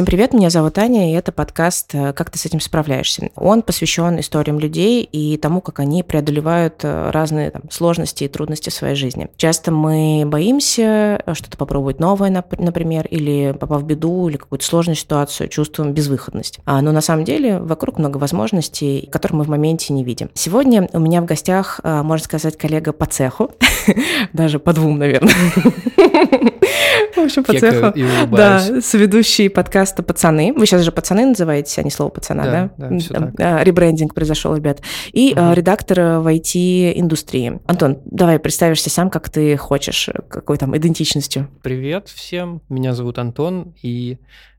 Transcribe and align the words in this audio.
Всем 0.00 0.06
привет, 0.06 0.32
меня 0.32 0.48
зовут 0.48 0.78
Аня, 0.78 1.10
и 1.10 1.14
это 1.14 1.30
подкаст 1.30 1.94
э, 1.94 2.14
«Как 2.14 2.30
ты 2.30 2.38
с 2.38 2.46
этим 2.46 2.58
справляешься?». 2.60 3.28
Он 3.36 3.60
посвящен 3.60 4.18
историям 4.18 4.58
людей 4.58 5.02
и 5.02 5.36
тому, 5.36 5.60
как 5.60 5.78
они 5.78 6.02
преодолевают 6.02 6.76
э, 6.84 7.10
разные 7.10 7.50
там, 7.50 7.64
сложности 7.70 8.24
и 8.24 8.28
трудности 8.28 8.70
в 8.70 8.72
своей 8.72 8.94
жизни. 8.94 9.28
Часто 9.36 9.72
мы 9.72 10.22
боимся 10.24 11.22
э, 11.26 11.34
что-то 11.34 11.58
попробовать 11.58 12.00
новое, 12.00 12.30
например, 12.30 13.08
или 13.08 13.54
попав 13.60 13.82
в 13.82 13.84
беду, 13.84 14.26
или 14.30 14.38
какую-то 14.38 14.64
сложную 14.64 14.96
ситуацию, 14.96 15.50
чувствуем 15.50 15.92
безвыходность. 15.92 16.60
А, 16.64 16.80
но 16.80 16.92
на 16.92 17.02
самом 17.02 17.26
деле 17.26 17.58
вокруг 17.60 17.98
много 17.98 18.16
возможностей, 18.16 19.06
которые 19.12 19.36
мы 19.40 19.44
в 19.44 19.48
моменте 19.48 19.92
не 19.92 20.02
видим. 20.02 20.30
Сегодня 20.32 20.88
у 20.94 20.98
меня 20.98 21.20
в 21.20 21.26
гостях, 21.26 21.78
можно 21.84 22.24
сказать, 22.24 22.56
коллега 22.56 22.94
по 22.94 23.04
цеху, 23.04 23.50
даже 24.32 24.60
по 24.60 24.72
двум, 24.72 24.98
наверное. 24.98 25.34
В 27.16 27.18
общем, 27.18 27.44
по 27.44 27.52
цеху. 27.52 27.92
Да, 28.30 28.80
соведущий 28.80 29.50
подкаста 29.50 30.02
«Пацаны». 30.02 30.52
Вы 30.52 30.66
сейчас 30.66 30.82
же 30.82 30.92
«Пацаны» 30.92 31.26
называете, 31.26 31.80
а 31.80 31.84
не 31.84 31.90
слово 31.90 32.10
«пацана», 32.10 32.44
да? 32.44 32.70
Да, 32.76 33.32
так. 33.36 33.64
Ребрендинг 33.64 34.14
произошел, 34.14 34.54
ребят. 34.54 34.80
И 35.12 35.32
угу. 35.32 35.52
редактор 35.52 36.20
в 36.20 36.26
IT-индустрии. 36.32 37.60
Антон, 37.66 37.98
давай 38.04 38.38
представишься 38.38 38.90
сам, 38.90 39.10
как 39.10 39.28
ты 39.28 39.56
хочешь, 39.56 40.08
какой 40.28 40.56
там 40.56 40.76
идентичностью. 40.76 41.48
Привет 41.62 42.08
всем, 42.08 42.62
меня 42.68 42.94
зовут 42.94 43.18
Антон, 43.18 43.74
и 43.82 44.18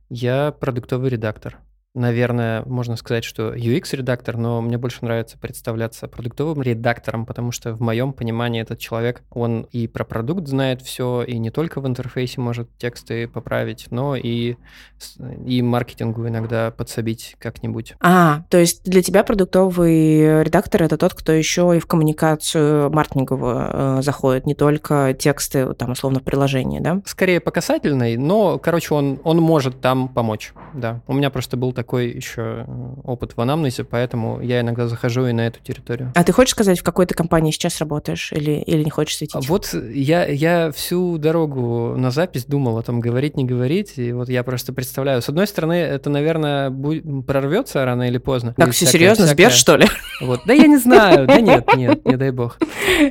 я 0.09 0.53
продуктовый 0.59 1.09
редактор. 1.09 1.57
Наверное, 1.93 2.63
можно 2.65 2.95
сказать, 2.95 3.25
что 3.25 3.53
UX-редактор, 3.53 4.37
но 4.37 4.61
мне 4.61 4.77
больше 4.77 4.99
нравится 5.01 5.37
представляться 5.37 6.07
продуктовым 6.07 6.61
редактором, 6.61 7.25
потому 7.25 7.51
что 7.51 7.73
в 7.73 7.81
моем 7.81 8.13
понимании 8.13 8.61
этот 8.61 8.79
человек, 8.79 9.23
он 9.29 9.67
и 9.73 9.87
про 9.87 10.05
продукт 10.05 10.47
знает 10.47 10.81
все, 10.81 11.21
и 11.23 11.37
не 11.37 11.49
только 11.49 11.81
в 11.81 11.87
интерфейсе 11.87 12.39
может 12.39 12.69
тексты 12.77 13.27
поправить, 13.27 13.87
но 13.89 14.15
и, 14.15 14.55
и 15.45 15.61
маркетингу 15.61 16.25
иногда 16.29 16.71
подсобить 16.71 17.35
как-нибудь. 17.39 17.95
А, 17.99 18.43
то 18.49 18.57
есть 18.57 18.85
для 18.85 19.01
тебя 19.01 19.25
продуктовый 19.25 20.43
редактор— 20.43 20.83
это 20.83 20.97
тот, 20.97 21.13
кто 21.13 21.33
еще 21.33 21.73
и 21.75 21.79
в 21.79 21.87
коммуникацию 21.87 22.89
маркетинговую 22.89 23.67
э, 23.69 24.01
заходит, 24.01 24.45
не 24.45 24.55
только 24.55 25.13
тексты, 25.13 25.73
там, 25.73 25.91
условно, 25.91 26.21
в 26.21 26.23
приложении, 26.23 26.79
да? 26.79 27.01
Скорее 27.05 27.41
по 27.41 27.51
касательной, 27.51 28.15
но, 28.15 28.59
короче, 28.59 28.93
он, 28.93 29.19
он 29.25 29.39
может 29.39 29.81
там 29.81 30.07
помочь, 30.07 30.53
да. 30.73 31.01
У 31.07 31.13
меня 31.13 31.29
просто 31.29 31.57
был 31.57 31.73
такой 31.73 31.80
еще 31.83 32.65
опыт 33.03 33.33
в 33.35 33.41
анамнезе, 33.41 33.83
поэтому 33.83 34.41
я 34.41 34.61
иногда 34.61 34.87
захожу 34.87 35.25
и 35.25 35.33
на 35.33 35.47
эту 35.47 35.59
территорию. 35.61 36.11
А 36.15 36.23
ты 36.23 36.31
хочешь 36.31 36.51
сказать, 36.51 36.79
в 36.79 36.83
какой 36.83 37.05
ты 37.05 37.15
компании 37.15 37.51
сейчас 37.51 37.79
работаешь 37.79 38.31
или, 38.31 38.51
или 38.51 38.83
не 38.83 38.89
хочешь 38.89 39.17
светить? 39.17 39.47
Вот 39.47 39.73
я, 39.73 40.25
я 40.25 40.71
всю 40.71 41.17
дорогу 41.17 41.95
на 41.97 42.11
запись 42.11 42.45
думал 42.45 42.77
о 42.77 42.83
том, 42.83 42.99
говорить, 42.99 43.37
не 43.37 43.45
говорить, 43.45 43.93
и 43.97 44.11
вот 44.11 44.29
я 44.29 44.43
просто 44.43 44.73
представляю. 44.73 45.21
С 45.21 45.29
одной 45.29 45.47
стороны, 45.47 45.73
это, 45.73 46.09
наверное, 46.09 46.69
будет, 46.69 47.03
прорвется 47.25 47.83
рано 47.85 48.07
или 48.07 48.17
поздно. 48.17 48.53
Так, 48.57 48.71
все 48.71 48.85
серьезно, 48.85 49.25
всякое... 49.25 49.49
Сбер, 49.49 49.51
что 49.51 49.75
ли? 49.77 49.87
Вот. 50.21 50.41
Да 50.45 50.53
я 50.53 50.67
не 50.67 50.77
знаю, 50.77 51.27
да 51.27 51.39
нет, 51.41 51.67
нет, 51.75 52.05
не 52.05 52.17
дай 52.17 52.31
бог. 52.31 52.57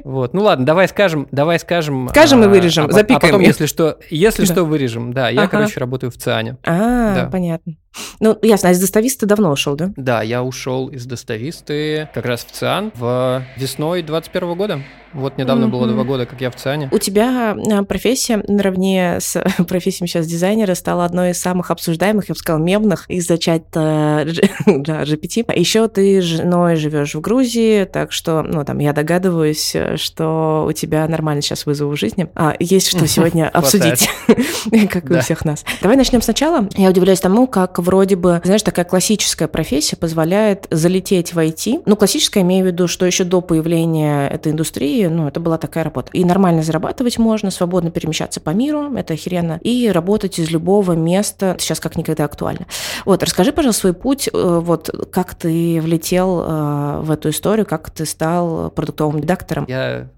Вот, 0.04 0.34
ну 0.34 0.42
ладно, 0.42 0.64
давай 0.64 0.88
скажем, 0.88 1.28
давай 1.30 1.58
скажем. 1.58 2.08
Скажем 2.10 2.42
и 2.42 2.46
а, 2.46 2.48
вырежем, 2.48 2.86
а, 2.86 2.92
запикаем. 2.92 3.34
А 3.34 3.38
потом, 3.38 3.41
если 3.41 3.66
что, 3.66 3.98
если 4.10 4.44
что, 4.44 4.64
вырежем. 4.64 5.12
Да, 5.12 5.28
я, 5.28 5.48
короче, 5.48 5.80
работаю 5.80 6.10
в 6.10 6.16
ЦИАНе. 6.16 6.58
А, 6.64 7.28
понятно. 7.30 7.74
Ну, 8.20 8.38
ясно, 8.42 8.69
а 8.69 8.72
из 8.72 8.80
достависта 8.80 9.27
давно 9.27 9.50
ушел, 9.50 9.77
да? 9.77 9.92
Да, 9.96 10.22
я 10.22 10.42
ушел 10.42 10.88
из 10.88 11.06
достависты 11.06 12.08
как 12.14 12.24
раз 12.27 12.44
в 12.44 12.52
ЦИАН 12.52 12.92
в 12.94 13.42
весной 13.56 14.02
21 14.02 14.55
года. 14.55 14.82
Вот 15.12 15.39
недавно 15.39 15.64
mm-hmm. 15.64 15.69
было 15.69 15.86
два 15.89 16.05
года, 16.05 16.27
как 16.27 16.41
я 16.41 16.50
в 16.50 16.56
ЦИАНе. 16.56 16.89
У 16.92 16.98
тебя 16.98 17.56
а, 17.72 17.84
профессия 17.84 18.42
наравне 18.47 19.19
с 19.20 19.42
профессией 19.69 20.06
сейчас 20.08 20.27
дизайнера 20.27 20.75
стала 20.75 21.05
одной 21.05 21.30
из 21.30 21.41
самых 21.41 21.70
обсуждаемых, 21.70 22.28
я 22.28 22.34
бы 22.34 22.39
сказала, 22.39 22.62
мемных 22.62 23.08
из-за 23.08 23.38
чата 23.38 24.27
да, 24.66 25.03
GPT. 25.03 25.53
Еще 25.58 25.88
ты 25.88 26.20
с 26.20 26.25
женой 26.25 26.77
живешь 26.77 27.14
в 27.14 27.20
Грузии, 27.20 27.84
так 27.84 28.12
что, 28.12 28.42
ну, 28.42 28.64
там, 28.64 28.78
я 28.78 28.92
догадываюсь, 28.92 29.75
что 29.97 30.66
у 30.69 30.72
тебя 30.72 31.06
нормально 31.09 31.42
сейчас 31.42 31.66
вызовы 31.66 31.94
в 31.94 31.98
жизни. 31.98 32.28
А, 32.34 32.54
есть 32.59 32.88
что 32.88 33.06
сегодня 33.06 33.48
обсудить, 33.53 34.09
как 34.91 35.10
и 35.10 35.15
у 35.15 35.21
всех 35.21 35.44
нас. 35.44 35.65
Давай 35.82 35.97
начнем 35.97 36.22
сначала. 36.22 36.69
Я 36.77 36.91
удивляюсь 36.91 37.21
тому, 37.21 37.47
как 37.47 37.78
вроде 37.78 38.16
бы, 38.16 38.41
знаешь, 38.44 38.62
такая 38.62 38.84
классическая 38.84 39.48
профессия 39.48 39.97
позволяет 39.97 40.66
залететь 40.71 41.34
в 41.34 41.38
IT. 41.38 41.82
Ну, 41.87 41.97
классическая, 41.97 42.42
имею 42.42 42.65
в 42.65 42.69
виду, 42.69 42.87
что 42.87 43.06
еще 43.06 43.25
до 43.25 43.41
появления 43.41 44.28
этой 44.28 44.53
индустрии 44.53 45.00
ну, 45.09 45.28
это 45.28 45.41
была 45.41 45.59
такая 45.59 45.84
работа. 45.84 46.11
И 46.12 46.25
нормально 46.25 46.62
зарабатывать 46.62 47.19
можно, 47.19 47.50
свободно 47.50 47.91
перемещаться 47.91 48.41
по 48.41 48.50
миру, 48.50 48.94
это 48.94 49.15
охеренно, 49.15 49.59
и 49.62 49.88
работать 49.91 50.38
из 50.38 50.50
любого 50.50 50.93
места, 50.93 51.56
сейчас 51.59 51.81
как 51.81 51.97
никогда 51.97 52.25
актуально. 52.25 52.66
Вот, 53.05 53.22
расскажи, 53.22 53.53
пожалуйста, 53.53 53.81
свой 53.81 53.94
путь, 53.94 54.28
э, 54.33 54.60
вот, 54.62 54.91
как 55.10 55.34
ты 55.34 55.81
влетел 55.81 56.43
э, 56.43 57.00
в 57.00 57.10
эту 57.10 57.31
историю, 57.31 57.66
как 57.66 57.91
ты 57.91 58.05
стал 58.05 58.71
продуктовым 58.71 59.19
редактором. 59.19 59.66
Я 59.69 60.09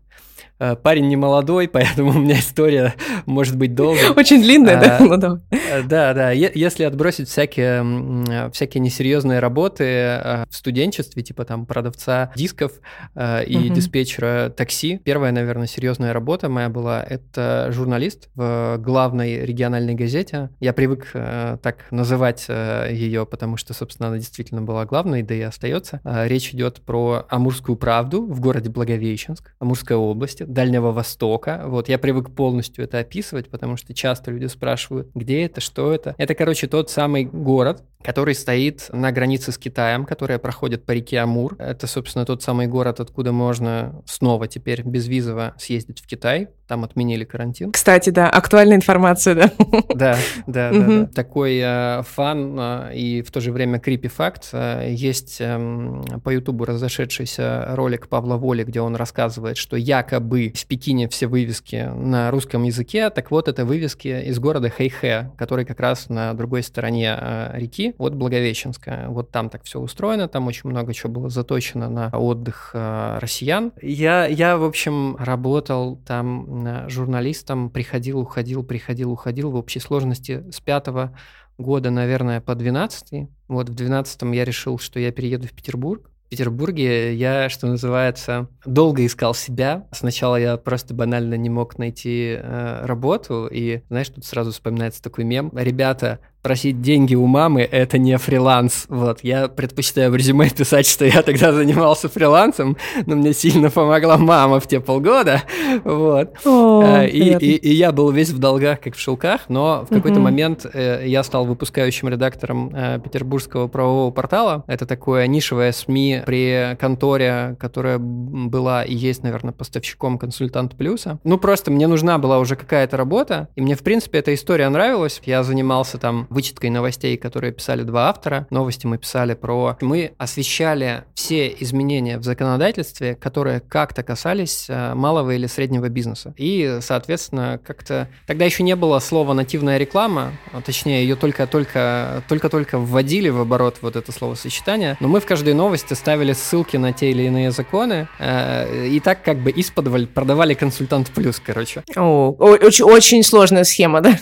парень 0.82 1.08
не 1.08 1.16
молодой, 1.16 1.68
поэтому 1.72 2.10
у 2.10 2.18
меня 2.18 2.38
история 2.38 2.94
может 3.26 3.56
быть 3.56 3.74
долгой. 3.74 4.10
Очень 4.16 4.42
длинная, 4.42 4.80
да? 4.80 4.98
А, 4.98 5.02
ну, 5.02 5.16
да. 5.16 5.40
Да, 5.84 6.14
да. 6.14 6.30
Если 6.30 6.84
отбросить 6.84 7.28
всякие, 7.28 8.50
всякие 8.50 8.80
несерьезные 8.80 9.38
работы 9.38 9.84
э, 9.84 10.44
в 10.48 10.54
студенчестве, 10.54 11.22
типа 11.22 11.44
там 11.44 11.66
продавца 11.66 12.32
дисков 12.36 12.72
э, 13.14 13.44
и 13.44 13.68
диспетчера 13.70 14.50
такси, 14.50 15.00
первая, 15.02 15.32
наверное, 15.32 15.66
серьезная 15.66 16.12
работа 16.12 16.48
моя 16.48 16.68
была, 16.68 17.02
это 17.02 17.68
журналист 17.70 18.28
в 18.34 18.78
главной 18.78 19.44
региональной 19.44 19.94
газете. 19.94 20.50
Я 20.60 20.72
привык 20.72 21.10
так 21.12 21.86
называть 21.90 22.46
ее, 22.48 23.26
потому 23.26 23.56
что, 23.56 23.74
собственно, 23.74 24.08
она 24.08 24.18
действительно 24.18 24.62
была 24.62 24.84
главной, 24.84 25.22
да 25.22 25.34
и 25.34 25.40
остается. 25.40 26.00
Речь 26.04 26.52
идет 26.54 26.80
про 26.82 27.26
Амурскую 27.28 27.76
правду 27.76 28.24
в 28.26 28.40
городе 28.40 28.70
Благовещенск, 28.70 29.54
Амурской 29.58 29.96
области 29.96 30.44
Дальнего 30.52 30.92
Востока. 30.92 31.62
Вот 31.66 31.88
я 31.88 31.98
привык 31.98 32.34
полностью 32.34 32.84
это 32.84 32.98
описывать, 32.98 33.48
потому 33.50 33.76
что 33.76 33.94
часто 33.94 34.30
люди 34.30 34.46
спрашивают, 34.46 35.10
где 35.14 35.44
это, 35.44 35.60
что 35.60 35.92
это. 35.92 36.14
Это, 36.18 36.34
короче, 36.34 36.66
тот 36.66 36.90
самый 36.90 37.24
город, 37.24 37.84
который 38.02 38.34
стоит 38.34 38.88
на 38.92 39.12
границе 39.12 39.52
с 39.52 39.58
Китаем, 39.58 40.04
которая 40.04 40.38
проходит 40.38 40.84
по 40.84 40.92
реке 40.92 41.18
Амур. 41.20 41.56
Это, 41.58 41.86
собственно, 41.86 42.24
тот 42.24 42.42
самый 42.42 42.66
город, 42.66 43.00
откуда 43.00 43.32
можно 43.32 44.02
снова 44.06 44.48
теперь 44.48 44.82
безвизово 44.82 45.54
съездить 45.58 46.00
в 46.00 46.06
Китай. 46.06 46.48
Там 46.66 46.84
отменили 46.84 47.24
карантин. 47.24 47.72
Кстати, 47.72 48.10
да, 48.10 48.30
актуальная 48.30 48.76
информация, 48.76 49.34
да. 49.34 49.52
Да, 49.94 50.16
да, 50.46 50.72
да. 50.72 51.06
Такой 51.06 51.60
э, 51.62 52.02
фан 52.02 52.56
э, 52.58 52.94
и 52.94 53.22
в 53.22 53.30
то 53.30 53.40
же 53.40 53.52
время 53.52 53.78
крипи 53.78 54.08
факт. 54.08 54.48
Э, 54.52 54.88
есть 54.90 55.36
эм, 55.40 56.02
по 56.24 56.30
Ютубу 56.30 56.64
разошедшийся 56.64 57.66
ролик 57.72 58.08
Павла 58.08 58.36
Воли, 58.36 58.64
где 58.64 58.80
он 58.80 58.96
рассказывает, 58.96 59.58
что 59.58 59.76
якобы 59.76 60.52
в 60.54 60.66
Пекине 60.66 61.08
все 61.08 61.26
вывески 61.26 61.90
на 61.94 62.30
русском 62.30 62.62
языке. 62.62 63.10
Так 63.10 63.30
вот, 63.30 63.48
это 63.48 63.66
вывески 63.66 64.08
из 64.24 64.38
города 64.38 64.70
Хэйхэ, 64.70 65.32
который 65.36 65.64
как 65.66 65.78
раз 65.78 66.08
на 66.08 66.32
другой 66.32 66.62
стороне 66.62 67.18
реки 67.52 67.91
от 67.98 68.14
Благовещенска. 68.14 69.06
Вот 69.08 69.30
там 69.30 69.48
так 69.48 69.64
все 69.64 69.80
устроено, 69.80 70.28
там 70.28 70.46
очень 70.46 70.70
много 70.70 70.94
чего 70.94 71.12
было 71.12 71.28
заточено 71.28 71.88
на 71.88 72.08
отдых 72.08 72.70
э, 72.74 73.18
россиян. 73.20 73.72
Я, 73.80 74.26
я, 74.26 74.56
в 74.56 74.64
общем, 74.64 75.16
работал 75.18 75.96
там 76.06 76.66
э, 76.66 76.88
журналистом, 76.88 77.70
приходил, 77.70 78.20
уходил, 78.20 78.62
приходил, 78.62 79.12
уходил 79.12 79.50
в 79.50 79.56
общей 79.56 79.80
сложности 79.80 80.44
с 80.50 80.60
пятого 80.60 81.12
года, 81.58 81.90
наверное, 81.90 82.40
по 82.40 82.54
12 82.54 83.28
Вот 83.48 83.68
в 83.68 83.74
12 83.74 84.22
я 84.34 84.44
решил, 84.44 84.78
что 84.78 84.98
я 85.00 85.12
перееду 85.12 85.48
в 85.48 85.52
Петербург. 85.52 86.10
В 86.26 86.30
Петербурге 86.32 87.14
я, 87.14 87.50
что 87.50 87.66
называется, 87.66 88.48
долго 88.64 89.04
искал 89.04 89.34
себя. 89.34 89.86
Сначала 89.92 90.36
я 90.36 90.56
просто 90.56 90.94
банально 90.94 91.34
не 91.34 91.50
мог 91.50 91.76
найти 91.76 92.38
э, 92.38 92.86
работу, 92.86 93.48
и, 93.52 93.82
знаешь, 93.90 94.08
тут 94.08 94.24
сразу 94.24 94.50
вспоминается 94.50 95.02
такой 95.02 95.24
мем. 95.24 95.52
Ребята, 95.54 96.20
просить 96.42 96.82
деньги 96.82 97.14
у 97.14 97.26
мамы– 97.26 97.62
это 97.70 97.98
не 97.98 98.18
фриланс. 98.18 98.86
Вот, 98.88 99.20
я 99.22 99.48
предпочитаю 99.48 100.10
в 100.10 100.16
резюме 100.16 100.50
писать, 100.50 100.86
что 100.86 101.04
я 101.04 101.22
тогда 101.22 101.52
занимался 101.52 102.08
фрилансом, 102.08 102.76
но 103.06 103.16
мне 103.16 103.32
сильно 103.32 103.70
помогла 103.70 104.18
мама 104.18 104.60
в 104.60 104.66
те 104.66 104.80
полгода, 104.80 105.42
вот. 105.84 106.34
О, 106.44 106.82
э, 106.82 107.08
и, 107.08 107.36
и, 107.38 107.56
и 107.56 107.72
я 107.72 107.92
был 107.92 108.10
весь 108.10 108.30
в 108.30 108.38
долгах, 108.38 108.80
как 108.80 108.96
в 108.96 108.98
шелках, 108.98 109.42
но 109.48 109.86
в 109.88 109.94
какой-то 109.94 110.18
угу. 110.18 110.24
момент 110.24 110.66
э, 110.72 111.04
я 111.06 111.22
стал 111.22 111.46
выпускающим 111.46 112.08
редактором 112.08 112.72
э, 112.74 112.98
Петербургского 113.02 113.68
правового 113.68 114.10
портала. 114.10 114.64
Это 114.66 114.84
такое 114.84 115.26
нишевое 115.26 115.72
СМИ 115.72 116.22
при 116.26 116.76
конторе, 116.80 117.56
которая 117.60 117.98
была 117.98 118.84
и 118.84 118.94
есть, 118.94 119.22
наверное, 119.22 119.52
поставщиком 119.52 120.18
консультант 120.18 120.76
плюса. 120.76 121.18
Ну, 121.24 121.38
просто 121.38 121.70
мне 121.70 121.86
нужна 121.86 122.18
была 122.18 122.38
уже 122.38 122.56
какая-то 122.56 122.96
работа, 122.96 123.48
и 123.54 123.60
мне, 123.60 123.76
в 123.76 123.82
принципе, 123.82 124.18
эта 124.18 124.34
история 124.34 124.68
нравилась. 124.68 125.20
Я 125.24 125.42
занимался 125.44 125.98
там 125.98 126.26
вычеткой 126.32 126.70
новостей, 126.70 127.16
которые 127.16 127.52
писали 127.52 127.82
два 127.82 128.08
автора. 128.08 128.46
Новости 128.50 128.86
мы 128.86 128.98
писали 128.98 129.34
про... 129.34 129.76
Мы 129.80 130.12
освещали 130.18 131.04
все 131.14 131.48
изменения 131.60 132.18
в 132.18 132.24
законодательстве, 132.24 133.14
которые 133.14 133.60
как-то 133.60 134.02
касались 134.02 134.66
э, 134.68 134.94
малого 134.94 135.34
или 135.34 135.46
среднего 135.46 135.88
бизнеса. 135.88 136.34
И, 136.36 136.78
соответственно, 136.80 137.60
как-то... 137.64 138.08
Тогда 138.26 138.44
еще 138.44 138.62
не 138.62 138.76
было 138.76 138.98
слова 138.98 139.34
«нативная 139.34 139.78
реклама», 139.78 140.32
а 140.52 140.60
точнее, 140.60 141.02
ее 141.02 141.16
только-только 141.16 142.22
только-только 142.28 142.78
вводили 142.78 143.28
в 143.28 143.40
оборот 143.40 143.78
вот 143.82 143.96
это 143.96 144.12
словосочетание, 144.12 144.96
но 145.00 145.08
мы 145.08 145.20
в 145.20 145.26
каждой 145.26 145.54
новости 145.54 145.94
ставили 145.94 146.32
ссылки 146.32 146.76
на 146.76 146.92
те 146.92 147.10
или 147.10 147.24
иные 147.24 147.50
законы, 147.50 148.08
э, 148.18 148.86
и 148.88 149.00
так 149.00 149.22
как 149.22 149.38
бы 149.38 149.50
из-под 149.50 150.10
продавали 150.10 150.54
консультант 150.54 151.10
плюс, 151.10 151.40
короче. 151.44 151.82
О, 151.96 152.30
очень, 152.38 152.84
очень 152.84 153.22
сложная 153.22 153.64
схема, 153.64 154.00
да? 154.00 154.18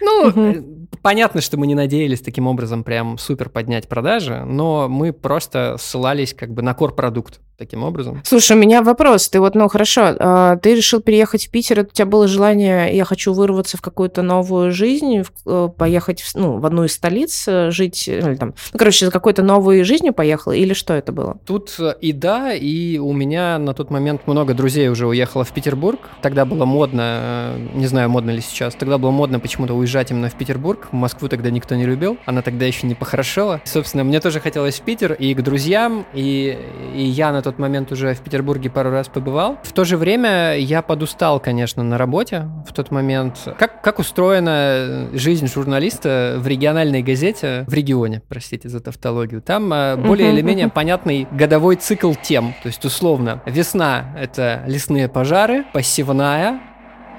Ну, 0.00 0.81
понятно, 1.00 1.40
что 1.40 1.56
мы 1.56 1.66
не 1.66 1.74
надеялись 1.74 2.20
таким 2.20 2.46
образом 2.46 2.84
прям 2.84 3.18
супер 3.18 3.48
поднять 3.48 3.88
продажи, 3.88 4.44
но 4.44 4.88
мы 4.88 5.12
просто 5.12 5.76
ссылались 5.78 6.34
как 6.34 6.52
бы 6.52 6.62
на 6.62 6.72
core-продукт 6.72 7.40
таким 7.56 7.82
образом. 7.84 8.22
Слушай, 8.24 8.56
у 8.56 8.60
меня 8.60 8.82
вопрос. 8.82 9.28
Ты 9.28 9.40
вот, 9.40 9.54
ну 9.54 9.68
хорошо, 9.68 10.14
а, 10.18 10.56
ты 10.56 10.74
решил 10.74 11.00
переехать 11.00 11.46
в 11.46 11.50
Питер, 11.50 11.80
у 11.80 11.84
тебя 11.84 12.06
было 12.06 12.26
желание, 12.26 12.94
я 12.96 13.04
хочу 13.04 13.32
вырваться 13.32 13.76
в 13.76 13.80
какую-то 13.80 14.22
новую 14.22 14.72
жизнь, 14.72 15.22
э, 15.46 15.68
поехать 15.76 16.22
в, 16.22 16.34
ну, 16.34 16.58
в 16.58 16.66
одну 16.66 16.84
из 16.84 16.94
столиц, 16.94 17.44
э, 17.46 17.70
жить, 17.70 18.08
э, 18.08 18.18
или 18.18 18.34
там, 18.36 18.54
ну, 18.72 18.78
короче, 18.78 19.06
за 19.06 19.12
какой-то 19.12 19.42
новой 19.42 19.84
жизнью 19.84 20.12
поехал, 20.12 20.52
или 20.52 20.72
что 20.72 20.94
это 20.94 21.12
было? 21.12 21.38
Тут 21.46 21.78
и 22.00 22.12
да, 22.12 22.52
и 22.54 22.98
у 22.98 23.12
меня 23.12 23.58
на 23.58 23.74
тот 23.74 23.90
момент 23.90 24.26
много 24.26 24.54
друзей 24.54 24.88
уже 24.88 25.06
уехало 25.06 25.44
в 25.44 25.52
Петербург. 25.52 26.00
Тогда 26.20 26.44
было 26.44 26.64
модно, 26.64 27.52
не 27.74 27.86
знаю, 27.86 28.08
модно 28.10 28.30
ли 28.30 28.40
сейчас, 28.40 28.74
тогда 28.74 28.98
было 28.98 29.10
модно 29.10 29.40
почему-то 29.40 29.74
уезжать 29.74 30.10
именно 30.10 30.28
в 30.28 30.34
Петербург. 30.34 30.88
Москву 30.92 31.28
тогда 31.28 31.50
никто 31.50 31.74
не 31.74 31.84
любил, 31.84 32.18
она 32.24 32.42
тогда 32.42 32.64
еще 32.64 32.86
не 32.86 32.94
похорошела. 32.94 33.60
Собственно, 33.64 34.04
мне 34.04 34.20
тоже 34.20 34.40
хотелось 34.40 34.80
в 34.80 34.82
Питер 34.82 35.12
и 35.12 35.34
к 35.34 35.42
друзьям, 35.42 36.06
и, 36.14 36.58
и 36.94 37.02
я 37.02 37.32
на 37.32 37.41
тот 37.42 37.52
тот 37.52 37.58
момент 37.58 37.92
уже 37.92 38.14
в 38.14 38.20
Петербурге 38.20 38.70
пару 38.70 38.90
раз 38.90 39.08
побывал. 39.08 39.58
В 39.62 39.72
то 39.72 39.84
же 39.84 39.98
время 39.98 40.56
я 40.56 40.80
подустал, 40.80 41.38
конечно, 41.38 41.82
на 41.82 41.98
работе 41.98 42.48
в 42.66 42.72
тот 42.72 42.90
момент. 42.90 43.46
Как, 43.58 43.82
как 43.82 43.98
устроена 43.98 45.08
жизнь 45.12 45.46
журналиста 45.48 46.36
в 46.38 46.46
региональной 46.46 47.02
газете, 47.02 47.64
в 47.66 47.74
регионе, 47.74 48.22
простите 48.26 48.70
за 48.70 48.80
тавтологию. 48.80 49.42
Там 49.42 49.70
э, 49.72 49.96
более 49.96 50.32
или 50.32 50.40
менее 50.40 50.68
понятный 50.68 51.28
годовой 51.30 51.76
цикл 51.76 52.14
тем. 52.14 52.54
То 52.62 52.68
есть, 52.68 52.82
условно, 52.86 53.42
весна— 53.44 54.14
это 54.18 54.62
лесные 54.66 55.08
пожары, 55.08 55.66
посевная, 55.74 56.60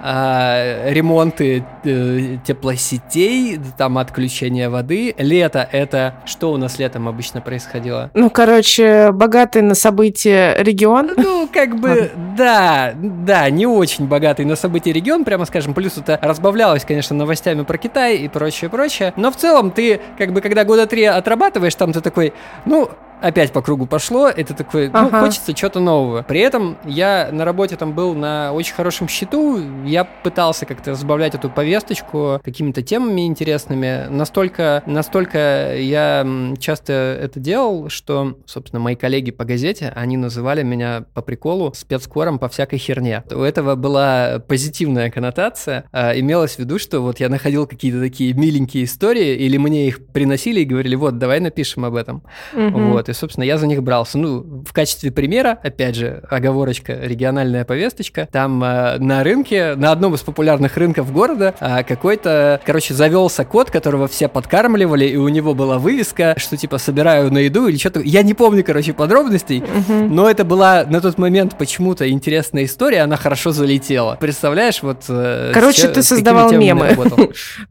а, 0.05 0.89
ремонты 0.89 1.63
э, 1.85 2.37
теплосетей, 2.45 3.57
там 3.77 3.97
отключение 3.97 4.67
воды. 4.67 5.15
Лето 5.17 5.65
это 5.71 6.15
что 6.25 6.51
у 6.51 6.57
нас 6.57 6.77
летом 6.77 7.07
обычно 7.07 7.39
происходило? 7.39 8.11
Ну, 8.13 8.29
короче, 8.29 9.13
богатый 9.13 9.61
на 9.61 9.75
события 9.75 10.57
регион. 10.59 11.11
Ну, 11.15 11.47
как 11.47 11.79
бы, 11.79 12.11
да, 12.37 12.93
да, 12.95 13.49
не 13.49 13.65
очень 13.65 14.05
богатый 14.07 14.43
на 14.43 14.57
события 14.57 14.91
регион, 14.91 15.23
прямо 15.23 15.45
скажем. 15.45 15.73
Плюс 15.73 15.97
это 15.97 16.19
разбавлялось, 16.21 16.83
конечно, 16.83 17.15
новостями 17.15 17.63
про 17.63 17.77
Китай 17.77 18.17
и 18.17 18.27
прочее, 18.27 18.69
прочее. 18.69 19.13
Но 19.15 19.31
в 19.31 19.37
целом 19.37 19.71
ты, 19.71 20.01
как 20.17 20.33
бы, 20.33 20.41
когда 20.41 20.65
года 20.65 20.85
три 20.85 21.05
отрабатываешь, 21.05 21.75
там 21.75 21.93
ты 21.93 22.01
такой, 22.01 22.33
ну, 22.65 22.89
опять 23.23 23.53
по 23.53 23.61
кругу 23.61 23.85
пошло, 23.85 24.27
это 24.27 24.53
такой, 24.53 24.89
ну, 24.89 25.07
ага. 25.07 25.21
хочется 25.21 25.53
чего-то 25.53 25.79
нового. 25.79 26.23
При 26.23 26.41
этом 26.41 26.77
я 26.85 27.29
на 27.31 27.45
работе 27.45 27.77
там 27.77 27.93
был 27.93 28.13
на 28.13 28.51
очень 28.51 28.73
хорошем 28.73 29.07
счету, 29.07 29.59
я 29.85 30.03
пытался 30.03 30.65
как-то 30.65 30.91
разбавлять 30.91 31.33
эту 31.33 31.49
повесточку 31.49 32.41
какими-то 32.43 32.81
темами 32.81 33.25
интересными. 33.25 34.07
Настолько, 34.09 34.83
настолько 34.85 35.75
я 35.77 36.27
часто 36.59 36.93
это 36.93 37.39
делал, 37.39 37.89
что, 37.89 38.37
собственно, 38.45 38.81
мои 38.81 38.95
коллеги 38.95 39.31
по 39.31 39.45
газете, 39.45 39.93
они 39.95 40.17
называли 40.17 40.63
меня 40.63 41.05
по 41.13 41.21
приколу 41.21 41.73
спецкором 41.73 42.39
по 42.39 42.49
всякой 42.49 42.77
херне. 42.77 43.23
У 43.31 43.41
этого 43.41 43.75
была 43.75 44.39
позитивная 44.47 45.09
коннотация. 45.09 45.85
А, 45.93 46.17
имелось 46.17 46.55
в 46.55 46.59
виду, 46.59 46.77
что 46.77 46.99
вот 46.99 47.19
я 47.21 47.29
находил 47.29 47.67
какие-то 47.67 48.01
такие 48.01 48.33
миленькие 48.33 48.83
истории, 48.83 49.35
или 49.35 49.57
мне 49.57 49.87
их 49.87 50.05
приносили 50.07 50.59
и 50.59 50.65
говорили, 50.65 50.95
вот, 50.95 51.17
давай 51.17 51.39
напишем 51.39 51.85
об 51.85 51.95
этом. 51.95 52.23
Угу. 52.53 52.79
Вот, 52.79 53.12
и, 53.13 53.15
собственно, 53.15 53.45
я 53.45 53.57
за 53.57 53.67
них 53.67 53.81
брался. 53.83 54.17
Ну, 54.17 54.63
в 54.67 54.73
качестве 54.73 55.11
примера, 55.11 55.57
опять 55.63 55.95
же, 55.95 56.23
оговорочка, 56.29 56.93
региональная 56.93 57.63
повесточка, 57.63 58.27
там 58.31 58.63
э, 58.63 58.97
на 58.97 59.23
рынке, 59.23 59.75
на 59.75 59.91
одном 59.91 60.15
из 60.15 60.21
популярных 60.21 60.75
рынков 60.77 61.13
города, 61.13 61.53
э, 61.59 61.83
какой-то, 61.83 62.59
короче, 62.65 62.93
завелся 62.93 63.45
кот, 63.45 63.69
которого 63.69 64.07
все 64.07 64.27
подкармливали, 64.27 65.05
и 65.05 65.15
у 65.15 65.29
него 65.29 65.53
была 65.53 65.77
вывеска, 65.77 66.33
что 66.37 66.57
типа 66.57 66.79
собираю 66.79 67.31
на 67.31 67.37
еду 67.37 67.67
или 67.67 67.77
что-то. 67.77 68.01
Я 68.01 68.23
не 68.23 68.33
помню, 68.33 68.63
короче, 68.63 68.93
подробностей, 68.93 69.59
угу. 69.59 69.93
но 70.09 70.29
это 70.29 70.43
была 70.43 70.85
на 70.85 70.99
тот 70.99 71.17
момент 71.17 71.57
почему-то 71.57 72.09
интересная 72.09 72.65
история, 72.65 73.01
она 73.01 73.15
хорошо 73.15 73.51
залетела. 73.51 74.17
Представляешь, 74.19 74.81
вот... 74.81 75.03
Э, 75.07 75.51
короче, 75.53 75.87
с, 75.87 75.91
ты 75.91 76.03
создавал 76.03 76.51
мемы. 76.51 76.97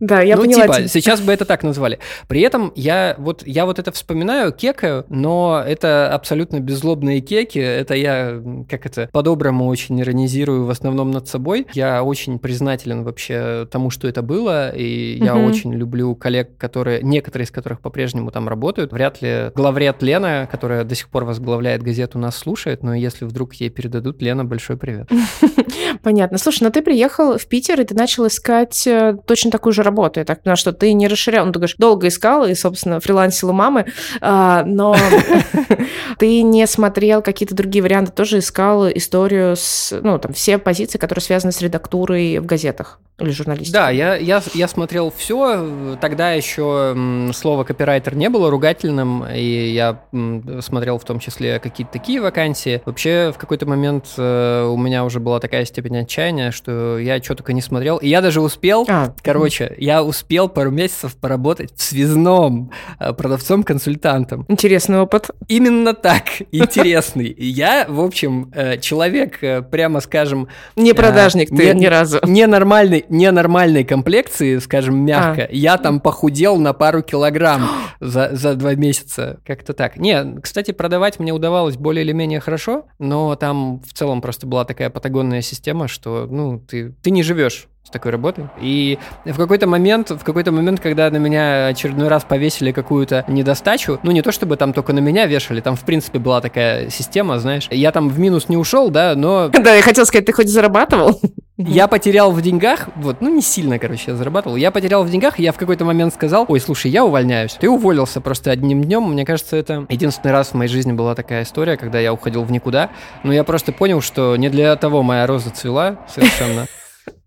Да, 0.00 0.20
я 0.20 0.36
ну, 0.36 0.42
поняла. 0.42 0.76
типа, 0.76 0.88
сейчас 0.88 1.20
бы 1.20 1.32
это 1.32 1.44
так 1.44 1.62
назвали. 1.62 1.98
При 2.28 2.40
этом 2.40 2.72
я 2.76 3.14
вот, 3.18 3.42
я 3.46 3.66
вот 3.66 3.78
это 3.78 3.90
вспоминаю, 3.92 4.52
кекаю, 4.52 5.04
но 5.08 5.31
но 5.32 5.62
это 5.66 6.12
абсолютно 6.12 6.60
беззлобные 6.60 7.20
кеки. 7.20 7.58
Это 7.58 7.94
я, 7.94 8.42
как 8.68 8.84
это, 8.84 9.08
по-доброму 9.12 9.66
очень 9.66 9.98
иронизирую 9.98 10.66
в 10.66 10.70
основном 10.70 11.10
над 11.10 11.26
собой. 11.26 11.66
Я 11.72 12.02
очень 12.02 12.38
признателен 12.38 13.02
вообще 13.02 13.66
тому, 13.70 13.88
что 13.88 14.08
это 14.08 14.20
было, 14.20 14.70
и 14.76 15.16
угу. 15.16 15.24
я 15.24 15.36
очень 15.36 15.72
люблю 15.72 16.14
коллег, 16.14 16.58
которые, 16.58 17.02
некоторые 17.02 17.46
из 17.46 17.50
которых 17.50 17.80
по-прежнему 17.80 18.30
там 18.30 18.46
работают. 18.46 18.92
Вряд 18.92 19.22
ли 19.22 19.50
главред 19.54 20.02
Лена, 20.02 20.46
которая 20.50 20.84
до 20.84 20.94
сих 20.94 21.08
пор 21.08 21.24
возглавляет 21.24 21.82
газету, 21.82 22.18
нас 22.18 22.36
слушает, 22.36 22.82
но 22.82 22.94
если 22.94 23.24
вдруг 23.24 23.54
ей 23.54 23.70
передадут, 23.70 24.20
Лена, 24.20 24.44
большой 24.44 24.76
привет. 24.76 25.08
Понятно. 26.02 26.36
Слушай, 26.36 26.64
но 26.64 26.70
ты 26.70 26.82
приехал 26.82 27.38
в 27.38 27.46
Питер, 27.46 27.80
и 27.80 27.84
ты 27.84 27.94
начал 27.94 28.26
искать 28.26 28.86
э, 28.86 29.16
точно 29.26 29.50
такую 29.50 29.72
же 29.72 29.82
работу. 29.82 30.20
Я 30.20 30.26
так 30.26 30.42
поняла, 30.42 30.56
что 30.56 30.72
ты 30.72 30.92
не 30.92 31.08
расширял, 31.08 31.46
ну, 31.46 31.52
ты 31.52 31.58
говоришь, 31.58 31.76
долго 31.78 32.08
искал, 32.08 32.44
и, 32.46 32.54
собственно, 32.54 33.00
фрилансил 33.00 33.50
у 33.50 33.52
мамы, 33.52 33.86
а, 34.20 34.64
но 34.64 34.94
Ты 36.18 36.42
не 36.42 36.66
смотрел 36.66 37.22
какие-то 37.22 37.54
другие 37.54 37.82
варианты, 37.82 38.12
тоже 38.12 38.38
искал 38.38 38.88
историю 38.88 39.56
с, 39.56 39.98
ну, 40.02 40.18
там, 40.18 40.32
все 40.32 40.58
позиции, 40.58 40.98
которые 40.98 41.22
связаны 41.22 41.52
с 41.52 41.60
редактурой 41.60 42.38
в 42.38 42.46
газетах 42.46 43.00
или 43.18 43.30
журналистикой? 43.30 43.72
Да, 43.72 43.90
я, 43.90 44.16
я, 44.16 44.42
я 44.54 44.68
смотрел 44.68 45.12
все. 45.16 45.96
Тогда 46.00 46.32
еще 46.32 47.30
слово 47.34 47.64
копирайтер 47.64 48.14
не 48.14 48.28
было 48.28 48.50
ругательным, 48.50 49.24
и 49.26 49.70
я 49.70 50.00
смотрел 50.60 50.98
в 50.98 51.04
том 51.04 51.18
числе 51.18 51.58
какие-то 51.58 51.92
такие 51.92 52.20
вакансии. 52.20 52.82
Вообще, 52.84 53.32
в 53.34 53.38
какой-то 53.38 53.66
момент 53.66 54.06
э, 54.16 54.64
у 54.64 54.76
меня 54.76 55.04
уже 55.04 55.20
была 55.20 55.40
такая 55.40 55.64
степень 55.64 55.98
отчаяния, 55.98 56.50
что 56.50 56.98
я 56.98 57.22
что 57.22 57.34
только 57.34 57.52
не 57.52 57.60
смотрел. 57.60 57.98
И 57.98 58.08
я 58.08 58.20
даже 58.20 58.40
успел, 58.40 58.86
а, 58.88 59.14
короче, 59.22 59.74
я 59.78 60.02
успел 60.02 60.48
пару 60.48 60.70
месяцев 60.70 61.16
поработать 61.16 61.72
в 61.76 61.82
связном 61.82 62.70
э, 62.98 63.12
продавцом-консультантом. 63.12 64.46
Интересный 64.48 65.00
опыт. 65.00 65.30
Именно 65.48 65.94
так, 65.94 66.24
интересный. 66.50 67.34
Я, 67.38 67.86
в 67.88 68.00
общем, 68.00 68.50
э, 68.54 68.78
человек, 68.78 69.38
прямо 69.70 70.00
скажем... 70.00 70.48
Не 70.76 70.94
продажник 70.94 71.50
ты 71.50 71.74
ни 71.74 71.86
разу. 71.86 72.18
Ненормальный 72.24 73.01
ненормальной 73.08 73.84
комплекции, 73.84 74.58
скажем, 74.58 75.04
мягко, 75.04 75.42
а. 75.42 75.48
я 75.50 75.78
там 75.78 76.00
похудел 76.00 76.56
на 76.56 76.72
пару 76.72 77.02
килограмм 77.02 77.68
за, 78.00 78.30
за 78.32 78.54
два 78.54 78.74
месяца. 78.74 79.40
Как-то 79.46 79.72
так. 79.72 79.96
Не, 79.96 80.40
кстати, 80.40 80.72
продавать 80.72 81.18
мне 81.18 81.32
удавалось 81.32 81.76
более 81.76 82.04
или 82.04 82.12
менее 82.12 82.40
хорошо, 82.40 82.86
но 82.98 83.34
там 83.36 83.80
в 83.80 83.92
целом 83.92 84.20
просто 84.20 84.46
была 84.46 84.64
такая 84.64 84.90
патагонная 84.90 85.42
система, 85.42 85.88
что, 85.88 86.26
ну, 86.30 86.58
ты, 86.58 86.94
ты 87.02 87.10
не 87.10 87.22
живешь 87.22 87.68
с 87.84 87.90
такой 87.90 88.12
работой. 88.12 88.48
И 88.60 88.98
в 89.24 89.36
какой-то 89.36 89.66
момент, 89.66 90.10
в 90.10 90.22
какой-то 90.22 90.52
момент, 90.52 90.80
когда 90.80 91.10
на 91.10 91.16
меня 91.16 91.66
очередной 91.66 92.08
раз 92.08 92.24
повесили 92.24 92.72
какую-то 92.72 93.24
недостачу, 93.28 93.98
ну 94.02 94.12
не 94.12 94.22
то 94.22 94.30
чтобы 94.30 94.56
там 94.56 94.72
только 94.72 94.92
на 94.92 95.00
меня 95.00 95.26
вешали, 95.26 95.60
там 95.60 95.74
в 95.76 95.84
принципе 95.84 96.18
была 96.18 96.40
такая 96.40 96.90
система, 96.90 97.38
знаешь, 97.38 97.66
я 97.70 97.90
там 97.90 98.08
в 98.08 98.18
минус 98.18 98.48
не 98.48 98.56
ушел, 98.56 98.90
да, 98.90 99.14
но... 99.16 99.48
Да, 99.62 99.74
я 99.74 99.82
хотел 99.82 100.06
сказать, 100.06 100.26
ты 100.26 100.32
хоть 100.32 100.48
зарабатывал? 100.48 101.20
Я 101.58 101.86
потерял 101.86 102.32
в 102.32 102.40
деньгах, 102.40 102.88
вот, 102.96 103.20
ну 103.20 103.32
не 103.32 103.42
сильно, 103.42 103.78
короче, 103.78 104.12
я 104.12 104.16
зарабатывал. 104.16 104.56
Я 104.56 104.70
потерял 104.70 105.04
в 105.04 105.10
деньгах, 105.10 105.38
и 105.38 105.42
я 105.42 105.52
в 105.52 105.56
какой-то 105.56 105.84
момент 105.84 106.14
сказал, 106.14 106.46
ой, 106.48 106.60
слушай, 106.60 106.90
я 106.90 107.04
увольняюсь. 107.04 107.52
Ты 107.60 107.68
уволился 107.68 108.20
просто 108.20 108.50
одним 108.50 108.82
днем. 108.82 109.04
Мне 109.04 109.24
кажется, 109.24 109.56
это 109.56 109.86
единственный 109.88 110.32
раз 110.32 110.48
в 110.48 110.54
моей 110.54 110.70
жизни 110.70 110.92
была 110.92 111.14
такая 111.14 111.42
история, 111.42 111.76
когда 111.76 112.00
я 112.00 112.12
уходил 112.12 112.42
в 112.42 112.50
никуда. 112.50 112.90
Но 113.22 113.32
я 113.32 113.44
просто 113.44 113.70
понял, 113.72 114.00
что 114.00 114.34
не 114.36 114.48
для 114.48 114.74
того 114.76 115.02
моя 115.02 115.26
роза 115.26 115.50
цвела 115.50 115.98
совершенно. 116.08 116.66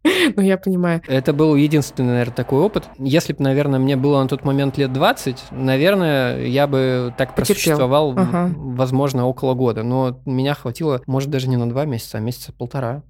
Ну, 0.36 0.42
я 0.42 0.58
понимаю. 0.58 1.02
Это 1.08 1.34
был 1.34 1.56
единственный, 1.56 2.14
наверное, 2.14 2.36
такой 2.36 2.60
опыт. 2.60 2.86
Если 2.98 3.34
бы, 3.34 3.44
наверное, 3.44 3.80
мне 3.80 3.96
было 3.96 4.22
на 4.22 4.28
тот 4.28 4.44
момент 4.44 4.78
лет 4.78 4.92
20, 4.92 5.52
наверное, 5.52 6.46
я 6.46 6.68
бы 6.68 7.14
так 7.18 7.36
просуществовал, 7.36 8.14
ага. 8.18 8.52
возможно, 8.56 9.28
около 9.28 9.54
года. 9.54 9.84
Но 9.84 10.22
меня 10.26 10.54
хватило, 10.54 11.02
может, 11.08 11.30
даже 11.30 11.48
не 11.48 11.58
на 11.58 11.70
два 11.70 11.86
месяца, 11.86 12.18
а 12.18 12.22
месяца 12.22 12.52
полтора. 12.54 13.04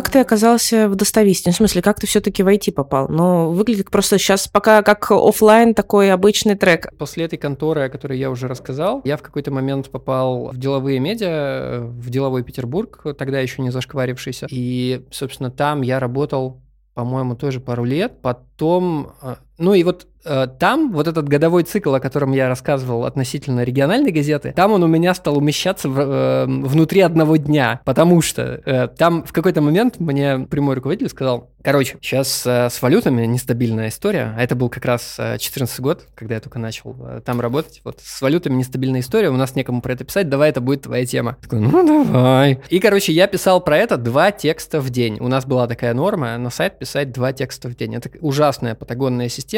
Как 0.00 0.08
ты 0.08 0.20
оказался 0.20 0.88
в 0.88 0.96
достависте? 0.96 1.50
В 1.50 1.54
смысле, 1.54 1.82
как 1.82 2.00
ты 2.00 2.06
все-таки 2.06 2.42
в 2.42 2.48
IT 2.48 2.72
попал? 2.72 3.08
Ну, 3.08 3.50
выглядит 3.50 3.90
просто 3.90 4.16
сейчас 4.16 4.48
пока 4.48 4.82
как 4.82 5.10
офлайн 5.10 5.74
такой 5.74 6.10
обычный 6.10 6.54
трек. 6.54 6.90
После 6.96 7.26
этой 7.26 7.36
конторы, 7.36 7.82
о 7.82 7.88
которой 7.90 8.18
я 8.18 8.30
уже 8.30 8.48
рассказал, 8.48 9.02
я 9.04 9.18
в 9.18 9.22
какой-то 9.22 9.50
момент 9.50 9.90
попал 9.90 10.52
в 10.52 10.56
деловые 10.56 11.00
медиа, 11.00 11.80
в 11.82 12.08
деловой 12.08 12.42
Петербург, 12.42 13.04
тогда 13.18 13.40
еще 13.40 13.60
не 13.60 13.68
зашкварившийся. 13.68 14.46
И, 14.48 15.04
собственно, 15.10 15.50
там 15.50 15.82
я 15.82 16.00
работал 16.00 16.62
по-моему, 16.94 17.34
тоже 17.34 17.60
пару 17.60 17.84
лет. 17.84 18.20
Потом, 18.20 19.12
э, 19.22 19.36
ну 19.60 19.74
и 19.74 19.84
вот 19.84 20.06
Э, 20.24 20.46
там 20.46 20.92
вот 20.92 21.08
этот 21.08 21.28
годовой 21.28 21.62
цикл, 21.62 21.94
о 21.94 22.00
котором 22.00 22.32
я 22.32 22.48
рассказывал 22.48 23.04
относительно 23.04 23.64
региональной 23.64 24.12
газеты, 24.12 24.52
там 24.54 24.72
он 24.72 24.82
у 24.82 24.86
меня 24.86 25.14
стал 25.14 25.38
умещаться 25.38 25.88
в, 25.88 25.98
э, 25.98 26.44
внутри 26.46 27.00
одного 27.00 27.36
дня, 27.36 27.80
потому 27.84 28.20
что 28.20 28.60
э, 28.64 28.88
там 28.88 29.24
в 29.24 29.32
какой-то 29.32 29.60
момент 29.60 29.98
мне 29.98 30.40
прямой 30.40 30.74
руководитель 30.74 31.08
сказал, 31.08 31.50
короче, 31.62 31.96
сейчас 32.02 32.46
э, 32.46 32.68
с 32.70 32.82
валютами 32.82 33.24
нестабильная 33.24 33.88
история, 33.88 34.34
а 34.36 34.42
это 34.42 34.54
был 34.54 34.68
как 34.68 34.84
раз 34.84 35.16
14 35.16 35.78
э, 35.78 35.82
год, 35.82 36.06
когда 36.14 36.34
я 36.34 36.40
только 36.40 36.58
начал 36.58 36.94
э, 37.00 37.20
там 37.24 37.40
работать, 37.40 37.80
вот 37.84 38.00
с 38.02 38.20
валютами 38.20 38.54
нестабильная 38.54 39.00
история, 39.00 39.30
у 39.30 39.36
нас 39.36 39.54
некому 39.54 39.80
про 39.80 39.94
это 39.94 40.04
писать, 40.04 40.28
давай 40.28 40.50
это 40.50 40.60
будет 40.60 40.82
твоя 40.82 41.06
тема. 41.06 41.38
Такой, 41.40 41.60
ну 41.60 41.86
давай. 41.86 42.60
И, 42.68 42.78
короче, 42.78 43.12
я 43.12 43.26
писал 43.26 43.62
про 43.62 43.78
это 43.78 43.96
два 43.96 44.32
текста 44.32 44.80
в 44.80 44.90
день. 44.90 45.18
У 45.20 45.28
нас 45.28 45.46
была 45.46 45.66
такая 45.66 45.94
норма 45.94 46.36
на 46.36 46.50
сайт 46.50 46.78
писать 46.78 47.12
два 47.12 47.32
текста 47.32 47.68
в 47.68 47.76
день. 47.76 47.94
Это 47.94 48.10
ужасная 48.20 48.74
патагонная 48.74 49.28
система, 49.28 49.49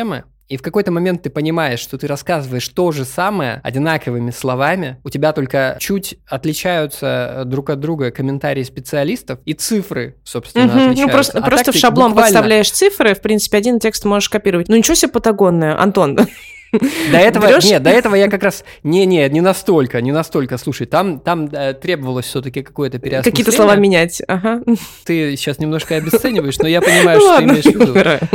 и 0.52 0.58
в 0.58 0.62
какой-то 0.62 0.90
момент 0.90 1.22
ты 1.22 1.30
понимаешь, 1.30 1.80
что 1.80 1.96
ты 1.96 2.06
рассказываешь 2.06 2.68
то 2.68 2.92
же 2.92 3.06
самое 3.06 3.62
одинаковыми 3.64 4.30
словами, 4.30 4.98
у 5.02 5.08
тебя 5.08 5.32
только 5.32 5.78
чуть 5.80 6.18
отличаются 6.26 7.36
э, 7.36 7.44
друг 7.46 7.70
от 7.70 7.80
друга 7.80 8.10
комментарии 8.10 8.62
специалистов 8.62 9.38
и 9.46 9.54
цифры, 9.54 10.16
собственно, 10.24 10.66
угу, 10.66 10.72
отличаются. 10.72 11.06
Ну, 11.06 11.08
просто, 11.10 11.38
а 11.38 11.42
просто 11.42 11.72
в 11.72 11.76
шаблон 11.76 12.10
буквально... 12.10 12.34
подставляешь 12.34 12.70
цифры, 12.70 13.14
в 13.14 13.22
принципе, 13.22 13.56
один 13.56 13.78
текст 13.78 14.04
можешь 14.04 14.28
копировать. 14.28 14.68
Ну, 14.68 14.76
ничего 14.76 14.94
себе 14.94 15.10
патагонное, 15.10 15.80
Антон. 15.80 16.18
До 16.72 17.18
этого, 17.18 17.48
Берешь? 17.48 17.64
нет, 17.64 17.82
до 17.82 17.90
этого 17.90 18.14
я 18.14 18.28
как 18.28 18.42
раз, 18.42 18.64
не-не, 18.82 19.28
не 19.28 19.40
настолько, 19.40 20.00
не 20.00 20.10
настолько, 20.10 20.56
слушай, 20.56 20.86
там, 20.86 21.20
там 21.20 21.46
э, 21.52 21.74
требовалось 21.74 22.26
все-таки 22.26 22.62
какое-то 22.62 22.98
переосмысление. 22.98 23.30
Какие-то 23.30 23.52
слова 23.52 23.76
менять, 23.76 24.22
ага. 24.26 24.62
Ты 25.04 25.36
сейчас 25.36 25.58
немножко 25.58 25.96
обесцениваешь, 25.96 26.58
но 26.58 26.68
я 26.68 26.80
понимаю, 26.80 27.20
что 27.20 27.38
ты 27.38 27.44
имеешь 27.44 27.64
в 27.64 27.74
виду. 27.74 27.92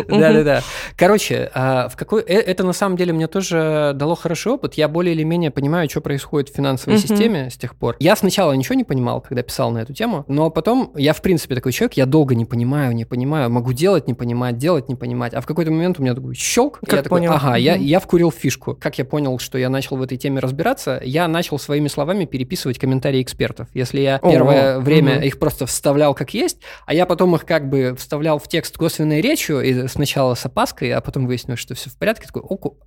Да-да-да. 0.08 0.62
Короче, 0.96 1.50
а, 1.54 1.90
в 1.90 1.96
какой, 1.96 2.22
э, 2.22 2.36
это 2.36 2.64
на 2.64 2.74
самом 2.74 2.96
деле 2.96 3.12
мне 3.14 3.28
тоже 3.28 3.94
дало 3.96 4.16
хороший 4.16 4.52
опыт, 4.52 4.76
я 4.76 4.88
более 4.88 5.16
или 5.16 5.24
менее 5.24 5.50
понимаю, 5.50 5.90
что 5.90 6.02
происходит 6.02 6.50
в 6.50 6.56
финансовой 6.56 7.00
системе 7.00 7.50
с 7.50 7.58
тех 7.58 7.76
пор. 7.76 7.96
Я 8.00 8.16
сначала 8.16 8.54
ничего 8.54 8.76
не 8.76 8.84
понимал, 8.84 9.22
когда 9.22 9.42
писал 9.42 9.72
на 9.72 9.80
эту 9.80 9.94
тему, 9.94 10.26
но 10.28 10.52
потом 10.52 10.92
я, 10.96 11.14
в 11.14 11.22
принципе, 11.22 11.56
такой 11.56 11.72
человек, 11.72 11.94
я 11.94 12.06
долго 12.06 12.36
не 12.36 12.46
понимаю, 12.46 12.94
не 12.94 13.06
понимаю, 13.06 13.50
могу 13.50 13.74
делать, 13.74 14.08
не 14.08 14.14
понимать, 14.14 14.58
делать, 14.58 14.90
не 14.90 14.96
понимать, 14.96 15.34
а 15.34 15.42
в 15.42 15.48
какой-то 15.48 15.72
момент 15.72 16.00
у 16.00 16.04
меня 16.04 16.14
такой 16.14 16.36
щелк, 16.36 16.80
я 16.90 17.02
такой, 17.02 17.26
ага, 17.26 17.56
я, 17.56 17.76
я 17.76 18.00
вкурил 18.00 18.27
открыл 18.28 18.32
фишку. 18.32 18.76
Как 18.80 18.98
я 18.98 19.06
понял, 19.06 19.40
что 19.40 19.58
я 19.58 19.70
начал 19.70 19.98
в 19.98 20.02
этой 20.02 20.18
теме 20.18 20.40
разбираться, 20.40 21.02
я 21.04 21.28
начал 21.28 21.60
своими 21.60 21.88
словами 21.88 22.26
переписывать 22.26 22.80
комментарии 22.80 23.22
экспертов. 23.22 23.68
Если 23.74 24.02
я 24.02 24.18
О, 24.18 24.30
первое 24.30 24.80
время 24.80 25.18
угу. 25.18 25.26
их 25.26 25.40
просто 25.40 25.66
вставлял 25.66 26.14
как 26.14 26.34
есть, 26.34 26.58
а 26.86 26.94
я 26.94 27.06
потом 27.06 27.36
их 27.36 27.46
как 27.46 27.70
бы 27.70 27.96
вставлял 27.98 28.40
в 28.40 28.48
текст 28.48 28.78
косвенной 28.78 29.22
речью, 29.22 29.62
и 29.62 29.88
сначала 29.88 30.36
с 30.36 30.46
опаской, 30.46 30.92
а 30.92 31.02
потом 31.02 31.28
выяснилось, 31.28 31.60
что 31.60 31.76
все 31.76 31.90
в 31.90 31.98
порядке, 31.98 32.28
такой, 32.28 32.44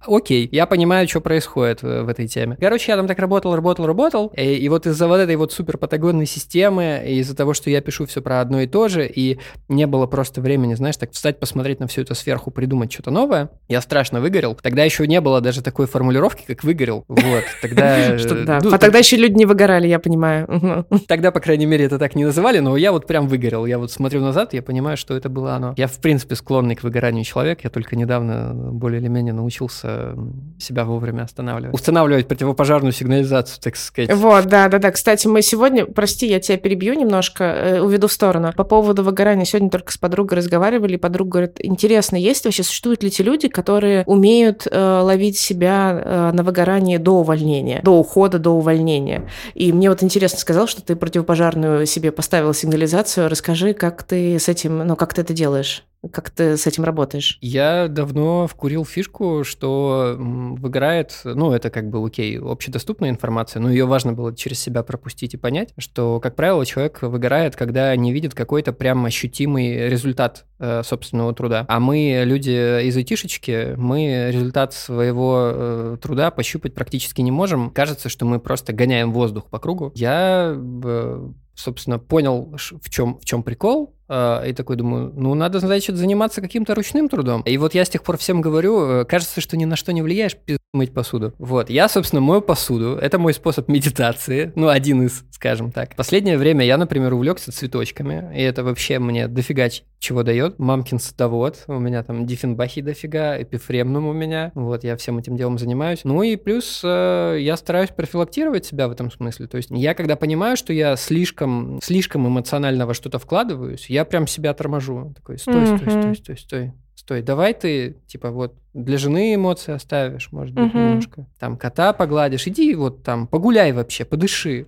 окей, 0.06 0.48
я 0.52 0.66
понимаю, 0.66 1.08
что 1.08 1.20
происходит 1.20 1.82
в, 1.82 2.08
этой 2.08 2.26
теме. 2.26 2.56
Короче, 2.60 2.92
я 2.92 2.96
там 2.96 3.06
так 3.06 3.18
работал, 3.18 3.54
работал, 3.54 3.86
работал, 3.86 4.32
и, 4.36 4.42
и 4.42 4.68
вот 4.68 4.86
из-за 4.86 5.06
вот 5.06 5.18
этой 5.18 5.36
вот 5.36 5.52
супер 5.52 5.78
патагонной 5.78 6.26
системы, 6.26 7.02
из-за 7.06 7.36
того, 7.36 7.54
что 7.54 7.70
я 7.70 7.80
пишу 7.80 8.06
все 8.06 8.20
про 8.20 8.40
одно 8.40 8.60
и 8.60 8.66
то 8.66 8.88
же, 8.88 9.06
и 9.06 9.38
не 9.68 9.86
было 9.86 10.06
просто 10.06 10.40
времени, 10.40 10.74
знаешь, 10.74 10.96
так 10.96 11.12
встать, 11.12 11.38
посмотреть 11.38 11.80
на 11.80 11.86
все 11.86 12.02
это 12.02 12.14
сверху, 12.14 12.50
придумать 12.50 12.92
что-то 12.92 13.10
новое, 13.10 13.50
я 13.68 13.80
страшно 13.80 14.20
выгорел. 14.20 14.56
Тогда 14.60 14.84
еще 14.84 15.06
не 15.06 15.20
было 15.20 15.29
даже 15.38 15.62
такой 15.62 15.86
формулировки, 15.86 16.42
как 16.44 16.64
выгорел. 16.64 17.04
Вот, 17.06 17.44
тогда... 17.62 18.16
Да, 18.40 18.58
ну, 18.62 18.72
а 18.72 18.78
тогда 18.78 18.98
еще 18.98 19.16
люди 19.16 19.34
не 19.34 19.44
выгорали, 19.44 19.86
я 19.86 19.98
понимаю. 19.98 20.86
Тогда, 21.06 21.30
по 21.30 21.40
крайней 21.40 21.66
мере, 21.66 21.84
это 21.84 21.98
так 21.98 22.14
не 22.14 22.24
называли, 22.24 22.58
но 22.58 22.76
я 22.76 22.90
вот 22.90 23.06
прям 23.06 23.28
выгорел. 23.28 23.66
Я 23.66 23.78
вот 23.78 23.92
смотрю 23.92 24.20
назад, 24.20 24.54
я 24.54 24.62
понимаю, 24.62 24.96
что 24.96 25.14
это 25.14 25.28
было 25.28 25.54
оно. 25.54 25.74
Я, 25.76 25.86
в 25.86 25.98
принципе, 25.98 26.34
склонный 26.34 26.74
к 26.74 26.82
выгоранию 26.82 27.24
человек. 27.24 27.60
Я 27.64 27.70
только 27.70 27.96
недавно 27.96 28.52
более 28.54 29.00
или 29.00 29.08
менее 29.08 29.34
научился 29.34 30.16
себя 30.58 30.84
вовремя 30.84 31.22
останавливать. 31.22 31.74
Устанавливать 31.74 32.28
противопожарную 32.28 32.92
сигнализацию, 32.92 33.60
так 33.62 33.76
сказать. 33.76 34.12
Вот, 34.14 34.46
да, 34.46 34.68
да, 34.68 34.78
да. 34.78 34.90
Кстати, 34.90 35.26
мы 35.26 35.42
сегодня, 35.42 35.86
прости, 35.86 36.26
я 36.26 36.40
тебя 36.40 36.56
перебью 36.56 36.94
немножко, 36.94 37.44
э, 37.44 37.80
уведу 37.80 38.08
в 38.08 38.12
сторону. 38.12 38.52
По 38.56 38.64
поводу 38.64 39.02
выгорания 39.02 39.44
сегодня 39.44 39.70
только 39.70 39.92
с 39.92 39.98
подругой 39.98 40.38
разговаривали, 40.38 40.94
и 40.94 40.98
подруга 40.98 41.30
говорит, 41.30 41.56
интересно, 41.58 42.16
есть 42.16 42.44
вообще, 42.44 42.62
существуют 42.62 43.02
ли 43.02 43.10
те 43.10 43.22
люди, 43.22 43.48
которые 43.48 44.04
умеют 44.06 44.66
э, 44.70 45.00
ловить 45.02 45.19
себя 45.20 45.50
себя 45.60 46.02
э, 46.02 46.30
на 46.32 46.42
выгорании 46.42 46.96
до 46.96 47.20
увольнения, 47.20 47.80
до 47.82 47.98
ухода, 47.98 48.38
до 48.38 48.50
увольнения. 48.50 49.28
И 49.54 49.72
мне 49.72 49.88
вот 49.88 50.02
интересно 50.02 50.38
сказал, 50.38 50.66
что 50.66 50.82
ты 50.82 50.96
противопожарную 50.96 51.86
себе 51.86 52.12
поставила 52.12 52.54
сигнализацию. 52.54 53.28
Расскажи, 53.28 53.74
как 53.74 54.02
ты 54.02 54.38
с 54.38 54.48
этим, 54.48 54.86
ну, 54.86 54.96
как 54.96 55.14
ты 55.14 55.22
это 55.22 55.32
делаешь? 55.32 55.84
Как 56.12 56.30
ты 56.30 56.56
с 56.56 56.66
этим 56.66 56.84
работаешь? 56.84 57.36
Я 57.42 57.86
давно 57.88 58.46
вкурил 58.46 58.86
фишку, 58.86 59.44
что 59.44 60.16
выгорает, 60.18 61.20
ну, 61.24 61.52
это 61.52 61.68
как 61.68 61.90
бы 61.90 62.04
окей, 62.04 62.38
общедоступная 62.38 63.10
информация, 63.10 63.60
но 63.60 63.70
ее 63.70 63.84
важно 63.84 64.14
было 64.14 64.34
через 64.34 64.60
себя 64.60 64.82
пропустить 64.82 65.34
и 65.34 65.36
понять, 65.36 65.74
что, 65.76 66.18
как 66.20 66.36
правило, 66.36 66.64
человек 66.64 67.02
выгорает, 67.02 67.54
когда 67.54 67.94
не 67.96 68.12
видит 68.12 68.34
какой-то 68.34 68.72
прям 68.72 69.04
ощутимый 69.04 69.90
результат 69.90 70.46
э, 70.58 70.82
собственного 70.82 71.34
труда. 71.34 71.66
А 71.68 71.80
мы, 71.80 72.22
люди 72.24 72.82
из 72.86 72.96
айтишечки, 72.96 73.74
мы 73.76 74.30
результат 74.32 74.72
своего 74.72 75.50
э, 75.52 75.96
труда 76.00 76.30
пощупать 76.30 76.74
практически 76.74 77.20
не 77.20 77.30
можем. 77.30 77.70
Кажется, 77.70 78.08
что 78.08 78.24
мы 78.24 78.40
просто 78.40 78.72
гоняем 78.72 79.12
воздух 79.12 79.46
по 79.50 79.58
кругу. 79.58 79.92
Я 79.94 80.54
э, 80.56 81.30
собственно, 81.60 81.98
понял, 81.98 82.56
в 82.56 82.90
чем, 82.90 83.18
в 83.18 83.24
чем 83.24 83.42
прикол, 83.42 83.94
и 84.10 84.52
такой 84.52 84.76
думаю, 84.76 85.12
ну, 85.14 85.34
надо, 85.34 85.60
значит, 85.60 85.96
заниматься 85.96 86.40
каким-то 86.40 86.74
ручным 86.74 87.08
трудом. 87.08 87.42
И 87.42 87.56
вот 87.58 87.74
я 87.74 87.84
с 87.84 87.88
тех 87.88 88.02
пор 88.02 88.16
всем 88.16 88.40
говорю, 88.40 89.02
э, 89.02 89.04
кажется, 89.04 89.40
что 89.40 89.56
ни 89.56 89.64
на 89.64 89.76
что 89.76 89.92
не 89.92 90.02
влияешь, 90.02 90.36
мыть 90.72 90.92
посуду. 90.92 91.34
Вот, 91.38 91.68
я, 91.68 91.88
собственно, 91.88 92.20
мою 92.20 92.42
посуду. 92.42 92.96
Это 92.96 93.18
мой 93.18 93.34
способ 93.34 93.68
медитации, 93.68 94.52
ну, 94.54 94.68
один 94.68 95.02
из, 95.02 95.24
скажем 95.32 95.72
так. 95.72 95.96
Последнее 95.96 96.38
время 96.38 96.64
я, 96.64 96.76
например, 96.76 97.12
увлекся 97.12 97.50
цветочками, 97.52 98.32
и 98.36 98.42
это 98.42 98.62
вообще 98.62 98.98
мне 98.98 99.26
дофига 99.26 99.68
чего 99.98 100.22
дает. 100.22 100.58
Мамкин 100.58 100.98
садовод, 100.98 101.64
у 101.66 101.78
меня 101.78 102.02
там 102.02 102.26
диффенбахи 102.26 102.82
дофига, 102.82 103.40
эпифремнум 103.42 104.06
у 104.06 104.12
меня. 104.12 104.52
Вот, 104.54 104.84
я 104.84 104.96
всем 104.96 105.18
этим 105.18 105.36
делом 105.36 105.58
занимаюсь. 105.58 106.00
Ну 106.04 106.22
и 106.22 106.36
плюс 106.36 106.82
э, 106.84 107.36
я 107.40 107.56
стараюсь 107.56 107.90
профилактировать 107.90 108.64
себя 108.64 108.88
в 108.88 108.92
этом 108.92 109.10
смысле. 109.10 109.48
То 109.48 109.56
есть 109.56 109.70
я, 109.70 109.94
когда 109.94 110.16
понимаю, 110.16 110.56
что 110.56 110.72
я 110.72 110.96
слишком, 110.96 111.80
слишком 111.82 112.26
эмоционально 112.26 112.86
во 112.86 112.94
что-то 112.94 113.18
вкладываюсь, 113.18 113.90
я 113.90 114.04
прям 114.04 114.26
себя 114.26 114.54
торможу. 114.54 115.12
Такой, 115.16 115.38
стой, 115.38 115.66
стой, 115.66 115.90
стой, 115.90 116.16
стой, 116.16 116.38
стой. 116.38 116.72
Стой, 116.94 117.22
давай 117.22 117.54
ты, 117.54 117.96
типа, 118.06 118.30
вот 118.30 118.54
для 118.72 118.98
жены 118.98 119.34
эмоции 119.34 119.72
оставишь, 119.72 120.30
может 120.30 120.54
быть, 120.54 120.66
угу. 120.66 120.78
немножко. 120.78 121.26
Там 121.38 121.56
кота 121.56 121.92
погладишь, 121.92 122.46
иди 122.46 122.74
вот 122.74 123.02
там 123.02 123.26
погуляй 123.26 123.72
вообще, 123.72 124.04
подыши. 124.04 124.66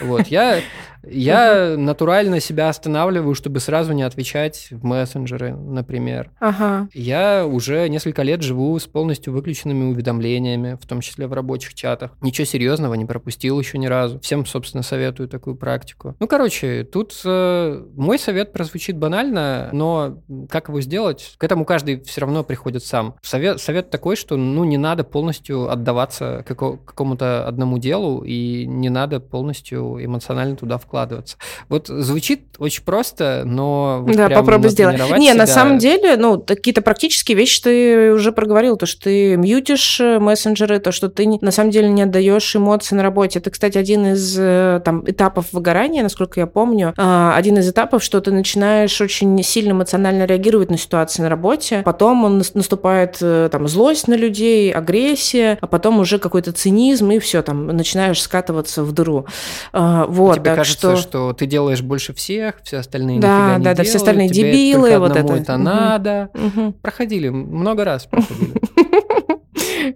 Вот, 0.00 0.26
я, 0.26 0.60
я 1.04 1.76
натурально 1.76 2.40
себя 2.40 2.68
останавливаю, 2.68 3.34
чтобы 3.34 3.60
сразу 3.60 3.92
не 3.92 4.02
отвечать 4.02 4.68
в 4.70 4.84
мессенджеры, 4.84 5.54
например. 5.54 6.30
Ага. 6.40 6.88
Я 6.92 7.46
уже 7.46 7.88
несколько 7.88 8.22
лет 8.22 8.42
живу 8.42 8.76
с 8.78 8.86
полностью 8.86 9.32
выключенными 9.32 9.84
уведомлениями, 9.84 10.76
в 10.80 10.86
том 10.86 11.00
числе 11.00 11.28
в 11.28 11.32
рабочих 11.32 11.74
чатах. 11.74 12.12
Ничего 12.20 12.44
серьезного 12.44 12.94
не 12.94 13.04
пропустил 13.04 13.60
еще 13.60 13.78
ни 13.78 13.86
разу. 13.86 14.18
Всем, 14.20 14.46
собственно, 14.46 14.82
советую 14.82 15.28
такую 15.28 15.56
практику. 15.56 16.16
Ну, 16.18 16.26
короче, 16.26 16.82
тут 16.84 17.14
э, 17.24 17.84
мой 17.96 18.18
совет 18.18 18.52
прозвучит 18.52 18.96
банально, 18.96 19.68
но 19.72 20.22
как 20.50 20.68
его 20.68 20.80
сделать, 20.80 21.34
к 21.38 21.44
этому 21.44 21.64
каждый 21.64 22.02
все 22.02 22.22
равно 22.22 22.42
приходит 22.42 22.84
сам. 22.84 23.14
Совет 23.22 23.43
совет, 23.44 23.60
совет 23.60 23.90
такой, 23.90 24.16
что 24.16 24.36
ну 24.36 24.64
не 24.64 24.78
надо 24.78 25.04
полностью 25.04 25.70
отдаваться 25.70 26.44
како, 26.46 26.76
какому-то 26.76 27.46
одному 27.46 27.78
делу 27.78 28.22
и 28.24 28.66
не 28.66 28.88
надо 28.88 29.20
полностью 29.20 30.04
эмоционально 30.04 30.56
туда 30.56 30.78
вкладываться. 30.78 31.36
Вот 31.68 31.88
звучит 31.88 32.42
очень 32.58 32.84
просто, 32.84 33.42
но 33.44 34.02
вот 34.02 34.16
да, 34.16 34.28
попробуй 34.28 34.70
сделать. 34.70 34.98
Не, 35.18 35.28
себя... 35.28 35.34
на 35.34 35.46
самом 35.46 35.78
деле, 35.78 36.16
ну 36.16 36.40
какие-то 36.40 36.82
практические 36.82 37.36
вещи 37.36 37.62
ты 37.62 38.12
уже 38.12 38.32
проговорил, 38.32 38.76
то 38.76 38.86
что 38.86 39.04
ты 39.04 39.36
мьютишь 39.36 40.00
э, 40.00 40.18
мессенджеры, 40.18 40.78
то 40.78 40.92
что 40.92 41.08
ты 41.08 41.26
на 41.40 41.50
самом 41.50 41.70
деле 41.70 41.88
не 41.88 42.02
отдаешь 42.02 42.56
эмоции 42.56 42.94
на 42.94 43.02
работе. 43.02 43.38
Это, 43.38 43.50
кстати, 43.50 43.78
один 43.78 44.06
из 44.06 44.36
э, 44.38 44.80
там 44.84 45.04
этапов 45.06 45.52
выгорания, 45.52 46.02
насколько 46.02 46.40
я 46.40 46.46
помню, 46.46 46.94
а, 46.96 47.34
один 47.36 47.58
из 47.58 47.68
этапов, 47.68 48.02
что 48.02 48.20
ты 48.20 48.30
начинаешь 48.30 49.00
очень 49.00 49.42
сильно 49.42 49.72
эмоционально 49.72 50.24
реагировать 50.24 50.70
на 50.70 50.78
ситуации 50.78 51.22
на 51.22 51.28
работе, 51.28 51.82
потом 51.84 52.24
он 52.24 52.42
наступает 52.54 53.18
э, 53.20 53.33
там 53.50 53.68
злость 53.68 54.08
на 54.08 54.14
людей, 54.14 54.72
агрессия, 54.72 55.58
а 55.60 55.66
потом 55.66 56.00
уже 56.00 56.18
какой-то 56.18 56.52
цинизм, 56.52 57.10
и 57.10 57.18
все, 57.18 57.42
там 57.42 57.66
начинаешь 57.68 58.20
скатываться 58.20 58.82
в 58.82 58.92
дыру. 58.92 59.26
А, 59.72 60.06
вот, 60.06 60.36
Тебе 60.36 60.54
кажется, 60.54 60.96
что... 60.96 61.08
что 61.08 61.32
ты 61.32 61.46
делаешь 61.46 61.82
больше 61.82 62.12
всех, 62.14 62.56
все 62.62 62.78
остальные 62.78 63.20
да, 63.20 63.28
нифига 63.28 63.58
не 63.58 63.64
да, 63.64 63.74
делают, 63.74 63.78
да, 63.78 63.84
все 63.84 63.96
остальные 63.96 64.28
дебилы, 64.28 64.98
вот 64.98 65.16
это. 65.16 65.32
это 65.34 65.56
надо. 65.56 66.30
Угу. 66.34 66.72
Проходили, 66.82 67.28
много 67.28 67.84
раз 67.84 68.06
проходили. 68.06 68.54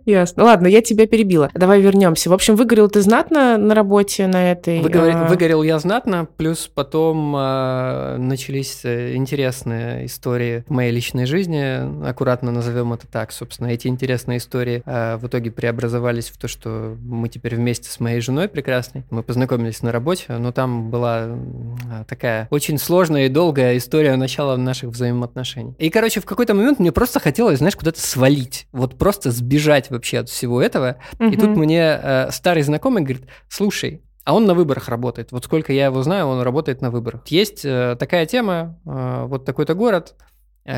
Ясно. 0.05 0.45
Ладно, 0.45 0.67
я 0.67 0.83
тебя 0.83 1.07
перебила. 1.07 1.51
Давай 1.55 1.81
вернемся. 1.81 2.31
В 2.31 2.33
общем, 2.33 2.57
выгорел 2.57 2.89
ты 2.89 3.03
знатно 3.03 3.59
на 3.59 3.75
работе 3.75 4.27
на 4.27 4.53
этой. 4.53 4.81
Выгорел, 4.81 5.17
а... 5.17 5.29
выгорел 5.29 5.63
я 5.63 5.79
знатно, 5.79 6.29
плюс 6.37 6.71
потом 6.73 7.35
а, 7.37 8.17
начались 8.19 8.85
э, 8.85 9.15
интересные 9.15 10.07
истории 10.07 10.65
в 10.67 10.71
моей 10.71 10.93
личной 10.93 11.27
жизни. 11.27 12.07
Аккуратно 12.07 12.51
назовем 12.51 12.93
это 12.93 13.07
так. 13.07 13.33
Собственно, 13.33 13.69
эти 13.69 13.87
интересные 13.87 14.39
истории 14.39 14.83
а, 14.85 15.17
в 15.19 15.27
итоге 15.27 15.51
преобразовались 15.51 16.29
в 16.29 16.39
то, 16.39 16.49
что 16.49 16.97
мы 17.03 17.29
теперь 17.29 17.57
вместе 17.57 17.89
с 17.89 18.01
моей 18.01 18.21
женой 18.21 18.49
прекрасной. 18.49 19.05
Мы 19.11 19.23
познакомились 19.23 19.83
на 19.83 19.93
работе, 19.93 20.25
но 20.39 20.53
там 20.53 20.91
была 20.91 21.27
а, 21.91 22.05
такая 22.07 22.49
очень 22.51 22.79
сложная 22.79 23.27
и 23.27 23.29
долгая 23.29 23.77
история 23.77 24.17
начала 24.17 24.57
наших 24.57 24.91
взаимоотношений. 24.91 25.75
И, 25.79 25.91
короче, 25.91 26.21
в 26.21 26.25
какой-то 26.25 26.55
момент 26.55 26.79
мне 26.79 26.93
просто 26.93 27.21
хотелось, 27.21 27.59
знаешь, 27.59 27.77
куда-то 27.77 28.01
свалить. 28.01 28.67
Вот 28.73 28.97
просто 28.97 29.31
сбежать 29.31 29.78
вообще 29.91 30.19
от 30.19 30.29
всего 30.29 30.61
этого. 30.61 30.97
Угу. 31.19 31.29
И 31.31 31.37
тут 31.37 31.51
мне 31.57 32.01
э, 32.03 32.31
старый 32.31 32.63
знакомый 32.63 33.03
говорит, 33.03 33.29
слушай, 33.49 34.03
а 34.25 34.35
он 34.35 34.45
на 34.45 34.55
выборах 34.55 34.89
работает. 34.89 35.33
Вот 35.33 35.45
сколько 35.45 35.73
я 35.73 35.87
его 35.87 36.03
знаю, 36.03 36.27
он 36.27 36.43
работает 36.43 36.83
на 36.83 36.91
выборах. 36.91 37.27
Есть 37.29 37.65
э, 37.65 37.97
такая 37.99 38.27
тема, 38.27 38.79
э, 38.85 39.25
вот 39.27 39.45
такой-то 39.47 39.75
город, 39.75 40.17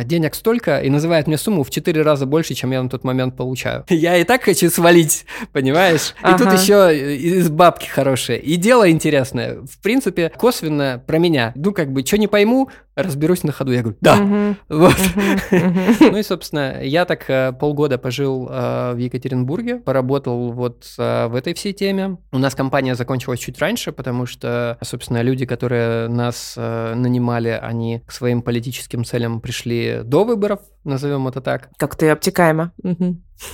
денег 0.04 0.34
столько 0.34 0.80
и 0.80 0.90
называет 0.90 1.26
мне 1.26 1.36
сумму 1.36 1.64
в 1.64 1.70
4 1.70 2.02
раза 2.02 2.26
больше, 2.26 2.54
чем 2.54 2.70
я 2.70 2.82
на 2.82 2.88
тот 2.88 3.04
момент 3.04 3.36
получаю. 3.36 3.84
Я 3.88 4.16
и 4.16 4.24
так 4.24 4.42
хочу 4.42 4.70
свалить, 4.70 5.26
понимаешь? 5.52 6.14
И 6.20 6.24
ага. 6.24 6.38
тут 6.38 6.60
еще 6.60 7.16
из 7.16 7.48
бабки 7.50 7.86
хорошие. 7.86 8.38
И 8.40 8.56
дело 8.56 8.90
интересное. 8.90 9.58
В 9.62 9.80
принципе, 9.82 10.30
косвенно 10.30 11.02
про 11.04 11.18
меня. 11.18 11.52
Ну, 11.56 11.72
как 11.72 11.92
бы, 11.92 12.04
что 12.06 12.18
не 12.18 12.28
пойму, 12.28 12.70
разберусь 12.94 13.42
на 13.42 13.52
ходу. 13.52 13.72
Я 13.72 13.82
говорю, 13.82 13.98
да. 14.00 14.16
Угу. 14.16 14.56
Вот. 14.68 14.96
Угу. 15.50 15.80
ну 16.12 16.16
и, 16.16 16.22
собственно, 16.22 16.82
я 16.82 17.04
так 17.04 17.24
э, 17.28 17.52
полгода 17.52 17.98
пожил 17.98 18.48
э, 18.50 18.92
в 18.94 18.98
Екатеринбурге, 18.98 19.76
поработал 19.76 20.52
вот 20.52 20.84
в 20.96 21.34
этой 21.34 21.54
всей 21.54 21.72
теме. 21.72 22.18
У 22.32 22.38
нас 22.38 22.54
компания 22.54 22.94
закончилась 22.94 23.40
чуть 23.40 23.58
раньше, 23.58 23.92
потому 23.92 24.26
что, 24.26 24.78
собственно, 24.82 25.22
люди, 25.22 25.46
которые 25.46 26.08
нас 26.08 26.54
нанимали, 26.56 27.58
они 27.60 28.02
к 28.06 28.12
своим 28.12 28.42
политическим 28.42 29.04
целям 29.04 29.40
пришли 29.40 29.79
до 30.04 30.24
выборов, 30.24 30.60
назовем 30.84 31.28
это 31.28 31.40
так. 31.40 31.70
Как-то 31.76 32.10
обтекаемо. 32.12 32.72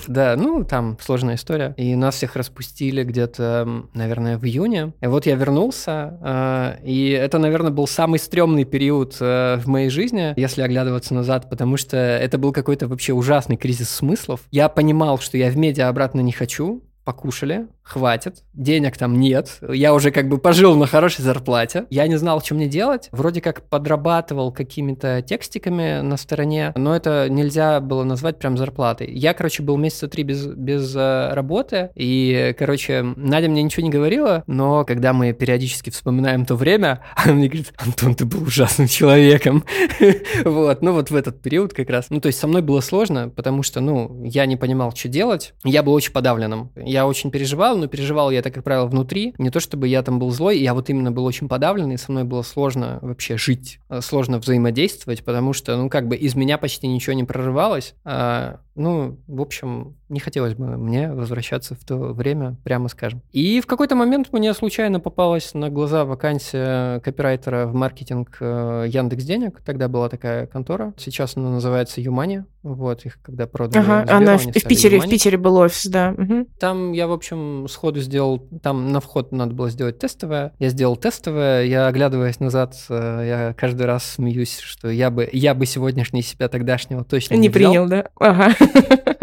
Да, 0.09 0.37
ну 0.37 0.65
там 0.65 0.99
сложная 1.01 1.37
история. 1.37 1.75
И 1.77 1.95
нас 1.95 2.17
всех 2.17 2.37
распустили 2.37 3.05
где-то, 3.05 3.85
наверное, 3.95 4.39
в 4.39 4.45
июне. 4.45 4.93
И 5.01 5.07
вот 5.07 5.27
я 5.27 5.37
вернулся, 5.37 6.19
э, 6.23 6.85
и 6.85 7.11
это, 7.11 7.39
наверное, 7.39 7.71
был 7.71 7.87
самый 7.87 8.19
стрёмный 8.19 8.65
период 8.65 9.17
э, 9.21 9.57
в 9.59 9.67
моей 9.69 9.89
жизни, 9.89 10.35
если 10.37 10.63
оглядываться 10.63 11.15
назад, 11.15 11.49
потому 11.49 11.77
что 11.77 11.97
это 11.97 12.39
был 12.39 12.53
какой-то 12.53 12.89
вообще 12.89 13.13
ужасный 13.13 13.57
кризис 13.57 13.91
смыслов. 13.91 14.41
Я 14.51 14.69
понимал, 14.69 15.19
что 15.19 15.39
я 15.39 15.51
в 15.51 15.57
медиа 15.57 15.89
обратно 15.89 16.21
не 16.21 16.33
хочу, 16.33 16.83
покушали, 17.07 17.69
хватит, 17.85 18.43
денег 18.53 18.99
там 18.99 19.19
нет, 19.19 19.61
я 19.69 19.95
уже 19.95 20.11
как 20.11 20.29
бы 20.29 20.39
пожил 20.39 20.75
на 20.75 20.89
хорошей 20.89 21.23
зарплате, 21.23 21.87
я 21.89 22.09
не 22.09 22.17
знал, 22.17 22.43
что 22.43 22.57
мне 22.57 22.67
делать, 22.67 23.09
вроде 23.13 23.41
как 23.41 23.63
подрабатывал 23.69 24.51
какими-то 24.51 25.23
текстиками 25.23 26.01
на 26.01 26.17
стороне, 26.17 26.73
но 26.75 26.97
это 26.97 27.29
нельзя 27.31 27.79
было 27.81 28.03
назвать 28.03 28.41
прям 28.41 28.59
зарплатой. 28.59 29.09
Я, 29.13 29.35
короче, 29.35 29.63
был 29.63 29.77
месяца 29.77 30.09
три 30.09 30.25
без, 30.25 30.47
без 30.47 30.95
э, 30.97 31.33
работы, 31.33 31.91
и, 31.95 32.55
короче, 32.59 33.03
Надя 33.17 33.49
мне 33.49 33.63
ничего 33.63 33.85
не 33.85 33.91
говорила, 33.91 34.43
но 34.49 34.85
когда 34.85 35.13
мы 35.13 35.33
периодически 35.33 35.91
вспоминаем 35.91 36.45
то 36.45 36.57
время, 36.57 37.05
она 37.17 37.35
мне 37.35 37.47
говорит, 37.47 37.73
Антон, 37.77 38.17
ты 38.17 38.25
был 38.25 38.43
ужасным 38.43 38.89
человеком. 38.89 39.65
Вот, 40.45 40.83
ну 40.83 40.93
вот 40.93 41.11
в 41.11 41.17
этот 41.17 41.41
период 41.41 41.73
как 41.73 41.91
раз. 41.91 42.07
Ну, 42.11 42.21
то 42.21 42.27
есть 42.27 42.39
со 42.39 42.47
мной 42.47 42.63
было 42.63 42.81
сложно, 42.81 43.29
потому 43.29 43.63
что, 43.63 43.81
ну, 43.81 44.23
я 44.25 44.47
не 44.47 44.57
понимал, 44.57 44.95
что 44.95 45.09
делать, 45.09 45.55
я 45.65 45.83
был 45.83 45.93
очень 45.93 46.13
подавленным. 46.13 46.71
Я 46.97 47.07
очень 47.07 47.31
переживал, 47.31 47.77
но 47.77 47.89
переживал 47.89 48.31
я, 48.31 48.41
так 48.41 48.55
как 48.55 48.65
правило, 48.65 48.87
внутри. 48.87 49.35
Не 49.37 49.51
то 49.51 49.61
чтобы 49.61 49.87
я 49.87 50.03
там 50.03 50.19
был 50.19 50.31
злой, 50.31 50.59
я 50.59 50.73
вот 50.73 50.89
именно 50.89 51.13
был 51.13 51.27
очень 51.27 51.47
подавленный, 51.47 51.99
со 51.99 52.11
мной 52.11 52.25
было 52.25 52.41
сложно 52.41 53.01
вообще 53.03 53.37
жить, 53.37 53.81
э, 53.91 54.01
сложно 54.01 54.39
взаимодействовать, 54.39 55.23
потому 55.23 55.53
что, 55.53 55.77
ну, 55.77 55.91
как 55.91 56.09
бы 56.09 56.17
из 56.17 56.35
меня 56.35 56.57
почти 56.57 56.87
ничего 56.87 57.13
не 57.13 57.25
прорывалось. 57.25 57.95
А, 58.05 58.61
ну, 58.75 59.19
в 59.27 59.43
общем, 59.43 59.97
не 60.09 60.21
хотелось 60.21 60.55
бы 60.55 60.79
мне 60.79 61.13
возвращаться 61.13 61.75
в 61.75 61.85
то 61.85 61.97
время, 62.15 62.57
прямо 62.65 62.89
скажем. 62.89 63.21
И 63.31 63.61
в 63.61 63.67
какой-то 63.67 63.95
момент 63.95 64.33
мне 64.33 64.55
случайно 64.55 64.99
попалась 64.99 65.53
на 65.53 65.69
глаза 65.69 66.07
вакансия 66.07 67.01
копирайтера 67.01 67.67
в 67.67 67.75
маркетинг 67.75 68.39
э, 68.41 68.87
Яндекс 68.89 69.25
Денег. 69.25 69.61
Тогда 69.67 69.89
была 69.89 70.09
такая 70.09 70.47
контора. 70.47 70.95
Сейчас 70.97 71.37
она 71.37 71.51
называется 71.51 72.01
Юмани. 72.01 72.45
Вот, 72.75 73.07
их 73.07 73.23
когда 73.23 73.47
продали. 73.47 73.81
Ага, 73.85 74.03
Сберу, 74.03 74.17
она 74.17 74.39
в, 74.39 74.47
в 74.47 74.53
Питере, 74.53 74.99
в 74.99 75.09
Питере 75.09 75.39
был 75.39 75.57
офис, 75.57 75.87
да. 75.87 76.15
Угу. 76.19 76.49
Там 76.59 76.93
я, 76.93 77.07
в 77.07 77.13
общем, 77.13 77.69
сходу 77.69 78.01
сделал, 78.01 78.41
там 78.61 78.91
на 78.91 79.01
вход 79.01 79.31
надо 79.31 79.55
было 79.55 79.71
сделать 79.71 80.01
тестовое. 80.01 80.53
Я 80.59 80.71
сделал 80.71 80.97
тестовое, 80.97 81.65
я, 81.65 81.87
оглядываясь 81.87 82.41
назад, 82.41 82.75
э, 82.89 83.25
я 83.25 83.55
каждый 83.57 83.87
раз 83.87 84.05
смеюсь, 84.05 84.59
что 84.59 84.89
я 84.91 85.11
бы, 85.11 85.29
я 85.33 85.55
бы 85.55 85.65
сегодняшний 85.65 86.23
себя 86.23 86.49
тогдашнего 86.49 87.05
точно 87.05 87.35
не, 87.35 87.43
не 87.43 87.49
взял. 87.51 87.73
принял, 87.73 87.89
да? 87.89 88.09
Ага. 88.19 88.53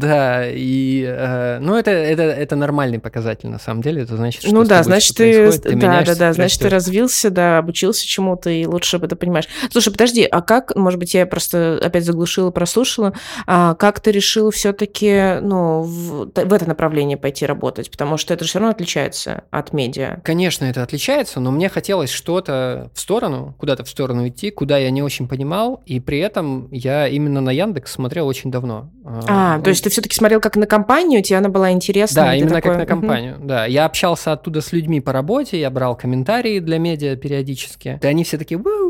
Да, 0.00 0.48
и 0.48 1.04
э, 1.06 1.58
ну 1.60 1.76
это, 1.76 1.90
это, 1.90 2.22
это 2.22 2.56
нормальный 2.56 2.98
показатель 2.98 3.48
на 3.48 3.58
самом 3.58 3.82
деле. 3.82 4.02
Это 4.02 4.16
значит, 4.16 4.42
что 4.42 4.54
ну 4.54 4.64
да, 4.64 4.82
значит 4.82 5.16
ты, 5.16 5.52
ты 5.52 5.76
да, 5.76 6.02
да, 6.02 6.14
да, 6.14 6.32
значит 6.32 6.60
ты 6.60 6.70
развился, 6.70 7.28
да, 7.28 7.58
обучился 7.58 8.06
чему-то 8.06 8.48
и 8.48 8.64
лучше 8.64 8.96
это 8.96 9.14
понимаешь. 9.14 9.46
Слушай, 9.70 9.92
подожди, 9.92 10.24
а 10.24 10.40
как, 10.40 10.74
может 10.74 10.98
быть, 10.98 11.12
я 11.12 11.26
просто 11.26 11.78
опять 11.82 12.04
заглушила, 12.04 12.50
прослушала, 12.50 13.12
а 13.46 13.74
как 13.74 14.00
ты 14.00 14.10
решил 14.10 14.50
все-таки, 14.50 15.38
ну 15.42 15.82
в, 15.82 16.30
в 16.34 16.52
это 16.52 16.66
направление 16.66 17.18
пойти 17.18 17.44
работать, 17.44 17.90
потому 17.90 18.16
что 18.16 18.32
это 18.32 18.44
же 18.44 18.50
все 18.50 18.58
равно 18.58 18.72
отличается 18.72 19.44
от 19.50 19.74
медиа. 19.74 20.20
Конечно, 20.24 20.64
это 20.64 20.82
отличается, 20.82 21.40
но 21.40 21.50
мне 21.50 21.68
хотелось 21.68 22.10
что-то 22.10 22.90
в 22.94 23.00
сторону, 23.00 23.54
куда-то 23.58 23.84
в 23.84 23.88
сторону 23.90 24.28
идти, 24.28 24.50
куда 24.50 24.78
я 24.78 24.90
не 24.90 25.02
очень 25.02 25.28
понимал, 25.28 25.82
и 25.84 26.00
при 26.00 26.20
этом 26.20 26.68
я 26.70 27.06
именно 27.06 27.42
на 27.42 27.50
Яндекс 27.50 27.92
смотрел 27.92 28.26
очень 28.26 28.50
давно. 28.50 28.90
А, 29.04 29.60
то 29.60 29.68
есть 29.68 29.80
есть 29.80 29.89
ты 29.90 29.94
все-таки 29.94 30.14
смотрел 30.14 30.40
как 30.40 30.56
на 30.56 30.66
компанию, 30.66 31.22
тебе 31.22 31.38
она 31.38 31.48
была 31.48 31.72
интересна? 31.72 32.22
Да, 32.22 32.34
именно 32.34 32.54
такой... 32.54 32.70
как 32.70 32.78
на 32.78 32.86
компанию, 32.86 33.36
угу. 33.38 33.46
да. 33.46 33.66
Я 33.66 33.84
общался 33.84 34.32
оттуда 34.32 34.60
с 34.60 34.72
людьми 34.72 35.00
по 35.00 35.12
работе, 35.12 35.60
я 35.60 35.70
брал 35.70 35.96
комментарии 35.96 36.60
для 36.60 36.78
медиа 36.78 37.16
периодически. 37.16 37.98
И 38.00 38.06
они 38.06 38.24
все 38.24 38.38
такие, 38.38 38.58
вау, 38.58 38.89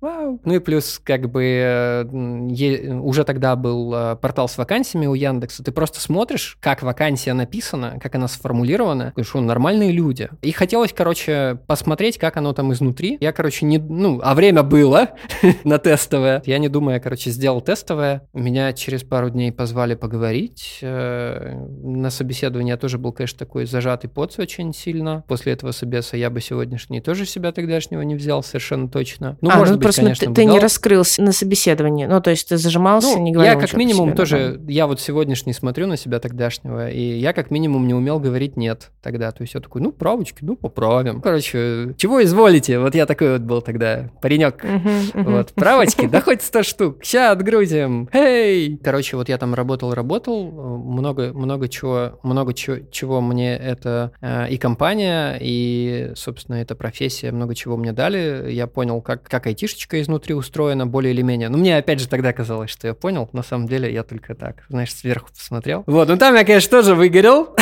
вау. 0.00 0.40
Ну 0.44 0.54
и 0.54 0.58
плюс, 0.58 1.00
как 1.02 1.30
бы, 1.30 1.42
е... 1.42 2.94
уже 2.94 3.24
тогда 3.24 3.56
был 3.56 3.94
э, 3.94 4.16
портал 4.16 4.48
с 4.48 4.58
вакансиями 4.58 5.06
у 5.06 5.14
Яндекса. 5.14 5.64
Ты 5.64 5.72
просто 5.72 6.00
смотришь, 6.00 6.58
как 6.60 6.82
вакансия 6.82 7.32
написана, 7.32 7.98
как 8.02 8.14
она 8.14 8.28
сформулирована, 8.28 9.12
говоришь, 9.14 9.28
что 9.28 9.40
нормальные 9.40 9.92
люди. 9.92 10.28
И 10.42 10.52
хотелось, 10.52 10.92
короче, 10.92 11.58
посмотреть, 11.66 12.18
как 12.18 12.36
оно 12.36 12.52
там 12.52 12.72
изнутри. 12.72 13.18
Я, 13.20 13.32
короче, 13.32 13.66
не... 13.66 13.78
Ну, 13.78 14.20
а 14.22 14.34
время 14.34 14.62
было 14.62 15.10
на 15.64 15.78
тестовое. 15.78 16.42
Я 16.46 16.58
не 16.58 16.68
думая, 16.68 17.00
короче, 17.00 17.30
сделал 17.30 17.60
тестовое. 17.60 18.28
Меня 18.32 18.72
через 18.72 19.02
пару 19.02 19.30
дней 19.30 19.52
позвали 19.52 19.94
поговорить 19.94 20.16
говорить. 20.16 20.78
Э, 20.82 21.54
на 21.82 22.10
собеседовании 22.10 22.70
я 22.70 22.76
тоже 22.76 22.98
был, 22.98 23.12
конечно, 23.12 23.38
такой 23.38 23.66
зажатый 23.66 24.10
поц 24.10 24.38
очень 24.38 24.72
сильно. 24.72 25.24
После 25.28 25.52
этого 25.52 25.72
собеса 25.72 26.16
я 26.16 26.30
бы 26.30 26.40
сегодняшний 26.40 27.00
тоже 27.00 27.26
себя 27.26 27.52
тогдашнего 27.52 28.02
не 28.02 28.14
взял 28.14 28.42
совершенно 28.42 28.88
точно. 28.88 29.38
Ну, 29.40 29.50
а, 29.50 29.56
может 29.56 29.74
ну, 29.74 29.78
быть, 29.78 29.85
просто 29.86 30.02
конечно, 30.02 30.26
ты, 30.28 30.34
ты 30.34 30.44
не 30.44 30.58
раскрылся 30.58 31.22
на 31.22 31.32
собеседовании. 31.32 32.06
Ну, 32.06 32.20
то 32.20 32.30
есть 32.30 32.48
ты 32.48 32.56
зажимался, 32.56 33.16
ну, 33.16 33.22
не 33.22 33.32
говорил 33.32 33.54
Я 33.54 33.60
как 33.60 33.74
минимум 33.74 34.14
тоже, 34.14 34.60
я 34.68 34.86
вот 34.86 35.00
сегодняшний 35.00 35.52
смотрю 35.52 35.86
на 35.86 35.96
себя 35.96 36.18
тогдашнего, 36.18 36.90
и 36.90 37.18
я 37.18 37.32
как 37.32 37.50
минимум 37.50 37.86
не 37.86 37.94
умел 37.94 38.18
говорить 38.18 38.56
«нет» 38.56 38.90
тогда. 39.02 39.30
То 39.30 39.42
есть 39.42 39.54
я 39.54 39.60
такой, 39.60 39.80
ну, 39.82 39.92
правочки, 39.92 40.38
ну, 40.42 40.56
поправим. 40.56 41.20
Короче, 41.20 41.94
чего 41.96 42.22
изволите? 42.22 42.78
Вот 42.78 42.94
я 42.94 43.06
такой 43.06 43.32
вот 43.32 43.42
был 43.42 43.62
тогда, 43.62 44.10
паренек. 44.20 44.64
Вот, 45.14 45.52
правочки, 45.54 46.06
да 46.10 46.20
хоть 46.20 46.42
100 46.42 46.62
штук. 46.62 46.98
Сейчас 47.02 47.32
отгрузим. 47.32 48.08
Эй! 48.12 48.78
Короче, 48.82 49.16
вот 49.16 49.28
я 49.28 49.38
там 49.38 49.54
работал, 49.54 49.94
работал, 49.94 50.50
много, 50.50 51.32
много 51.32 51.68
чего, 51.68 52.18
много 52.22 52.54
чего, 52.54 52.78
чего 52.90 53.20
мне 53.20 53.56
это 53.56 54.12
э, 54.20 54.48
и 54.50 54.58
компания, 54.58 55.38
и, 55.40 56.12
собственно, 56.14 56.56
эта 56.56 56.74
профессия, 56.74 57.32
много 57.32 57.54
чего 57.54 57.76
мне 57.76 57.92
дали. 57.92 58.50
Я 58.50 58.66
понял, 58.66 59.00
как, 59.00 59.22
как 59.22 59.46
айтишники 59.46 59.75
айтишечка 59.76 60.00
изнутри 60.00 60.34
устроена 60.34 60.86
более 60.86 61.12
или 61.12 61.22
менее. 61.22 61.48
Ну, 61.48 61.58
мне 61.58 61.76
опять 61.76 62.00
же 62.00 62.08
тогда 62.08 62.32
казалось, 62.32 62.70
что 62.70 62.86
я 62.86 62.94
понял. 62.94 63.28
На 63.32 63.42
самом 63.42 63.68
деле 63.68 63.92
я 63.92 64.02
только 64.02 64.34
так, 64.34 64.64
знаешь, 64.68 64.92
сверху 64.94 65.28
посмотрел. 65.28 65.84
Вот, 65.86 66.08
ну 66.08 66.16
там 66.16 66.34
я, 66.34 66.44
конечно, 66.44 66.70
тоже 66.70 66.94
выгорел, 66.94 67.54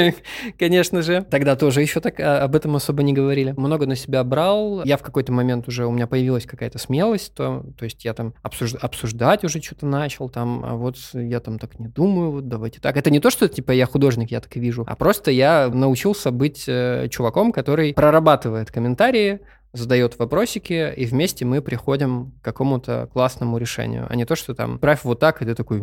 конечно 0.58 1.02
же. 1.02 1.26
Тогда 1.30 1.56
тоже 1.56 1.82
еще 1.82 2.00
так 2.00 2.18
а, 2.20 2.44
об 2.44 2.56
этом 2.56 2.74
особо 2.76 3.02
не 3.02 3.12
говорили. 3.12 3.54
Много 3.56 3.86
на 3.86 3.96
себя 3.96 4.24
брал. 4.24 4.82
Я 4.84 4.96
в 4.96 5.02
какой-то 5.02 5.32
момент 5.32 5.68
уже, 5.68 5.86
у 5.86 5.90
меня 5.90 6.06
появилась 6.06 6.46
какая-то 6.46 6.78
смелость, 6.78 7.34
то, 7.34 7.64
то 7.78 7.84
есть 7.84 8.04
я 8.04 8.14
там 8.14 8.34
обсуж, 8.42 8.74
обсуждать 8.74 9.44
уже 9.44 9.60
что-то 9.60 9.86
начал, 9.86 10.28
там, 10.28 10.64
а 10.64 10.74
вот 10.74 10.96
я 11.12 11.40
там 11.40 11.58
так 11.58 11.78
не 11.78 11.88
думаю, 11.88 12.30
вот 12.30 12.48
давайте 12.48 12.80
так. 12.80 12.96
Это 12.96 13.10
не 13.10 13.20
то, 13.20 13.30
что 13.30 13.48
типа 13.48 13.72
я 13.72 13.86
художник, 13.86 14.30
я 14.30 14.40
так 14.40 14.56
и 14.56 14.60
вижу, 14.60 14.84
а 14.86 14.96
просто 14.96 15.30
я 15.30 15.68
научился 15.68 16.30
быть 16.30 16.64
э, 16.66 17.08
чуваком, 17.10 17.52
который 17.52 17.92
прорабатывает 17.92 18.70
комментарии, 18.70 19.40
задает 19.78 20.18
вопросики, 20.18 20.92
и 20.94 21.06
вместе 21.06 21.44
мы 21.44 21.62
приходим 21.62 22.32
к 22.40 22.44
какому-то 22.44 23.08
классному 23.12 23.58
решению, 23.58 24.06
а 24.08 24.16
не 24.16 24.24
то, 24.24 24.36
что 24.36 24.54
там 24.54 24.78
правь 24.78 25.04
вот 25.04 25.20
так, 25.20 25.42
и 25.42 25.44
ты 25.44 25.54
такой, 25.54 25.80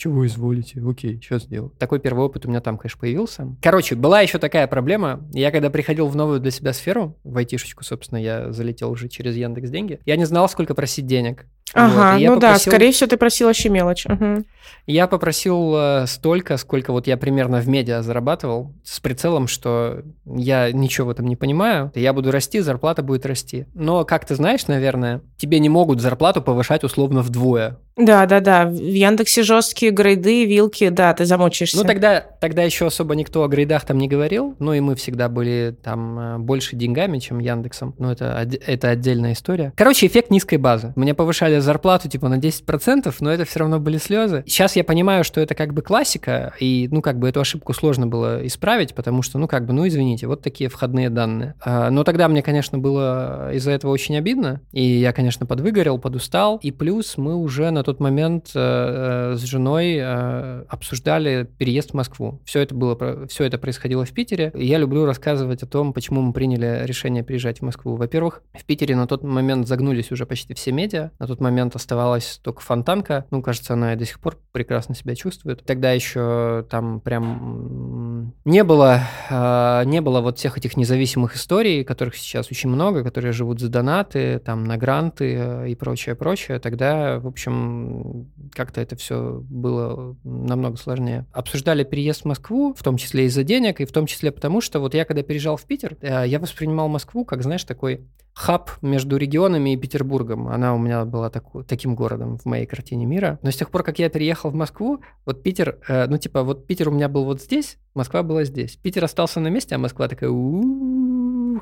чего 0.00 0.26
изволите? 0.26 0.80
Окей, 0.80 1.20
что 1.20 1.38
сделал? 1.38 1.68
Такой 1.78 2.00
первый 2.00 2.24
опыт 2.24 2.46
у 2.46 2.48
меня 2.48 2.62
там, 2.62 2.78
конечно, 2.78 2.98
появился. 2.98 3.54
Короче, 3.60 3.96
была 3.96 4.22
еще 4.22 4.38
такая 4.38 4.66
проблема. 4.66 5.28
Я 5.32 5.50
когда 5.50 5.68
приходил 5.68 6.08
в 6.08 6.16
новую 6.16 6.40
для 6.40 6.50
себя 6.50 6.72
сферу, 6.72 7.18
в 7.22 7.36
айтишечку, 7.36 7.84
собственно, 7.84 8.16
я 8.16 8.50
залетел 8.50 8.90
уже 8.90 9.10
через 9.10 9.36
Яндекс 9.36 9.68
Деньги, 9.68 10.00
я 10.06 10.16
не 10.16 10.24
знал, 10.24 10.48
сколько 10.48 10.74
просить 10.74 11.06
денег. 11.06 11.44
Ага, 11.74 12.14
вот, 12.14 12.20
ну 12.20 12.34
попросил... 12.34 12.40
да, 12.40 12.58
скорее 12.58 12.92
всего, 12.92 13.08
ты 13.08 13.16
просил 13.16 13.46
вообще 13.46 13.68
мелочь. 13.68 14.06
Угу. 14.06 14.44
Я 14.86 15.06
попросил 15.06 15.74
э, 15.76 16.06
столько, 16.06 16.56
сколько 16.56 16.92
вот 16.92 17.06
я 17.06 17.16
примерно 17.16 17.60
в 17.60 17.68
медиа 17.68 18.02
зарабатывал, 18.02 18.74
с 18.84 18.98
прицелом, 19.00 19.46
что 19.46 20.02
я 20.26 20.72
ничего 20.72 21.08
в 21.08 21.10
этом 21.10 21.26
не 21.26 21.36
понимаю, 21.36 21.92
я 21.94 22.12
буду 22.12 22.30
расти, 22.30 22.60
зарплата 22.60 23.02
будет 23.02 23.24
расти. 23.26 23.66
Но, 23.74 24.04
как 24.04 24.24
ты 24.26 24.34
знаешь, 24.34 24.66
наверное, 24.66 25.20
тебе 25.36 25.58
не 25.58 25.68
могут 25.68 26.00
зарплату 26.00 26.42
повышать 26.42 26.82
условно 26.82 27.22
вдвое. 27.22 27.78
Да, 27.96 28.26
да, 28.26 28.40
да. 28.40 28.66
В 28.66 28.74
Яндексе 28.74 29.42
жесткие 29.42 29.92
грейды, 29.92 30.46
вилки, 30.46 30.88
да, 30.88 31.12
ты 31.12 31.24
замочишься. 31.24 31.76
Ну, 31.76 31.84
тогда, 31.84 32.20
тогда 32.20 32.62
еще 32.62 32.86
особо 32.86 33.14
никто 33.14 33.42
о 33.42 33.48
грейдах 33.48 33.84
там 33.84 33.98
не 33.98 34.08
говорил. 34.08 34.56
Ну, 34.58 34.72
и 34.72 34.80
мы 34.80 34.94
всегда 34.94 35.28
были 35.28 35.76
там 35.82 36.18
э, 36.18 36.38
больше 36.38 36.76
деньгами, 36.76 37.18
чем 37.18 37.38
Яндексом. 37.38 37.94
Но 37.98 38.10
это, 38.10 38.48
это 38.66 38.88
отдельная 38.88 39.34
история. 39.34 39.72
Короче, 39.76 40.06
эффект 40.06 40.30
низкой 40.30 40.56
базы. 40.56 40.92
Мне 40.96 41.14
повышали 41.14 41.58
зарплату 41.62 42.08
типа 42.08 42.28
на 42.28 42.38
10%, 42.38 43.14
но 43.20 43.30
это 43.30 43.44
все 43.44 43.60
равно 43.60 43.78
были 43.78 43.98
слезы. 43.98 44.44
Сейчас 44.46 44.76
я 44.76 44.84
понимаю, 44.84 45.24
что 45.24 45.40
это 45.40 45.54
как 45.54 45.74
бы 45.74 45.82
классика, 45.82 46.54
и, 46.60 46.88
ну, 46.90 47.02
как 47.02 47.18
бы 47.18 47.28
эту 47.28 47.40
ошибку 47.40 47.72
сложно 47.72 48.06
было 48.06 48.46
исправить, 48.46 48.94
потому 48.94 49.22
что, 49.22 49.38
ну, 49.38 49.48
как 49.48 49.66
бы, 49.66 49.72
ну, 49.72 49.86
извините, 49.86 50.26
вот 50.26 50.42
такие 50.42 50.68
входные 50.70 51.10
данные. 51.10 51.54
А, 51.60 51.90
но 51.90 52.04
тогда 52.04 52.28
мне, 52.28 52.42
конечно, 52.42 52.78
было 52.78 53.52
из-за 53.54 53.72
этого 53.72 53.90
очень 53.90 54.16
обидно, 54.16 54.60
и 54.72 54.82
я, 54.82 55.12
конечно, 55.12 55.46
подвыгорел, 55.46 55.98
подустал, 55.98 56.58
и 56.62 56.70
плюс 56.70 57.16
мы 57.16 57.36
уже 57.36 57.70
на 57.70 57.82
тот 57.82 58.00
момент 58.00 58.50
э, 58.54 59.32
э, 59.32 59.36
с 59.36 59.42
женой 59.42 59.96
э, 60.00 60.64
обсуждали 60.68 61.48
переезд 61.58 61.90
в 61.90 61.94
Москву. 61.94 62.40
Все 62.44 62.60
это 62.60 62.74
было, 62.74 63.26
все 63.26 63.44
это 63.44 63.58
происходило 63.58 64.04
в 64.04 64.12
Питере, 64.12 64.52
я 64.54 64.78
люблю 64.78 65.04
рассказывать 65.04 65.62
о 65.62 65.66
том, 65.66 65.92
почему 65.92 66.20
мы 66.20 66.32
приняли 66.32 66.82
решение 66.84 67.22
переезжать 67.22 67.58
в 67.58 67.62
Москву. 67.62 67.96
Во-первых, 67.96 68.42
в 68.52 68.64
Питере 68.64 68.96
на 68.96 69.06
тот 69.06 69.22
момент 69.22 69.66
загнулись 69.68 70.10
уже 70.12 70.26
почти 70.26 70.54
все 70.54 70.72
медиа, 70.72 71.10
на 71.18 71.26
тот 71.26 71.40
момент 71.40 71.49
момент 71.50 71.76
оставалась 71.76 72.40
только 72.42 72.62
фонтанка. 72.62 73.26
Ну, 73.30 73.42
кажется, 73.42 73.74
она 73.74 73.92
и 73.92 73.96
до 73.96 74.06
сих 74.06 74.20
пор 74.20 74.38
прекрасно 74.52 74.94
себя 74.94 75.14
чувствует. 75.14 75.64
Тогда 75.64 75.92
еще 75.92 76.66
там 76.70 77.00
прям 77.00 78.32
не 78.44 78.64
было, 78.64 79.00
э, 79.28 79.82
не 79.86 80.00
было 80.00 80.20
вот 80.20 80.38
всех 80.38 80.58
этих 80.58 80.76
независимых 80.76 81.36
историй, 81.36 81.84
которых 81.84 82.16
сейчас 82.16 82.50
очень 82.50 82.70
много, 82.70 83.04
которые 83.04 83.32
живут 83.32 83.60
за 83.60 83.68
донаты, 83.68 84.38
там, 84.38 84.64
на 84.64 84.76
гранты 84.76 85.34
э, 85.36 85.68
и 85.70 85.74
прочее, 85.74 86.14
прочее. 86.14 86.58
Тогда, 86.58 87.18
в 87.20 87.26
общем, 87.26 88.30
как-то 88.52 88.80
это 88.80 88.96
все 88.96 89.42
было 89.48 90.16
намного 90.24 90.76
сложнее. 90.76 91.26
Обсуждали 91.32 91.84
переезд 91.84 92.22
в 92.22 92.24
Москву, 92.26 92.74
в 92.74 92.82
том 92.82 92.96
числе 92.96 93.26
из-за 93.26 93.44
денег, 93.44 93.80
и 93.80 93.84
в 93.84 93.92
том 93.92 94.06
числе 94.06 94.30
потому, 94.30 94.60
что 94.60 94.80
вот 94.80 94.94
я 94.94 95.04
когда 95.04 95.22
переезжал 95.22 95.56
в 95.56 95.64
Питер, 95.64 95.96
э, 96.00 96.24
я 96.26 96.38
воспринимал 96.38 96.88
Москву 96.88 97.24
как, 97.24 97.42
знаешь, 97.42 97.64
такой 97.64 98.06
хаб 98.32 98.70
между 98.80 99.16
регионами 99.16 99.74
и 99.74 99.76
Петербургом. 99.76 100.48
Она 100.48 100.74
у 100.74 100.78
меня 100.78 101.04
была 101.04 101.30
таку, 101.40 101.62
таким 101.62 101.94
городом 101.94 102.38
в 102.38 102.44
моей 102.44 102.66
картине 102.66 103.06
мира. 103.06 103.38
Но 103.42 103.50
с 103.50 103.56
тех 103.56 103.70
пор, 103.70 103.82
как 103.82 103.98
я 103.98 104.08
переехал 104.08 104.50
в 104.50 104.54
Москву, 104.54 105.00
вот 105.26 105.42
Питер, 105.42 105.78
э, 105.88 106.06
ну 106.06 106.18
типа 106.18 106.42
вот 106.42 106.66
Питер 106.66 106.88
у 106.88 106.92
меня 106.92 107.08
был 107.08 107.24
вот 107.24 107.40
здесь, 107.40 107.78
Москва 107.94 108.22
была 108.22 108.44
здесь. 108.44 108.76
Питер 108.76 109.04
остался 109.04 109.40
на 109.40 109.48
месте, 109.48 109.74
а 109.74 109.78
Москва 109.78 110.08
такая 110.08 110.30
у 110.30 110.62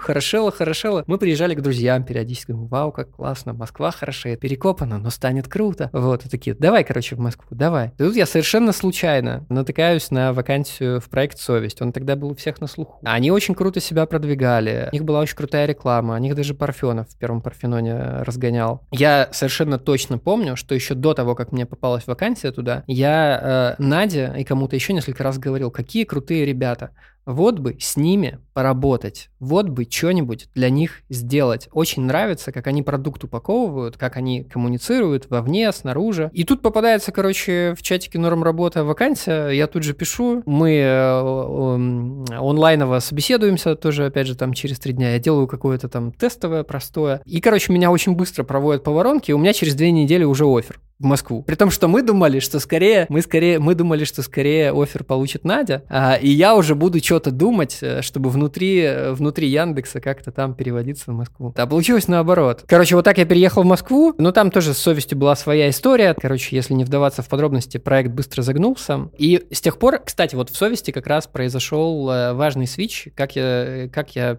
хорошело, 0.00 0.50
хорошело. 0.50 1.04
Мы 1.06 1.18
приезжали 1.18 1.54
к 1.54 1.60
друзьям 1.60 2.04
периодически, 2.04 2.52
вау, 2.52 2.92
как 2.92 3.10
классно, 3.10 3.52
Москва 3.52 3.90
хорошеет, 3.90 4.40
перекопана, 4.40 4.98
но 4.98 5.10
станет 5.10 5.48
круто. 5.48 5.90
Вот, 5.92 6.26
и 6.26 6.28
такие, 6.28 6.54
давай, 6.54 6.84
короче, 6.84 7.16
в 7.16 7.18
Москву, 7.18 7.48
давай. 7.50 7.88
И 7.98 8.02
тут 8.02 8.16
я 8.16 8.26
совершенно 8.26 8.72
случайно 8.72 9.46
натыкаюсь 9.48 10.10
на 10.10 10.32
вакансию 10.32 11.00
в 11.00 11.08
проект 11.08 11.38
«Совесть». 11.38 11.80
Он 11.82 11.92
тогда 11.92 12.16
был 12.16 12.30
у 12.30 12.34
всех 12.34 12.60
на 12.60 12.66
слуху. 12.66 13.00
Они 13.04 13.30
очень 13.30 13.54
круто 13.54 13.80
себя 13.80 14.06
продвигали, 14.06 14.88
у 14.92 14.94
них 14.94 15.04
была 15.04 15.20
очень 15.20 15.36
крутая 15.36 15.66
реклама, 15.66 16.14
у 16.14 16.18
них 16.18 16.34
даже 16.34 16.54
Парфенов 16.54 17.08
в 17.08 17.16
первом 17.16 17.40
Парфеноне 17.40 18.22
разгонял. 18.22 18.86
Я 18.90 19.28
совершенно 19.32 19.78
точно 19.78 20.18
помню, 20.18 20.56
что 20.56 20.74
еще 20.74 20.94
до 20.94 21.14
того, 21.14 21.34
как 21.34 21.52
мне 21.52 21.66
попалась 21.66 22.06
вакансия 22.06 22.52
туда, 22.52 22.84
я 22.86 23.76
э, 23.78 23.82
Надя 23.82 24.34
и 24.36 24.44
кому-то 24.44 24.76
еще 24.76 24.92
несколько 24.92 25.24
раз 25.24 25.38
говорил, 25.38 25.70
какие 25.70 26.04
крутые 26.04 26.44
ребята. 26.44 26.90
Вот 27.28 27.58
бы 27.58 27.76
с 27.78 27.98
ними 27.98 28.38
поработать, 28.54 29.28
вот 29.38 29.68
бы 29.68 29.86
что-нибудь 29.88 30.48
для 30.54 30.70
них 30.70 31.02
сделать. 31.10 31.68
Очень 31.72 32.04
нравится, 32.04 32.52
как 32.52 32.66
они 32.66 32.82
продукт 32.82 33.22
упаковывают, 33.22 33.98
как 33.98 34.16
они 34.16 34.44
коммуницируют 34.44 35.28
вовне, 35.28 35.70
снаружи. 35.72 36.30
И 36.32 36.44
тут 36.44 36.62
попадается, 36.62 37.12
короче, 37.12 37.74
в 37.76 37.82
чатике 37.82 38.18
норм 38.18 38.42
работа 38.42 38.82
вакансия, 38.82 39.50
я 39.50 39.66
тут 39.66 39.82
же 39.82 39.92
пишу, 39.92 40.42
мы 40.46 40.76
э, 40.76 41.20
онлайново 41.20 42.98
собеседуемся 43.00 43.76
тоже, 43.76 44.06
опять 44.06 44.26
же, 44.26 44.34
там 44.34 44.54
через 44.54 44.78
три 44.78 44.94
дня. 44.94 45.12
Я 45.12 45.18
делаю 45.18 45.46
какое-то 45.46 45.90
там 45.90 46.12
тестовое, 46.12 46.62
простое. 46.62 47.20
И, 47.26 47.42
короче, 47.42 47.74
меня 47.74 47.90
очень 47.90 48.14
быстро 48.14 48.42
проводят 48.42 48.84
по 48.84 48.90
воронке, 48.90 49.32
и 49.32 49.34
у 49.34 49.38
меня 49.38 49.52
через 49.52 49.74
две 49.74 49.92
недели 49.92 50.24
уже 50.24 50.46
офер 50.46 50.80
в 50.98 51.04
Москву. 51.04 51.42
При 51.42 51.54
том, 51.54 51.70
что 51.70 51.86
мы 51.86 52.02
думали, 52.02 52.40
что 52.40 52.58
скорее, 52.58 53.06
мы 53.08 53.22
скорее, 53.22 53.60
мы 53.60 53.74
думали, 53.74 54.04
что 54.04 54.22
скорее 54.22 54.72
офер 54.72 55.04
получит 55.04 55.44
Надя, 55.44 55.84
а, 55.88 56.14
и 56.14 56.28
я 56.28 56.56
уже 56.56 56.74
буду 56.74 56.98
что-то 56.98 57.30
думать, 57.30 57.78
э, 57.82 58.02
чтобы 58.02 58.30
внутри, 58.30 58.80
э, 58.80 59.12
внутри 59.12 59.48
Яндекса 59.48 60.00
как-то 60.00 60.32
там 60.32 60.54
переводиться 60.54 61.12
в 61.12 61.14
Москву. 61.14 61.54
А 61.56 61.66
получилось 61.66 62.08
наоборот. 62.08 62.64
Короче, 62.66 62.96
вот 62.96 63.04
так 63.04 63.18
я 63.18 63.26
переехал 63.26 63.62
в 63.62 63.66
Москву, 63.66 64.14
но 64.18 64.32
там 64.32 64.50
тоже 64.50 64.74
с 64.74 64.78
совестью 64.78 65.18
была 65.18 65.36
своя 65.36 65.70
история. 65.70 66.14
Короче, 66.20 66.56
если 66.56 66.74
не 66.74 66.84
вдаваться 66.84 67.22
в 67.22 67.28
подробности, 67.28 67.78
проект 67.78 68.10
быстро 68.10 68.42
загнулся. 68.42 69.08
И 69.16 69.46
с 69.52 69.60
тех 69.60 69.78
пор, 69.78 70.00
кстати, 70.04 70.34
вот 70.34 70.50
в 70.50 70.56
совести 70.56 70.90
как 70.90 71.06
раз 71.06 71.28
произошел 71.28 72.10
э, 72.10 72.32
важный 72.32 72.66
свич, 72.66 73.08
как 73.14 73.36
я, 73.36 73.88
как 73.92 74.16
я 74.16 74.38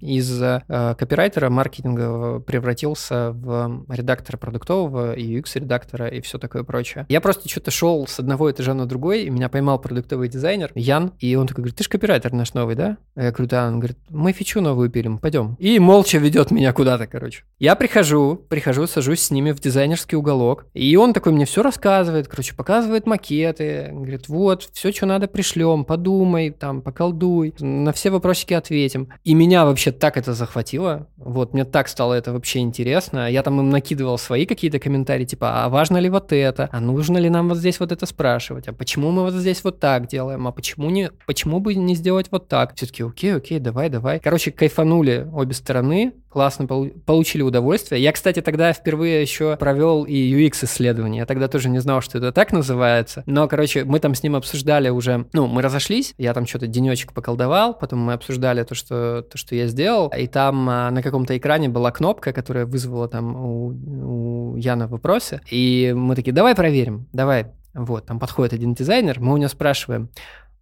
из 0.00 0.40
копирайтера 0.68 1.50
маркетинга 1.50 2.38
превратился 2.40 3.32
в 3.32 3.84
редактора 3.88 4.36
продуктового 4.36 5.14
и 5.14 5.40
UX-редактора 5.40 5.95
директора 5.96 6.08
и 6.08 6.20
все 6.20 6.38
такое 6.38 6.62
прочее. 6.62 7.06
Я 7.08 7.20
просто 7.20 7.48
что-то 7.48 7.70
шел 7.70 8.06
с 8.06 8.18
одного 8.18 8.50
этажа 8.50 8.74
на 8.74 8.86
другой, 8.86 9.22
и 9.22 9.30
меня 9.30 9.48
поймал 9.48 9.78
продуктовый 9.78 10.28
дизайнер 10.28 10.70
Ян, 10.74 11.12
и 11.18 11.34
он 11.34 11.46
такой 11.46 11.62
говорит, 11.62 11.76
ты 11.76 11.84
же 11.84 11.90
копирайтер 11.90 12.32
наш 12.32 12.54
новый, 12.54 12.74
да? 12.74 12.98
А 13.14 13.24
я 13.24 13.30
говорю, 13.30 13.48
да. 13.48 13.66
Он 13.66 13.78
говорит, 13.78 13.98
мы 14.10 14.32
фичу 14.32 14.60
новую 14.60 14.90
пилим, 14.90 15.18
пойдем. 15.18 15.56
И 15.58 15.78
молча 15.78 16.18
ведет 16.18 16.50
меня 16.50 16.72
куда-то, 16.72 17.06
короче. 17.06 17.44
Я 17.58 17.74
прихожу, 17.74 18.36
прихожу, 18.48 18.86
сажусь 18.86 19.20
с 19.20 19.30
ними 19.30 19.52
в 19.52 19.60
дизайнерский 19.60 20.16
уголок, 20.16 20.66
и 20.74 20.96
он 20.96 21.12
такой 21.12 21.32
мне 21.32 21.44
все 21.44 21.62
рассказывает, 21.62 22.28
короче, 22.28 22.54
показывает 22.54 23.06
макеты, 23.06 23.90
говорит, 23.92 24.28
вот, 24.28 24.68
все, 24.72 24.92
что 24.92 25.06
надо, 25.06 25.26
пришлем, 25.26 25.84
подумай, 25.84 26.50
там, 26.50 26.82
поколдуй, 26.82 27.54
на 27.60 27.92
все 27.92 28.10
вопросики 28.10 28.54
ответим. 28.54 29.08
И 29.24 29.34
меня 29.34 29.64
вообще 29.64 29.92
так 29.92 30.16
это 30.16 30.34
захватило, 30.34 31.08
вот, 31.16 31.54
мне 31.54 31.64
так 31.64 31.88
стало 31.88 32.14
это 32.14 32.32
вообще 32.32 32.60
интересно. 32.60 33.30
Я 33.30 33.42
там 33.42 33.60
им 33.60 33.70
накидывал 33.70 34.18
свои 34.18 34.46
какие-то 34.46 34.78
комментарии, 34.78 35.24
типа, 35.24 35.64
а 35.64 35.68
ваш 35.68 35.85
важно 35.86 35.98
ли 35.98 36.10
вот 36.10 36.32
это, 36.32 36.68
а 36.72 36.80
нужно 36.80 37.16
ли 37.18 37.30
нам 37.30 37.48
вот 37.48 37.58
здесь 37.58 37.78
вот 37.78 37.92
это 37.92 38.06
спрашивать, 38.06 38.66
а 38.66 38.72
почему 38.72 39.12
мы 39.12 39.22
вот 39.22 39.34
здесь 39.34 39.62
вот 39.62 39.78
так 39.78 40.08
делаем, 40.08 40.48
а 40.48 40.50
почему, 40.50 40.90
не, 40.90 41.10
почему 41.26 41.60
бы 41.60 41.76
не 41.76 41.94
сделать 41.94 42.26
вот 42.32 42.48
так. 42.48 42.74
Все-таки 42.74 43.04
окей, 43.04 43.36
окей, 43.36 43.60
давай, 43.60 43.88
давай. 43.88 44.18
Короче, 44.18 44.50
кайфанули 44.50 45.28
обе 45.32 45.54
стороны, 45.54 46.12
классно 46.36 46.66
получили 46.66 47.40
удовольствие. 47.40 48.02
Я, 48.02 48.12
кстати, 48.12 48.42
тогда 48.42 48.74
впервые 48.74 49.22
еще 49.22 49.56
провел 49.56 50.04
и 50.04 50.14
UX-исследование. 50.14 51.20
Я 51.20 51.26
тогда 51.26 51.48
тоже 51.48 51.70
не 51.70 51.78
знал, 51.78 52.02
что 52.02 52.18
это 52.18 52.30
так 52.30 52.52
называется. 52.52 53.22
Но, 53.24 53.48
короче, 53.48 53.84
мы 53.84 54.00
там 54.00 54.14
с 54.14 54.22
ним 54.22 54.36
обсуждали 54.36 54.90
уже... 54.90 55.24
Ну, 55.32 55.46
мы 55.46 55.62
разошлись, 55.62 56.12
я 56.18 56.34
там 56.34 56.46
что-то 56.46 56.66
денечек 56.66 57.14
поколдовал, 57.14 57.72
потом 57.72 58.00
мы 58.00 58.12
обсуждали 58.12 58.64
то, 58.64 58.74
что, 58.74 59.22
то, 59.22 59.38
что 59.38 59.54
я 59.54 59.66
сделал, 59.66 60.12
и 60.14 60.26
там 60.26 60.68
а, 60.68 60.90
на 60.90 61.02
каком-то 61.02 61.34
экране 61.38 61.70
была 61.70 61.90
кнопка, 61.90 62.34
которая 62.34 62.66
вызвала 62.66 63.08
там 63.08 63.34
у, 63.34 64.52
у 64.52 64.56
Яна 64.56 64.88
вопросы, 64.88 65.40
и 65.50 65.75
мы 65.92 66.14
такие, 66.14 66.32
давай 66.32 66.54
проверим, 66.54 67.08
давай. 67.12 67.46
Вот, 67.74 68.06
там 68.06 68.18
подходит 68.18 68.54
один 68.54 68.74
дизайнер, 68.74 69.20
мы 69.20 69.34
у 69.34 69.36
него 69.36 69.48
спрашиваем, 69.48 70.10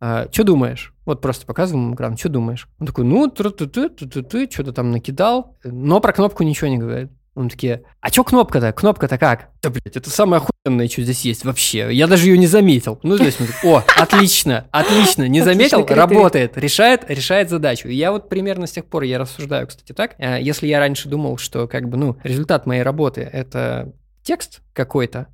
а, 0.01 0.29
что 0.31 0.45
думаешь? 0.45 0.93
Вот 1.07 1.21
просто 1.21 1.47
показываем 1.47 1.95
экран, 1.95 2.17
что 2.17 2.29
думаешь? 2.29 2.69
Он 2.79 2.87
такой, 2.87 3.05
ну, 3.05 3.29
ты, 3.29 3.51
ты, 3.51 3.67
ты, 3.67 3.89
ты, 3.89 4.23
ты, 4.23 4.51
что-то 4.51 4.73
там 4.73 4.91
накидал, 4.91 5.57
но 5.65 6.01
про 6.01 6.13
кнопку 6.13 6.43
ничего 6.43 6.69
не 6.69 6.79
говорит. 6.79 7.11
Он 7.35 7.49
такие, 7.49 7.83
а 8.01 8.11
чё 8.11 8.23
кнопка-то? 8.23 8.73
Кнопка-то 8.73 9.19
как? 9.19 9.49
Да, 9.61 9.71
блядь, 9.71 9.97
это 9.97 10.09
самое 10.09 10.41
охуенное, 10.41 10.89
что 10.89 11.03
здесь 11.03 11.23
есть 11.23 11.45
вообще. 11.45 11.89
Я 11.93 12.07
даже 12.07 12.29
ее 12.29 12.39
не 12.39 12.47
заметил. 12.47 13.01
Ну, 13.03 13.17
здесь 13.17 13.39
мы 13.41 13.47
о, 13.65 13.83
отлично, 13.97 14.67
отлично, 14.71 15.27
не 15.27 15.41
заметил, 15.41 15.85
работает, 15.85 16.57
решает, 16.57 17.05
решает 17.09 17.51
задачу. 17.51 17.89
И 17.89 17.95
я 17.95 18.13
вот 18.13 18.29
примерно 18.29 18.69
с 18.69 18.73
тех 18.73 18.85
пор, 18.85 19.03
я 19.03 19.19
рассуждаю, 19.19 19.67
кстати, 19.67 19.93
так. 19.93 20.15
Э, 20.19 20.39
если 20.41 20.69
я 20.69 20.79
раньше 20.79 21.09
думал, 21.09 21.39
что 21.39 21.67
как 21.67 21.89
бы, 21.89 21.97
ну, 21.97 22.17
результат 22.23 22.67
моей 22.67 22.83
работы— 22.83 23.23
это 23.33 23.93
текст 24.25 24.63
какой-то, 24.73 25.29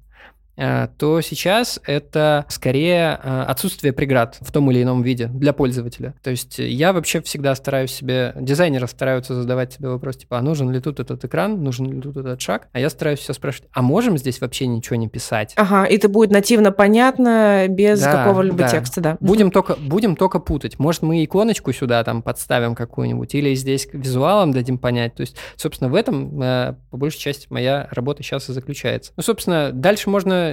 то 0.99 1.21
сейчас 1.21 1.81
это 1.87 2.45
скорее 2.49 3.19
э, 3.23 3.43
отсутствие 3.49 3.93
преград 3.93 4.39
в 4.41 4.53
том 4.53 4.71
или 4.71 4.83
ином 4.83 5.03
виде 5.03 5.27
для 5.27 5.53
пользователя. 5.53 6.15
То 6.23 6.31
есть 6.31 6.59
я 6.59 6.93
вообще 6.93 7.21
всегда 7.23 7.55
стараюсь 7.55 7.93
себе, 7.93 8.35
дизайнеры 8.39 8.87
стараются 8.87 9.35
задавать 9.35 9.73
себе 9.73 9.89
вопрос, 9.89 10.17
типа, 10.17 10.39
а 10.39 10.43
нужен 10.43 10.71
ли 10.71 10.81
тут 10.81 11.01
этот 11.01 11.25
экран, 11.25 11.63
нужен 11.63 11.91
ли 11.91 12.01
тут 12.01 12.17
этот 12.17 12.41
шаг? 12.41 12.69
А 12.73 12.81
я 12.81 12.91
стараюсь 12.91 13.21
все 13.21 13.33
спрашивать, 13.33 13.71
а 13.73 13.83
можем 13.83 14.19
здесь 14.19 14.41
вообще 14.41 14.67
ничего 14.67 14.97
не 14.97 15.09
писать? 15.09 15.55
Ага, 15.57 15.85
и 15.85 15.97
это 15.97 16.09
будет 16.09 16.31
нативно 16.31 16.73
понятно, 16.73 17.67
без 17.69 18.01
да, 18.01 18.13
какого-либо 18.13 18.59
да. 18.59 18.69
текста, 18.69 19.01
да. 19.01 19.17
Будем 19.21 19.51
только, 19.51 19.77
будем 19.77 20.17
только 20.17 20.39
путать. 20.39 20.79
Может, 20.79 21.03
мы 21.03 21.25
иконочку 21.25 21.73
сюда 21.73 22.03
там 22.05 22.23
подставим 22.23 22.75
какую-нибудь, 22.75 23.35
или 23.35 23.55
здесь 23.55 23.89
визуалом 23.93 24.53
дадим 24.53 24.79
понять. 24.79 25.15
То 25.15 25.23
есть, 25.23 25.37
собственно, 25.57 25.91
в 25.91 25.95
этом, 25.95 26.41
э, 26.43 26.75
по 26.91 26.97
большей 26.97 27.19
части, 27.19 27.47
моя 27.51 27.89
работа 27.91 28.23
сейчас 28.23 28.49
и 28.49 28.53
заключается. 28.53 29.13
Ну, 29.17 29.23
собственно, 29.23 29.71
дальше 29.73 30.11
можно 30.11 30.50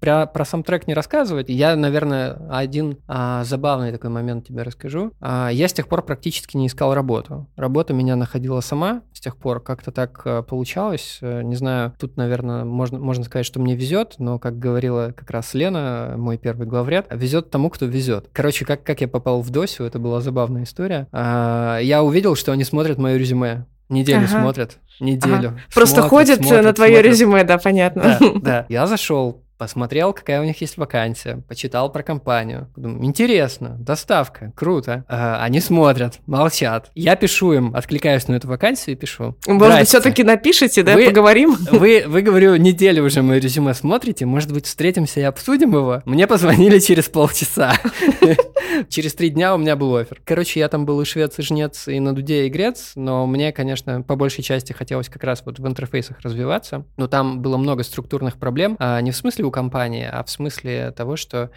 про, 0.00 0.26
про 0.26 0.44
сам 0.44 0.62
трек 0.62 0.86
не 0.86 0.94
рассказывать. 0.94 1.48
Я, 1.48 1.76
наверное, 1.76 2.38
один 2.50 2.98
а, 3.08 3.44
забавный 3.44 3.92
такой 3.92 4.10
момент 4.10 4.46
тебе 4.46 4.62
расскажу. 4.62 5.12
А, 5.20 5.50
я 5.50 5.68
с 5.68 5.72
тех 5.72 5.88
пор 5.88 6.02
практически 6.02 6.56
не 6.56 6.66
искал 6.66 6.94
работу. 6.94 7.48
Работа 7.56 7.94
меня 7.94 8.16
находила 8.16 8.60
сама 8.60 9.02
с 9.12 9.20
тех 9.20 9.36
пор. 9.36 9.60
Как-то 9.60 9.92
так 9.92 10.22
а, 10.24 10.42
получалось. 10.42 11.18
Э, 11.20 11.42
не 11.42 11.56
знаю, 11.56 11.92
тут, 11.98 12.16
наверное, 12.16 12.64
можно, 12.64 12.98
можно 12.98 13.24
сказать, 13.24 13.46
что 13.46 13.60
мне 13.60 13.74
везет, 13.74 14.14
но, 14.18 14.38
как 14.38 14.58
говорила 14.58 15.12
как 15.16 15.30
раз 15.30 15.54
Лена, 15.54 16.14
мой 16.16 16.38
первый 16.38 16.66
главред, 16.66 17.06
везет 17.10 17.50
тому, 17.50 17.70
кто 17.70 17.86
везет. 17.86 18.28
Короче, 18.32 18.64
как, 18.64 18.82
как 18.82 19.00
я 19.00 19.08
попал 19.08 19.42
в 19.42 19.50
Досю, 19.50 19.84
это 19.84 19.98
была 19.98 20.20
забавная 20.20 20.64
история. 20.64 21.08
А, 21.12 21.78
я 21.78 22.02
увидел, 22.02 22.34
что 22.36 22.52
они 22.52 22.64
смотрят 22.64 22.98
мое 22.98 23.16
резюме. 23.16 23.66
Неделю 23.92 24.24
ага. 24.24 24.40
смотрят. 24.40 24.78
Неделю. 25.00 25.34
Ага. 25.34 25.60
Просто 25.74 25.96
смотрят, 26.02 26.10
ходят 26.10 26.38
смотрят, 26.42 26.64
на 26.64 26.72
твое 26.72 26.94
смотрят. 26.94 27.12
резюме, 27.12 27.44
да, 27.44 27.58
понятно. 27.58 28.18
Да, 28.20 28.32
да. 28.40 28.66
Я 28.68 28.86
зашел, 28.86 29.42
посмотрел, 29.62 30.12
какая 30.12 30.40
у 30.40 30.44
них 30.44 30.60
есть 30.60 30.76
вакансия, 30.76 31.40
почитал 31.46 31.92
про 31.92 32.02
компанию. 32.02 32.68
Думаю, 32.74 33.04
интересно, 33.04 33.76
доставка, 33.78 34.52
круто. 34.56 35.04
А, 35.08 35.40
они 35.40 35.60
смотрят, 35.60 36.18
молчат. 36.26 36.90
Я 36.96 37.14
пишу 37.14 37.52
им, 37.52 37.72
откликаюсь 37.72 38.26
на 38.26 38.34
эту 38.34 38.48
вакансию 38.48 38.96
и 38.96 38.98
пишу. 38.98 39.36
Может 39.46 39.78
быть, 39.78 39.86
все-таки 39.86 40.24
напишите, 40.24 40.82
да, 40.82 40.94
вы, 40.94 41.06
поговорим? 41.06 41.56
Вы, 41.70 42.02
вы, 42.08 42.22
говорю, 42.22 42.56
неделю 42.56 43.04
уже 43.04 43.22
мое 43.22 43.38
резюме 43.38 43.72
смотрите, 43.72 44.26
может 44.26 44.52
быть, 44.52 44.66
встретимся 44.66 45.20
и 45.20 45.22
обсудим 45.22 45.76
его? 45.76 46.02
Мне 46.06 46.26
позвонили 46.26 46.80
через 46.80 47.08
полчаса. 47.08 47.74
Через 48.88 49.14
три 49.14 49.28
дня 49.28 49.54
у 49.54 49.58
меня 49.58 49.76
был 49.76 49.94
офер. 49.94 50.20
Короче, 50.24 50.58
я 50.58 50.68
там 50.68 50.86
был 50.86 51.00
и 51.00 51.04
швец, 51.04 51.38
и 51.38 51.42
жнец, 51.42 51.86
и 51.88 52.00
на 52.00 52.14
дуде, 52.14 52.46
и 52.46 52.48
грец, 52.48 52.92
но 52.94 53.26
мне, 53.26 53.52
конечно, 53.52 54.02
по 54.02 54.16
большей 54.16 54.42
части 54.42 54.72
хотелось 54.72 55.08
как 55.08 55.22
раз 55.24 55.42
вот 55.44 55.58
в 55.58 55.66
интерфейсах 55.68 56.20
развиваться. 56.20 56.84
Но 56.96 57.06
там 57.06 57.42
было 57.42 57.58
много 57.58 57.82
структурных 57.82 58.38
проблем, 58.38 58.76
а 58.78 59.00
не 59.02 59.10
в 59.10 59.16
смысле 59.16 59.44
компании, 59.52 60.08
а 60.10 60.24
в 60.24 60.30
смысле 60.30 60.90
того, 60.90 61.16
что, 61.16 61.50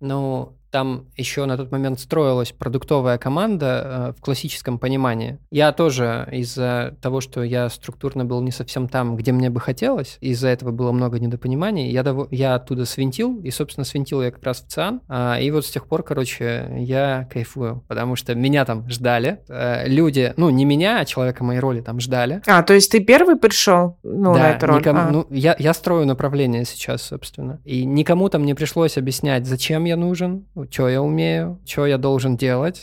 ну, 0.00 0.58
там 0.72 1.06
еще 1.16 1.44
на 1.44 1.56
тот 1.56 1.70
момент 1.70 2.00
строилась 2.00 2.50
продуктовая 2.50 3.18
команда 3.18 3.82
э, 3.84 4.18
в 4.18 4.22
классическом 4.22 4.78
понимании. 4.78 5.38
Я 5.50 5.70
тоже 5.72 6.26
из-за 6.32 6.96
того, 7.02 7.20
что 7.20 7.42
я 7.42 7.68
структурно 7.68 8.24
был 8.24 8.40
не 8.40 8.50
совсем 8.50 8.88
там, 8.88 9.16
где 9.16 9.32
мне 9.32 9.50
бы 9.50 9.60
хотелось, 9.60 10.16
из-за 10.20 10.48
этого 10.48 10.70
было 10.72 10.90
много 10.90 11.20
недопониманий, 11.20 11.90
я, 11.90 12.02
дов... 12.02 12.28
я 12.30 12.54
оттуда 12.54 12.86
свинтил, 12.86 13.38
и, 13.40 13.50
собственно, 13.50 13.84
свинтил 13.84 14.22
я 14.22 14.30
как 14.30 14.42
раз 14.42 14.62
в 14.62 14.68
ЦИАН, 14.68 15.02
а, 15.08 15.38
и 15.38 15.50
вот 15.50 15.66
с 15.66 15.70
тех 15.70 15.86
пор, 15.86 16.02
короче, 16.02 16.68
я 16.78 17.28
кайфую, 17.30 17.84
потому 17.86 18.16
что 18.16 18.34
меня 18.34 18.64
там 18.64 18.88
ждали, 18.88 19.40
э, 19.48 19.86
люди, 19.88 20.32
ну, 20.38 20.48
не 20.48 20.64
меня, 20.64 21.00
а 21.00 21.04
человека 21.04 21.44
моей 21.44 21.60
роли 21.60 21.82
там 21.82 22.00
ждали. 22.00 22.40
А, 22.46 22.62
то 22.62 22.72
есть 22.72 22.90
ты 22.90 23.00
первый 23.00 23.36
пришел 23.36 23.98
ну, 24.02 24.32
да, 24.32 24.40
на 24.40 24.50
эту 24.52 24.66
роль? 24.66 24.78
Никому, 24.80 25.00
а. 25.00 25.10
ну, 25.10 25.26
я, 25.28 25.54
я 25.58 25.74
строю 25.74 26.06
направление 26.06 26.64
сейчас, 26.64 27.02
собственно, 27.02 27.60
и 27.64 27.84
никому 27.84 28.30
там 28.30 28.46
не 28.46 28.54
пришлось 28.54 28.96
объяснять, 28.96 29.46
зачем 29.46 29.84
я 29.84 29.96
нужен, 29.96 30.46
что 30.70 30.88
я 30.88 31.02
умею, 31.02 31.58
что 31.64 31.86
я 31.86 31.98
должен 31.98 32.36
делать. 32.36 32.82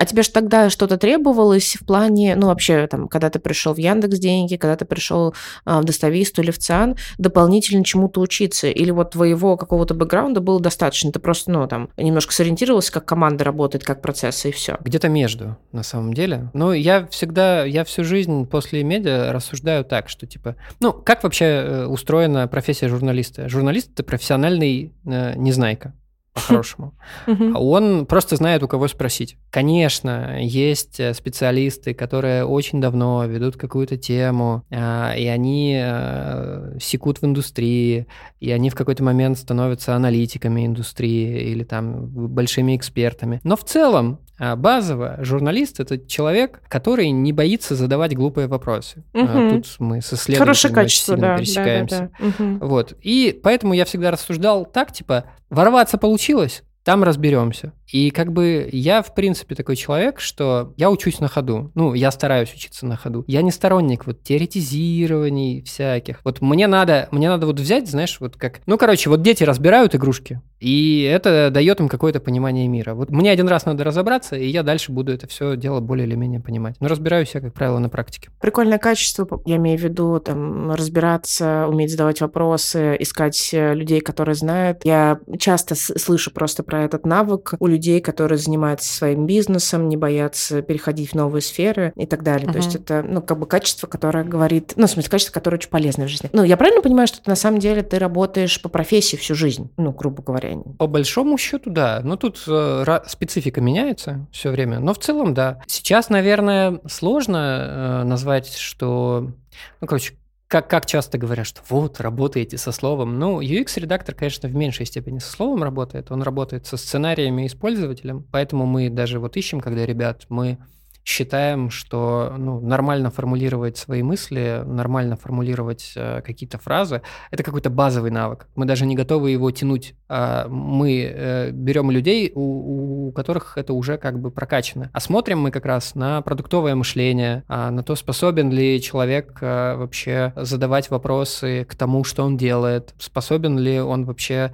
А 0.00 0.06
тебе 0.06 0.22
же 0.22 0.30
тогда 0.30 0.70
что-то 0.70 0.96
требовалось 0.96 1.76
в 1.78 1.84
плане, 1.84 2.34
ну, 2.34 2.46
вообще, 2.46 2.86
там, 2.86 3.06
когда 3.06 3.28
ты 3.28 3.38
пришел 3.38 3.74
в 3.74 3.76
Яндекс 3.76 4.18
деньги, 4.18 4.56
когда 4.56 4.74
ты 4.74 4.86
пришел 4.86 5.34
а, 5.66 5.82
в 5.82 5.84
Достависту 5.84 6.40
или 6.40 6.50
в 6.50 6.58
ЦИАН, 6.58 6.96
дополнительно 7.18 7.84
чему-то 7.84 8.22
учиться? 8.22 8.68
Или 8.68 8.92
вот 8.92 9.10
твоего 9.10 9.58
какого-то 9.58 9.92
бэкграунда 9.92 10.40
было 10.40 10.58
достаточно? 10.58 11.12
Ты 11.12 11.18
просто, 11.18 11.50
ну, 11.50 11.68
там, 11.68 11.90
немножко 11.98 12.32
сориентировался, 12.32 12.92
как 12.92 13.04
команда 13.04 13.44
работает, 13.44 13.84
как 13.84 14.00
процессы 14.00 14.48
и 14.48 14.52
все? 14.52 14.78
Где-то 14.80 15.10
между, 15.10 15.58
на 15.70 15.82
самом 15.82 16.14
деле. 16.14 16.48
Но 16.54 16.72
я 16.72 17.06
всегда, 17.08 17.66
я 17.66 17.84
всю 17.84 18.02
жизнь 18.02 18.46
после 18.46 18.82
медиа 18.82 19.34
рассуждаю 19.34 19.84
так, 19.84 20.08
что, 20.08 20.26
типа, 20.26 20.56
ну, 20.80 20.94
как 20.94 21.22
вообще 21.24 21.44
э, 21.44 21.84
устроена 21.84 22.48
профессия 22.48 22.88
журналиста? 22.88 23.50
Журналист– 23.50 23.90
это 23.92 24.02
профессиональный 24.02 24.94
э, 25.04 25.34
незнайка 25.36 25.92
по-хорошему. 26.32 26.94
А 27.26 27.60
он 27.60 28.06
просто 28.06 28.36
знает, 28.36 28.62
у 28.62 28.68
кого 28.68 28.88
спросить. 28.88 29.36
Конечно, 29.50 30.38
есть 30.40 31.00
э, 31.00 31.12
специалисты, 31.14 31.92
которые 31.92 32.44
очень 32.44 32.80
давно 32.80 33.24
ведут 33.24 33.56
какую-то 33.56 33.96
тему, 33.96 34.64
а, 34.70 35.12
и 35.16 35.26
они 35.26 35.80
э, 35.82 36.78
секут 36.80 37.20
в 37.20 37.24
индустрии, 37.24 38.06
и 38.38 38.50
они 38.50 38.70
в 38.70 38.74
какой-то 38.74 39.02
момент 39.02 39.38
становятся 39.38 39.94
аналитиками 39.94 40.66
индустрии 40.66 41.50
или 41.50 41.64
там 41.64 42.06
большими 42.06 42.76
экспертами. 42.76 43.40
Но 43.42 43.56
в 43.56 43.64
целом 43.64 44.20
базово 44.40 45.18
журналист 45.20 45.80
это 45.80 45.98
человек, 45.98 46.62
который 46.68 47.10
не 47.10 47.32
боится 47.32 47.74
задавать 47.74 48.16
глупые 48.16 48.46
вопросы. 48.48 49.04
Угу. 49.12 49.50
Тут 49.50 49.66
мы 49.78 50.00
с 50.00 50.06
исследователями 50.06 50.38
Хорошее 50.38 50.74
качество, 50.74 51.16
да, 51.16 51.36
пересекаемся. 51.36 52.10
Да, 52.18 52.26
да, 52.26 52.34
да. 52.38 52.44
Угу. 52.44 52.66
Вот. 52.66 52.94
И 53.02 53.38
поэтому 53.42 53.74
я 53.74 53.84
всегда 53.84 54.10
рассуждал 54.10 54.64
так, 54.64 54.92
типа, 54.92 55.24
ворваться 55.50 55.98
получилось, 55.98 56.62
там 56.84 57.04
разберемся. 57.04 57.72
И 57.88 58.10
как 58.10 58.32
бы 58.32 58.68
я, 58.72 59.02
в 59.02 59.14
принципе, 59.14 59.54
такой 59.54 59.76
человек, 59.76 60.20
что 60.20 60.72
я 60.76 60.90
учусь 60.90 61.20
на 61.20 61.28
ходу. 61.28 61.70
Ну, 61.74 61.94
я 61.94 62.10
стараюсь 62.10 62.52
учиться 62.54 62.86
на 62.86 62.96
ходу. 62.96 63.24
Я 63.26 63.42
не 63.42 63.50
сторонник 63.50 64.06
вот 64.06 64.22
теоретизирований 64.22 65.62
всяких. 65.62 66.20
Вот 66.24 66.40
мне 66.40 66.66
надо, 66.66 67.08
мне 67.10 67.28
надо 67.28 67.46
вот 67.46 67.58
взять, 67.58 67.88
знаешь, 67.88 68.18
вот 68.20 68.36
как... 68.36 68.60
Ну, 68.66 68.78
короче, 68.78 69.10
вот 69.10 69.22
дети 69.22 69.42
разбирают 69.44 69.94
игрушки, 69.94 70.40
и 70.60 71.02
это 71.02 71.50
дает 71.50 71.80
им 71.80 71.88
какое-то 71.88 72.20
понимание 72.20 72.68
мира. 72.68 72.94
Вот 72.94 73.10
мне 73.10 73.30
один 73.30 73.48
раз 73.48 73.66
надо 73.66 73.82
разобраться, 73.82 74.36
и 74.36 74.46
я 74.46 74.62
дальше 74.62 74.92
буду 74.92 75.12
это 75.12 75.26
все 75.26 75.56
дело 75.56 75.80
более 75.80 76.06
или 76.06 76.14
менее 76.14 76.40
понимать. 76.40 76.76
Но 76.80 76.88
разбираюсь 76.88 77.34
я, 77.34 77.40
как 77.40 77.54
правило, 77.54 77.78
на 77.78 77.88
практике. 77.88 78.30
Прикольное 78.40 78.78
качество, 78.78 79.26
я 79.46 79.56
имею 79.56 79.78
в 79.78 79.82
виду, 79.82 80.20
там, 80.20 80.70
разбираться, 80.72 81.66
уметь 81.66 81.90
задавать 81.90 82.20
вопросы, 82.20 82.96
искать 83.00 83.50
э, 83.52 83.74
людей, 83.74 84.00
которые 84.00 84.34
знают. 84.34 84.84
Я 84.84 85.18
часто 85.38 85.74
слышу 85.74 86.30
просто 86.30 86.62
про 86.70 86.84
этот 86.84 87.04
навык 87.04 87.54
у 87.58 87.66
людей, 87.66 88.00
которые 88.00 88.38
занимаются 88.38 88.92
своим 88.92 89.26
бизнесом, 89.26 89.88
не 89.88 89.96
боятся 89.96 90.62
переходить 90.62 91.10
в 91.10 91.14
новые 91.14 91.42
сферы 91.42 91.92
и 91.96 92.06
так 92.06 92.22
далее. 92.22 92.48
Uh-huh. 92.48 92.52
То 92.52 92.58
есть 92.58 92.74
это, 92.76 93.02
ну, 93.02 93.20
как 93.20 93.38
бы 93.38 93.46
качество, 93.46 93.88
которое 93.88 94.22
говорит, 94.22 94.74
ну, 94.76 94.86
в 94.86 94.90
смысле, 94.90 95.10
качество, 95.10 95.32
которое 95.32 95.56
очень 95.56 95.70
полезно 95.70 96.04
в 96.04 96.08
жизни. 96.08 96.30
Ну, 96.32 96.44
я 96.44 96.56
правильно 96.56 96.80
понимаю, 96.80 97.08
что 97.08 97.20
ты, 97.20 97.28
на 97.28 97.34
самом 97.34 97.58
деле 97.58 97.82
ты 97.82 97.98
работаешь 97.98 98.62
по 98.62 98.68
профессии 98.68 99.16
всю 99.16 99.34
жизнь, 99.34 99.70
ну, 99.76 99.90
грубо 99.90 100.22
говоря? 100.22 100.50
По 100.78 100.86
большому 100.86 101.36
счету, 101.38 101.70
да. 101.70 102.00
Ну, 102.04 102.16
тут 102.16 102.44
э, 102.46 103.00
специфика 103.08 103.60
меняется 103.60 104.26
все 104.30 104.50
время, 104.50 104.78
но 104.78 104.94
в 104.94 104.98
целом, 104.98 105.34
да. 105.34 105.60
Сейчас, 105.66 106.08
наверное, 106.08 106.80
сложно 106.86 108.02
э, 108.02 108.04
назвать, 108.04 108.54
что 108.54 109.32
ну, 109.80 109.86
короче, 109.86 110.14
как, 110.50 110.68
как 110.68 110.84
часто 110.84 111.16
говорят, 111.16 111.46
что 111.46 111.62
вот, 111.68 112.00
работаете 112.00 112.58
со 112.58 112.72
словом. 112.72 113.20
Ну, 113.20 113.40
UX-редактор, 113.40 114.16
конечно, 114.16 114.48
в 114.48 114.54
меньшей 114.56 114.84
степени 114.84 115.20
со 115.20 115.30
словом 115.30 115.62
работает. 115.62 116.10
Он 116.10 116.22
работает 116.22 116.66
со 116.66 116.76
сценариями 116.76 117.44
и 117.44 117.48
с 117.48 117.54
пользователем. 117.54 118.26
Поэтому 118.32 118.66
мы 118.66 118.90
даже 118.90 119.20
вот 119.20 119.36
ищем, 119.36 119.60
когда 119.60 119.86
ребят, 119.86 120.26
мы 120.28 120.58
считаем, 121.04 121.70
что 121.70 122.34
ну, 122.38 122.60
нормально 122.60 123.10
формулировать 123.10 123.76
свои 123.76 124.02
мысли, 124.02 124.62
нормально 124.64 125.16
формулировать 125.16 125.92
э, 125.96 126.20
какие-то 126.22 126.58
фразы, 126.58 127.02
это 127.30 127.42
какой-то 127.42 127.70
базовый 127.70 128.10
навык. 128.10 128.48
Мы 128.54 128.66
даже 128.66 128.86
не 128.86 128.94
готовы 128.94 129.30
его 129.30 129.50
тянуть. 129.50 129.94
А 130.08 130.46
мы 130.48 131.02
э, 131.02 131.50
берем 131.52 131.90
людей, 131.90 132.32
у, 132.34 133.08
у 133.08 133.12
которых 133.12 133.56
это 133.56 133.72
уже 133.72 133.98
как 133.98 134.20
бы 134.20 134.30
прокачано. 134.30 134.90
А 134.92 135.00
смотрим 135.00 135.40
мы 135.40 135.50
как 135.50 135.64
раз 135.64 135.94
на 135.94 136.20
продуктовое 136.22 136.74
мышление, 136.74 137.44
а 137.48 137.70
на 137.70 137.82
то, 137.82 137.94
способен 137.96 138.50
ли 138.50 138.80
человек 138.80 139.38
э, 139.40 139.76
вообще 139.76 140.32
задавать 140.36 140.90
вопросы 140.90 141.64
к 141.64 141.74
тому, 141.74 142.04
что 142.04 142.24
он 142.24 142.36
делает, 142.36 142.94
способен 142.98 143.58
ли 143.58 143.80
он 143.80 144.04
вообще 144.04 144.52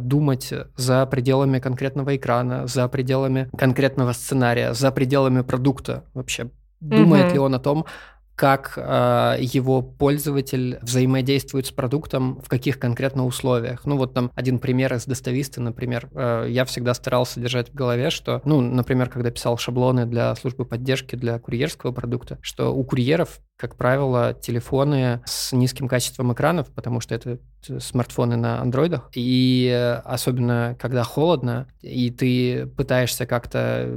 думать 0.00 0.52
за 0.76 1.06
пределами 1.06 1.58
конкретного 1.58 2.16
экрана, 2.16 2.66
за 2.66 2.88
пределами 2.88 3.48
конкретного 3.56 4.12
сценария, 4.12 4.74
за 4.74 4.90
пределами 4.92 5.42
продукта 5.42 6.04
вообще. 6.14 6.50
Думает 6.80 7.26
угу. 7.26 7.32
ли 7.34 7.38
он 7.38 7.54
о 7.54 7.58
том, 7.60 7.86
как 8.34 8.72
э, 8.76 9.36
его 9.40 9.82
пользователь 9.82 10.78
взаимодействует 10.82 11.66
с 11.66 11.70
продуктом, 11.70 12.40
в 12.42 12.48
каких 12.48 12.78
конкретно 12.78 13.26
условиях. 13.26 13.84
Ну 13.84 13.96
вот 13.96 14.14
там 14.14 14.30
один 14.34 14.58
пример 14.58 14.94
из 14.94 15.04
достависта, 15.04 15.60
например, 15.60 16.08
э, 16.12 16.46
я 16.48 16.64
всегда 16.64 16.94
старался 16.94 17.40
держать 17.40 17.70
в 17.70 17.74
голове, 17.74 18.10
что, 18.10 18.40
ну, 18.44 18.60
например, 18.60 19.10
когда 19.10 19.30
писал 19.30 19.58
шаблоны 19.58 20.06
для 20.06 20.34
службы 20.34 20.64
поддержки 20.64 21.14
для 21.14 21.38
курьерского 21.38 21.92
продукта, 21.92 22.38
что 22.40 22.74
у 22.74 22.82
курьеров 22.84 23.38
как 23.62 23.76
правило, 23.76 24.34
телефоны 24.34 25.22
с 25.24 25.52
низким 25.52 25.86
качеством 25.86 26.32
экранов, 26.32 26.66
потому 26.74 26.98
что 26.98 27.14
это 27.14 27.38
смартфоны 27.78 28.34
на 28.34 28.60
андроидах. 28.60 29.08
И 29.14 29.70
э, 29.72 30.00
особенно, 30.04 30.76
когда 30.80 31.04
холодно, 31.04 31.68
и 31.80 32.10
ты 32.10 32.66
пытаешься 32.66 33.24
как-то 33.24 33.88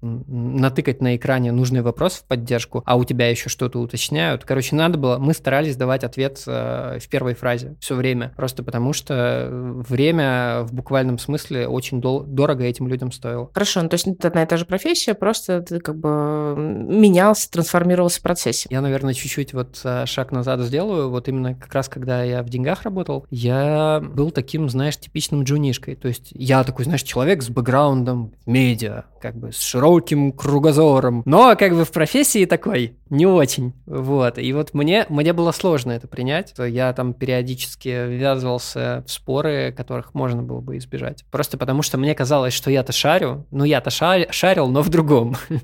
натыкать 0.00 1.02
на 1.02 1.16
экране 1.16 1.50
нужный 1.50 1.82
вопрос 1.82 2.14
в 2.14 2.24
поддержку, 2.24 2.84
а 2.86 2.96
у 2.96 3.04
тебя 3.04 3.28
еще 3.28 3.48
что-то 3.48 3.80
уточняют. 3.80 4.44
Короче, 4.44 4.76
надо 4.76 4.96
было, 4.96 5.18
мы 5.18 5.34
старались 5.34 5.74
давать 5.74 6.04
ответ 6.04 6.40
э, 6.46 7.00
в 7.00 7.08
первой 7.08 7.34
фразе 7.34 7.74
все 7.80 7.96
время, 7.96 8.32
просто 8.36 8.62
потому 8.62 8.92
что 8.92 9.48
время 9.50 10.62
в 10.62 10.72
буквальном 10.72 11.18
смысле 11.18 11.66
очень 11.66 12.00
дол- 12.00 12.22
дорого 12.22 12.62
этим 12.62 12.86
людям 12.86 13.10
стоило. 13.10 13.50
Хорошо, 13.52 13.82
ну, 13.82 13.88
то 13.88 13.94
есть 13.94 14.06
это 14.06 14.28
одна 14.28 14.44
и 14.44 14.46
та 14.46 14.56
же 14.56 14.66
профессия, 14.66 15.14
просто 15.14 15.62
ты 15.62 15.80
как 15.80 15.96
бы 15.96 16.54
менялся, 16.56 17.50
трансформировался 17.50 18.20
в 18.20 18.22
процессе. 18.22 18.68
Я, 18.70 18.80
наверное, 18.82 18.99
наверное, 19.02 19.14
чуть-чуть 19.14 19.54
вот 19.54 19.80
э, 19.84 20.06
шаг 20.06 20.32
назад 20.32 20.60
сделаю. 20.60 21.10
Вот 21.10 21.28
именно 21.28 21.54
как 21.54 21.72
раз, 21.74 21.88
когда 21.88 22.22
я 22.22 22.42
в 22.42 22.48
деньгах 22.48 22.82
работал, 22.82 23.26
я 23.30 24.00
был 24.02 24.30
таким, 24.30 24.68
знаешь, 24.68 24.96
типичным 24.96 25.42
джунишкой. 25.42 25.96
То 25.96 26.08
есть 26.08 26.28
я 26.32 26.64
такой, 26.64 26.84
знаешь, 26.84 27.02
человек 27.02 27.42
с 27.42 27.48
бэкграундом 27.48 28.32
медиа, 28.46 29.04
как 29.20 29.36
бы 29.36 29.52
с 29.52 29.60
широким 29.60 30.32
кругозором, 30.32 31.22
но 31.24 31.56
как 31.56 31.72
бы 31.72 31.84
в 31.84 31.92
профессии 31.92 32.44
такой 32.44 32.96
не 33.10 33.26
очень. 33.26 33.74
Вот. 33.86 34.38
И 34.38 34.52
вот 34.52 34.72
мне, 34.72 35.04
мне 35.08 35.32
было 35.32 35.52
сложно 35.52 35.92
это 35.92 36.06
принять. 36.06 36.54
Я 36.58 36.92
там 36.92 37.12
периодически 37.12 37.88
ввязывался 37.88 39.04
в 39.06 39.10
споры, 39.10 39.74
которых 39.76 40.14
можно 40.14 40.42
было 40.42 40.60
бы 40.60 40.76
избежать. 40.78 41.24
Просто 41.30 41.58
потому 41.58 41.82
что 41.82 41.98
мне 41.98 42.14
казалось, 42.14 42.54
что 42.54 42.70
я-то 42.70 42.92
шарю. 42.92 43.46
Ну, 43.50 43.64
я-то 43.64 43.90
шарил, 43.90 44.68
но 44.68 44.82
в 44.82 44.88
другом, 44.88 45.36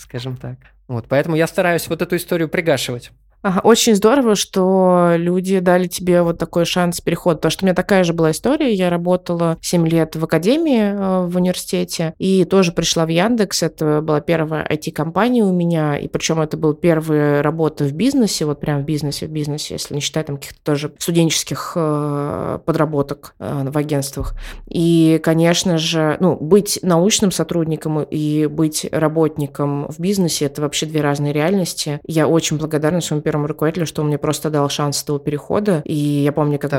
скажем 0.00 0.36
так. 0.36 0.58
Вот, 0.88 1.06
поэтому 1.08 1.36
я 1.36 1.46
стараюсь 1.46 1.88
вот 1.88 2.02
эту 2.02 2.16
историю 2.16 2.48
пригашивать. 2.48 3.10
Ага, 3.42 3.60
очень 3.64 3.96
здорово, 3.96 4.36
что 4.36 5.14
люди 5.16 5.58
дали 5.58 5.88
тебе 5.88 6.22
вот 6.22 6.38
такой 6.38 6.64
шанс 6.64 7.00
перехода, 7.00 7.38
потому 7.38 7.50
что 7.50 7.64
у 7.64 7.66
меня 7.66 7.74
такая 7.74 8.04
же 8.04 8.12
была 8.12 8.30
история. 8.30 8.72
Я 8.72 8.88
работала 8.88 9.58
7 9.60 9.88
лет 9.88 10.14
в 10.14 10.22
академии 10.22 10.80
э, 10.80 11.26
в 11.26 11.36
университете 11.36 12.14
и 12.18 12.44
тоже 12.44 12.70
пришла 12.70 13.04
в 13.04 13.08
Яндекс. 13.08 13.64
Это 13.64 14.00
была 14.00 14.20
первая 14.20 14.64
IT-компания 14.64 15.42
у 15.42 15.52
меня, 15.52 15.98
и 15.98 16.06
причем 16.06 16.40
это 16.40 16.56
был 16.56 16.74
первая 16.74 17.42
работа 17.42 17.84
в 17.84 17.92
бизнесе, 17.92 18.44
вот 18.44 18.60
прям 18.60 18.82
в 18.82 18.84
бизнесе, 18.84 19.26
в 19.26 19.30
бизнесе, 19.30 19.74
если 19.74 19.94
не 19.94 20.00
считать 20.00 20.26
там 20.26 20.36
каких-то 20.36 20.60
тоже 20.62 20.92
студенческих 20.98 21.72
э, 21.74 22.60
подработок 22.64 23.34
э, 23.40 23.64
в 23.68 23.76
агентствах. 23.76 24.36
И, 24.68 25.20
конечно 25.20 25.78
же, 25.78 26.16
ну, 26.20 26.36
быть 26.36 26.78
научным 26.82 27.32
сотрудником 27.32 28.04
и 28.04 28.46
быть 28.46 28.86
работником 28.92 29.88
в 29.88 29.98
бизнесе– 29.98 30.44
это 30.46 30.62
вообще 30.62 30.86
две 30.86 31.00
разные 31.00 31.32
реальности. 31.32 31.98
Я 32.06 32.28
очень 32.28 32.56
благодарна 32.56 33.00
своему 33.00 33.22
первому 33.32 33.48
руководителю, 33.48 33.86
что 33.86 34.02
он 34.02 34.08
мне 34.08 34.18
просто 34.18 34.50
дал 34.50 34.68
шанс 34.68 35.02
этого 35.02 35.18
перехода. 35.18 35.80
И 35.86 35.94
я 35.94 36.32
помню, 36.32 36.58
когда, 36.58 36.78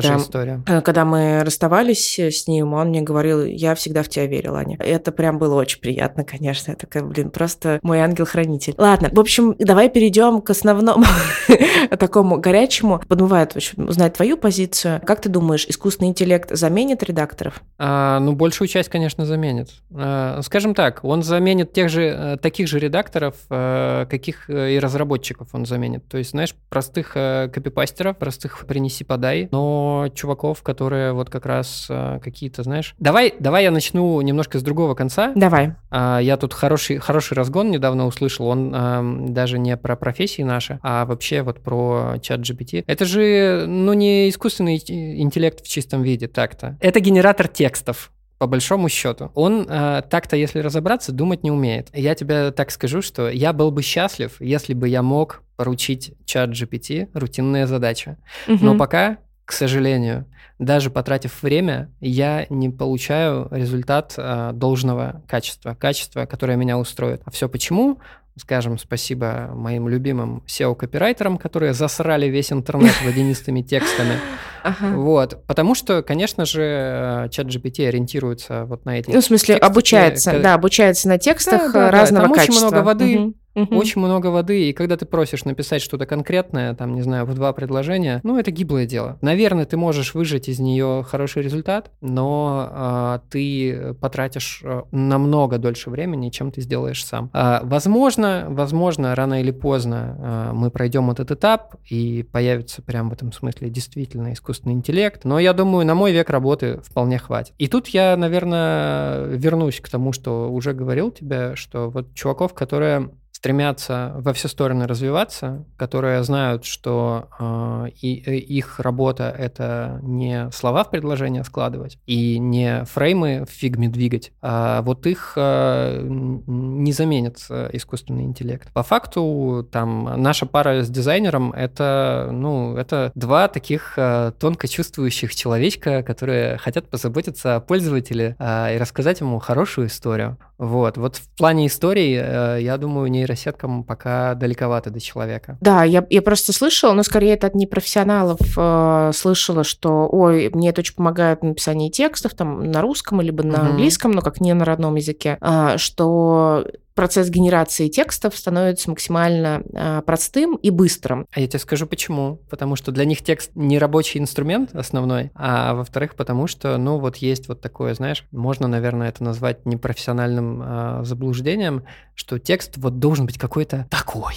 э, 0.68 0.82
когда 0.82 1.04
мы 1.04 1.42
расставались 1.44 2.20
с 2.20 2.48
ним, 2.48 2.74
он 2.74 2.90
мне 2.90 3.02
говорил, 3.02 3.44
я 3.44 3.74
всегда 3.74 4.04
в 4.04 4.10
тебя 4.10 4.28
верил, 4.28 4.56
Аня. 4.56 4.78
Это 4.80 5.12
прям 5.12 5.40
было 5.40 5.56
очень 5.56 5.82
приятно, 5.82 6.24
конечно. 6.24 6.72
Это, 6.72 6.86
как, 6.86 7.08
блин, 7.08 7.32
просто 7.32 7.80
мой 7.82 8.00
ангел-хранитель. 8.02 8.76
Ладно, 8.78 9.10
в 9.12 9.20
общем, 9.20 9.56
давай 9.58 9.90
перейдем 9.90 10.42
к 10.42 10.52
основному 10.52 11.06
такому 12.00 12.38
горячему. 12.38 13.02
Подмывает 13.08 13.56
очень 13.56 13.84
узнать 13.84 14.14
твою 14.14 14.38
позицию. 14.38 15.02
Как 15.04 15.22
ты 15.22 15.30
думаешь, 15.30 15.66
искусственный 15.68 16.10
интеллект 16.10 16.56
заменит 16.56 17.02
редакторов? 17.02 17.64
А, 17.80 18.20
ну, 18.20 18.34
большую 18.34 18.68
часть, 18.68 18.90
конечно, 18.90 19.26
заменит. 19.26 19.70
А, 19.96 20.42
скажем 20.44 20.76
так, 20.76 21.04
он 21.04 21.24
заменит 21.24 21.74
тех 21.74 21.90
же, 21.90 22.04
э, 22.04 22.38
таких 22.38 22.68
же 22.68 22.78
редакторов, 22.78 23.38
э, 23.50 24.06
каких 24.08 24.50
и 24.50 24.78
разработчиков 24.80 25.48
он 25.54 25.66
заменит. 25.66 26.08
То 26.08 26.20
есть, 26.20 26.36
знаешь, 26.44 26.56
простых 26.70 27.12
э, 27.16 27.50
копипастеров, 27.54 28.18
простых 28.18 28.66
принеси-подай, 28.66 29.48
но 29.52 30.10
чуваков, 30.14 30.62
которые 30.62 31.14
вот 31.14 31.30
как 31.30 31.46
раз 31.46 31.88
э, 31.90 32.20
какие-то, 32.22 32.64
знаешь... 32.64 32.96
Давай, 33.00 33.34
давай 33.40 33.64
я 33.64 33.72
начну 33.72 34.20
немножко 34.22 34.60
с 34.60 34.64
другого 34.64 34.94
конца. 34.94 35.32
Давай. 35.36 35.76
А, 35.90 36.20
я 36.20 36.38
тут 36.38 36.54
хороший, 36.54 36.98
хороший 36.98 37.36
разгон 37.36 37.72
недавно 37.72 38.06
услышал, 38.06 38.48
он 38.48 38.74
э, 38.76 39.30
даже 39.30 39.58
не 39.58 39.78
про 39.78 39.96
профессии 39.96 40.42
наши, 40.42 40.80
а 40.84 41.06
вообще 41.06 41.42
вот 41.44 41.62
про 41.62 42.16
чат 42.22 42.42
GPT. 42.42 42.84
Это 42.88 43.06
же, 43.06 43.66
ну, 43.68 43.94
не 43.94 44.30
искусственный 44.30 44.76
интеллект 44.78 45.64
в 45.64 45.68
чистом 45.68 46.02
виде, 46.02 46.28
так-то. 46.28 46.78
Это 46.82 47.00
генератор 47.00 47.48
текстов 47.48 48.12
по 48.44 48.48
большому 48.48 48.90
счету. 48.90 49.32
Он 49.36 49.66
э, 49.70 50.02
так-то, 50.10 50.36
если 50.36 50.60
разобраться, 50.60 51.14
думать 51.14 51.44
не 51.44 51.52
умеет. 51.52 51.88
Я 51.94 52.14
тебе 52.14 52.52
так 52.52 52.72
скажу, 52.72 53.02
что 53.02 53.30
я 53.30 53.54
был 53.54 53.72
бы 53.72 53.82
счастлив, 53.82 54.36
если 54.42 54.74
бы 54.74 54.90
я 54.90 55.02
мог 55.02 55.43
поручить 55.56 56.14
чат 56.26 56.50
GPT 56.52 57.10
рутинные 57.14 57.68
задачи. 57.68 58.18
Угу. 58.48 58.64
Но 58.64 58.78
пока, 58.78 59.18
к 59.46 59.52
сожалению, 59.52 60.26
даже 60.60 60.90
потратив 60.90 61.42
время, 61.44 61.92
я 62.00 62.46
не 62.50 62.70
получаю 62.70 63.48
результат 63.52 64.14
э, 64.18 64.52
должного 64.54 65.24
качества, 65.28 65.76
качества, 65.76 66.26
которое 66.26 66.58
меня 66.58 66.78
устроит. 66.78 67.22
А 67.26 67.32
все 67.32 67.50
почему? 67.50 68.00
скажем 68.38 68.78
спасибо 68.78 69.52
моим 69.54 69.88
любимым 69.88 70.44
SEO-копирайтерам, 70.48 71.38
которые 71.38 71.74
засрали 71.74 72.28
весь 72.28 72.52
интернет 72.52 72.94
водянистыми 73.06 73.62
текстами. 73.62 74.20
Ага. 74.64 74.96
Вот, 74.96 75.46
потому 75.46 75.76
что, 75.76 76.02
конечно 76.02 76.46
же, 76.46 77.28
чат 77.32 77.48
GPT 77.48 77.88
ориентируется 77.88 78.66
вот 78.66 78.86
на 78.86 79.00
эти. 79.00 79.10
Ну, 79.10 79.22
в 79.22 79.26
смысле, 79.26 79.56
тексты, 79.56 79.66
обучается, 79.66 80.40
да, 80.40 80.54
обучается 80.54 81.10
на 81.10 81.18
текстах 81.18 81.74
да, 81.74 81.92
да, 81.92 81.92
разного 81.92 82.28
да, 82.28 82.34
там 82.34 82.34
качества. 82.34 82.54
очень 82.54 82.76
много 82.76 82.86
воды, 82.86 83.20
угу. 83.20 83.34
Угу. 83.56 83.76
Очень 83.76 84.02
много 84.02 84.28
воды, 84.28 84.70
и 84.70 84.74
когда 84.74 84.98
ты 84.98 85.06
просишь 85.06 85.46
написать 85.46 85.82
что-то 85.82 86.06
конкретное, 86.06 86.74
там, 86.74 86.96
не 86.96 87.02
знаю, 87.02 87.26
в 87.26 87.34
два 87.36 87.54
предложения, 87.54 88.20
ну, 88.24 88.38
это 88.38 88.52
гиблое 88.52 88.86
дело. 88.86 89.18
Наверное, 89.22 89.66
ты 89.66 89.78
можешь 89.78 90.14
выжать 90.14 90.50
из 90.50 90.60
нее 90.60 91.06
хороший 91.08 91.44
результат, 91.44 91.92
но 92.02 92.68
а, 92.72 93.22
ты 93.30 93.94
потратишь 94.02 94.62
а, 94.64 94.86
намного 94.92 95.58
дольше 95.58 95.90
времени, 95.90 96.30
чем 96.30 96.52
ты 96.52 96.62
сделаешь 96.62 97.06
сам. 97.06 97.30
А, 97.34 97.62
возможно, 97.64 98.48
возможно, 98.50 99.14
рано 99.16 99.42
или 99.42 99.52
поздно 99.52 100.18
а, 100.20 100.54
мы 100.54 100.72
пройдем 100.72 101.12
этот 101.12 101.32
этап, 101.32 101.76
и 101.90 102.24
появится 102.32 102.82
прям 102.82 103.10
в 103.10 103.14
этом 103.14 103.32
смысле 103.32 103.70
действительно 103.70 104.34
искусственный 104.34 104.74
интеллект, 104.74 105.26
но 105.26 105.38
я 105.40 105.54
думаю, 105.54 105.86
на 105.86 105.96
мой 105.96 106.12
век 106.12 106.30
работы 106.30 106.80
вполне 106.84 107.20
хватит. 107.20 107.54
И 107.60 107.68
тут 107.68 107.88
я, 107.90 108.18
наверное, 108.18 109.26
вернусь 109.26 109.80
к 109.80 109.90
тому, 109.90 110.12
что 110.12 110.52
уже 110.52 110.74
говорил 110.74 111.12
тебе, 111.12 111.56
что 111.56 111.90
вот 111.90 112.14
чуваков, 112.16 112.54
которые 112.54 113.12
стремятся 113.44 114.14
во 114.16 114.32
все 114.32 114.48
стороны 114.48 114.88
развиваться, 114.88 115.66
которые 115.76 116.24
знают, 116.24 116.64
что 116.64 117.28
э, 117.38 117.90
и, 118.00 118.24
э, 118.26 118.36
их 118.38 118.80
работа 118.80 119.36
это 119.38 120.00
не 120.02 120.50
слова 120.54 120.86
в 120.86 120.90
предложение 120.90 121.44
складывать 121.44 121.98
и 122.06 122.40
не 122.40 122.86
фреймы 122.86 123.46
в 123.46 123.52
фигме 123.52 123.90
двигать, 123.90 124.32
а 124.42 124.82
вот 124.84 125.06
их 125.08 125.34
э, 125.36 126.06
не 126.08 126.94
заменит 126.94 127.40
искусственный 127.74 128.24
интеллект. 128.24 128.72
По 128.72 128.82
факту 128.82 129.68
там 129.70 130.22
наша 130.22 130.46
пара 130.46 130.82
с 130.82 130.90
дизайнером 130.90 131.52
это 131.52 132.30
ну 132.32 132.78
это 132.78 133.12
два 133.14 133.50
таких 133.50 133.96
э, 133.98 134.32
тонко 134.40 134.70
чувствующих 134.70 135.36
человечка, 135.36 136.02
которые 136.02 136.58
хотят 136.60 136.88
позаботиться 136.88 137.58
о 137.58 137.60
пользователе 137.60 138.38
э, 138.40 138.76
и 138.76 138.78
рассказать 138.78 139.20
ему 139.20 139.40
хорошую 139.40 139.88
историю. 139.88 140.38
Вот, 140.64 140.98
вот 140.98 141.18
в 141.18 141.38
плане 141.38 141.68
истории, 141.68 142.22
э, 142.24 142.62
я 142.62 142.78
думаю, 142.78 143.12
нейросеткам 143.12 143.84
пока 143.84 144.34
далековато 144.34 144.92
до 144.92 145.02
человека. 145.02 145.58
Да, 145.60 145.84
я, 145.84 146.06
я 146.10 146.22
просто 146.22 146.54
слышала, 146.54 146.94
но 146.94 147.04
скорее 147.04 147.34
это 147.34 147.48
от 147.48 147.56
непрофессионалов 147.56 148.40
э, 148.56 149.12
слышала, 149.14 149.66
что, 149.66 150.08
ой, 150.10 150.50
мне 150.54 150.70
это 150.70 150.80
очень 150.80 150.96
помогает 150.96 151.42
в 151.42 151.44
написании 151.44 151.90
текстов, 151.90 152.34
там, 152.34 152.72
на 152.72 152.82
русском, 152.82 153.20
либо 153.20 153.44
на 153.44 153.60
угу. 153.60 153.66
английском, 153.72 154.12
но 154.12 154.22
как 154.22 154.40
не 154.40 154.54
на 154.54 154.64
родном 154.64 154.96
языке, 154.96 155.38
э, 155.42 155.78
что 155.78 156.66
процесс 156.94 157.30
генерации 157.30 157.88
текстов 157.88 158.38
становится 158.38 158.90
максимально 158.90 159.64
э, 159.74 160.02
простым 160.06 160.56
и 160.56 160.70
быстрым. 160.70 161.28
А 161.32 161.40
я 161.40 161.48
тебе 161.48 161.60
скажу 161.60 161.88
почему. 161.88 162.40
Потому 162.50 162.76
что 162.76 162.92
для 162.92 163.06
них 163.06 163.24
текст 163.24 163.52
не 163.56 163.80
рабочий 163.80 164.20
инструмент 164.20 164.76
основной, 164.76 165.32
а 165.36 165.74
во-вторых, 165.74 166.16
потому 166.16 166.48
что, 166.48 166.78
ну, 166.78 167.00
вот 167.00 167.18
есть 167.18 167.48
вот 167.48 167.62
такое, 167.62 167.94
знаешь, 167.94 168.26
можно, 168.32 168.68
наверное, 168.68 169.10
это 169.10 169.24
назвать 169.24 169.66
непрофессиональным 169.66 170.62
э, 170.64 171.02
заблуждением, 171.04 171.84
что 172.16 172.40
текст 172.40 172.78
вот 172.78 173.00
должен 173.00 173.26
быть 173.26 173.38
какой-то 173.38 173.88
такой. 173.90 174.36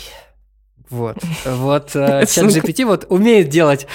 Вот. 0.90 1.16
Вот 1.44 1.94
э, 1.94 2.26
чат 2.26 2.46
GPT 2.46 2.84
вот 2.84 3.06
умеет 3.08 3.48
делать 3.48 3.86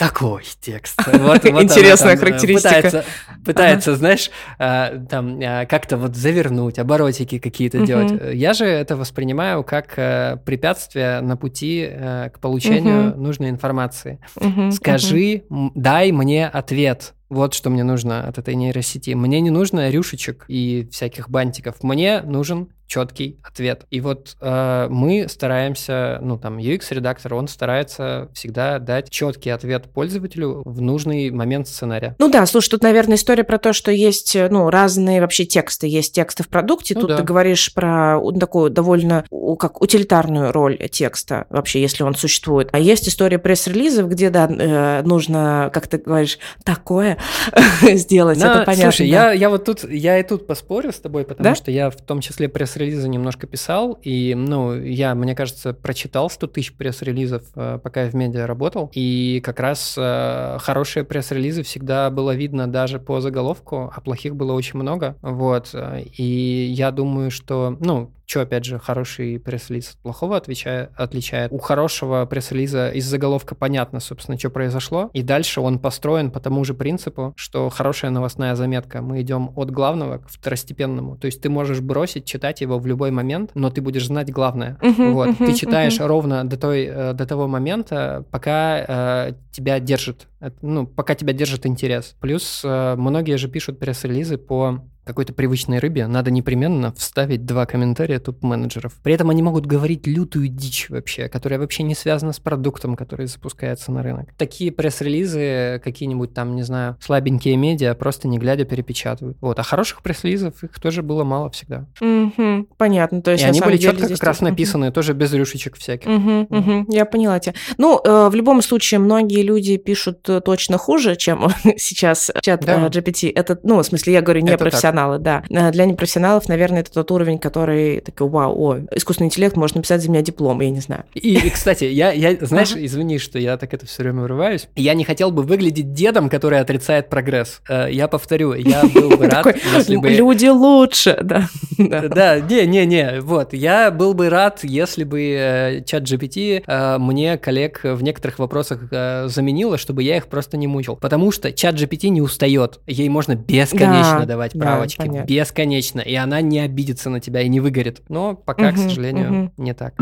такой 0.00 0.44
текст. 0.60 0.98
Вот, 1.20 1.44
вот 1.44 1.62
Интересная 1.62 2.16
там, 2.16 2.24
характеристика. 2.24 2.74
Пытается, 2.74 3.04
пытается 3.44 3.90
ага. 3.90 3.98
знаешь, 3.98 4.30
э, 4.58 5.04
там 5.10 5.38
э, 5.38 5.66
как-то 5.66 5.98
вот 5.98 6.16
завернуть, 6.16 6.78
оборотики 6.78 7.38
какие-то 7.38 7.78
угу. 7.78 7.86
делать. 7.86 8.12
Я 8.34 8.54
же 8.54 8.64
это 8.64 8.96
воспринимаю 8.96 9.62
как 9.62 9.92
э, 9.98 10.38
препятствие 10.44 11.20
на 11.20 11.36
пути 11.36 11.86
к 11.86 12.38
получению 12.40 13.10
угу. 13.10 13.20
нужной 13.20 13.50
информации. 13.50 14.18
Угу, 14.36 14.70
Скажи, 14.72 15.42
угу. 15.50 15.72
дай 15.74 16.12
мне 16.12 16.46
ответ. 16.46 17.12
Вот 17.28 17.52
что 17.52 17.68
мне 17.68 17.84
нужно 17.84 18.26
от 18.26 18.38
этой 18.38 18.54
нейросети. 18.54 19.10
Мне 19.10 19.40
не 19.40 19.50
нужно 19.50 19.90
рюшечек 19.90 20.46
и 20.48 20.88
всяких 20.90 21.28
бантиков. 21.28 21.82
Мне 21.82 22.22
нужен 22.22 22.70
четкий 22.90 23.38
ответ. 23.44 23.86
И 23.90 24.00
вот 24.00 24.36
э, 24.40 24.88
мы 24.90 25.28
стараемся, 25.28 26.18
ну 26.22 26.36
там 26.36 26.58
UX-редактор, 26.58 27.34
он 27.34 27.46
старается 27.46 28.28
всегда 28.34 28.80
дать 28.80 29.08
четкий 29.10 29.50
ответ 29.50 29.84
пользователю 29.92 30.62
в 30.64 30.80
нужный 30.80 31.30
момент 31.30 31.68
сценария. 31.68 32.16
Ну 32.18 32.28
да, 32.28 32.44
слушай, 32.46 32.68
тут, 32.68 32.82
наверное, 32.82 33.14
история 33.14 33.44
про 33.44 33.58
то, 33.58 33.72
что 33.72 33.92
есть, 33.92 34.34
э, 34.34 34.48
ну, 34.50 34.68
разные 34.70 35.20
вообще 35.20 35.44
тексты. 35.44 35.86
Есть 35.86 36.16
тексты 36.16 36.42
в 36.42 36.48
продукте, 36.48 36.94
ну, 36.96 37.02
тут 37.02 37.10
да. 37.10 37.16
ты 37.18 37.22
говоришь 37.22 37.72
про 37.72 38.20
такую 38.40 38.70
довольно 38.70 39.24
как 39.56 39.80
утилитарную 39.80 40.50
роль 40.50 40.76
текста 40.88 41.46
вообще, 41.48 41.80
если 41.80 42.02
он 42.02 42.16
существует. 42.16 42.70
А 42.72 42.80
есть 42.80 43.08
история 43.08 43.38
пресс-релизов, 43.38 44.08
где, 44.08 44.30
да, 44.30 44.48
э, 44.50 45.02
нужно, 45.02 45.70
как 45.72 45.86
ты 45.86 45.98
говоришь, 45.98 46.40
такое 46.64 47.18
сделать, 47.82 48.38
это 48.38 48.64
понятно. 48.66 48.90
Слушай, 48.90 49.10
да. 49.12 49.30
я, 49.30 49.32
я 49.32 49.48
вот 49.48 49.64
тут, 49.64 49.84
я 49.88 50.18
и 50.18 50.24
тут 50.24 50.48
поспорю 50.48 50.90
с 50.90 50.96
тобой, 50.96 51.22
потому 51.22 51.50
да? 51.50 51.54
что 51.54 51.70
я 51.70 51.90
в 51.90 51.96
том 51.96 52.20
числе 52.20 52.48
пресс 52.48 52.79
пресс-релизы 52.80 53.08
немножко 53.08 53.46
писал, 53.46 53.98
и, 54.02 54.34
ну, 54.34 54.74
я, 54.74 55.14
мне 55.14 55.34
кажется, 55.34 55.74
прочитал 55.74 56.30
100 56.30 56.46
тысяч 56.46 56.72
пресс-релизов, 56.72 57.42
э, 57.54 57.78
пока 57.82 58.04
я 58.04 58.10
в 58.10 58.14
медиа 58.14 58.46
работал, 58.46 58.90
и 58.94 59.42
как 59.44 59.60
раз 59.60 59.94
э, 59.98 60.56
хорошие 60.60 61.04
пресс-релизы 61.04 61.62
всегда 61.62 62.08
было 62.10 62.34
видно 62.34 62.66
даже 62.66 62.98
по 62.98 63.20
заголовку, 63.20 63.92
а 63.94 64.00
плохих 64.00 64.34
было 64.34 64.52
очень 64.52 64.78
много, 64.78 65.16
вот, 65.20 65.74
и 66.16 66.72
я 66.74 66.90
думаю, 66.90 67.30
что, 67.30 67.76
ну, 67.80 68.12
что, 68.30 68.42
опять 68.42 68.64
же, 68.64 68.78
хороший 68.78 69.40
пресс-релиз 69.40 69.90
от 69.90 69.96
плохого 69.96 70.36
отвечает, 70.36 70.92
отличает. 70.94 71.50
У 71.50 71.58
хорошего 71.58 72.24
пресс-релиза 72.26 72.90
из 72.90 73.04
заголовка 73.04 73.56
понятно, 73.56 73.98
собственно, 73.98 74.38
что 74.38 74.50
произошло. 74.50 75.10
И 75.12 75.22
дальше 75.22 75.60
он 75.60 75.80
построен 75.80 76.30
по 76.30 76.38
тому 76.38 76.64
же 76.64 76.72
принципу, 76.72 77.32
что 77.36 77.68
хорошая 77.70 78.12
новостная 78.12 78.54
заметка. 78.54 79.02
Мы 79.02 79.22
идем 79.22 79.50
от 79.56 79.72
главного 79.72 80.18
к 80.18 80.28
второстепенному. 80.28 81.16
То 81.16 81.26
есть 81.26 81.42
ты 81.42 81.48
можешь 81.48 81.80
бросить, 81.80 82.24
читать 82.24 82.62
его 82.70 82.78
в 82.78 82.86
любой 82.86 83.10
момент, 83.10 83.50
но 83.54 83.70
ты 83.70 83.80
будешь 83.80 84.06
знать 84.06 84.30
главное. 84.32 84.78
Uh-huh, 84.80 85.12
вот. 85.12 85.28
Uh-huh, 85.28 85.46
ты 85.46 85.54
читаешь 85.54 85.98
uh-huh. 85.98 86.06
ровно 86.06 86.44
до, 86.44 86.56
той, 86.56 86.84
э, 86.84 87.12
до 87.12 87.26
того 87.26 87.48
момента, 87.48 88.24
пока 88.30 89.28
э, 89.28 89.32
тебя 89.50 89.80
держит, 89.80 90.28
ну, 90.62 90.86
пока 90.86 91.14
тебя 91.14 91.32
держит 91.32 91.66
интерес. 91.66 92.16
Плюс 92.20 92.62
э, 92.64 92.94
многие 92.96 93.36
же 93.36 93.48
пишут 93.48 93.78
пресс-релизы 93.78 94.38
по 94.38 94.80
какой-то 95.04 95.32
привычной 95.32 95.78
рыбе 95.78 96.06
надо 96.06 96.30
непременно 96.30 96.92
вставить 96.92 97.44
два 97.44 97.66
комментария 97.66 98.20
топ-менеджеров. 98.20 98.94
При 99.02 99.14
этом 99.14 99.30
они 99.30 99.42
могут 99.42 99.66
говорить 99.66 100.06
лютую 100.06 100.48
дичь 100.48 100.88
вообще, 100.88 101.28
которая 101.28 101.58
вообще 101.58 101.82
не 101.82 101.94
связана 101.94 102.32
с 102.32 102.40
продуктом, 102.40 102.96
который 102.96 103.26
запускается 103.26 103.92
на 103.92 104.02
рынок. 104.02 104.28
Такие 104.36 104.70
пресс-релизы 104.70 105.80
какие-нибудь 105.82 106.34
там, 106.34 106.54
не 106.54 106.62
знаю, 106.62 106.96
слабенькие 107.00 107.56
медиа 107.56 107.94
просто 107.94 108.28
не 108.28 108.38
глядя 108.38 108.64
перепечатывают. 108.64 109.38
Вот. 109.40 109.58
А 109.58 109.62
хороших 109.62 110.02
пресс-релизов 110.02 110.62
их 110.62 110.78
тоже 110.78 111.02
было 111.02 111.24
мало 111.24 111.50
всегда. 111.50 111.86
Mm-hmm. 112.00 112.68
Понятно. 112.76 113.22
То 113.22 113.32
есть, 113.32 113.44
И 113.44 113.46
они 113.46 113.60
были 113.60 113.78
четко 113.78 114.08
как 114.08 114.22
раз 114.22 114.40
написаны, 114.40 114.86
mm-hmm. 114.86 114.92
тоже 114.92 115.14
без 115.14 115.32
рюшечек 115.32 115.76
всяких. 115.76 116.08
Mm-hmm. 116.08 116.48
Mm-hmm. 116.48 116.84
Я 116.88 117.04
поняла 117.04 117.40
тебя. 117.40 117.54
Ну, 117.78 118.00
э, 118.04 118.28
в 118.28 118.34
любом 118.34 118.62
случае, 118.62 119.00
многие 119.00 119.42
люди 119.42 119.76
пишут 119.76 120.28
э, 120.28 120.40
точно 120.40 120.78
хуже, 120.78 121.16
чем 121.16 121.48
сейчас 121.76 122.30
чат 122.42 122.64
да. 122.64 122.86
э, 122.86 122.88
GPT. 122.88 123.32
Это, 123.34 123.58
ну, 123.62 123.78
в 123.78 123.82
смысле, 123.82 124.12
я 124.12 124.22
говорю 124.22 124.42
не 124.42 124.50
Это 124.50 124.58
профессионал 124.58 124.89
профессионалы, 124.90 125.18
да. 125.18 125.42
Э, 125.50 125.70
для 125.70 125.86
непрофессионалов, 125.86 126.48
наверное, 126.48 126.80
это 126.80 126.92
тот 126.92 127.10
уровень, 127.10 127.38
который 127.38 128.00
такой, 128.00 128.28
вау, 128.28 128.54
о, 128.58 128.78
искусственный 128.94 129.26
интеллект 129.26 129.56
может 129.56 129.76
написать 129.76 130.02
за 130.02 130.10
меня 130.10 130.22
диплом, 130.22 130.60
я 130.60 130.70
не 130.70 130.80
знаю. 130.80 131.04
И, 131.14 131.34
и 131.34 131.50
кстати, 131.50 131.84
я, 131.84 132.12
я 132.12 132.36
знаешь, 132.40 132.72
ага. 132.72 132.84
извини, 132.84 133.18
что 133.18 133.38
я 133.38 133.56
так 133.56 133.72
это 133.74 133.86
все 133.86 134.02
время 134.02 134.22
вырываюсь, 134.22 134.68
я 134.76 134.94
не 134.94 135.04
хотел 135.04 135.30
бы 135.30 135.42
выглядеть 135.42 135.92
дедом, 135.92 136.28
который 136.28 136.60
отрицает 136.60 137.08
прогресс. 137.08 137.60
Э, 137.68 137.88
я 137.90 138.08
повторю, 138.08 138.54
я 138.54 138.82
был 138.94 139.10
бы 139.10 139.28
рад, 139.28 139.46
если 139.74 139.96
бы... 139.96 140.10
Люди 140.10 140.46
лучше, 140.46 141.18
да. 141.22 141.48
Да, 141.78 142.40
не-не-не, 142.40 143.20
вот, 143.20 143.52
я 143.52 143.90
был 143.90 144.14
бы 144.14 144.28
рад, 144.28 144.60
если 144.62 145.04
бы 145.04 145.20
э, 145.20 145.84
чат 145.84 146.02
GPT 146.04 146.98
мне 146.98 147.38
коллег 147.38 147.80
в 147.84 148.02
некоторых 148.02 148.38
вопросах 148.38 148.82
заменила, 148.90 149.78
чтобы 149.78 150.02
я 150.02 150.16
их 150.16 150.26
просто 150.26 150.56
не 150.56 150.66
мучил. 150.66 150.96
Потому 150.96 151.32
что 151.32 151.52
чат 151.52 151.74
GPT 151.74 152.08
не 152.08 152.20
устает, 152.20 152.80
ей 152.86 153.08
можно 153.08 153.34
бесконечно 153.34 154.26
давать 154.26 154.52
право 154.52 154.79
девочки 154.80 154.98
Понятно. 154.98 155.26
бесконечно, 155.26 156.00
и 156.00 156.14
она 156.14 156.40
не 156.40 156.60
обидится 156.60 157.10
на 157.10 157.20
тебя 157.20 157.42
и 157.42 157.48
не 157.48 157.60
выгорит. 157.60 158.02
Но 158.08 158.34
пока, 158.34 158.68
угу, 158.68 158.76
к 158.76 158.78
сожалению, 158.78 159.44
угу. 159.44 159.52
не 159.56 159.74
так. 159.74 159.94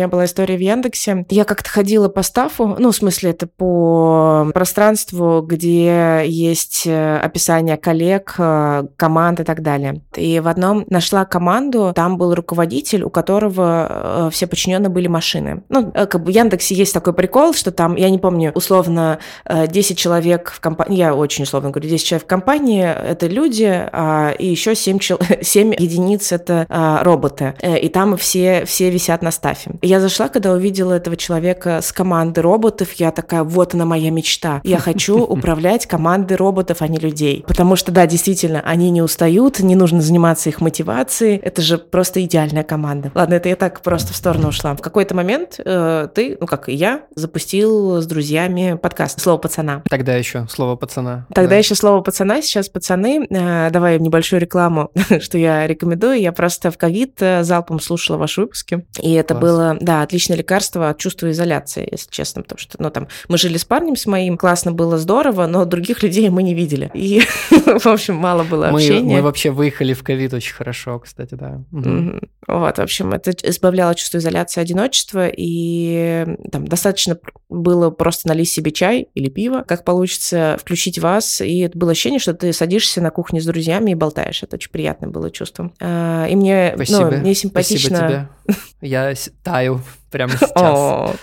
Меня 0.00 0.08
была 0.08 0.24
история 0.24 0.56
в 0.56 0.60
Яндексе. 0.60 1.26
Я 1.28 1.44
как-то 1.44 1.68
ходила 1.68 2.08
по 2.08 2.22
стафу, 2.22 2.74
ну, 2.78 2.90
в 2.90 2.96
смысле, 2.96 3.30
это 3.30 3.46
по 3.46 4.50
пространству, 4.54 5.42
где 5.42 6.22
есть 6.26 6.86
э, 6.86 7.18
описание 7.18 7.76
коллег, 7.76 8.34
э, 8.38 8.84
команд 8.96 9.40
и 9.40 9.44
так 9.44 9.62
далее. 9.62 10.00
И 10.16 10.40
в 10.40 10.48
одном 10.48 10.86
нашла 10.88 11.26
команду, 11.26 11.92
там 11.94 12.16
был 12.16 12.34
руководитель, 12.34 13.02
у 13.02 13.10
которого 13.10 14.28
э, 14.28 14.30
все 14.32 14.46
подчиненные 14.46 14.88
были 14.88 15.06
машины. 15.06 15.64
Ну, 15.68 15.92
как 15.92 16.24
бы 16.24 16.32
в 16.32 16.34
Яндексе 16.34 16.74
есть 16.74 16.94
такой 16.94 17.12
прикол, 17.12 17.52
что 17.52 17.70
там, 17.70 17.96
я 17.96 18.08
не 18.08 18.18
помню, 18.18 18.52
условно, 18.54 19.18
10 19.46 19.98
человек 19.98 20.50
в 20.50 20.60
компании, 20.60 20.96
я 20.96 21.14
очень 21.14 21.44
условно 21.44 21.70
говорю, 21.70 21.90
10 21.90 22.06
человек 22.06 22.24
в 22.24 22.28
компании, 22.28 22.84
это 22.84 23.26
люди, 23.26 23.88
а, 23.92 24.30
и 24.30 24.46
еще 24.46 24.74
7, 24.74 24.98
7 25.42 25.74
единиц 25.78 26.32
это 26.32 26.66
роботы. 27.02 27.54
И 27.62 27.88
там 27.90 28.16
все, 28.16 28.64
все 28.64 28.88
висят 28.88 29.20
на 29.22 29.30
стафе. 29.30 29.72
И 29.82 29.89
я 29.90 29.98
зашла, 29.98 30.28
когда 30.28 30.52
увидела 30.52 30.92
этого 30.92 31.16
человека 31.16 31.80
с 31.82 31.90
командой 31.92 32.38
роботов, 32.38 32.92
я 32.92 33.10
такая, 33.10 33.42
вот 33.42 33.74
она 33.74 33.84
моя 33.84 34.10
мечта. 34.12 34.60
Я 34.62 34.78
хочу 34.78 35.18
управлять 35.24 35.86
командой 35.86 36.34
роботов, 36.34 36.76
а 36.80 36.86
не 36.86 36.98
людей. 36.98 37.44
Потому 37.48 37.74
что, 37.74 37.90
да, 37.90 38.06
действительно, 38.06 38.60
они 38.60 38.90
не 38.90 39.02
устают, 39.02 39.58
не 39.58 39.74
нужно 39.74 40.00
заниматься 40.00 40.48
их 40.48 40.60
мотивацией. 40.60 41.38
Это 41.38 41.60
же 41.60 41.76
просто 41.76 42.24
идеальная 42.24 42.62
команда. 42.62 43.10
Ладно, 43.16 43.34
это 43.34 43.48
я 43.48 43.56
так 43.56 43.80
просто 43.80 44.12
в 44.12 44.16
сторону 44.16 44.48
ушла. 44.48 44.76
В 44.76 44.80
какой-то 44.80 45.16
момент 45.16 45.58
э, 45.58 46.08
ты, 46.14 46.38
ну 46.40 46.46
как 46.46 46.68
и 46.68 46.74
я, 46.74 47.02
запустил 47.16 48.00
с 48.00 48.06
друзьями 48.06 48.78
подкаст 48.80 49.20
«Слово 49.20 49.38
пацана». 49.38 49.82
Тогда 49.90 50.14
еще 50.14 50.46
«Слово 50.48 50.76
пацана». 50.76 51.26
Тогда 51.34 51.50
да. 51.50 51.56
еще 51.56 51.74
«Слово 51.74 52.00
пацана», 52.00 52.42
сейчас 52.42 52.68
«Пацаны». 52.68 53.26
Э, 53.28 53.70
давай 53.72 53.98
небольшую 53.98 54.40
рекламу, 54.40 54.92
что 55.20 55.36
я 55.36 55.66
рекомендую. 55.66 56.20
Я 56.20 56.30
просто 56.30 56.70
в 56.70 56.78
ковид 56.78 57.20
э, 57.20 57.42
залпом 57.42 57.80
слушала 57.80 58.18
ваши 58.18 58.42
выпуски. 58.42 58.86
И 59.02 59.14
это 59.14 59.34
Класс. 59.34 59.42
было 59.42 59.69
да, 59.80 60.02
отличное 60.02 60.36
лекарство 60.36 60.90
от 60.90 60.98
чувства 60.98 61.30
изоляции, 61.30 61.88
если 61.90 62.10
честно, 62.10 62.42
потому 62.42 62.58
что, 62.58 62.76
ну, 62.80 62.90
там, 62.90 63.08
мы 63.28 63.38
жили 63.38 63.56
с 63.56 63.64
парнем 63.64 63.96
с 63.96 64.06
моим, 64.06 64.36
классно 64.36 64.72
было, 64.72 64.98
здорово, 64.98 65.46
но 65.46 65.64
других 65.64 66.02
людей 66.02 66.28
мы 66.30 66.42
не 66.42 66.54
видели. 66.54 66.90
И, 66.94 67.22
в 67.50 67.86
общем, 67.86 68.16
мало 68.16 68.44
было 68.44 68.68
общения. 68.68 69.00
Мы, 69.02 69.12
мы 69.16 69.22
вообще 69.22 69.50
выехали 69.50 69.92
в 69.92 70.02
ковид 70.02 70.34
очень 70.34 70.54
хорошо, 70.54 70.98
кстати, 70.98 71.34
да. 71.34 71.62
Угу. 71.72 72.20
Вот, 72.48 72.76
в 72.76 72.80
общем, 72.80 73.12
это 73.12 73.32
избавляло 73.42 73.94
чувство 73.94 74.18
изоляции, 74.18 74.60
одиночества, 74.60 75.28
и 75.28 76.26
там 76.50 76.66
достаточно 76.66 77.18
было 77.48 77.90
просто 77.90 78.28
налить 78.28 78.48
себе 78.48 78.72
чай 78.72 79.08
или 79.14 79.28
пиво, 79.28 79.64
как 79.66 79.84
получится, 79.84 80.56
включить 80.60 80.98
вас, 80.98 81.40
и 81.40 81.60
это 81.60 81.78
было 81.78 81.92
ощущение, 81.92 82.18
что 82.18 82.34
ты 82.34 82.52
садишься 82.52 83.00
на 83.00 83.10
кухне 83.10 83.40
с 83.40 83.44
друзьями 83.44 83.92
и 83.92 83.94
болтаешь. 83.94 84.42
Это 84.42 84.56
очень 84.56 84.70
приятное 84.70 85.10
было 85.10 85.30
чувство. 85.30 85.72
А, 85.80 86.26
и 86.26 86.36
мне, 86.36 86.72
Спасибо. 86.74 87.10
ну, 87.10 87.16
мне 87.18 87.34
симпатично... 87.34 87.96
Спасибо 87.96 88.08
тебе. 88.08 88.56
Я 88.80 89.14
таю 89.60 89.80
прямо 90.10 90.32
сейчас. 90.32 91.16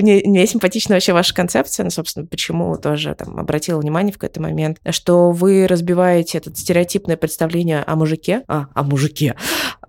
Мне, 0.00 0.22
мне 0.24 0.46
симпатична 0.46 0.96
вообще 0.96 1.12
ваша 1.12 1.34
концепция, 1.34 1.84
ну, 1.84 1.90
собственно, 1.90 2.26
почему 2.26 2.76
тоже 2.76 3.14
там 3.14 3.38
обратила 3.38 3.80
внимание 3.80 4.12
в 4.12 4.18
какой-то 4.18 4.42
момент, 4.42 4.78
что 4.90 5.30
вы 5.30 5.66
разбиваете 5.66 6.38
это 6.38 6.54
стереотипное 6.54 7.16
представление 7.16 7.82
о 7.82 7.96
мужике, 7.96 8.42
а, 8.48 8.66
о 8.74 8.82
мужике, 8.82 9.36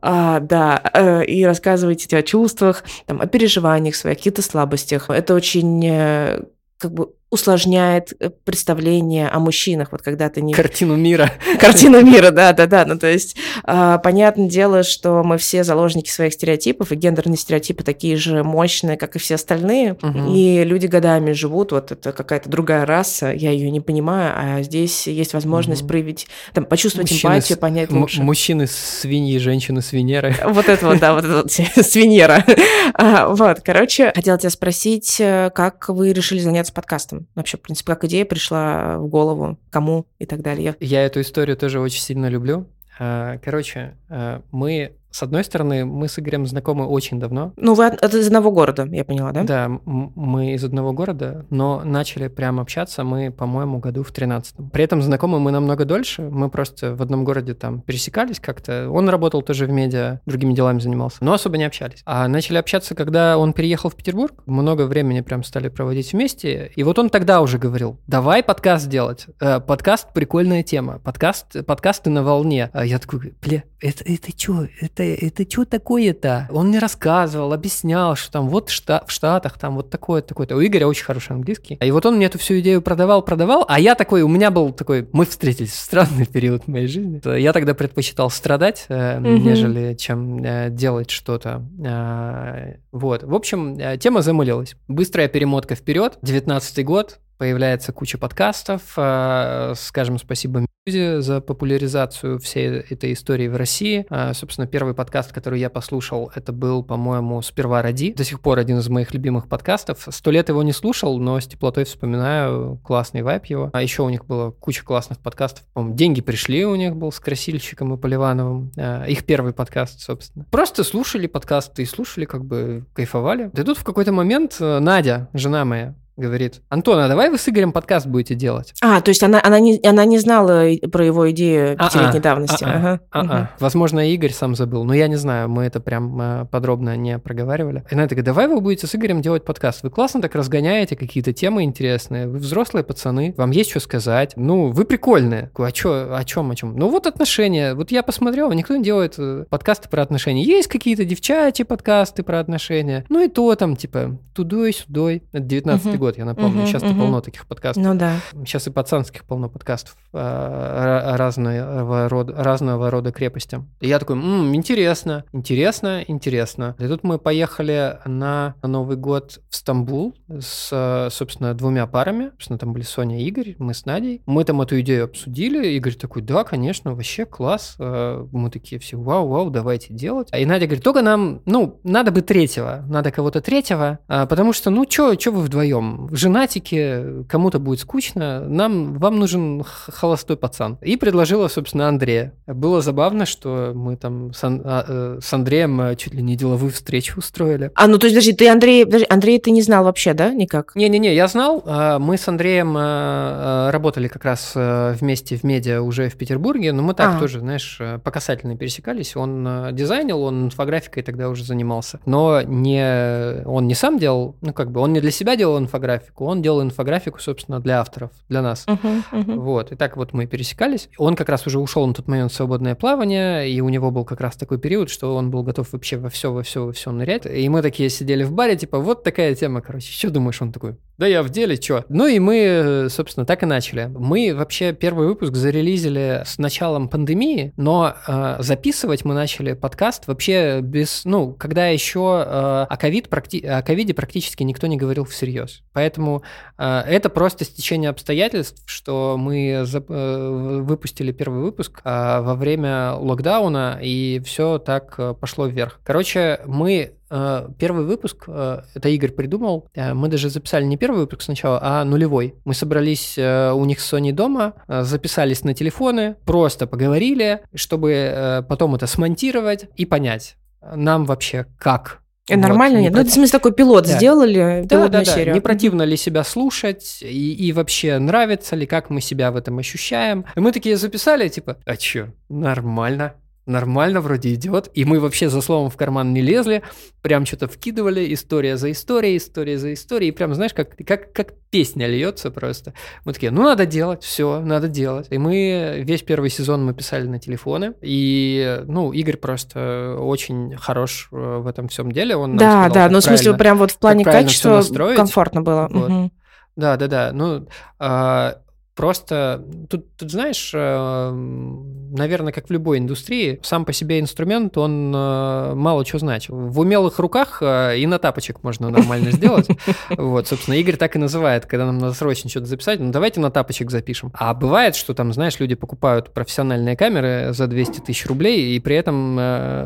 а, 0.02 0.40
да, 0.40 0.82
э, 0.94 1.26
и 1.26 1.44
рассказываете 1.44 2.18
о 2.18 2.24
чувствах, 2.24 2.84
там, 3.08 3.20
о 3.20 3.26
переживаниях 3.26 3.96
своих, 3.96 4.18
каких-то 4.18 4.42
слабостях. 4.42 5.10
Это 5.10 5.34
очень 5.34 5.86
э, 5.86 6.44
как 6.78 6.94
бы 6.94 7.10
усложняет 7.32 8.14
э, 8.20 8.30
представление 8.30 9.30
о 9.30 9.40
мужчинах, 9.40 9.92
вот 9.92 10.02
когда 10.02 10.30
ты 10.30 10.42
не... 10.42 10.54
Картину 10.54 10.96
мира. 10.96 11.32
Картину 11.60 12.02
мира, 12.02 12.32
да-да-да. 12.32 12.86
Ну, 12.86 12.98
то 12.98 13.08
есть, 13.08 13.36
э, 13.66 14.00
понятное 14.04 14.50
дело, 14.50 14.82
что 14.82 15.22
мы 15.24 15.38
все 15.38 15.64
заложники 15.64 16.10
своих 16.10 16.34
стереотипов, 16.34 16.92
и 16.92 16.96
гендерные 16.96 17.38
стереотипы 17.38 17.84
такие 17.84 18.18
же 18.18 18.44
мощные, 18.44 18.98
как 18.98 19.16
и 19.16 19.20
все 19.20 19.36
остальные, 19.36 19.94
угу. 19.94 20.34
и 20.34 20.64
люди 20.64 20.88
годами 20.88 21.34
живут, 21.34 21.72
вот 21.72 21.92
это 21.92 22.12
какая-то 22.12 22.50
другая 22.50 22.86
раса, 22.86 23.32
я 23.32 23.52
ее 23.52 23.70
не 23.70 23.82
понимаю, 23.82 24.34
а 24.36 24.64
здесь 24.64 25.06
есть 25.06 25.34
возможность 25.34 25.84
угу. 25.84 25.90
проявить, 25.90 26.28
там, 26.54 26.66
почувствовать 26.66 27.12
мужчины 27.12 27.34
эмпатию, 27.34 27.58
с... 27.58 27.60
понять 27.60 27.92
лучше. 27.92 28.24
Мужчины 28.24 28.66
свиньи, 28.66 29.38
женщины 29.38 29.82
свинеры. 29.82 30.36
Вот 30.50 30.68
это 30.68 30.88
вот, 30.88 31.00
да, 31.00 31.14
вот 31.14 31.24
это 31.24 31.44
вот 31.44 31.52
свиньера. 31.86 32.44
А, 32.96 33.30
вот, 33.30 33.62
короче, 33.64 34.12
хотела 34.16 34.38
тебя 34.38 34.50
спросить, 34.50 35.18
э, 35.20 35.52
как 35.54 35.90
вы 35.90 36.12
решили 36.12 36.40
заняться 36.40 36.74
подкастом? 36.74 37.19
Вообще, 37.36 37.58
в 37.58 37.62
принципе, 37.62 37.94
как 37.94 38.04
идея 38.06 38.26
пришла 38.26 38.98
в 38.98 39.08
голову, 39.08 39.58
кому 39.70 40.06
и 40.20 40.26
так 40.26 40.42
далее. 40.42 40.76
Я 40.80 41.06
эту 41.06 41.22
историю 41.22 41.58
тоже 41.58 41.80
очень 41.80 42.02
сильно 42.02 42.28
люблю. 42.28 42.68
А, 43.00 43.38
короче, 43.40 43.96
а, 44.10 44.42
мы 44.52 44.94
с 45.12 45.24
одной 45.24 45.44
стороны, 45.44 45.86
мы 45.86 46.08
с 46.08 46.20
Игорем 46.20 46.46
знакомы 46.46 46.86
очень 46.86 47.20
давно. 47.20 47.54
Ну, 47.58 47.74
вы 47.74 47.88
от, 47.88 48.14
из 48.14 48.28
одного 48.28 48.52
города, 48.52 48.88
я 48.92 49.04
поняла, 49.04 49.32
да? 49.32 49.44
Да, 49.44 49.70
мы 49.86 50.54
из 50.54 50.64
одного 50.64 50.94
города, 50.94 51.46
но 51.50 51.82
начали 51.84 52.28
прям 52.28 52.60
общаться 52.60 53.04
мы, 53.04 53.32
по-моему, 53.32 53.80
году 53.80 54.04
в 54.04 54.12
13 54.12 54.56
При 54.72 54.84
этом 54.84 55.02
знакомы 55.02 55.40
мы 55.40 55.52
намного 55.52 55.86
дольше, 55.86 56.22
мы 56.24 56.50
просто 56.50 56.96
в 56.96 57.02
одном 57.02 57.24
городе 57.24 57.54
там 57.54 57.82
пересекались 57.82 58.40
как-то. 58.40 58.90
Он 58.90 59.10
работал 59.10 59.42
тоже 59.42 59.66
в 59.66 59.72
медиа, 59.72 60.22
другими 60.26 60.54
делами 60.54 60.80
занимался, 60.80 61.18
но 61.22 61.34
особо 61.34 61.58
не 61.58 61.64
общались. 61.64 62.02
А 62.06 62.28
начали 62.28 62.58
общаться, 62.58 62.96
когда 62.96 63.38
он 63.38 63.54
переехал 63.54 63.90
в 63.90 63.96
Петербург, 63.96 64.34
много 64.46 64.84
времени 64.84 65.22
прям 65.22 65.44
стали 65.44 65.70
проводить 65.70 66.14
вместе, 66.14 66.72
и 66.76 66.84
вот 66.84 67.00
он 67.00 67.10
тогда 67.10 67.42
уже 67.42 67.58
говорил, 67.58 68.00
давай 68.08 68.44
подкаст 68.44 68.88
делать. 68.88 69.26
Э, 69.40 69.60
подкаст– 69.60 70.10
прикольная 70.14 70.64
тема, 70.64 71.00
подкаст, 71.00 71.66
подкасты 71.66 72.10
на 72.10 72.24
волне. 72.24 72.70
А 72.74 72.86
я 72.86 73.00
такой, 73.00 73.34
бля, 73.42 73.64
это, 73.80 74.04
это 74.06 74.32
что? 74.38 74.68
Это, 74.82 74.99
это 75.04 75.50
что 75.50 75.66
такое-то? 75.66 76.48
Он 76.52 76.68
мне 76.68 76.80
рассказывал, 76.80 77.54
объяснял, 77.54 78.16
что 78.16 78.32
там 78.32 78.50
вот 78.50 78.70
шта, 78.70 79.04
в 79.06 79.12
Штатах 79.12 79.58
там 79.58 79.76
вот 79.76 79.90
такое 79.90 80.22
такое-то. 80.22 80.56
У 80.56 80.64
Игоря 80.64 80.88
очень 80.88 81.06
хороший 81.06 81.34
английский. 81.34 81.76
И 81.82 81.92
вот 81.92 82.06
он 82.06 82.16
мне 82.16 82.28
эту 82.28 82.38
всю 82.40 82.60
идею 82.60 82.82
продавал, 82.82 83.22
продавал, 83.22 83.66
а 83.68 83.80
я 83.80 83.96
такой, 83.96 84.22
у 84.22 84.28
меня 84.28 84.52
был 84.52 84.72
такой, 84.72 85.08
мы 85.12 85.26
встретились 85.26 85.72
в 85.72 85.80
странный 85.80 86.26
период 86.32 86.68
моей 86.68 86.88
жизни. 86.88 87.22
Я 87.38 87.54
тогда 87.54 87.74
предпочитал 87.74 88.30
страдать, 88.30 88.86
э, 88.90 89.20
mm-hmm. 89.20 89.40
нежели 89.40 89.94
чем 89.96 90.44
э, 90.44 90.70
делать 90.70 91.10
что-то. 91.10 91.66
Э, 91.84 92.76
вот. 92.92 93.24
В 93.24 93.36
общем, 93.36 93.78
э, 93.78 93.98
тема 93.98 94.22
замылилась. 94.22 94.76
Быстрая 94.88 95.28
перемотка 95.28 95.76
вперед. 95.76 96.18
19 96.22 96.86
год, 96.86 97.20
появляется 97.40 97.94
куча 97.94 98.18
подкастов. 98.18 98.82
Э, 98.98 99.74
скажем 99.76 100.20
спасибо 100.20 100.66
Мюзе 100.86 101.22
за 101.22 101.40
популяризацию 101.40 102.38
всей 102.38 102.68
этой 102.68 103.14
истории 103.14 103.48
в 103.48 103.56
России. 103.56 104.06
Э, 104.10 104.34
собственно, 104.34 104.68
первый 104.68 104.94
подкаст, 104.94 105.32
который 105.32 105.60
я 105.60 105.70
послушал, 105.70 106.32
это 106.36 106.52
был, 106.52 106.84
по-моему, 106.84 107.42
«Сперва 107.42 107.82
ради». 107.82 108.12
До 108.12 108.26
сих 108.26 108.42
пор 108.42 108.60
один 108.60 108.80
из 108.80 108.90
моих 108.90 109.14
любимых 109.14 109.48
подкастов. 109.48 110.06
Сто 110.10 110.32
лет 110.32 110.50
его 110.50 110.62
не 110.64 110.74
слушал, 110.74 111.18
но 111.18 111.40
с 111.40 111.48
теплотой 111.48 111.86
вспоминаю. 111.86 112.78
Классный 112.84 113.22
вайп 113.22 113.46
его. 113.46 113.70
А 113.72 113.82
еще 113.82 114.04
у 114.04 114.10
них 114.10 114.26
было 114.26 114.52
куча 114.52 114.84
классных 114.84 115.20
подкастов. 115.20 115.64
По-моему, 115.74 115.96
«Деньги 115.96 116.22
пришли» 116.22 116.66
у 116.66 116.76
них 116.76 116.98
был 116.98 117.12
с 117.14 117.22
Красильщиком 117.22 117.94
и 117.94 117.98
Поливановым. 117.98 118.72
Э, 118.76 119.06
их 119.08 119.24
первый 119.26 119.54
подкаст, 119.54 120.02
собственно. 120.02 120.46
Просто 120.52 120.84
слушали 120.84 121.26
подкасты 121.26 121.84
и 121.84 121.86
слушали, 121.86 122.26
как 122.26 122.44
бы 122.44 122.86
кайфовали. 122.94 123.50
Да 123.54 123.64
тут 123.64 123.78
в 123.78 123.86
какой-то 123.86 124.12
момент 124.12 124.58
Надя, 124.60 125.30
жена 125.34 125.64
моя, 125.64 125.96
говорит, 126.20 126.62
Антон, 126.70 127.00
а 127.00 127.08
давай 127.08 127.30
вы 127.30 127.38
с 127.38 127.48
Игорем 127.50 127.72
подкаст 127.72 128.08
будете 128.08 128.36
делать? 128.36 128.74
А, 128.82 129.02
то 129.02 129.10
есть 129.10 129.24
она, 129.24 129.42
она, 129.44 129.60
не, 129.60 129.80
она 129.84 130.06
не 130.06 130.20
знала 130.20 130.66
про 130.92 131.06
его 131.06 131.30
идею 131.32 131.76
а, 131.78 131.86
пятилетней 131.86 132.20
а, 132.20 132.22
давности. 132.22 132.64
А, 132.64 132.68
ага. 132.68 133.00
а, 133.12 133.22
угу. 133.22 133.32
а. 133.32 133.50
Возможно, 133.60 134.12
Игорь 134.12 134.32
сам 134.32 134.56
забыл, 134.56 134.84
но 134.84 134.94
я 134.94 135.08
не 135.08 135.16
знаю, 135.16 135.50
мы 135.50 135.64
это 135.64 135.80
прям 135.80 136.22
э, 136.22 136.46
подробно 136.46 136.96
не 136.96 137.18
проговаривали. 137.20 137.84
И 137.90 137.94
она 137.94 138.08
такая, 138.08 138.24
давай 138.24 138.48
вы 138.48 138.62
будете 138.62 138.88
с 138.88 138.96
Игорем 138.96 139.22
делать 139.22 139.46
подкаст. 139.46 139.84
Вы 139.84 139.90
классно 139.90 140.22
так 140.22 140.36
разгоняете 140.36 140.96
какие-то 140.96 141.34
темы 141.34 141.64
интересные, 141.64 142.28
вы 142.28 142.40
взрослые 142.40 142.84
пацаны, 142.84 143.34
вам 143.38 143.52
есть 143.52 143.72
что 143.72 143.80
сказать. 143.80 144.34
Ну, 144.36 144.72
вы 144.72 144.86
прикольные. 144.86 145.52
А 145.58 145.72
чё, 145.72 146.16
о 146.16 146.24
чем, 146.24 146.52
о 146.52 146.56
чем? 146.56 146.76
Ну, 146.76 146.90
вот 146.90 147.08
отношения. 147.08 147.74
Вот 147.74 147.92
я 147.92 148.04
посмотрел, 148.04 148.52
никто 148.52 148.76
не 148.76 148.84
делает 148.84 149.16
э, 149.18 149.46
подкасты 149.50 149.90
про 149.90 150.02
отношения. 150.02 150.44
Есть 150.44 150.68
какие-то 150.68 151.06
девчачьи 151.06 151.64
подкасты 151.64 152.24
про 152.24 152.40
отношения. 152.40 153.06
Ну 153.10 153.24
и 153.24 153.28
то 153.28 153.56
там, 153.56 153.76
типа, 153.76 154.18
тудой-сюдой. 154.34 155.24
Это 155.32 155.44
19 155.44 155.86
угу. 155.86 155.98
год 155.98 156.09
год, 156.10 156.18
я 156.18 156.26
напомню. 156.26 156.62
Угу, 156.62 156.68
Сейчас-то 156.68 156.90
угу. 156.90 157.00
полно 157.00 157.22
таких 157.22 157.46
подкастов. 157.46 157.84
Ну 157.84 157.94
да. 157.96 158.16
Сейчас 158.46 158.68
и 158.68 158.72
пацанских 158.72 159.26
полно 159.26 159.50
подкастов 159.50 159.96
э, 160.14 161.16
разного 161.16 162.10
рода, 162.10 162.34
разного 162.36 162.90
рода 162.90 163.12
крепости. 163.12 163.64
И 163.80 163.88
я 163.88 164.00
такой, 164.00 164.16
м-м, 164.16 164.56
интересно, 164.56 165.24
интересно, 165.32 166.04
интересно. 166.08 166.76
И 166.80 166.88
тут 166.88 167.04
мы 167.04 167.20
поехали 167.20 168.00
на 168.06 168.56
Новый 168.64 168.98
год 168.98 169.40
в 169.50 169.56
Стамбул 169.56 170.16
с, 170.28 171.10
собственно, 171.12 171.54
двумя 171.54 171.86
парами. 171.86 172.32
Собственно, 172.32 172.58
там 172.60 172.74
были 172.74 172.84
Соня 172.84 173.22
и 173.22 173.28
Игорь, 173.28 173.56
мы 173.60 173.74
с 173.74 173.86
Надей. 173.86 174.22
Мы 174.26 174.44
там 174.44 174.62
эту 174.62 174.80
идею 174.82 175.06
обсудили. 175.06 175.68
Игорь 175.74 175.94
такой, 175.94 176.22
да, 176.22 176.44
конечно, 176.44 176.96
вообще 176.96 177.26
класс. 177.26 177.76
Э, 177.80 178.26
мы 178.32 178.50
такие 178.50 178.80
все, 178.80 178.98
вау, 178.98 179.28
вау, 179.28 179.50
давайте 179.52 179.94
делать. 179.94 180.30
И 180.36 180.46
Надя 180.46 180.66
говорит, 180.66 180.84
только 180.84 181.02
нам, 181.02 181.42
ну, 181.46 181.80
надо 181.84 182.12
бы 182.12 182.22
третьего, 182.22 182.84
надо 182.88 183.12
кого-то 183.12 183.42
третьего, 183.42 184.00
а, 184.08 184.26
потому 184.26 184.54
что, 184.54 184.70
ну, 184.72 184.86
что 184.90 185.16
вы 185.32 185.42
вдвоем? 185.42 185.99
В 186.08 186.16
женатике, 186.16 187.26
кому-то 187.28 187.60
будет 187.60 187.80
скучно, 187.80 188.42
нам, 188.48 188.98
вам 188.98 189.20
нужен 189.20 189.64
холостой 189.64 190.38
пацан. 190.38 190.78
И 190.82 190.98
предложила, 190.98 191.48
собственно, 191.48 191.88
Андрея. 191.88 192.34
Было 192.48 192.82
забавно, 192.82 193.26
что 193.26 193.72
мы 193.76 193.96
там 193.96 194.34
с, 194.34 194.44
Ан- 194.44 194.62
а, 194.64 194.86
э, 194.88 195.20
с 195.22 195.34
Андреем 195.34 195.82
э, 195.82 195.96
чуть 195.96 196.14
ли 196.14 196.22
не 196.22 196.36
деловую 196.36 196.72
встречу 196.72 197.20
устроили. 197.20 197.72
А, 197.76 197.88
ну 197.88 197.98
то 197.98 198.08
есть, 198.08 198.16
подожди, 198.16 198.34
ты 198.34 198.50
Андрей, 198.50 198.86
подожди, 198.86 199.06
Андрей 199.10 199.40
ты 199.40 199.52
не 199.52 199.62
знал 199.62 199.84
вообще, 199.84 200.14
да, 200.14 200.34
никак? 200.34 200.76
Не-не-не, 200.76 201.14
я 201.14 201.28
знал. 201.28 201.64
А, 201.66 202.00
мы 202.00 202.18
с 202.18 202.28
Андреем 202.28 202.76
э, 202.78 203.70
работали 203.72 204.08
как 204.08 204.26
раз 204.26 204.54
вместе 204.56 205.36
в 205.38 205.44
медиа 205.44 205.82
уже 205.82 206.10
в 206.10 206.16
Петербурге, 206.16 206.72
но 206.72 206.82
мы 206.82 206.94
так 206.94 207.16
а. 207.16 207.20
тоже, 207.20 207.40
знаешь, 207.40 207.80
по 208.04 208.12
касательной 208.12 208.58
пересекались. 208.58 209.16
Он 209.16 209.70
дизайнил, 209.74 210.22
он 210.22 210.46
инфографикой 210.46 211.04
тогда 211.04 211.30
уже 211.30 211.44
занимался. 211.44 212.00
Но 212.06 212.42
не, 212.42 213.44
он 213.46 213.68
не 213.68 213.76
сам 213.76 214.00
делал, 214.00 214.36
ну 214.42 214.54
как 214.54 214.72
бы, 214.72 214.80
он 214.82 214.94
не 214.94 215.02
для 215.02 215.12
себя 215.12 215.36
делал 215.36 215.58
инфографику, 215.58 215.79
инфографику. 215.80 216.26
Он 216.26 216.42
делал 216.42 216.62
инфографику, 216.62 217.20
собственно, 217.20 217.60
для 217.60 217.80
авторов, 217.80 218.12
для 218.28 218.42
нас. 218.42 218.66
Uh-huh, 218.68 219.04
uh-huh. 219.12 219.36
Вот. 219.40 219.72
И 219.72 219.76
так 219.76 219.98
вот 219.98 220.14
мы 220.14 220.28
пересекались. 220.28 220.90
Он 220.98 221.16
как 221.16 221.30
раз 221.30 221.48
уже 221.48 221.60
ушел 221.60 221.88
на 221.88 221.94
тот 221.94 222.08
момент 222.08 222.32
в 222.32 222.36
свободное 222.36 222.76
плавание, 222.76 223.50
и 223.50 223.62
у 223.62 223.70
него 223.70 223.92
был 223.92 224.06
как 224.06 224.22
раз 224.22 224.36
такой 224.36 224.60
период, 224.60 224.90
что 224.90 225.16
он 225.16 225.32
был 225.32 225.44
готов 225.44 225.72
вообще 225.72 225.98
во 225.98 226.10
все, 226.10 226.32
во 226.32 226.44
все, 226.44 226.66
во 226.66 226.74
все 226.74 226.92
нырять. 226.92 227.26
И 227.26 227.48
мы 227.50 227.62
такие 227.62 227.90
сидели 227.90 228.24
в 228.24 228.34
баре, 228.34 228.58
типа, 228.58 228.80
вот 228.80 229.04
такая 229.04 229.34
тема, 229.36 229.62
короче. 229.62 229.92
Что 229.92 230.10
думаешь? 230.10 230.42
Он 230.42 230.52
такой, 230.52 230.76
да 231.00 231.08
я 231.08 231.24
в 231.24 231.30
деле, 231.30 231.56
что? 231.56 231.86
Ну 231.88 232.08
и 232.08 232.20
мы, 232.20 232.88
собственно, 232.90 233.26
так 233.26 233.42
и 233.44 233.46
начали. 233.46 233.86
Мы 233.86 234.36
вообще 234.36 234.74
первый 234.74 235.08
выпуск 235.08 235.34
зарелизили 235.34 236.24
с 236.26 236.38
началом 236.38 236.90
пандемии, 236.90 237.54
но 237.56 237.96
э, 238.06 238.36
записывать 238.40 239.06
мы 239.06 239.14
начали 239.14 239.54
подкаст 239.54 240.08
вообще 240.08 240.60
без, 240.62 241.06
ну, 241.06 241.32
когда 241.32 241.68
еще 241.68 242.26
э, 242.28 242.66
о, 242.70 242.78
ковид, 242.78 243.08
практи- 243.08 243.46
о 243.46 243.62
ковиде 243.62 243.94
практически 243.94 244.44
никто 244.44 244.68
не 244.68 244.76
говорил 244.76 245.06
всерьез. 245.06 245.62
Поэтому 245.74 246.24
э, 246.58 246.82
это 246.88 247.10
просто 247.10 247.46
стечение 247.46 247.90
обстоятельств, 247.90 248.64
что 248.66 249.16
мы 249.18 249.62
за, 249.66 249.84
э, 249.88 250.60
выпустили 250.62 251.12
первый 251.12 251.42
выпуск 251.42 251.82
э, 251.84 252.22
во 252.22 252.36
время 252.36 252.94
локдауна, 252.94 253.80
и 253.82 254.22
все 254.26 254.58
так 254.58 254.96
э, 254.98 255.14
пошло 255.20 255.46
вверх. 255.48 255.80
Короче, 255.84 256.40
мы 256.46 256.94
э, 257.10 257.50
Первый 257.58 257.86
выпуск, 257.86 258.26
э, 258.28 258.62
это 258.74 258.90
Игорь 258.90 259.12
придумал, 259.12 259.68
э, 259.74 259.94
мы 259.94 260.08
даже 260.08 260.30
записали 260.30 260.64
не 260.64 260.78
первый 260.78 261.02
выпуск 261.02 261.24
сначала, 261.24 261.60
а 261.62 261.84
нулевой. 261.84 262.36
Мы 262.46 262.54
собрались 262.54 263.18
у 263.18 263.66
них 263.66 263.80
с 263.80 263.94
Sony 263.94 264.12
дома, 264.12 264.54
записались 264.68 265.44
на 265.44 265.54
телефоны, 265.54 266.16
просто 266.26 266.68
поговорили, 266.68 267.42
чтобы 267.54 268.46
потом 268.48 268.76
это 268.76 268.88
смонтировать 268.88 269.68
и 269.76 269.86
понять, 269.86 270.38
нам 270.62 271.06
вообще 271.06 271.46
как 271.58 271.99
вот, 272.36 272.42
нормально 272.42 272.78
не 272.78 272.84
нет? 272.84 272.94
Против... 272.94 272.96
Ну, 272.96 273.02
это, 273.02 273.12
в 273.12 273.14
смысле, 273.14 273.32
такой 273.32 273.54
пилот 273.54 273.86
да. 273.86 273.98
сделали, 273.98 274.62
да, 274.66 274.88
да, 274.88 275.04
да. 275.04 275.26
Не 275.26 275.40
противно 275.40 275.84
ли 275.84 275.98
себя 275.98 276.24
слушать, 276.24 277.00
и, 277.02 277.34
и 277.34 277.52
вообще 277.52 278.00
нравится 278.00 278.56
ли, 278.56 278.66
как 278.66 278.90
мы 278.90 279.02
себя 279.02 279.32
в 279.32 279.36
этом 279.36 279.58
ощущаем. 279.60 280.26
И 280.36 280.40
мы 280.40 280.52
такие 280.52 280.78
записали, 280.78 281.28
типа, 281.28 281.58
а 281.66 281.78
чё, 281.78 282.10
нормально 282.30 283.16
нормально 283.50 284.02
вроде 284.02 284.34
идет. 284.34 284.70
И 284.74 284.86
мы 284.86 285.00
вообще 285.00 285.30
за 285.30 285.42
словом 285.42 285.70
в 285.70 285.76
карман 285.76 286.14
не 286.14 286.22
лезли, 286.22 286.64
прям 287.02 287.26
что-то 287.26 287.48
вкидывали, 287.48 288.14
история 288.14 288.56
за 288.58 288.72
историей, 288.72 289.18
история 289.18 289.58
за 289.58 289.74
историей. 289.74 290.10
И 290.10 290.12
прям, 290.14 290.34
знаешь, 290.34 290.54
как, 290.54 290.76
как, 290.88 291.12
как 291.12 291.34
песня 291.50 291.88
льется 291.88 292.32
просто. 292.32 292.74
Мы 293.06 293.14
такие, 293.14 293.32
ну 293.32 293.44
надо 293.44 293.66
делать, 293.66 294.04
все, 294.04 294.40
надо 294.40 294.68
делать. 294.68 295.08
И 295.10 295.18
мы 295.18 295.82
весь 295.84 296.04
первый 296.04 296.30
сезон 296.30 296.66
мы 296.66 296.74
писали 296.74 297.08
на 297.08 297.20
телефоны. 297.20 297.74
И, 297.82 298.62
ну, 298.68 298.92
Игорь 298.92 299.18
просто 299.18 299.98
очень 300.00 300.56
хорош 300.56 301.10
э, 301.12 301.16
в 301.16 301.48
этом 301.48 301.68
всем 301.68 301.92
деле. 301.92 302.16
Он 302.16 302.38
да, 302.38 302.70
да, 302.70 302.90
ну 302.90 303.00
в 303.00 303.04
смысле 303.04 303.34
прям 303.34 303.58
вот 303.58 303.72
в 303.72 303.78
плане 303.80 304.04
качества 304.06 304.64
комфортно 304.96 305.42
было. 305.42 305.68
Вот. 305.70 305.90
Угу. 305.90 306.12
Да, 306.56 306.78
да, 306.78 306.88
да. 306.88 307.12
Ну, 307.14 307.48
э, 307.80 308.34
Просто 308.80 309.44
тут, 309.70 309.94
тут 309.98 310.10
знаешь, 310.10 310.52
э, 310.54 311.12
наверное, 311.12 312.32
как 312.32 312.48
в 312.48 312.50
любой 312.50 312.78
индустрии, 312.78 313.38
сам 313.44 313.66
по 313.66 313.74
себе 313.74 314.00
инструмент, 314.00 314.58
он 314.58 314.94
э, 314.96 315.54
мало 315.54 315.84
чего 315.84 316.00
значит. 316.00 316.30
В 316.30 316.62
умелых 316.62 316.98
руках 316.98 317.40
э, 317.42 317.78
и 317.78 317.86
на 317.86 318.00
тапочек 318.00 318.42
можно 318.42 318.70
нормально 318.70 319.12
сделать. 319.12 319.50
Вот, 319.90 320.28
собственно, 320.28 320.56
Игорь 320.56 320.78
так 320.78 320.96
и 320.96 321.00
называет, 321.00 321.46
когда 321.46 321.66
нам 321.66 321.78
надо 321.78 321.94
срочно 321.94 322.30
что-то 322.30 322.46
записать, 322.46 322.80
ну 322.80 322.92
давайте 322.92 323.20
на 323.20 323.32
тапочек 323.32 323.70
запишем. 323.70 324.12
А 324.14 324.34
бывает, 324.34 324.76
что 324.76 324.94
там, 324.94 325.12
знаешь, 325.12 325.38
люди 325.40 325.56
покупают 325.56 326.14
профессиональные 326.14 326.78
камеры 326.78 327.34
за 327.34 327.48
200 327.48 327.82
тысяч 327.82 328.06
рублей, 328.06 328.56
и 328.56 328.60
при 328.60 328.78
этом 328.78 329.16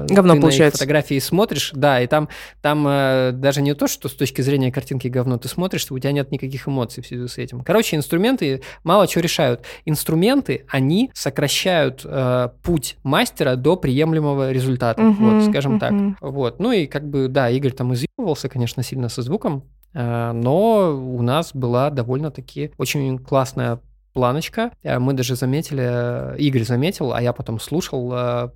говно 0.07 0.34
ты 0.34 0.41
получается. 0.41 0.64
на 0.66 0.72
фотографии 0.72 1.20
смотришь, 1.20 1.72
да, 1.76 2.01
и 2.01 2.07
там, 2.07 2.30
там 2.61 2.84
даже 3.39 3.61
не 3.61 3.76
то, 3.76 3.88
что 3.88 4.09
с 4.09 4.14
точки 4.14 4.41
зрения 4.41 4.72
картинки 4.72 5.07
говно, 5.07 5.38
ты 5.38 5.47
смотришь, 5.49 5.86
у 5.91 5.99
тебя 5.99 6.11
нет 6.11 6.32
никаких 6.32 6.68
эмоций 6.68 7.03
в 7.03 7.07
связи 7.07 7.28
с 7.28 7.38
этим. 7.38 7.61
Короче, 7.61 7.95
инструменты 7.95 8.61
мало 8.84 9.03
мало 9.04 9.08
чего 9.08 9.22
решают. 9.22 9.62
Инструменты, 9.86 10.66
они 10.70 11.12
сокращают 11.14 12.01
э, 12.06 12.49
путь 12.64 12.97
мастера 13.04 13.56
до 13.56 13.76
приемлемого 13.76 14.51
результата, 14.51 15.01
uh-huh, 15.01 15.41
вот, 15.41 15.49
скажем 15.49 15.76
uh-huh. 15.76 15.80
так. 15.80 16.22
Вот. 16.22 16.60
Ну 16.60 16.72
и 16.72 16.86
как 16.88 17.08
бы, 17.10 17.28
да, 17.28 17.49
Игорь 17.49 17.74
там 17.74 17.93
изъебывался, 17.93 18.49
конечно, 18.49 18.84
сильно 18.84 19.10
со 19.10 19.22
звуком, 19.22 19.64
э, 19.93 20.32
но 20.32 20.95
у 20.95 21.22
нас 21.22 21.51
была 21.54 21.89
довольно-таки 21.89 22.72
очень 22.78 23.20
классная 23.20 23.80
планочка. 24.14 24.72
Э, 24.84 24.99
мы 24.99 25.14
даже 25.14 25.36
заметили, 25.36 25.84
э, 25.86 26.36
Игорь 26.38 26.64
заметил, 26.64 27.14
а 27.14 27.22
я 27.22 27.34
потом 27.34 27.60
слушал 27.60 28.12
э, 28.14 28.49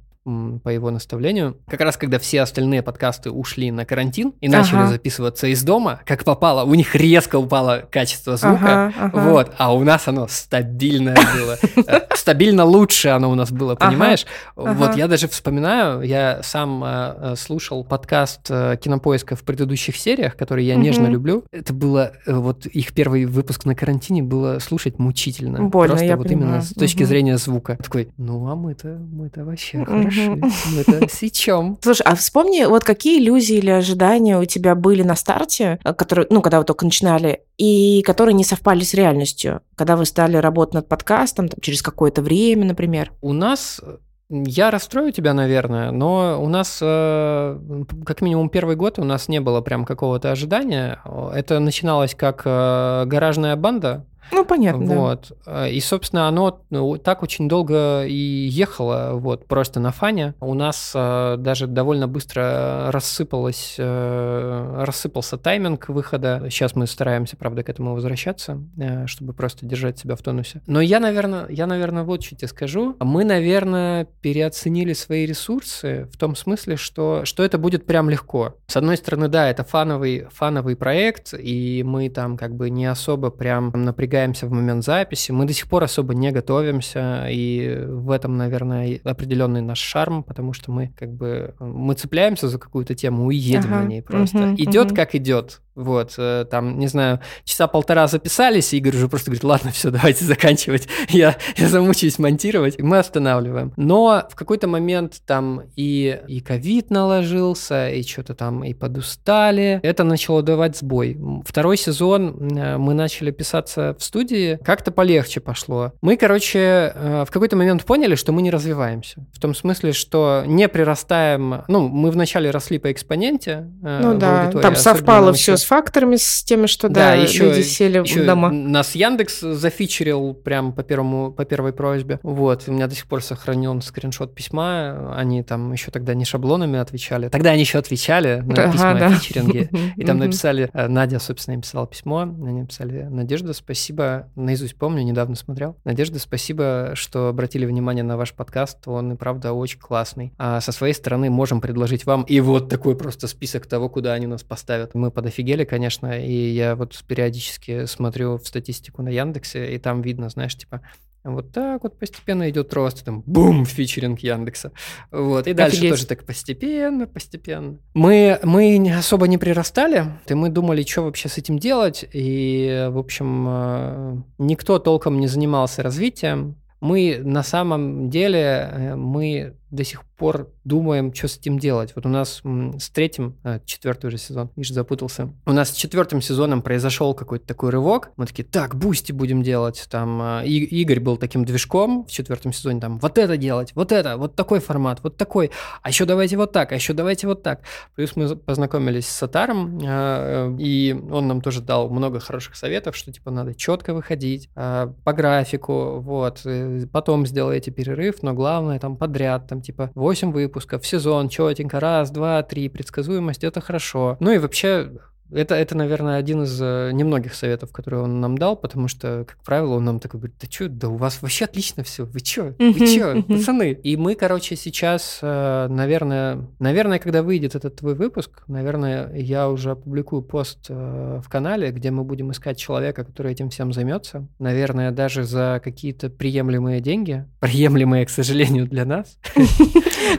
по 0.64 0.70
его 0.70 0.92
наставлению. 0.92 1.58
Как 1.70 1.80
раз 1.82 1.96
когда 1.96 2.20
все 2.20 2.42
остальные 2.42 2.82
подкасты 2.82 3.32
ушли 3.32 3.72
на 3.72 3.86
карантин 3.86 4.34
и 4.42 4.50
начали 4.50 4.80
ага. 4.80 4.88
записываться 4.88 5.48
из 5.48 5.64
дома, 5.64 6.02
как 6.06 6.26
попало, 6.26 6.64
у 6.66 6.74
них 6.74 6.96
резко 6.96 7.38
упало 7.38 7.88
качество 7.90 8.36
звука, 8.36 8.88
ага, 8.88 8.94
ага. 9.00 9.30
вот, 9.30 9.52
а 9.58 9.74
у 9.74 9.84
нас 9.84 10.08
оно 10.08 10.28
стабильное 10.28 11.16
было. 11.16 11.58
Э, 11.88 12.02
стабильно 12.16 12.66
лучше 12.66 13.10
оно 13.10 13.32
у 13.32 13.36
нас 13.36 13.52
было, 13.52 13.76
понимаешь? 13.76 14.26
Вот 14.56 14.96
я 14.98 15.08
даже 15.08 15.28
вспоминаю, 15.28 16.02
я 16.02 16.42
сам 16.44 16.84
э, 16.84 16.88
э, 16.88 17.36
слушал 17.38 17.86
подкаст 17.86 18.48
Кинопоиска 18.48 19.36
в 19.36 19.44
предыдущих 19.44 19.96
сериях, 19.96 20.36
которые 20.36 20.68
я 20.68 20.76
нежно 20.76 21.08
люблю. 21.08 21.46
Это 21.52 21.74
было, 21.74 22.12
вот 22.26 22.66
их 22.66 22.94
первый 22.94 23.26
выпуск 23.26 23.66
на 23.66 23.76
карантине 23.76 24.24
было 24.24 24.60
слушать 24.60 25.00
мучительно. 25.00 25.70
Просто 25.70 26.18
вот 26.18 26.30
именно 26.30 26.62
с 26.62 26.74
точки 26.74 27.04
зрения 27.04 27.38
звука. 27.38 27.78
Такой, 27.78 28.10
ну 28.18 28.50
а 28.50 28.56
мы-то, 28.56 28.90
мы-то 28.90 29.46
вообще 29.46 29.86
хорошо 29.86 30.17
мы 30.26 30.82
это 30.82 31.08
сечем. 31.12 31.78
Слушай, 31.82 32.04
а 32.06 32.16
вспомни, 32.16 32.66
вот 32.66 32.84
какие 32.84 33.20
иллюзии 33.20 33.58
или 33.58 33.70
ожидания 33.70 34.38
у 34.38 34.46
тебя 34.46 34.76
были 34.76 35.04
на 35.04 35.16
старте, 35.16 35.80
э, 35.84 35.94
которые, 35.94 36.28
ну, 36.30 36.42
когда 36.42 36.60
вы 36.60 36.66
только 36.66 36.86
начинали, 36.86 37.42
и 37.58 38.02
которые 38.04 38.34
не 38.34 38.44
совпали 38.44 38.84
с 38.84 38.94
реальностью, 38.94 39.62
когда 39.76 39.96
вы 39.96 40.06
стали 40.06 40.38
работать 40.38 40.74
над 40.76 40.88
подкастом, 40.88 41.50
там, 41.50 41.60
через 41.62 41.82
какое-то 41.82 42.22
время, 42.22 42.66
например? 42.66 43.12
У 43.22 43.34
нас 43.34 43.82
я 44.30 44.72
расстрою 44.72 45.14
тебя, 45.14 45.34
наверное, 45.34 45.92
но 45.92 46.44
у 46.44 46.50
нас, 46.50 46.80
э, 46.82 47.60
как 48.06 48.22
минимум, 48.22 48.50
первый 48.50 48.76
год 48.76 49.00
у 49.00 49.06
нас 49.06 49.30
не 49.30 49.40
было 49.40 49.62
прям 49.62 49.86
какого-то 49.86 50.32
ожидания. 50.32 51.00
Это 51.34 51.60
начиналось 51.60 52.14
как 52.14 52.42
э, 52.44 53.06
гаражная 53.06 53.56
банда, 53.56 54.06
ну, 54.32 54.46
понятно. 54.46 54.96
Вот. 54.96 55.32
Да. 55.46 55.68
И, 55.68 55.80
собственно, 55.80 56.28
оно 56.28 56.62
ну, 56.70 56.98
так 56.98 57.24
очень 57.24 57.48
долго 57.48 58.06
и 58.06 58.14
ехало, 58.14 59.12
вот, 59.14 59.48
просто 59.48 59.80
на 59.80 59.92
фане. 59.92 60.34
У 60.40 60.54
нас 60.54 60.92
э, 60.94 61.36
даже 61.38 61.68
довольно 61.68 62.08
быстро 62.08 62.92
рассыпалось, 62.92 63.76
э, 63.78 64.84
рассыпался 64.86 65.38
тайминг 65.38 65.90
выхода. 65.90 66.48
Сейчас 66.50 66.76
мы 66.76 66.88
стараемся, 66.88 67.38
правда, 67.38 67.64
к 67.64 67.70
этому 67.70 67.94
возвращаться, 67.94 68.62
э, 68.78 69.08
чтобы 69.08 69.34
просто 69.34 69.66
держать 69.66 69.98
себя 70.00 70.16
в 70.16 70.22
тонусе. 70.22 70.62
Но 70.68 70.82
я, 70.82 71.00
наверное, 71.00 71.48
я, 71.50 71.68
наверное, 71.68 72.04
вот 72.04 72.24
что 72.24 72.36
тебе 72.36 72.48
скажу. 72.48 72.96
Мы, 73.00 73.24
наверное, 73.24 74.06
переоценили 74.22 74.94
свои 74.94 75.26
ресурсы 75.26 76.10
в 76.12 76.18
том 76.18 76.36
смысле, 76.36 76.76
что, 76.76 77.22
что 77.26 77.44
это 77.44 77.58
будет 77.58 77.86
прям 77.86 78.10
легко. 78.10 78.56
С 78.68 78.78
одной 78.78 78.98
стороны, 78.98 79.28
да, 79.28 79.50
это 79.50 79.64
фановый, 79.64 80.28
фановый 80.32 80.76
проект, 80.76 81.34
и 81.34 81.84
мы 81.86 82.10
там 82.10 82.38
как 82.38 82.56
бы 82.56 82.70
не 82.70 82.86
особо 82.86 83.30
прям 83.30 83.72
напрягаемся 83.74 84.17
напрягаемся 84.18 84.48
в 84.48 84.52
момент 84.52 84.84
записи, 84.84 85.32
мы 85.32 85.46
до 85.46 85.54
сих 85.54 85.68
пор 85.68 85.84
особо 85.84 86.14
не 86.14 86.32
готовимся, 86.32 87.28
и 87.30 87.86
в 87.88 88.12
этом, 88.12 88.38
наверное, 88.38 89.00
определенный 89.04 89.62
наш 89.62 89.80
шарм, 89.80 90.24
потому 90.24 90.54
что 90.54 90.72
мы 90.72 90.92
как 90.98 91.14
бы 91.14 91.54
мы 91.60 91.94
цепляемся 91.94 92.48
за 92.48 92.58
какую-то 92.58 92.96
тему 92.96 93.30
и 93.32 93.36
едем 93.36 93.74
ага. 93.74 93.84
на 93.84 93.88
ней 93.88 94.02
просто. 94.02 94.38
Угу, 94.38 94.56
идет 94.56 94.88
угу. 94.88 94.96
как 94.96 95.16
идет. 95.16 95.62
Вот, 95.78 96.16
э, 96.18 96.46
там, 96.50 96.80
не 96.80 96.88
знаю, 96.88 97.20
часа 97.44 97.68
полтора 97.68 98.08
записались, 98.08 98.74
и 98.74 98.78
Игорь 98.78 98.96
уже 98.96 99.08
просто 99.08 99.30
говорит, 99.30 99.44
ладно, 99.44 99.72
все, 99.72 99.92
давайте 99.92 100.26
заканчивать, 100.26 100.88
я, 101.10 101.38
я 101.56 101.70
замучаюсь 101.70 102.18
монтировать, 102.18 102.80
и 102.80 102.82
мы 102.82 102.98
останавливаем. 102.98 103.74
Но 103.78 104.28
в 104.28 104.36
какой-то 104.36 104.68
момент 104.68 105.22
там 105.28 105.62
и, 105.76 106.20
и 106.28 106.40
ковид 106.40 106.90
наложился, 106.90 107.90
и 107.90 108.02
что-то 108.02 108.34
там 108.34 108.64
и 108.64 108.74
подустали, 108.74 109.80
это 109.84 110.04
начало 110.04 110.42
давать 110.42 110.78
сбой. 110.78 111.16
Второй 111.46 111.78
сезон 111.78 112.58
э, 112.58 112.78
мы 112.78 112.96
начали 112.96 113.30
писаться 113.30 113.96
в 114.00 114.04
студии, 114.04 114.60
как-то 114.66 114.92
полегче 114.92 115.42
пошло. 115.42 115.94
Мы, 116.02 116.18
короче, 116.18 116.92
э, 116.96 117.24
в 117.28 117.32
какой-то 117.32 117.56
момент 117.56 117.86
поняли, 117.86 118.16
что 118.16 118.32
мы 118.32 118.42
не 118.42 118.50
развиваемся. 118.50 119.28
В 119.32 119.40
том 119.40 119.54
смысле, 119.54 119.94
что 119.94 120.42
не 120.48 120.68
прирастаем, 120.68 121.66
ну, 121.68 121.88
мы 121.88 122.10
вначале 122.10 122.50
росли 122.50 122.80
по 122.80 122.92
экспоненте. 122.92 123.70
Ну 123.84 124.18
да, 124.18 124.50
там 124.52 124.76
совпало 124.76 125.34
все 125.34 125.56
с 125.56 125.67
факторами, 125.68 126.16
с 126.16 126.44
теми, 126.44 126.66
что 126.66 126.90
да, 126.90 127.12
да 127.12 127.16
еще, 127.16 127.50
люди 127.50 127.62
сели 127.62 128.00
еще 128.00 128.24
в 128.24 128.26
дома. 128.26 128.50
Нас 128.50 128.96
Яндекс 128.96 129.42
зафичерил 129.42 130.34
прям 130.34 130.74
по 130.74 130.84
первому, 130.84 131.32
по 131.32 131.46
первой 131.46 131.74
просьбе. 131.74 132.20
Вот, 132.24 132.64
у 132.68 132.72
меня 132.72 132.88
до 132.88 132.96
сих 132.96 133.06
пор 133.06 133.22
сохранен 133.22 133.82
скриншот 133.82 134.34
письма. 134.34 135.14
Они 135.16 135.44
там 135.44 135.72
еще 135.74 135.92
тогда 135.92 136.14
не 136.14 136.26
шаблонами 136.26 136.80
отвечали. 136.80 137.30
Тогда 137.30 137.52
они 137.52 137.62
еще 137.62 137.80
отвечали 137.80 138.44
на 138.46 138.64
ага, 138.64 138.72
письма 138.72 138.96
да. 138.96 139.08
о 139.08 139.12
фичеринге. 139.12 139.70
И 139.98 140.04
там 140.04 140.18
написали, 140.18 140.70
э, 140.74 140.88
Надя, 140.88 141.20
собственно, 141.20 141.58
написала 141.58 141.86
письмо. 141.88 142.22
Они 142.22 142.62
написали, 142.62 143.04
Надежда, 143.04 143.54
спасибо, 143.54 144.30
наизусть 144.36 144.76
помню, 144.76 145.04
недавно 145.04 145.36
смотрел. 145.36 145.78
Надежда, 145.84 146.20
спасибо, 146.20 146.92
что 146.94 147.28
обратили 147.28 147.66
внимание 147.66 148.04
на 148.04 148.18
ваш 148.18 148.34
подкаст. 148.34 148.88
Он 148.88 149.14
и 149.14 149.16
правда 149.16 149.54
очень 149.54 149.80
классный. 149.80 150.34
А 150.38 150.62
со 150.62 150.72
своей 150.72 150.94
стороны 150.94 151.30
можем 151.30 151.62
предложить 151.62 152.06
вам 152.06 152.24
и 152.24 152.40
вот 152.40 152.70
такой 152.70 152.96
просто 152.96 153.28
список 153.28 153.68
того, 153.68 153.90
куда 153.90 154.14
они 154.14 154.28
нас 154.28 154.44
поставят. 154.44 154.96
Мы 154.96 155.12
подофигели 155.12 155.57
деле, 155.58 155.66
конечно, 155.66 156.20
и 156.20 156.52
я 156.52 156.76
вот 156.76 157.04
периодически 157.08 157.86
смотрю 157.86 158.38
в 158.38 158.48
статистику 158.48 159.02
на 159.02 159.10
Яндексе, 159.10 159.74
и 159.74 159.78
там 159.78 160.02
видно, 160.02 160.30
знаешь, 160.30 160.56
типа, 160.56 160.82
вот 161.24 161.52
так 161.52 161.84
вот 161.84 162.00
постепенно 162.00 162.50
идет 162.50 162.74
рост, 162.74 163.04
там, 163.04 163.22
бум, 163.26 163.66
featuring 163.66 164.20
Яндекса. 164.20 164.72
Вот, 165.12 165.48
и 165.48 165.54
дальше 165.54 165.78
Офигеть. 165.78 165.92
тоже 165.92 166.08
так 166.08 166.26
постепенно, 166.26 167.08
постепенно. 167.08 167.80
Мы, 167.94 168.40
мы 168.44 168.94
особо 168.98 169.28
не 169.28 169.38
прирастали, 169.38 170.06
и 170.28 170.34
мы 170.34 170.50
думали, 170.50 170.84
что 170.84 171.04
вообще 171.04 171.28
с 171.28 171.38
этим 171.38 171.60
делать, 171.60 172.06
и, 172.14 172.88
в 172.90 172.98
общем, 172.98 173.46
э, 173.50 174.16
никто 174.38 174.80
толком 174.80 175.20
не 175.20 175.28
занимался 175.28 175.84
развитием. 175.84 176.56
Мы 176.80 177.20
на 177.22 177.44
самом 177.44 178.10
деле, 178.10 178.70
э, 178.72 178.96
мы 178.96 179.56
до 179.70 179.84
сих 179.84 180.04
пор 180.18 180.50
думаем, 180.64 181.14
что 181.14 181.28
с 181.28 181.38
этим 181.38 181.60
делать. 181.60 181.94
Вот 181.96 182.06
у 182.06 182.10
нас 182.10 182.42
с 182.44 182.90
третьим, 182.90 183.36
а, 183.44 183.60
четвертый 183.66 184.08
уже 184.08 184.18
сезон, 184.18 184.50
Миша 184.56 184.74
запутался. 184.74 185.34
У 185.46 185.52
нас 185.52 185.70
с 185.72 185.74
четвертым 185.74 186.22
сезоном 186.22 186.62
произошел 186.62 187.14
какой-то 187.14 187.46
такой 187.46 187.70
рывок. 187.70 188.12
Мы 188.18 188.26
такие, 188.26 188.44
так, 188.44 188.76
Boosty 188.76 189.12
будем 189.12 189.44
делать. 189.44 189.86
Там 189.90 190.22
а, 190.22 190.42
и, 190.44 190.58
Игорь 190.58 191.00
был 191.00 191.18
таким 191.18 191.46
движком 191.46 192.06
в 192.06 192.12
четвертом 192.12 192.54
сезоне, 192.54 192.80
там, 192.80 193.00
вот 193.00 193.18
это 193.18 193.38
делать, 193.38 193.74
вот 193.76 193.92
это, 193.92 194.18
вот 194.18 194.36
такой 194.36 194.60
формат, 194.60 195.00
вот 195.04 195.18
такой. 195.18 195.52
А 195.82 195.90
еще 195.90 196.06
давайте 196.06 196.38
вот 196.38 196.52
так, 196.52 196.72
а 196.72 196.76
еще 196.76 196.94
давайте 196.94 197.28
вот 197.28 197.44
так. 197.44 197.62
Плюс 197.96 198.16
мы 198.16 198.36
познакомились 198.36 199.08
с 199.08 199.16
Сатаром, 199.16 199.80
а, 199.84 200.56
и 200.58 200.96
он 201.12 201.28
нам 201.28 201.42
тоже 201.42 201.62
дал 201.62 201.90
много 201.90 202.20
хороших 202.20 202.56
советов, 202.56 202.96
что 202.96 203.12
типа 203.12 203.32
надо 203.32 203.54
четко 203.54 203.94
выходить 203.94 204.50
по 204.54 205.14
графику, 205.14 206.00
вот. 206.00 206.42
Э, 206.46 206.86
потом 206.92 207.26
сделайте 207.26 207.72
перерыв, 207.72 208.24
но 208.24 208.34
главное 208.34 208.80
там 208.80 208.98
подряд, 208.98 209.48
там 209.48 209.57
типа 209.62 209.92
8 209.96 210.32
выпусков 210.32 210.84
в 210.84 210.88
сезон, 210.88 211.30
четенько, 211.30 211.80
раз, 211.80 212.12
два, 212.12 212.44
три, 212.44 212.70
предсказуемость, 212.70 213.44
это 213.44 213.62
хорошо. 213.62 214.18
Ну 214.20 214.32
и 214.32 214.38
вообще 214.38 214.92
это, 215.32 215.56
это, 215.56 215.76
наверное, 215.76 216.18
один 216.18 216.44
из 216.44 216.60
э, 216.62 216.92
немногих 216.94 217.34
советов, 217.34 217.72
которые 217.72 218.04
он 218.04 218.22
нам 218.22 218.38
дал, 218.38 218.56
потому 218.56 218.88
что, 218.88 219.26
как 219.28 219.44
правило, 219.44 219.76
он 219.76 219.86
нам 219.86 220.00
такой 220.00 220.20
говорит, 220.20 220.38
да 220.40 220.48
что, 220.50 220.70
да 220.70 220.90
у 220.90 220.96
вас 220.96 221.22
вообще 221.22 221.46
отлично 221.46 221.84
все, 221.84 222.06
вы 222.06 222.20
что, 222.20 222.56
вы 222.58 222.88
что, 222.88 223.22
пацаны? 223.24 223.72
И 223.72 223.98
мы, 223.98 224.16
короче, 224.16 224.56
сейчас, 224.56 225.20
э, 225.22 225.68
наверное, 225.70 226.48
наверное, 226.60 227.00
когда 227.00 227.24
выйдет 227.24 227.56
этот 227.56 227.76
твой 227.76 227.96
выпуск, 227.96 228.44
наверное, 228.48 229.14
я 229.16 229.50
уже 229.50 229.72
опубликую 229.72 230.22
пост 230.22 230.68
э, 230.70 231.22
в 231.24 231.30
канале, 231.30 231.72
где 231.72 231.92
мы 231.92 232.04
будем 232.04 232.32
искать 232.32 232.58
человека, 232.58 233.04
который 233.04 233.34
этим 233.34 233.50
всем 233.50 233.74
займется. 233.74 234.28
Наверное, 234.40 234.92
даже 234.92 235.24
за 235.24 235.62
какие-то 235.64 236.10
приемлемые 236.10 236.80
деньги, 236.80 237.26
приемлемые, 237.40 238.06
к 238.06 238.10
сожалению, 238.10 238.68
для 238.68 238.86
нас. 238.86 239.18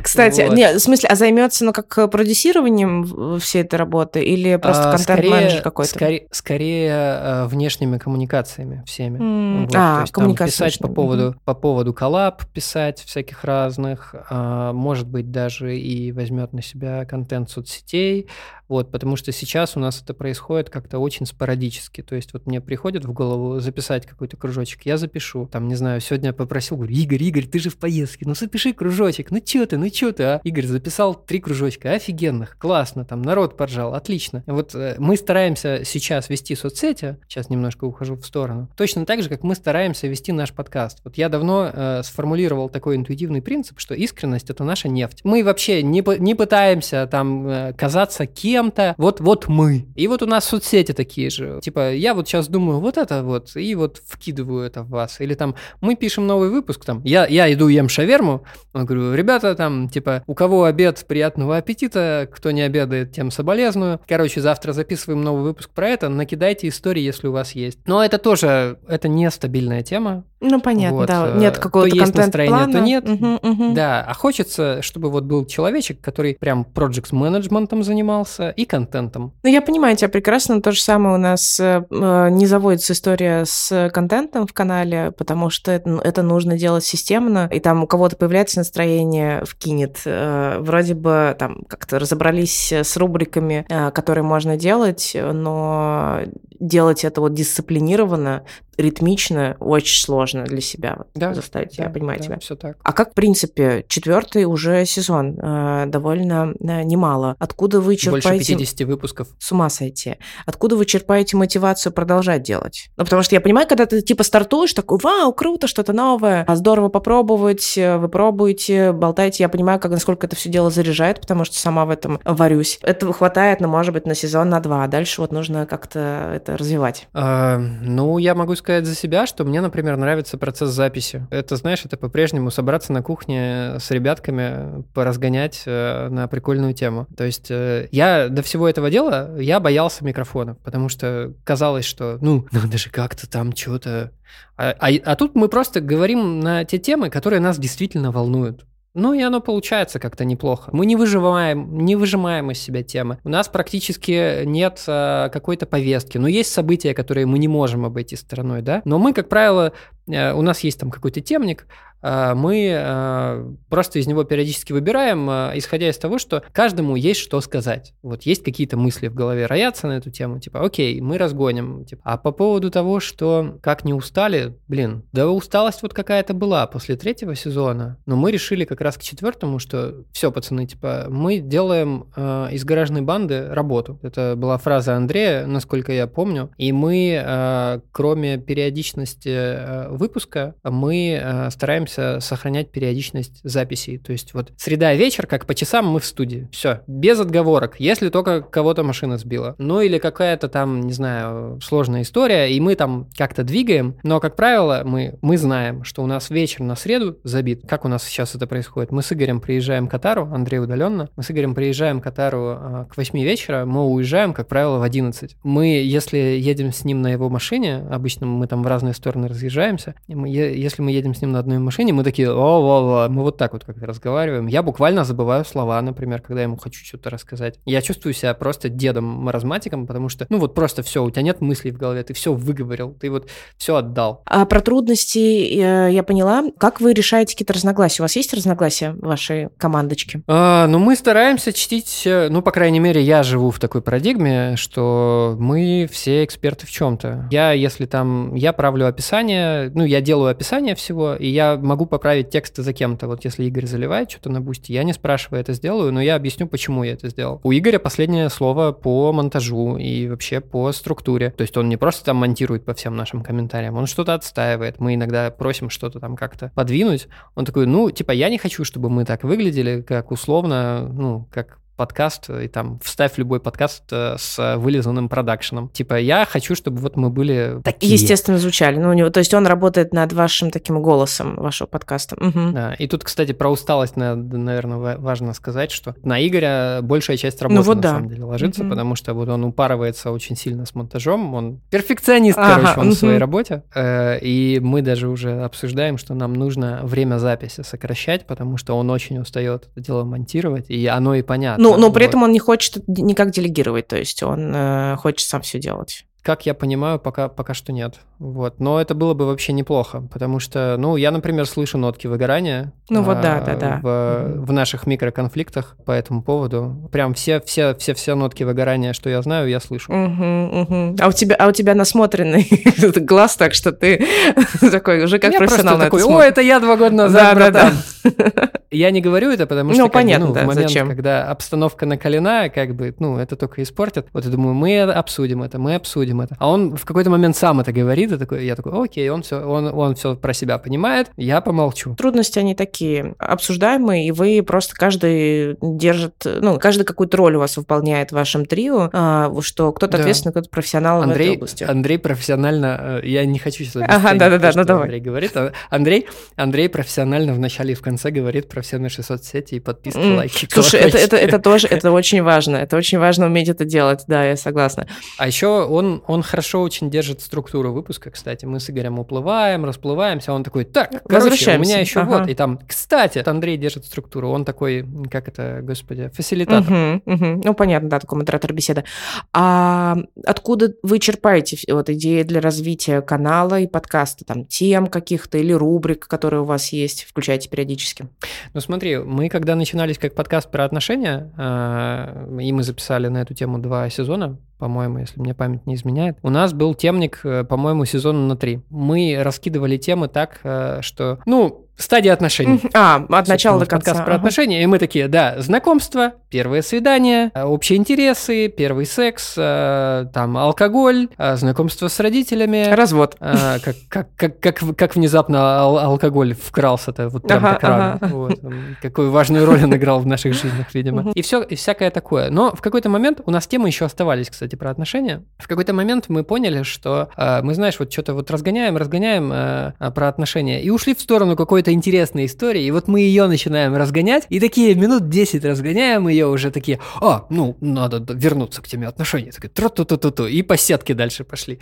Кстати, 0.02 0.46
нет, 0.54 0.76
в 0.76 0.80
смысле, 0.80 1.08
а 1.08 1.14
займется, 1.14 1.64
ну, 1.64 1.72
как 1.72 2.10
продюсированием 2.10 3.38
всей 3.40 3.62
этой 3.62 3.76
работы 3.76 4.22
или 4.22 4.56
просто 4.56 4.97
контент-менеджер 5.06 5.62
какой-то? 5.62 5.90
Скорее, 5.90 6.26
скорее 6.30 6.90
э, 6.90 7.46
внешними 7.46 7.98
коммуникациями 7.98 8.82
всеми. 8.86 9.18
Mm. 9.18 9.60
Вот, 9.62 9.74
а, 9.74 10.00
есть, 10.02 10.12
коммуникация. 10.12 10.68
Писать 10.68 10.80
по 10.80 10.88
поводу, 10.88 11.30
mm-hmm. 11.30 11.40
по 11.44 11.54
поводу 11.54 11.94
коллаб, 11.94 12.44
писать 12.46 13.00
всяких 13.00 13.44
разных, 13.44 14.14
а, 14.30 14.72
может 14.72 15.08
быть, 15.08 15.30
даже 15.30 15.76
и 15.76 16.12
возьмет 16.12 16.52
на 16.52 16.62
себя 16.62 17.04
контент 17.04 17.50
соцсетей, 17.50 18.28
вот, 18.68 18.90
потому 18.90 19.16
что 19.16 19.32
сейчас 19.32 19.76
у 19.76 19.80
нас 19.80 20.02
это 20.02 20.14
происходит 20.14 20.70
как-то 20.70 20.98
очень 20.98 21.26
спорадически. 21.26 22.02
То 22.02 22.14
есть 22.14 22.32
вот 22.32 22.46
мне 22.46 22.60
приходит 22.60 23.04
в 23.04 23.12
голову 23.12 23.60
записать 23.60 24.06
какой-то 24.06 24.36
кружочек, 24.36 24.82
я 24.84 24.98
запишу. 24.98 25.46
Там, 25.46 25.68
не 25.68 25.74
знаю, 25.74 26.00
сегодня 26.00 26.32
попросил, 26.32 26.76
говорю, 26.76 26.94
Игорь, 26.94 27.22
Игорь, 27.22 27.46
ты 27.46 27.58
же 27.58 27.70
в 27.70 27.78
поездке, 27.78 28.26
ну 28.26 28.34
запиши 28.34 28.72
кружочек, 28.72 29.30
ну 29.30 29.40
чё 29.40 29.66
ты, 29.66 29.78
ну 29.78 29.88
чё 29.88 30.12
ты, 30.12 30.22
а? 30.22 30.40
Игорь 30.44 30.66
записал 30.66 31.14
три 31.14 31.40
кружочка, 31.40 31.92
офигенных, 31.92 32.58
классно, 32.58 33.04
там 33.04 33.22
народ 33.22 33.56
поржал, 33.56 33.94
отлично. 33.94 34.44
Вот 34.46 34.74
э, 34.74 34.96
мы 34.98 35.16
стараемся 35.16 35.82
сейчас 35.84 36.28
вести 36.28 36.54
соцсети, 36.54 37.16
сейчас 37.26 37.48
немножко 37.48 37.84
ухожу 37.84 38.16
в 38.16 38.24
сторону, 38.24 38.68
точно 38.76 39.06
так 39.06 39.22
же, 39.22 39.28
как 39.28 39.42
мы 39.42 39.54
стараемся 39.54 40.08
вести 40.08 40.32
наш 40.32 40.52
подкаст. 40.52 41.00
Вот 41.04 41.16
я 41.16 41.28
давно 41.28 41.70
э, 41.72 42.02
сформулировал 42.04 42.68
такой 42.68 42.96
интуитивный 42.96 43.40
принцип, 43.40 43.80
что 43.80 43.94
искренность– 43.94 44.50
это 44.50 44.64
наша 44.64 44.88
нефть. 44.88 45.20
Мы 45.24 45.42
вообще 45.42 45.82
не, 45.82 46.04
не 46.18 46.34
пытаемся 46.34 47.08
там 47.10 47.48
э, 47.48 47.72
казаться 47.72 48.26
кем 48.26 48.57
кем-то, 48.58 48.94
вот, 48.98 49.20
вот 49.20 49.46
мы. 49.46 49.86
И 49.94 50.08
вот 50.08 50.22
у 50.22 50.26
нас 50.26 50.44
соцсети 50.44 50.92
такие 50.92 51.30
же. 51.30 51.60
Типа, 51.62 51.92
я 51.92 52.12
вот 52.14 52.26
сейчас 52.26 52.48
думаю, 52.48 52.80
вот 52.80 52.96
это 52.96 53.22
вот, 53.22 53.54
и 53.54 53.74
вот 53.76 54.02
вкидываю 54.04 54.66
это 54.66 54.82
в 54.82 54.88
вас. 54.88 55.20
Или 55.20 55.34
там, 55.34 55.54
мы 55.80 55.94
пишем 55.94 56.26
новый 56.26 56.50
выпуск, 56.50 56.84
там, 56.84 57.00
я, 57.04 57.26
я 57.26 57.52
иду 57.52 57.68
ем 57.68 57.88
шаверму, 57.88 58.42
говорю, 58.74 59.14
ребята, 59.14 59.54
там, 59.54 59.88
типа, 59.88 60.24
у 60.26 60.34
кого 60.34 60.64
обед, 60.64 61.04
приятного 61.06 61.56
аппетита, 61.56 62.28
кто 62.34 62.50
не 62.50 62.62
обедает, 62.62 63.12
тем 63.12 63.30
соболезную. 63.30 64.00
Короче, 64.08 64.40
завтра 64.40 64.72
записываем 64.72 65.22
новый 65.22 65.44
выпуск 65.44 65.70
про 65.70 65.88
это, 65.88 66.08
накидайте 66.08 66.66
истории, 66.66 67.02
если 67.02 67.28
у 67.28 67.32
вас 67.32 67.52
есть. 67.52 67.78
Но 67.86 68.04
это 68.04 68.18
тоже, 68.18 68.80
это 68.88 69.06
нестабильная 69.06 69.84
тема, 69.84 70.24
ну, 70.40 70.60
понятно, 70.60 70.98
вот. 70.98 71.08
да. 71.08 71.32
Нет 71.32 71.56
э, 71.56 71.60
какого-то 71.60 71.90
то 71.90 71.96
есть 71.96 72.14
настроение, 72.14 72.72
то 72.72 72.80
нет. 72.80 73.08
Угу, 73.08 73.38
угу. 73.42 73.74
Да, 73.74 74.04
а 74.06 74.14
хочется, 74.14 74.82
чтобы 74.82 75.10
вот 75.10 75.24
был 75.24 75.44
человечек, 75.46 76.00
который 76.00 76.36
прям 76.38 76.64
проект 76.64 77.12
менеджментом 77.12 77.82
занимался 77.82 78.50
и 78.50 78.64
контентом. 78.64 79.32
Ну, 79.42 79.50
я 79.50 79.60
понимаю 79.60 79.96
тебя 79.96 80.08
прекрасно. 80.08 80.62
То 80.62 80.72
же 80.72 80.80
самое 80.80 81.16
у 81.16 81.18
нас 81.18 81.58
э, 81.58 81.84
э, 81.90 82.28
не 82.30 82.46
заводится 82.46 82.92
история 82.92 83.44
с 83.44 83.90
контентом 83.92 84.46
в 84.46 84.52
канале, 84.52 85.12
потому 85.16 85.50
что 85.50 85.72
это, 85.72 86.00
это 86.04 86.22
нужно 86.22 86.56
делать 86.56 86.84
системно, 86.84 87.48
и 87.52 87.58
там 87.58 87.82
у 87.82 87.86
кого-то 87.86 88.16
появляется 88.16 88.58
настроение, 88.58 89.44
вкинет. 89.44 90.00
Э, 90.04 90.58
вроде 90.60 90.94
бы 90.94 91.34
там 91.38 91.64
как-то 91.68 91.98
разобрались 91.98 92.72
с 92.72 92.96
рубриками, 92.96 93.66
э, 93.68 93.90
которые 93.90 94.22
можно 94.22 94.56
делать, 94.56 95.16
но 95.20 96.20
делать 96.60 97.04
это 97.04 97.20
вот 97.20 97.34
дисциплинированно, 97.34 98.44
ритмично, 98.78 99.56
очень 99.58 100.00
сложно 100.00 100.44
для 100.44 100.60
себя 100.60 100.98
да, 101.14 101.34
заставить 101.34 101.70
да, 101.70 101.74
себя 101.74 101.90
понимать 101.90 102.18
да, 102.20 102.24
тебя. 102.24 102.38
Все 102.38 102.54
так. 102.54 102.78
А 102.82 102.92
как, 102.92 103.10
в 103.10 103.14
принципе, 103.14 103.84
четвертый 103.88 104.44
уже 104.44 104.86
сезон, 104.86 105.38
э, 105.38 105.86
довольно 105.86 106.54
э, 106.60 106.82
немало. 106.84 107.34
Откуда 107.40 107.80
вы 107.80 107.96
черпаете... 107.96 108.28
Больше 108.28 108.54
50 108.54 108.80
выпусков. 108.88 109.28
С 109.38 109.50
ума 109.50 109.68
сойти. 109.68 110.16
Откуда 110.46 110.76
вы 110.76 110.86
черпаете 110.86 111.36
мотивацию 111.36 111.92
продолжать 111.92 112.42
делать? 112.42 112.90
Ну, 112.96 113.04
потому 113.04 113.22
что 113.22 113.34
я 113.34 113.40
понимаю, 113.40 113.66
когда 113.66 113.84
ты 113.86 114.00
типа 114.00 114.22
стартуешь, 114.22 114.72
такой, 114.72 114.98
вау, 115.02 115.32
круто, 115.32 115.66
что-то 115.66 115.92
новое, 115.92 116.44
а 116.46 116.56
здорово 116.56 116.88
попробовать, 116.88 117.76
э, 117.76 117.96
вы 117.96 118.08
пробуете, 118.08 118.92
болтаете. 118.92 119.42
Я 119.42 119.48
понимаю, 119.48 119.80
как, 119.80 119.90
насколько 119.90 120.26
это 120.26 120.36
все 120.36 120.48
дело 120.48 120.70
заряжает, 120.70 121.20
потому 121.20 121.44
что 121.44 121.58
сама 121.58 121.84
в 121.84 121.90
этом 121.90 122.20
варюсь. 122.24 122.78
Этого 122.82 123.12
хватает, 123.12 123.60
ну, 123.60 123.66
может 123.66 123.92
быть, 123.92 124.06
на 124.06 124.14
сезон, 124.14 124.48
на 124.50 124.60
два. 124.60 124.84
А 124.84 124.88
дальше 124.88 125.20
вот 125.20 125.32
нужно 125.32 125.66
как-то 125.66 126.32
это 126.36 126.56
развивать. 126.56 127.08
А, 127.12 127.58
ну, 127.58 128.18
я 128.18 128.36
могу 128.36 128.54
сказать, 128.54 128.67
сказать 128.68 128.84
за 128.84 128.94
себя, 128.94 129.26
что 129.26 129.46
мне, 129.46 129.62
например, 129.62 129.96
нравится 129.96 130.36
процесс 130.36 130.68
записи. 130.68 131.26
Это, 131.30 131.56
знаешь, 131.56 131.86
это 131.86 131.96
по-прежнему 131.96 132.50
собраться 132.50 132.92
на 132.92 133.02
кухне 133.02 133.76
с 133.78 133.90
ребятками, 133.90 134.84
поразгонять 134.92 135.62
э, 135.64 136.08
на 136.10 136.28
прикольную 136.28 136.74
тему. 136.74 137.06
То 137.16 137.24
есть 137.24 137.50
э, 137.50 137.88
я 137.92 138.28
до 138.28 138.42
всего 138.42 138.68
этого 138.68 138.90
дела, 138.90 139.34
я 139.38 139.58
боялся 139.58 140.04
микрофона, 140.04 140.54
потому 140.56 140.90
что 140.90 141.32
казалось, 141.44 141.86
что, 141.86 142.18
ну, 142.20 142.46
надо 142.52 142.76
же 142.76 142.90
как-то 142.90 143.26
там 143.26 143.56
что-то... 143.56 144.12
А, 144.58 144.74
а, 144.78 144.90
а 145.02 145.16
тут 145.16 145.34
мы 145.34 145.48
просто 145.48 145.80
говорим 145.80 146.40
на 146.40 146.66
те 146.66 146.76
темы, 146.76 147.08
которые 147.08 147.40
нас 147.40 147.58
действительно 147.58 148.12
волнуют. 148.12 148.66
Ну 148.94 149.12
и 149.12 149.20
оно 149.20 149.40
получается 149.40 149.98
как-то 149.98 150.24
неплохо. 150.24 150.70
Мы 150.72 150.86
не 150.86 150.96
выживаем, 150.96 151.84
не 151.84 151.94
выжимаем 151.96 152.50
из 152.50 152.58
себя 152.58 152.82
темы. 152.82 153.18
У 153.24 153.28
нас 153.28 153.48
практически 153.48 154.44
нет 154.44 154.82
а, 154.86 155.28
какой-то 155.28 155.66
повестки. 155.66 156.18
Но 156.18 156.28
есть 156.28 156.52
события, 156.52 156.94
которые 156.94 157.26
мы 157.26 157.38
не 157.38 157.48
можем 157.48 157.84
обойти 157.84 158.16
стороной, 158.16 158.62
да. 158.62 158.82
Но 158.84 158.98
мы, 158.98 159.12
как 159.12 159.28
правило, 159.28 159.72
у 160.08 160.42
нас 160.42 160.60
есть 160.60 160.80
там 160.80 160.90
какой-то 160.90 161.20
темник, 161.20 161.66
а, 162.00 162.34
мы 162.34 162.72
а, 162.74 163.52
просто 163.68 163.98
из 163.98 164.06
него 164.06 164.24
периодически 164.24 164.72
выбираем, 164.72 165.28
исходя 165.58 165.88
из 165.88 165.98
того, 165.98 166.18
что 166.18 166.42
каждому 166.52 166.96
есть 166.96 167.20
что 167.20 167.40
сказать. 167.40 167.94
Вот 168.02 168.22
есть 168.22 168.44
какие-то 168.44 168.76
мысли 168.76 169.08
в 169.08 169.14
голове 169.14 169.46
роятся 169.46 169.88
на 169.88 169.96
эту 169.96 170.10
тему, 170.10 170.38
типа, 170.38 170.64
окей, 170.64 171.00
мы 171.00 171.18
разгоним. 171.18 171.84
Типа. 171.84 172.02
А 172.04 172.16
по 172.16 172.32
поводу 172.32 172.70
того, 172.70 173.00
что 173.00 173.58
как 173.62 173.84
не 173.84 173.92
устали, 173.92 174.56
блин, 174.68 175.02
да 175.12 175.28
усталость 175.28 175.82
вот 175.82 175.94
какая-то 175.94 176.34
была 176.34 176.66
после 176.66 176.96
третьего 176.96 177.34
сезона, 177.34 177.98
но 178.06 178.16
мы 178.16 178.30
решили 178.30 178.64
как 178.64 178.80
раз 178.80 178.96
к 178.96 179.02
четвертому, 179.02 179.58
что 179.58 180.04
все, 180.12 180.30
пацаны, 180.30 180.66
типа, 180.66 181.06
мы 181.08 181.38
делаем 181.38 182.06
э, 182.14 182.48
из 182.52 182.64
гаражной 182.64 183.02
банды 183.02 183.48
работу. 183.48 183.98
Это 184.02 184.34
была 184.36 184.58
фраза 184.58 184.94
Андрея, 184.94 185.46
насколько 185.46 185.92
я 185.92 186.06
помню, 186.06 186.50
и 186.56 186.72
мы, 186.72 187.20
э, 187.24 187.80
кроме 187.92 188.38
периодичности 188.38 189.28
э, 189.28 189.88
выпуска, 189.98 190.54
мы 190.62 191.20
э, 191.20 191.50
стараемся 191.50 191.88
стараемся 191.88 192.20
сохранять 192.20 192.70
периодичность 192.70 193.40
записей. 193.42 193.98
То 193.98 194.12
есть 194.12 194.34
вот 194.34 194.52
среда 194.56 194.94
вечер, 194.94 195.26
как 195.26 195.46
по 195.46 195.54
часам 195.54 195.86
мы 195.86 196.00
в 196.00 196.04
студии. 196.04 196.48
Все, 196.50 196.80
без 196.86 197.20
отговорок, 197.20 197.76
если 197.78 198.08
только 198.08 198.40
кого-то 198.40 198.82
машина 198.82 199.18
сбила. 199.18 199.54
Ну 199.58 199.80
или 199.80 199.98
какая-то 199.98 200.48
там, 200.48 200.80
не 200.80 200.92
знаю, 200.92 201.60
сложная 201.62 202.02
история, 202.02 202.50
и 202.50 202.60
мы 202.60 202.74
там 202.74 203.08
как-то 203.16 203.44
двигаем. 203.44 203.96
Но, 204.02 204.20
как 204.20 204.36
правило, 204.36 204.82
мы, 204.84 205.18
мы 205.20 205.36
знаем, 205.36 205.84
что 205.84 206.02
у 206.02 206.06
нас 206.06 206.30
вечер 206.30 206.62
на 206.62 206.74
среду 206.74 207.18
забит. 207.24 207.62
Как 207.68 207.84
у 207.84 207.88
нас 207.88 208.04
сейчас 208.04 208.34
это 208.34 208.46
происходит? 208.46 208.90
Мы 208.90 209.02
с 209.02 209.12
Игорем 209.12 209.40
приезжаем 209.40 209.88
к 209.88 209.90
Катару, 209.90 210.28
Андрей 210.32 210.58
удаленно. 210.58 211.08
Мы 211.16 211.22
с 211.22 211.30
Игорем 211.30 211.54
приезжаем 211.54 212.00
к 212.00 212.04
Катару 212.04 212.38
а, 212.48 212.86
к 212.90 212.96
8 212.96 213.18
вечера, 213.20 213.64
мы 213.64 213.84
уезжаем, 213.86 214.34
как 214.34 214.48
правило, 214.48 214.78
в 214.78 214.82
11. 214.82 215.36
Мы, 215.42 215.66
если 215.66 216.18
едем 216.18 216.72
с 216.72 216.84
ним 216.84 217.02
на 217.02 217.08
его 217.08 217.28
машине, 217.28 217.86
обычно 217.90 218.26
мы 218.26 218.46
там 218.46 218.62
в 218.62 218.66
разные 218.66 218.94
стороны 218.94 219.28
разъезжаемся, 219.28 219.87
мы, 220.08 220.28
если 220.28 220.82
мы 220.82 220.90
едем 220.90 221.14
с 221.14 221.20
ним 221.22 221.32
на 221.32 221.38
одной 221.38 221.58
машине, 221.58 221.92
мы 221.92 222.04
такие, 222.04 222.30
о, 222.30 222.34
о, 222.34 223.04
о, 223.04 223.08
мы 223.08 223.22
вот 223.22 223.36
так 223.36 223.52
вот 223.52 223.64
как-то 223.64 223.86
разговариваем. 223.86 224.46
Я 224.46 224.62
буквально 224.62 225.04
забываю 225.04 225.44
слова, 225.44 225.80
например, 225.82 226.20
когда 226.20 226.40
я 226.40 226.44
ему 226.44 226.56
хочу 226.56 226.84
что-то 226.84 227.10
рассказать. 227.10 227.58
Я 227.64 227.82
чувствую 227.82 228.14
себя 228.14 228.34
просто 228.34 228.68
дедом-маразматиком, 228.68 229.86
потому 229.86 230.08
что, 230.08 230.26
ну 230.28 230.38
вот 230.38 230.54
просто 230.54 230.82
все, 230.82 231.04
у 231.04 231.10
тебя 231.10 231.22
нет 231.22 231.40
мыслей 231.40 231.70
в 231.70 231.78
голове, 231.78 232.02
ты 232.02 232.14
все 232.14 232.32
выговорил, 232.32 232.92
ты 232.92 233.10
вот 233.10 233.28
все 233.56 233.76
отдал. 233.76 234.22
А 234.26 234.44
про 234.46 234.60
трудности 234.60 235.18
я, 235.18 235.88
я 235.88 236.02
поняла. 236.02 236.44
Как 236.58 236.80
вы 236.80 236.92
решаете 236.92 237.34
какие-то 237.34 237.52
разногласия? 237.52 238.02
У 238.02 238.04
вас 238.04 238.16
есть 238.16 238.32
разногласия 238.34 238.92
в 238.92 239.06
вашей 239.06 239.48
командочке? 239.58 240.22
А, 240.26 240.66
ну, 240.66 240.78
мы 240.78 240.96
стараемся 240.96 241.52
чтить, 241.52 242.02
э, 242.06 242.28
ну, 242.30 242.42
по 242.42 242.50
крайней 242.50 242.80
мере, 242.80 243.02
я 243.02 243.22
живу 243.22 243.50
в 243.50 243.58
такой 243.58 243.82
парадигме, 243.82 244.56
что 244.56 245.36
мы 245.38 245.88
все 245.90 246.24
эксперты 246.24 246.66
в 246.66 246.70
чем-то. 246.70 247.28
Я, 247.30 247.52
если 247.52 247.86
там, 247.86 248.34
я 248.34 248.52
правлю 248.52 248.86
описание, 248.86 249.70
ну, 249.78 249.84
я 249.84 250.00
делаю 250.00 250.30
описание 250.30 250.74
всего, 250.74 251.14
и 251.14 251.28
я 251.28 251.56
могу 251.56 251.86
поправить 251.86 252.30
тексты 252.30 252.62
за 252.62 252.72
кем-то. 252.72 253.06
Вот 253.06 253.24
если 253.24 253.44
Игорь 253.44 253.66
заливает 253.66 254.10
что-то 254.10 254.28
на 254.28 254.40
бусте, 254.40 254.74
я 254.74 254.82
не 254.82 254.92
спрашиваю 254.92 255.40
это 255.40 255.52
сделаю, 255.52 255.92
но 255.92 256.02
я 256.02 256.16
объясню, 256.16 256.48
почему 256.48 256.82
я 256.82 256.94
это 256.94 257.08
сделал. 257.08 257.40
У 257.44 257.52
Игоря 257.52 257.78
последнее 257.78 258.28
слово 258.28 258.72
по 258.72 259.12
монтажу 259.12 259.76
и 259.76 260.08
вообще 260.08 260.40
по 260.40 260.72
структуре. 260.72 261.30
То 261.30 261.42
есть 261.42 261.56
он 261.56 261.68
не 261.68 261.76
просто 261.76 262.04
там 262.06 262.16
монтирует 262.16 262.64
по 262.64 262.74
всем 262.74 262.96
нашим 262.96 263.22
комментариям, 263.22 263.76
он 263.76 263.86
что-то 263.86 264.14
отстаивает. 264.14 264.80
Мы 264.80 264.96
иногда 264.96 265.30
просим 265.30 265.70
что-то 265.70 266.00
там 266.00 266.16
как-то 266.16 266.50
подвинуть. 266.56 267.06
Он 267.36 267.44
такой, 267.44 267.66
ну, 267.66 267.88
типа, 267.92 268.10
я 268.10 268.30
не 268.30 268.38
хочу, 268.38 268.64
чтобы 268.64 268.90
мы 268.90 269.04
так 269.04 269.22
выглядели, 269.22 269.80
как 269.82 270.10
условно, 270.10 270.88
ну, 270.92 271.28
как 271.30 271.60
подкаст, 271.78 272.28
и 272.28 272.48
там 272.48 272.78
вставь 272.82 273.16
любой 273.16 273.40
подкаст 273.40 273.84
э, 273.92 274.16
с 274.18 274.56
вылизанным 274.56 275.08
продакшеном. 275.08 275.68
Типа, 275.70 275.94
я 275.94 276.26
хочу, 276.26 276.54
чтобы 276.54 276.78
вот 276.80 276.96
мы 276.96 277.08
были 277.08 277.60
такие. 277.62 277.92
Естественно, 277.92 278.36
звучали. 278.38 278.76
Ну, 278.76 278.90
у 278.90 278.92
него, 278.92 279.10
то 279.10 279.20
есть 279.20 279.32
он 279.32 279.46
работает 279.46 279.94
над 279.94 280.12
вашим 280.12 280.50
таким 280.50 280.82
голосом 280.82 281.36
вашего 281.36 281.68
подкаста. 281.68 282.16
Угу. 282.16 282.52
Да, 282.52 282.74
и 282.74 282.88
тут, 282.88 283.04
кстати, 283.04 283.32
про 283.32 283.48
усталость, 283.48 283.96
наверное, 283.96 284.98
важно 284.98 285.32
сказать, 285.32 285.70
что 285.70 285.94
на 286.02 286.20
Игоря 286.26 286.80
большая 286.82 287.16
часть 287.16 287.40
работы, 287.40 287.60
ну, 287.60 287.64
вот 287.64 287.76
на 287.76 287.82
да. 287.82 287.88
самом 287.90 288.08
деле, 288.08 288.24
ложится, 288.24 288.62
угу. 288.62 288.70
потому 288.70 288.96
что 288.96 289.14
вот 289.14 289.28
он 289.28 289.44
упарывается 289.44 290.10
очень 290.10 290.36
сильно 290.36 290.66
с 290.66 290.74
монтажом, 290.74 291.34
он 291.34 291.60
перфекционист, 291.70 292.38
ага, 292.38 292.54
короче, 292.56 292.80
он 292.80 292.86
угу. 292.88 292.94
в 292.96 292.98
своей 292.98 293.18
работе, 293.18 293.62
э, 293.74 294.18
и 294.20 294.58
мы 294.60 294.82
даже 294.82 295.08
уже 295.08 295.44
обсуждаем, 295.44 295.96
что 295.96 296.14
нам 296.14 296.32
нужно 296.32 296.80
время 296.82 297.18
записи 297.18 297.62
сокращать, 297.62 298.26
потому 298.26 298.56
что 298.56 298.76
он 298.76 298.90
очень 298.90 299.18
устает 299.18 299.68
это 299.74 299.80
дело 299.80 300.04
монтировать, 300.04 300.68
и 300.68 300.86
оно 300.86 301.14
и 301.14 301.22
понятно. 301.22 301.62
Ну, 301.62 301.67
но 301.76 301.90
при 301.90 302.06
этом 302.06 302.22
он 302.22 302.32
не 302.32 302.38
хочет 302.38 302.82
никак 302.88 303.30
делегировать, 303.30 303.88
то 303.88 303.96
есть 303.96 304.22
он 304.22 304.52
э, 304.54 304.96
хочет 304.96 305.26
сам 305.26 305.42
все 305.42 305.58
делать. 305.58 306.04
Как 306.28 306.44
я 306.44 306.52
понимаю, 306.52 306.98
пока, 306.98 307.28
пока 307.30 307.54
что 307.54 307.72
нет. 307.72 308.00
Вот. 308.18 308.60
Но 308.60 308.78
это 308.78 308.94
было 308.94 309.14
бы 309.14 309.24
вообще 309.24 309.54
неплохо, 309.54 310.02
потому 310.12 310.40
что, 310.40 310.76
ну, 310.78 310.96
я, 310.96 311.10
например, 311.10 311.46
слышу 311.46 311.78
нотки 311.78 312.06
выгорания. 312.06 312.74
Ну 312.90 313.00
вот 313.00 313.22
да, 313.22 313.40
да, 313.40 313.56
да. 313.56 313.80
В, 313.82 314.44
в 314.44 314.52
наших 314.52 314.86
микроконфликтах 314.86 315.78
по 315.86 315.92
этому 315.92 316.20
поводу. 316.20 316.90
Прям 316.92 317.14
все, 317.14 317.40
все, 317.40 317.74
все, 317.76 317.94
все 317.94 318.14
нотки 318.14 318.42
выгорания, 318.42 318.92
что 318.92 319.08
я 319.08 319.22
знаю, 319.22 319.48
я 319.48 319.58
слышу. 319.58 319.90
Угу. 319.90 320.96
А 321.00 321.08
у 321.08 321.12
тебя, 321.12 321.34
а 321.36 321.48
у 321.48 321.52
тебя 321.52 321.74
насмотренный 321.74 322.46
глаз, 322.96 323.36
так 323.36 323.54
что 323.54 323.72
ты 323.72 324.06
такой 324.70 325.04
уже 325.04 325.18
как 325.18 325.32
я 325.32 325.38
профессионал. 325.38 325.78
такой, 325.78 326.02
о, 326.02 326.20
это 326.20 326.42
я 326.42 326.60
два 326.60 326.76
года 326.76 326.94
назад, 326.94 327.38
да, 327.38 327.50
да, 327.50 327.72
да. 328.04 328.50
Я 328.70 328.90
не 328.90 329.00
говорю 329.00 329.30
это, 329.30 329.46
потому 329.46 329.72
что 329.72 329.84
ну, 329.84 329.88
понятно, 329.88 330.26
ну, 330.26 330.32
да, 330.34 330.42
в 330.42 330.46
момент, 330.46 330.68
зачем? 330.68 330.88
когда 330.88 331.30
обстановка 331.30 331.86
накалена, 331.86 332.50
как 332.50 332.74
бы, 332.74 332.94
ну, 332.98 333.16
это 333.16 333.34
только 333.36 333.62
испортит. 333.62 334.08
Вот 334.12 334.24
я 334.24 334.30
думаю, 334.30 334.54
мы 334.54 334.82
обсудим 334.82 335.42
это, 335.42 335.58
мы 335.58 335.74
обсудим 335.74 336.17
это. 336.20 336.36
А 336.38 336.50
он 336.50 336.76
в 336.76 336.84
какой-то 336.84 337.10
момент 337.10 337.36
сам 337.36 337.60
это 337.60 337.72
говорит, 337.72 338.12
и 338.12 338.16
такой, 338.16 338.44
я 338.44 338.56
такой, 338.56 338.72
окей, 338.84 339.08
он 339.10 339.22
все, 339.22 339.40
он, 339.40 339.66
он 339.66 339.94
все 339.94 340.16
про 340.16 340.32
себя 340.32 340.58
понимает, 340.58 341.10
я 341.16 341.40
помолчу. 341.40 341.94
Трудности 341.94 342.38
они 342.38 342.54
такие 342.54 343.14
обсуждаемые, 343.18 344.06
и 344.06 344.12
вы 344.12 344.42
просто 344.42 344.74
каждый 344.74 345.56
держит, 345.60 346.14
ну, 346.24 346.58
каждый 346.58 346.84
какую-то 346.84 347.16
роль 347.16 347.36
у 347.36 347.38
вас 347.38 347.56
выполняет 347.56 348.10
в 348.10 348.12
вашем 348.12 348.46
трио, 348.46 348.90
а, 348.92 349.32
что 349.40 349.72
кто-то 349.72 349.96
да. 349.96 350.02
ответственный, 350.02 350.32
кто-то 350.32 350.50
профессионал 350.50 351.02
Андрей, 351.02 351.28
в 351.28 351.30
этой 351.30 351.36
области. 351.36 351.64
Андрей 351.64 351.98
профессионально, 351.98 353.00
э, 353.02 353.06
я 353.08 353.24
не 353.24 353.38
хочу 353.38 353.64
сейчас 353.64 353.82
ага, 353.82 354.14
да-да-да, 354.14 354.52
ну 354.54 354.64
давай. 354.64 354.84
Андрей 354.84 355.00
говорит, 355.00 355.36
а 355.36 355.52
Андрей, 355.70 356.06
Андрей 356.36 356.68
профессионально 356.68 357.32
в 357.32 357.38
начале 357.38 357.72
и 357.72 357.74
в 357.74 357.82
конце 357.82 358.10
говорит 358.10 358.48
про 358.48 358.62
все 358.62 358.78
наши 358.78 359.02
соцсети 359.02 359.56
и 359.56 359.60
подписки, 359.60 359.98
mm. 359.98 360.16
лайки, 360.16 360.48
Слушай, 360.50 360.80
это, 360.80 360.98
это, 360.98 361.16
это 361.16 361.38
тоже, 361.38 361.66
это 361.68 361.92
очень 361.92 362.22
важно, 362.22 362.56
это 362.56 362.76
очень 362.76 362.98
важно 362.98 363.26
уметь 363.26 363.48
это 363.48 363.64
делать, 363.64 364.04
да, 364.06 364.24
я 364.24 364.36
согласна. 364.36 364.86
А 365.18 365.26
еще 365.26 365.64
он, 365.64 365.97
он 366.06 366.22
хорошо 366.22 366.62
очень 366.62 366.90
держит 366.90 367.20
структуру 367.20 367.72
выпуска, 367.72 368.10
кстати, 368.10 368.44
мы 368.44 368.60
с 368.60 368.70
Игорем 368.70 368.98
уплываем, 368.98 369.64
расплываемся, 369.64 370.32
он 370.32 370.44
такой, 370.44 370.64
так, 370.64 371.02
короче, 371.08 371.56
у 371.56 371.60
меня 371.60 371.80
еще 371.80 372.00
ага. 372.00 372.18
вот, 372.18 372.28
и 372.28 372.34
там, 372.34 372.58
кстати, 372.66 373.22
Андрей 373.26 373.56
держит 373.56 373.84
структуру, 373.84 374.30
он 374.30 374.44
такой, 374.44 374.86
как 375.10 375.28
это, 375.28 375.60
господи, 375.62 376.10
фасилитатор. 376.14 376.72
Угу, 376.72 377.12
угу. 377.12 377.42
Ну, 377.44 377.54
понятно, 377.54 377.88
да, 377.88 378.00
такой 378.00 378.18
модератор 378.18 378.52
беседы. 378.52 378.84
А 379.32 379.96
откуда 380.24 380.72
вы 380.82 380.98
черпаете 380.98 381.58
вот 381.72 381.90
идеи 381.90 382.22
для 382.22 382.40
развития 382.40 383.00
канала 383.00 383.60
и 383.60 383.66
подкаста, 383.66 384.24
там, 384.24 384.44
тем 384.44 384.86
каких-то 384.86 385.38
или 385.38 385.52
рубрик, 385.52 386.06
которые 386.06 386.42
у 386.42 386.44
вас 386.44 386.72
есть, 386.72 387.04
включаете 387.04 387.48
периодически? 387.48 388.08
Ну, 388.54 388.60
смотри, 388.60 388.98
мы 388.98 389.28
когда 389.28 389.54
начинались 389.54 389.98
как 389.98 390.14
подкаст 390.14 390.50
про 390.50 390.64
отношения, 390.64 391.32
э, 391.36 392.40
и 392.40 392.52
мы 392.52 392.62
записали 392.62 393.08
на 393.08 393.18
эту 393.22 393.34
тему 393.34 393.58
два 393.58 393.88
сезона, 393.90 394.38
по-моему, 394.58 394.98
если 394.98 395.20
мне 395.20 395.34
память 395.34 395.66
не 395.66 395.74
изменяет. 395.74 396.18
У 396.22 396.30
нас 396.30 396.52
был 396.52 396.74
темник, 396.74 397.20
э, 397.24 397.44
по-моему, 397.44 397.84
сезона 397.84 398.26
на 398.26 398.36
три. 398.36 398.60
Мы 398.70 399.16
раскидывали 399.20 399.76
темы 399.76 400.08
так, 400.08 400.40
э, 400.42 400.80
что, 400.82 401.20
ну, 401.26 401.67
Стадия 401.78 402.12
отношений. 402.12 402.60
А, 402.74 403.04
от 403.08 403.28
начала 403.28 403.60
до 403.60 403.66
конца. 403.66 403.92
Подкаст 403.92 404.04
про 404.04 404.14
ага. 404.14 404.20
отношения, 404.20 404.64
и 404.64 404.66
мы 404.66 404.80
такие, 404.80 405.06
да, 405.06 405.36
знакомство, 405.38 406.14
первое 406.28 406.60
свидание, 406.62 407.30
э, 407.32 407.44
общие 407.44 407.78
интересы, 407.78 408.48
первый 408.48 408.84
секс, 408.84 409.34
э, 409.36 410.06
там, 410.12 410.36
алкоголь, 410.36 411.08
э, 411.16 411.36
знакомство 411.36 411.86
с 411.86 412.00
родителями. 412.00 412.74
Развод. 412.74 413.16
Как, 413.20 413.76
как, 413.88 414.08
как, 414.16 414.40
как, 414.40 414.76
как 414.76 414.96
внезапно 414.96 415.38
ал- 415.38 415.78
алкоголь 415.78 416.34
вкрался-то 416.34 417.10
вот 417.10 417.22
прям 417.22 417.44
ага, 417.44 417.54
так 417.54 417.62
рано. 417.62 417.98
Ага. 418.00 418.06
Вот, 418.12 418.40
какую 418.82 419.12
важную 419.12 419.46
роль 419.46 419.62
он 419.62 419.72
играл 419.76 420.00
в 420.00 420.06
наших 420.06 420.34
жизнях, 420.34 420.74
видимо. 420.74 421.12
И 421.14 421.22
все, 421.22 421.42
и 421.42 421.54
всякое 421.54 421.92
такое. 421.92 422.28
Но 422.30 422.56
в 422.56 422.60
какой-то 422.60 422.88
момент 422.88 423.20
у 423.24 423.30
нас 423.30 423.46
темы 423.46 423.68
еще 423.68 423.84
оставались, 423.84 424.30
кстати, 424.30 424.56
про 424.56 424.70
отношения. 424.70 425.22
В 425.38 425.46
какой-то 425.46 425.72
момент 425.72 426.06
мы 426.08 426.24
поняли, 426.24 426.64
что 426.64 427.08
мы, 427.16 427.54
знаешь, 427.54 427.76
вот 427.78 427.92
что-то 427.92 428.14
вот 428.14 428.32
разгоняем, 428.32 428.76
разгоняем 428.76 429.74
про 429.92 430.08
отношения, 430.08 430.60
и 430.60 430.70
ушли 430.70 430.96
в 430.96 431.00
сторону 431.00 431.36
какой-то 431.36 431.67
какой-то 431.68 431.72
интересной 431.72 432.26
истории, 432.26 432.64
и 432.64 432.70
вот 432.70 432.88
мы 432.88 433.00
ее 433.00 433.26
начинаем 433.26 433.76
разгонять, 433.76 434.26
и 434.30 434.40
такие 434.40 434.74
минут 434.74 435.08
10 435.08 435.44
разгоняем 435.44 436.08
ее 436.08 436.26
уже 436.26 436.50
такие, 436.50 436.78
а, 437.00 437.26
ну, 437.30 437.56
надо 437.60 438.04
вернуться 438.14 438.62
к 438.62 438.68
теме 438.68 438.88
отношений, 438.88 439.30
такие, 439.30 439.48
тру-ту-ту-ту-ту, 439.48 440.26
и 440.26 440.42
по 440.42 440.56
сетке 440.56 440.94
дальше 440.94 441.24
пошли. 441.24 441.58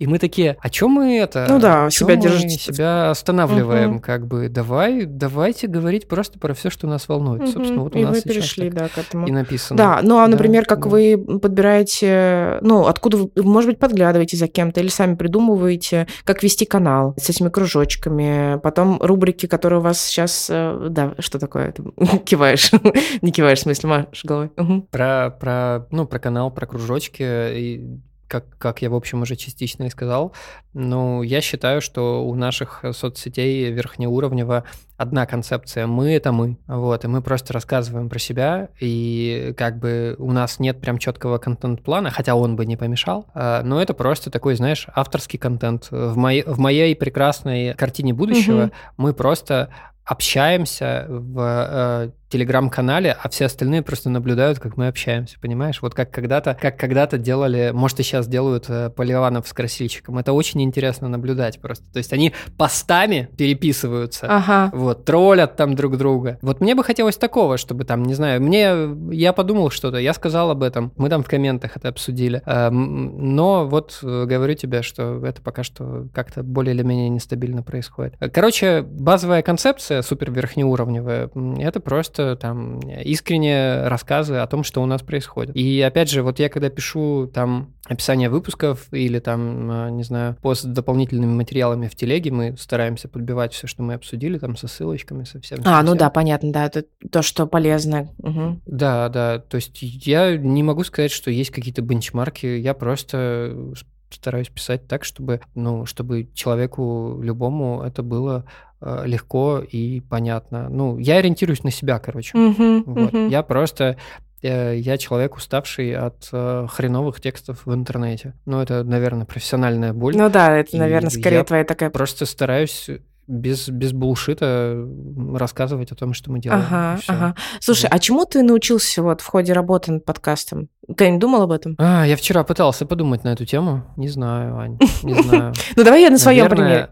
И 0.00 0.06
мы 0.06 0.18
такие, 0.18 0.56
а 0.60 0.70
чем 0.70 0.92
мы 0.92 1.18
это? 1.18 1.46
Ну 1.46 1.60
да, 1.60 1.90
себя 1.90 2.16
держите. 2.16 2.72
себя 2.72 3.10
останавливаем, 3.10 3.96
угу. 3.96 4.00
как 4.00 4.26
бы, 4.26 4.48
давай, 4.48 5.04
давайте 5.04 5.66
говорить 5.66 6.08
просто 6.08 6.38
про 6.38 6.54
все, 6.54 6.70
что 6.70 6.86
нас 6.86 7.06
волнует. 7.06 7.42
Угу. 7.42 7.50
Собственно, 7.50 7.82
вот 7.82 7.94
у 7.94 7.98
и 7.98 8.04
нас 8.04 8.16
вы 8.16 8.22
перешли, 8.22 8.70
да, 8.70 8.88
к 8.88 8.96
этому. 8.96 9.26
И 9.26 9.30
написано. 9.30 9.76
Да, 9.76 10.00
ну 10.02 10.16
а, 10.16 10.26
например, 10.26 10.62
да, 10.62 10.74
как 10.74 10.84
да. 10.84 10.88
вы 10.88 11.18
подбираете, 11.18 12.60
ну, 12.62 12.86
откуда 12.86 13.18
вы, 13.18 13.30
может 13.36 13.68
быть, 13.68 13.78
подглядываете 13.78 14.38
за 14.38 14.46
кем-то 14.46 14.80
или 14.80 14.88
сами 14.88 15.16
придумываете, 15.16 16.06
как 16.24 16.42
вести 16.42 16.64
канал 16.64 17.14
с 17.18 17.28
этими 17.28 17.50
кружочками, 17.50 18.58
потом 18.62 19.02
рубрики, 19.02 19.44
которые 19.50 19.80
у 19.80 19.82
вас 19.82 20.00
сейчас, 20.00 20.48
э, 20.50 20.86
да, 20.90 21.14
что 21.18 21.38
такое? 21.38 21.72
киваешь, 22.24 22.70
не 23.22 23.32
киваешь, 23.32 23.58
в 23.58 23.62
смысле, 23.62 23.88
машешь 23.88 24.24
головой. 24.24 24.50
Про, 24.90 25.36
про, 25.38 25.86
ну, 25.90 26.06
про 26.06 26.18
канал, 26.18 26.50
про 26.50 26.66
кружочки 26.66 27.22
и 27.22 28.00
как, 28.30 28.44
как 28.58 28.80
я, 28.80 28.90
в 28.90 28.94
общем, 28.94 29.22
уже 29.22 29.34
частично 29.34 29.84
и 29.84 29.90
сказал, 29.90 30.32
ну, 30.72 31.22
я 31.22 31.40
считаю, 31.40 31.80
что 31.80 32.24
у 32.24 32.34
наших 32.36 32.84
соцсетей 32.92 33.72
верхнеуровнево 33.72 34.64
одна 34.96 35.26
концепция 35.26 35.88
«мы»— 35.88 36.12
это 36.14 36.30
мы, 36.30 36.56
вот, 36.68 37.04
и 37.04 37.08
мы 37.08 37.22
просто 37.22 37.52
рассказываем 37.52 38.08
про 38.08 38.20
себя, 38.20 38.68
и 38.78 39.52
как 39.56 39.80
бы 39.80 40.14
у 40.18 40.30
нас 40.30 40.60
нет 40.60 40.80
прям 40.80 40.98
четкого 40.98 41.38
контент-плана, 41.38 42.10
хотя 42.10 42.36
он 42.36 42.54
бы 42.54 42.66
не 42.66 42.76
помешал, 42.76 43.26
а, 43.34 43.62
но 43.64 43.82
это 43.82 43.94
просто 43.94 44.30
такой, 44.30 44.54
знаешь, 44.54 44.86
авторский 44.94 45.38
контент. 45.38 45.88
В, 45.90 46.16
моей, 46.16 46.44
в 46.44 46.58
моей 46.60 46.94
прекрасной 46.94 47.74
картине 47.74 48.14
будущего 48.14 48.64
угу. 48.64 48.72
мы 48.96 49.12
просто 49.12 49.70
общаемся 50.04 51.06
в 51.08 51.40
э, 51.40 52.10
телеграм-канале, 52.30 53.16
а 53.20 53.28
все 53.28 53.46
остальные 53.46 53.82
просто 53.82 54.08
наблюдают, 54.08 54.60
как 54.60 54.76
мы 54.76 54.86
общаемся, 54.86 55.36
понимаешь? 55.40 55.82
Вот 55.82 55.94
как 55.94 56.10
когда-то, 56.10 56.56
как 56.58 56.78
когда-то 56.78 57.18
делали, 57.18 57.72
может 57.74 57.98
и 58.00 58.02
сейчас 58.04 58.28
делают 58.28 58.66
э, 58.68 58.90
Поливанов 58.90 59.48
с 59.48 59.52
красильщиком. 59.52 60.16
Это 60.18 60.32
очень 60.32 60.62
интересно 60.62 61.08
наблюдать 61.08 61.60
просто. 61.60 61.84
То 61.92 61.98
есть 61.98 62.12
они 62.12 62.32
постами 62.56 63.28
переписываются, 63.36 64.26
ага. 64.28 64.70
вот, 64.72 65.04
троллят 65.04 65.56
там 65.56 65.74
друг 65.74 65.96
друга. 65.96 66.38
Вот 66.40 66.60
мне 66.60 66.74
бы 66.76 66.84
хотелось 66.84 67.16
такого, 67.16 67.58
чтобы 67.58 67.84
там, 67.84 68.04
не 68.04 68.14
знаю, 68.14 68.40
мне, 68.40 68.74
я 69.10 69.32
подумал 69.32 69.70
что-то, 69.70 69.98
я 69.98 70.14
сказал 70.14 70.50
об 70.50 70.62
этом, 70.62 70.92
мы 70.96 71.08
там 71.08 71.24
в 71.24 71.28
комментах 71.28 71.76
это 71.76 71.88
обсудили. 71.88 72.42
Э, 72.46 72.70
но 72.70 73.66
вот 73.66 73.98
э, 74.02 74.24
говорю 74.26 74.54
тебе, 74.54 74.82
что 74.82 75.26
это 75.26 75.42
пока 75.42 75.64
что 75.64 76.06
как-то 76.14 76.44
более 76.44 76.76
или 76.76 76.84
менее 76.84 77.08
нестабильно 77.08 77.64
происходит. 77.64 78.14
Короче, 78.32 78.82
базовая 78.82 79.42
концепция 79.42 80.02
супер 80.02 80.30
верхнеуровневая, 80.30 81.28
это 81.58 81.80
просто 81.80 82.19
просто 82.20 82.36
там 82.36 82.80
искренне 82.80 83.88
рассказы 83.88 84.36
о 84.36 84.46
том, 84.46 84.64
что 84.64 84.82
у 84.82 84.86
нас 84.86 85.02
происходит. 85.02 85.56
И 85.56 85.80
опять 85.80 86.10
же, 86.10 86.22
вот 86.22 86.38
я 86.38 86.48
когда 86.48 86.68
пишу 86.70 87.30
там 87.32 87.74
описание 87.86 88.28
выпусков 88.28 88.86
или 88.92 89.18
там, 89.18 89.70
а, 89.70 89.90
не 89.90 90.04
знаю, 90.04 90.36
пост 90.40 90.62
с 90.62 90.64
дополнительными 90.64 91.32
материалами 91.32 91.88
в 91.88 91.96
телеге, 91.96 92.30
мы 92.30 92.56
стараемся 92.56 93.08
подбивать 93.08 93.52
все, 93.52 93.66
что 93.66 93.82
мы 93.82 93.94
обсудили, 93.94 94.38
там 94.38 94.56
со 94.56 94.68
ссылочками, 94.68 95.24
со 95.24 95.40
всем. 95.40 95.58
А, 95.64 95.82
ну 95.82 95.94
да, 95.94 96.10
понятно, 96.10 96.52
да, 96.52 96.66
это 96.66 96.84
то, 97.10 97.22
что 97.22 97.46
полезно. 97.46 98.08
Угу. 98.18 98.60
Да, 98.66 99.08
да, 99.08 99.38
то 99.38 99.56
есть 99.56 99.82
я 99.82 100.36
не 100.36 100.62
могу 100.62 100.84
сказать, 100.84 101.10
что 101.10 101.30
есть 101.30 101.50
какие-то 101.50 101.82
бенчмарки, 101.82 102.46
я 102.46 102.74
просто 102.74 103.74
стараюсь 104.10 104.48
писать 104.48 104.86
так, 104.88 105.04
чтобы, 105.04 105.40
ну, 105.54 105.86
чтобы 105.86 106.28
человеку 106.34 107.20
любому 107.22 107.82
это 107.82 108.02
было 108.02 108.44
легко 108.82 109.58
и 109.58 110.00
понятно. 110.00 110.68
Ну, 110.68 110.98
я 110.98 111.16
ориентируюсь 111.16 111.64
на 111.64 111.70
себя, 111.70 111.98
короче. 111.98 112.36
Uh-huh, 112.36 112.82
вот. 112.86 113.12
uh-huh. 113.12 113.28
Я 113.28 113.42
просто 113.42 113.96
э, 114.42 114.76
я 114.76 114.96
человек, 114.98 115.36
уставший 115.36 115.94
от 115.94 116.28
э, 116.32 116.66
хреновых 116.70 117.20
текстов 117.20 117.66
в 117.66 117.74
интернете. 117.74 118.34
Ну, 118.46 118.60
это, 118.60 118.84
наверное, 118.84 119.26
профессиональная 119.26 119.92
боль. 119.92 120.16
Ну 120.16 120.30
да, 120.30 120.56
это, 120.56 120.76
наверное, 120.76 121.10
скорее 121.10 121.44
твоя 121.44 121.64
такая... 121.64 121.90
Просто 121.90 122.26
стараюсь 122.26 122.88
без, 123.30 123.68
без 123.68 123.92
булшита 123.92 124.86
рассказывать 125.34 125.92
о 125.92 125.94
том, 125.94 126.12
что 126.12 126.30
мы 126.32 126.40
делаем. 126.40 126.64
Ага, 126.66 127.00
ага. 127.06 127.34
Слушай, 127.60 127.84
вот. 127.84 127.94
а 127.94 127.98
чему 127.98 128.24
ты 128.26 128.42
научился 128.42 129.02
вот 129.02 129.20
в 129.20 129.26
ходе 129.26 129.52
работы 129.52 129.92
над 129.92 130.04
подкастом? 130.04 130.68
Ты 130.96 131.08
не 131.10 131.18
думал 131.18 131.42
об 131.42 131.52
этом? 131.52 131.76
А, 131.78 132.04
я 132.04 132.16
вчера 132.16 132.42
пытался 132.42 132.84
подумать 132.84 133.22
на 133.22 133.32
эту 133.32 133.46
тему. 133.46 133.84
Не 133.96 134.08
знаю, 134.08 134.58
Ань, 134.58 134.78
не 135.02 135.14
знаю. 135.22 135.54
Ну 135.76 135.84
давай 135.84 136.02
я 136.02 136.10
на 136.10 136.18
своем 136.18 136.48
примере. 136.48 136.90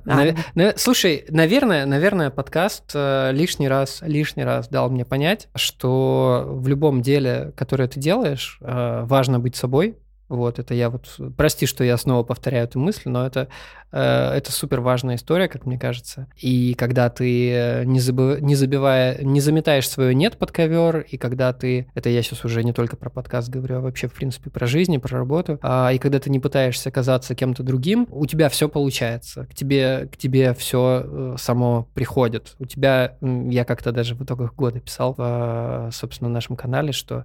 Слушай, 0.77 1.25
наверное, 1.29 1.85
наверное, 1.85 2.31
подкаст 2.31 2.93
э, 2.95 3.33
лишний 3.33 3.69
раз, 3.69 3.99
лишний 4.03 4.45
раз 4.45 4.69
дал 4.69 4.89
мне 4.91 5.05
понять, 5.05 5.49
что 5.57 6.45
в 6.47 6.69
любом 6.69 7.03
деле, 7.03 7.53
которое 7.57 7.89
ты 7.89 7.99
делаешь, 7.99 8.59
э, 8.61 9.03
важно 9.05 9.41
быть 9.41 9.57
собой, 9.57 9.97
Вот, 10.29 10.59
это 10.59 10.75
я 10.75 10.91
вот... 10.91 11.09
Прости, 11.37 11.67
что 11.67 11.85
я 11.85 11.97
снова 11.97 12.23
повторяю 12.23 12.65
эту 12.65 12.79
мысль, 12.79 13.09
но 13.09 13.27
это, 13.27 13.49
э, 13.93 13.99
это 14.35 14.53
супер 14.53 14.81
важная 14.81 15.17
история, 15.17 15.49
как 15.49 15.65
мне 15.65 15.79
кажется. 15.79 16.27
И 16.37 16.75
когда 16.75 17.09
ты 17.09 17.51
э, 17.51 17.85
не, 17.85 17.99
забыв... 17.99 18.41
не 18.41 18.55
забивая, 18.55 19.23
не 19.23 19.41
заметаешь 19.41 19.89
свое 19.89 20.15
«нет» 20.15 20.37
под 20.37 20.53
ковер, 20.53 21.01
и 21.01 21.17
когда 21.17 21.53
ты... 21.55 21.91
Это 21.95 22.11
я 22.11 22.23
сейчас 22.23 22.45
уже 22.45 22.63
не 22.63 22.75
только 22.75 22.97
про 22.97 23.09
подкаст 23.09 23.49
говорю, 23.49 23.79
а 23.79 23.81
вообще, 23.81 24.07
в 24.09 24.13
принципе, 24.13 24.51
про 24.51 24.67
жизнь, 24.67 24.99
про 24.99 25.19
работу. 25.19 25.59
А, 25.63 25.93
и 25.93 25.99
когда 25.99 26.19
ты 26.19 26.29
не 26.29 26.41
пытаешься 26.41 26.91
казаться 26.91 27.35
кем-то 27.35 27.63
другим, 27.63 28.07
у 28.11 28.27
тебя 28.27 28.51
все 28.51 28.69
получается. 28.69 29.47
К 29.47 29.55
тебе, 29.55 30.09
к 30.13 30.19
тебе 30.19 30.53
все 30.53 31.03
э, 31.05 31.37
само 31.39 31.89
приходит. 31.95 32.55
У 32.59 32.67
тебя... 32.67 33.17
Я 33.23 33.65
как-то 33.65 33.93
даже 33.93 34.15
в 34.15 34.23
итогах 34.23 34.55
года 34.55 34.81
писал, 34.81 35.15
в, 35.17 35.91
собственно, 35.93 36.29
нашем 36.29 36.57
канале, 36.57 36.93
что 36.93 37.25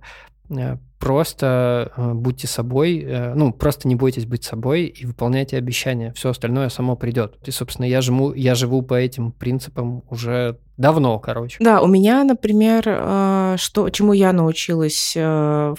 Э, 0.49 0.77
просто 1.03 1.91
э, 1.97 2.13
будьте 2.13 2.47
собой, 2.47 3.03
э, 3.05 3.33
ну, 3.33 3.51
просто 3.51 3.89
не 3.89 3.95
бойтесь 3.95 4.25
быть 4.25 4.45
собой 4.45 4.85
и 4.85 5.05
выполняйте 5.05 5.57
обещания. 5.57 6.13
Все 6.15 6.29
остальное 6.29 6.69
само 6.69 6.95
придет. 6.95 7.35
И, 7.45 7.51
собственно, 7.51 7.85
я, 7.85 7.99
жму, 8.01 8.33
я 8.33 8.55
живу 8.55 8.81
по 8.83 8.93
этим 8.93 9.33
принципам 9.33 10.03
уже 10.09 10.57
Давно, 10.75 11.19
короче. 11.19 11.57
Да, 11.59 11.83
у 11.83 11.87
меня, 11.87 12.23
например, 12.23 12.83
э, 12.87 13.55
что, 13.59 13.91
чему 13.91 14.11
я 14.13 14.33
научилась 14.33 15.15
в 15.15 15.77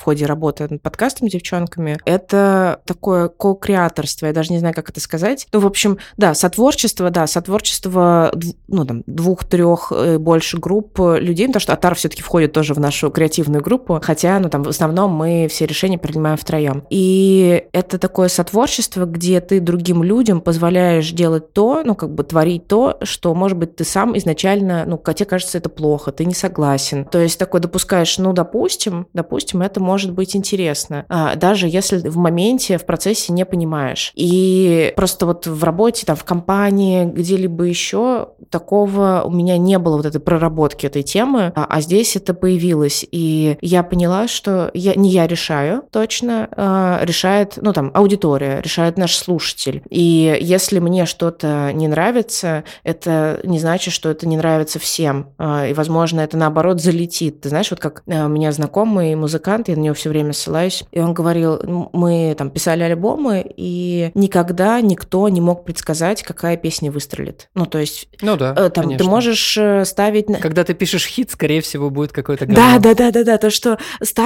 ходе 0.00 0.26
работы 0.26 0.66
над 0.68 0.82
подкастом 0.82 1.28
с 1.28 1.32
девчонками, 1.32 1.96
это 2.04 2.80
такое 2.84 3.28
ко-креаторство, 3.28 4.26
я 4.26 4.32
даже 4.32 4.52
не 4.52 4.58
знаю, 4.58 4.74
как 4.74 4.90
это 4.90 4.98
сказать. 4.98 5.46
Ну, 5.52 5.60
в 5.60 5.66
общем, 5.66 5.98
да, 6.16 6.34
сотворчество, 6.34 7.10
да, 7.10 7.28
сотворчество, 7.28 8.32
ну, 8.66 8.84
там, 8.84 9.04
двух-трех 9.06 9.92
больше 10.18 10.58
групп 10.58 10.98
людей, 10.98 11.46
потому 11.46 11.60
что 11.60 11.74
Атар 11.74 11.94
все 11.94 12.08
таки 12.08 12.22
входит 12.22 12.52
тоже 12.52 12.74
в 12.74 12.80
нашу 12.80 13.12
креативную 13.12 13.62
группу, 13.62 14.00
хотя, 14.02 14.40
ну, 14.40 14.48
там, 14.48 14.61
в 14.62 14.68
основном 14.68 15.12
мы 15.12 15.48
все 15.48 15.66
решения 15.66 15.98
принимаем 15.98 16.36
втроем. 16.36 16.84
И 16.90 17.64
это 17.72 17.98
такое 17.98 18.28
сотворчество, 18.28 19.04
где 19.04 19.40
ты 19.40 19.60
другим 19.60 20.02
людям 20.02 20.40
позволяешь 20.40 21.10
делать 21.10 21.52
то, 21.52 21.82
ну, 21.84 21.94
как 21.94 22.14
бы 22.14 22.24
творить 22.24 22.66
то, 22.66 22.98
что, 23.02 23.34
может 23.34 23.58
быть, 23.58 23.76
ты 23.76 23.84
сам 23.84 24.16
изначально 24.16 24.84
ну, 24.86 25.00
тебе 25.14 25.26
кажется 25.26 25.58
это 25.58 25.68
плохо, 25.68 26.12
ты 26.12 26.24
не 26.24 26.34
согласен. 26.34 27.04
То 27.04 27.18
есть 27.18 27.38
такой 27.38 27.60
допускаешь, 27.60 28.18
ну, 28.18 28.32
допустим, 28.32 29.06
допустим, 29.12 29.62
это 29.62 29.80
может 29.80 30.12
быть 30.12 30.36
интересно, 30.36 31.04
а, 31.08 31.34
даже 31.36 31.68
если 31.68 32.08
в 32.08 32.16
моменте, 32.16 32.78
в 32.78 32.86
процессе 32.86 33.32
не 33.32 33.44
понимаешь. 33.44 34.12
И 34.14 34.92
просто 34.96 35.26
вот 35.26 35.46
в 35.46 35.64
работе, 35.64 36.06
там, 36.06 36.16
в 36.16 36.24
компании, 36.24 37.04
где-либо 37.04 37.64
еще 37.64 38.30
такого 38.50 39.22
у 39.24 39.30
меня 39.30 39.58
не 39.58 39.78
было 39.78 39.96
вот 39.96 40.06
этой 40.06 40.20
проработки 40.20 40.86
этой 40.86 41.02
темы, 41.02 41.52
а, 41.54 41.66
а 41.68 41.80
здесь 41.80 42.16
это 42.16 42.34
появилось. 42.34 43.06
И 43.10 43.56
я 43.60 43.82
поняла, 43.82 44.28
что 44.28 44.51
я, 44.74 44.94
не 44.94 45.10
я 45.10 45.26
решаю 45.26 45.84
точно, 45.90 46.48
а, 46.56 47.00
решает, 47.04 47.58
ну, 47.60 47.72
там, 47.72 47.90
аудитория, 47.94 48.60
решает 48.60 48.98
наш 48.98 49.16
слушатель. 49.16 49.82
И 49.88 50.38
если 50.40 50.78
мне 50.78 51.06
что-то 51.06 51.72
не 51.72 51.88
нравится, 51.88 52.64
это 52.84 53.40
не 53.44 53.58
значит, 53.58 53.94
что 53.94 54.10
это 54.10 54.26
не 54.26 54.36
нравится 54.36 54.78
всем. 54.78 55.30
А, 55.38 55.66
и, 55.66 55.72
возможно, 55.74 56.20
это 56.20 56.36
наоборот 56.36 56.80
залетит. 56.80 57.40
Ты 57.40 57.48
знаешь, 57.48 57.70
вот 57.70 57.80
как 57.80 58.02
э, 58.06 58.24
у 58.24 58.28
меня 58.28 58.52
знакомый 58.52 59.14
музыкант, 59.14 59.68
я 59.68 59.76
на 59.76 59.80
него 59.80 59.94
все 59.94 60.08
время 60.08 60.32
ссылаюсь, 60.32 60.84
и 60.92 61.00
он 61.00 61.14
говорил, 61.14 61.60
мы 61.92 62.34
там 62.36 62.50
писали 62.50 62.82
альбомы, 62.82 63.44
и 63.56 64.10
никогда 64.14 64.80
никто 64.80 65.28
не 65.28 65.40
мог 65.40 65.64
предсказать, 65.64 66.22
какая 66.22 66.56
песня 66.56 66.90
выстрелит. 66.90 67.48
Ну, 67.54 67.66
то 67.66 67.78
есть, 67.78 68.08
ну 68.20 68.36
да, 68.36 68.54
э, 68.56 68.70
там, 68.70 68.96
ты 68.96 69.04
можешь 69.04 69.56
э, 69.56 69.84
ставить... 69.84 70.26
Когда 70.40 70.64
ты 70.64 70.74
пишешь 70.74 71.06
хит, 71.06 71.30
скорее 71.30 71.60
всего, 71.60 71.90
будет 71.90 72.12
какой-то 72.12 72.46
Да, 72.46 72.78
да, 72.78 72.94
да, 72.94 73.10
да, 73.10 73.24
да, 73.24 73.38
то, 73.38 73.50
что 73.50 73.78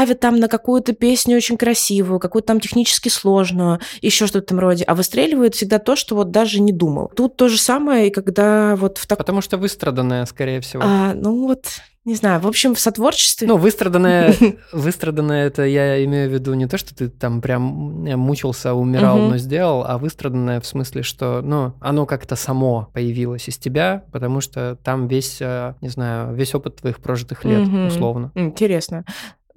ставят 0.07 0.20
там 0.20 0.38
на 0.38 0.48
какую-то 0.48 0.92
песню 0.92 1.36
очень 1.36 1.57
красивую, 1.57 2.20
какую-то 2.20 2.48
там 2.48 2.61
технически 2.61 3.09
сложную, 3.09 3.80
еще 4.02 4.26
что-то 4.26 4.40
в 4.40 4.42
этом 4.44 4.59
роде, 4.61 4.84
а 4.84 4.94
выстреливает 4.94 5.54
всегда 5.54 5.78
то, 5.78 5.96
что 5.96 6.14
вот 6.14 6.30
даже 6.30 6.61
не 6.61 6.72
думал. 6.72 7.11
Тут 7.14 7.36
то 7.36 7.48
же 7.48 7.59
самое, 7.59 8.09
и 8.09 8.11
когда 8.11 8.76
вот 8.76 8.98
в 8.98 9.07
так... 9.07 9.18
Потому 9.18 9.40
что 9.40 9.57
выстроил 9.57 9.76
выстраданная, 9.76 10.24
скорее 10.26 10.61
всего. 10.61 10.82
А, 10.84 11.12
ну 11.14 11.46
вот, 11.46 11.66
не 12.07 12.14
знаю, 12.14 12.40
в 12.40 12.46
общем, 12.46 12.74
в 12.74 12.80
сотворчестве... 12.80 13.48
Ну, 13.48 13.57
выстраданное, 13.57 14.34
выстраданное 14.72 15.48
это 15.48 15.64
я 15.64 16.02
имею 16.04 16.30
в 16.30 16.32
виду 16.32 16.54
не 16.54 16.66
то, 16.66 16.78
что 16.78 16.94
ты 16.94 17.09
там 17.09 17.40
прям 17.40 17.61
мучился, 17.62 18.74
умирал, 18.74 19.18
но 19.18 19.36
сделал, 19.38 19.84
а 19.84 19.98
выстраданное 19.98 20.61
в 20.61 20.66
смысле, 20.66 21.02
что, 21.02 21.42
ну, 21.42 21.74
оно 21.80 22.07
как-то 22.07 22.36
само 22.36 22.88
появилось 22.92 23.48
из 23.48 23.59
тебя, 23.59 24.04
потому 24.12 24.40
что 24.40 24.78
там 24.84 25.09
весь, 25.09 25.38
э, 25.40 25.74
не 25.80 25.88
знаю, 25.88 26.32
весь 26.34 26.54
опыт 26.54 26.76
твоих 26.76 27.00
прожитых 27.00 27.44
лет, 27.44 27.68
условно. 27.88 28.30
Интересно. 28.36 29.04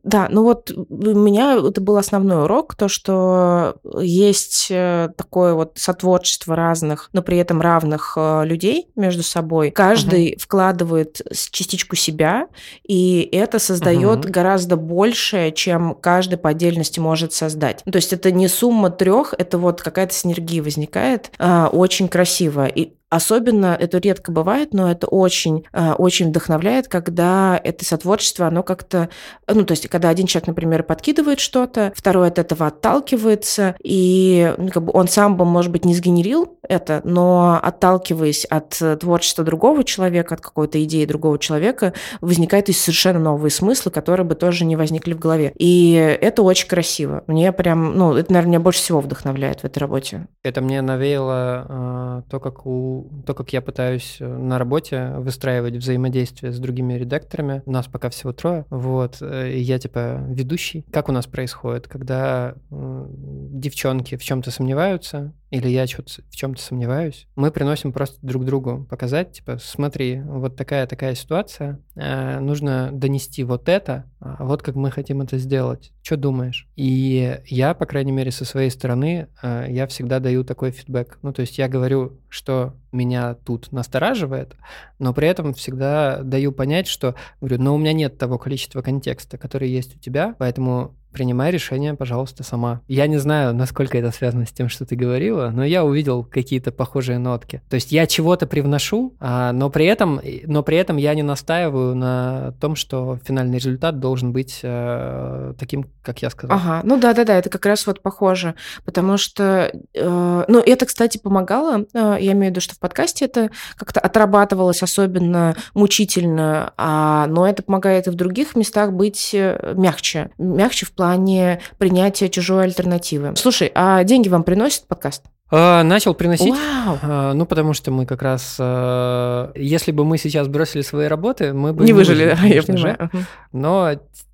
Да, 0.03 0.27
ну 0.29 0.43
вот 0.43 0.71
у 0.71 0.95
меня 0.95 1.57
это 1.57 1.81
был 1.81 1.97
основной 1.97 2.43
урок, 2.43 2.75
то, 2.75 2.87
что 2.87 3.75
есть 3.99 4.67
э, 4.69 5.09
такое 5.17 5.53
вот 5.53 5.73
сотворчество 5.75 6.55
разных, 6.55 7.09
но 7.13 7.21
при 7.21 7.37
этом 7.37 7.61
равных 7.61 8.13
э, 8.15 8.45
людей 8.45 8.87
между 8.95 9.23
собой. 9.23 9.71
Каждый 9.71 10.33
угу. 10.33 10.39
вкладывает 10.39 11.21
частичку 11.51 11.95
себя, 11.95 12.47
и 12.87 13.27
это 13.31 13.59
создает 13.59 14.25
угу. 14.25 14.31
гораздо 14.31 14.77
больше, 14.77 15.51
чем 15.51 15.95
каждый 15.95 16.37
по 16.37 16.49
отдельности 16.49 16.99
может 16.99 17.33
создать. 17.33 17.83
То 17.83 17.97
есть 17.97 18.13
это 18.13 18.31
не 18.31 18.47
сумма 18.47 18.89
трех, 18.89 19.33
это 19.37 19.57
вот 19.57 19.81
какая-то 19.81 20.13
синергия 20.13 20.63
возникает, 20.63 21.31
э, 21.39 21.65
очень 21.71 22.07
красиво. 22.07 22.67
И 22.67 22.93
Особенно 23.09 23.75
это 23.79 23.97
редко 23.97 24.31
бывает, 24.31 24.73
но 24.73 24.89
это 24.89 25.07
очень, 25.07 25.65
э, 25.73 25.93
очень 25.93 26.29
вдохновляет, 26.29 26.87
когда 26.87 27.59
это 27.63 27.83
сотворчество, 27.83 28.47
оно 28.47 28.63
как-то, 28.63 29.09
ну, 29.47 29.63
то 29.65 29.71
есть, 29.71 29.87
когда 29.87 30.09
один 30.09 30.27
человек, 30.27 30.47
например, 30.47 30.83
подкидывает 30.83 31.39
что-то, 31.39 31.91
второй 31.95 32.27
от 32.27 32.37
этого 32.37 32.67
отталкивается, 32.67 33.75
и 33.83 34.53
ну, 34.57 34.69
как 34.69 34.83
бы 34.83 34.91
он 34.93 35.07
сам 35.07 35.37
бы, 35.37 35.45
может 35.45 35.71
быть, 35.71 35.85
не 35.85 35.95
сгенерил 35.95 36.59
это, 36.61 37.01
но 37.03 37.59
отталкиваясь 37.61 38.45
от 38.45 38.81
творчества 38.99 39.43
другого 39.43 39.83
человека, 39.83 40.35
от 40.35 40.41
какой-то 40.41 40.83
идеи 40.83 41.05
другого 41.05 41.39
человека, 41.39 41.93
возникают 42.21 42.69
и 42.69 42.73
совершенно 42.73 43.19
новые 43.19 43.51
смыслы, 43.51 43.91
которые 43.91 44.25
бы 44.25 44.35
тоже 44.35 44.65
не 44.65 44.75
возникли 44.75 45.13
в 45.13 45.19
голове. 45.19 45.51
И 45.57 45.93
это 45.93 46.43
очень 46.43 46.67
красиво. 46.67 47.23
Мне 47.27 47.51
прям, 47.51 47.97
ну, 47.97 48.13
это, 48.13 48.31
наверное, 48.31 48.49
меня 48.49 48.59
больше 48.59 48.79
всего 48.79 48.99
вдохновляет 48.99 49.61
в 49.61 49.65
этой 49.65 49.79
работе. 49.79 50.27
Это 50.43 50.61
мне 50.61 50.81
навеяло 50.81 51.65
э, 51.67 52.29
то, 52.29 52.39
как 52.39 52.65
у 52.65 52.98
то, 53.25 53.33
как 53.33 53.53
я 53.53 53.61
пытаюсь 53.61 54.17
э, 54.19 54.27
на 54.27 54.57
работе 54.57 55.13
выстраивать 55.17 55.75
взаимодействие 55.75 56.51
с 56.51 56.59
другими 56.59 56.93
редакторами. 56.93 57.61
У 57.65 57.71
нас 57.71 57.87
пока 57.87 58.09
всего 58.09 58.33
трое. 58.33 58.65
Вот. 58.69 59.17
Э, 59.21 59.51
и 59.51 59.59
я 59.59 59.79
типа 59.79 60.23
ведущий. 60.27 60.85
Как 60.91 61.09
у 61.09 61.11
нас 61.11 61.27
происходит, 61.27 61.87
когда 61.87 62.55
девчонки 62.69 64.15
в 64.15 64.23
чем-то 64.23 64.51
сомневаются, 64.51 65.33
или 65.49 65.67
я 65.67 65.85
в 65.85 66.35
чем-то 66.35 66.61
сомневаюсь, 66.61 67.27
мы 67.35 67.51
приносим 67.51 67.91
просто 67.91 68.17
друг 68.21 68.45
другу 68.45 68.85
показать, 68.89 69.33
типа, 69.33 69.57
смотри, 69.61 70.21
вот 70.21 70.55
такая 70.55 70.85
такая 70.87 71.15
ситуация, 71.15 71.79
э, 71.95 72.39
нужно 72.39 72.89
донести 72.91 73.43
вот 73.43 73.67
это, 73.67 74.05
а 74.19 74.45
вот 74.45 74.61
как 74.61 74.75
мы 74.75 74.91
хотим 74.91 75.21
это 75.21 75.37
сделать. 75.37 75.91
Что 76.03 76.17
думаешь? 76.17 76.67
И 76.75 77.39
я, 77.45 77.73
по 77.73 77.85
крайней 77.85 78.11
мере, 78.11 78.31
со 78.31 78.45
своей 78.45 78.69
стороны, 78.69 79.27
э, 79.41 79.67
я 79.69 79.87
всегда 79.87 80.19
даю 80.19 80.43
такой 80.43 80.71
фидбэк. 80.71 81.19
Ну, 81.21 81.33
то 81.33 81.41
есть 81.41 81.57
я 81.57 81.67
говорю, 81.67 82.19
что 82.29 82.75
меня 82.91 83.33
тут 83.33 83.71
настораживает, 83.71 84.55
но 84.97 85.13
при 85.13 85.27
этом 85.27 85.53
всегда 85.53 86.21
даю 86.23 86.51
понять, 86.51 86.87
что, 86.87 87.15
говорю, 87.41 87.61
но 87.61 87.75
у 87.75 87.77
меня 87.77 87.93
нет 87.93 88.17
того 88.17 88.37
количества 88.37 88.81
контекста, 88.81 89.37
который 89.37 89.69
есть 89.69 89.95
у 89.95 89.99
тебя, 89.99 90.35
поэтому 90.37 90.95
принимай 91.11 91.51
решение, 91.51 91.93
пожалуйста, 91.95 92.43
сама. 92.43 92.81
Я 92.87 93.07
не 93.07 93.17
знаю, 93.17 93.53
насколько 93.53 93.97
это 93.97 94.11
связано 94.11 94.45
с 94.45 94.51
тем, 94.51 94.69
что 94.69 94.85
ты 94.85 94.95
говорила, 94.95 95.51
но 95.53 95.63
я 95.63 95.83
увидел 95.83 96.23
какие-то 96.23 96.71
похожие 96.71 97.17
нотки. 97.17 97.61
То 97.69 97.75
есть 97.75 97.91
я 97.91 98.07
чего-то 98.07 98.47
привношу, 98.47 99.13
а, 99.19 99.51
но 99.51 99.69
при 99.69 99.85
этом, 99.85 100.21
но 100.45 100.63
при 100.63 100.77
этом 100.77 100.97
я 100.97 101.13
не 101.13 101.23
настаиваю 101.23 101.95
на 101.95 102.53
том, 102.59 102.75
что 102.75 103.19
финальный 103.23 103.57
результат 103.57 103.99
должен 103.99 104.31
быть 104.31 104.59
э, 104.63 105.53
таким, 105.57 105.85
как 106.03 106.21
я 106.21 106.29
сказал. 106.29 106.57
Ага, 106.57 106.81
ну 106.83 106.99
да, 106.99 107.13
да, 107.13 107.23
да, 107.25 107.37
это 107.37 107.49
как 107.49 107.65
раз 107.65 107.85
вот 107.87 108.01
похоже, 108.01 108.55
потому 108.85 109.17
что, 109.17 109.71
э, 109.93 110.43
ну 110.47 110.59
это, 110.59 110.85
кстати, 110.85 111.17
помогало. 111.17 111.85
Э, 111.93 112.17
я 112.19 112.31
имею 112.33 112.51
в 112.51 112.55
виду, 112.55 112.61
что 112.61 112.75
в 112.75 112.79
подкасте 112.79 113.25
это 113.25 113.49
как-то 113.75 113.99
отрабатывалось 113.99 114.83
особенно 114.83 115.55
мучительно, 115.73 116.73
а, 116.77 117.27
но 117.27 117.47
это 117.47 117.63
помогает 117.63 118.07
и 118.07 118.09
в 118.09 118.15
других 118.15 118.55
местах 118.55 118.93
быть 118.93 119.31
э, 119.33 119.73
мягче, 119.75 120.31
мягче 120.37 120.85
в 120.85 120.91
плане 120.99 121.61
принятия 121.77 122.27
чужой 122.27 122.65
альтернативы. 122.65 123.33
Слушай, 123.37 123.71
а 123.73 124.03
деньги 124.03 124.27
вам 124.27 124.43
приносит 124.43 124.85
подкаст? 124.85 125.23
А, 125.49 125.81
начал 125.83 126.13
приносить. 126.13 126.51
Вау. 126.51 126.97
А, 127.01 127.33
ну, 127.33 127.45
потому 127.45 127.71
что 127.71 127.89
мы 127.89 128.05
как 128.05 128.21
раз, 128.21 128.57
а, 128.59 129.53
если 129.55 129.93
бы 129.93 130.03
мы 130.03 130.17
сейчас 130.17 130.49
бросили 130.49 130.81
свои 130.81 131.07
работы, 131.07 131.53
мы 131.53 131.71
бы 131.71 131.85
не, 131.85 131.87
не 131.87 131.93
выжили, 131.93 132.31
выжили 132.31 132.53
я 132.53 132.63
понимаю. 132.63 132.97
Же. 133.13 133.25
Но 133.53 133.91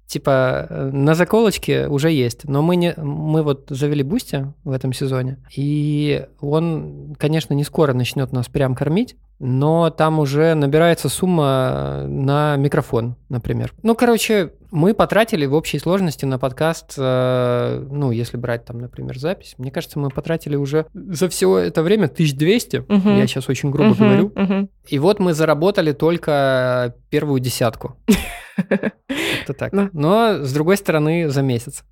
типа 0.08 0.90
на 0.92 1.14
заколочке 1.14 1.88
уже 1.88 2.10
есть, 2.10 2.46
но 2.46 2.64
мы 2.64 2.78
не, 2.78 2.96
мы 2.98 3.44
вот 3.44 3.68
завели 3.70 4.02
Boosty 4.02 4.52
в 4.64 4.72
этом 4.72 4.92
сезоне, 4.92 5.38
и 5.56 6.26
он, 6.40 7.16
конечно, 7.20 7.54
не 7.54 7.64
скоро 7.64 7.94
начнет 7.94 8.32
нас 8.32 8.48
прям 8.48 8.76
кормить, 8.76 9.16
но 9.40 9.90
там 9.90 10.20
уже 10.20 10.54
набирается 10.54 11.10
сумма 11.10 12.06
на 12.08 12.56
микрофон, 12.56 13.16
например. 13.30 13.74
Ну, 13.84 13.96
короче, 13.96 14.54
мы 14.76 14.94
потратили 14.94 15.46
в 15.46 15.54
общей 15.54 15.80
сложности 15.80 16.26
на 16.26 16.38
подкаст, 16.38 16.96
э, 16.98 17.88
ну, 17.90 18.12
если 18.12 18.36
брать 18.36 18.66
там, 18.66 18.80
например, 18.80 19.18
запись, 19.18 19.56
мне 19.58 19.72
кажется, 19.72 19.98
мы 20.00 20.10
потратили 20.10 20.58
уже 20.58 20.86
за 20.94 21.30
все 21.30 21.58
это 21.58 21.82
время 21.82 22.06
1200, 22.06 22.78
угу. 22.78 23.10
я 23.10 23.26
сейчас 23.26 23.48
очень 23.48 23.72
грубо 23.72 23.92
угу, 23.92 24.04
говорю, 24.04 24.26
угу. 24.36 24.70
и 24.88 25.00
вот 25.00 25.20
мы 25.20 25.34
заработали 25.34 25.94
только 25.94 26.94
первую 27.10 27.40
десятку. 27.40 27.98
Это 28.58 29.54
так. 29.54 29.74
Ну. 29.74 29.90
Но, 29.94 30.44
с 30.44 30.54
другой 30.54 30.78
стороны, 30.78 31.30
за 31.30 31.42
месяц. 31.42 31.84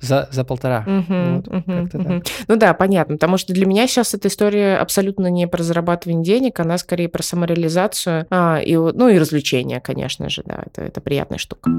За, 0.00 0.28
за 0.30 0.44
полтора. 0.44 0.84
Ну 2.48 2.56
да, 2.56 2.74
понятно. 2.74 3.14
Потому 3.14 3.36
что 3.36 3.52
для 3.52 3.66
меня 3.66 3.86
сейчас 3.86 4.14
эта 4.14 4.28
история 4.28 4.76
абсолютно 4.76 5.28
не 5.28 5.46
про 5.46 5.62
зарабатывание 5.62 6.24
денег, 6.24 6.60
она 6.60 6.78
скорее 6.78 7.08
про 7.08 7.22
самореализацию, 7.22 8.26
а, 8.30 8.60
и, 8.60 8.76
ну 8.76 9.08
и 9.08 9.18
развлечения, 9.18 9.80
конечно 9.80 10.28
же, 10.28 10.42
да. 10.44 10.62
Это, 10.66 10.82
это 10.82 11.00
приятная 11.00 11.38
штука. 11.38 11.70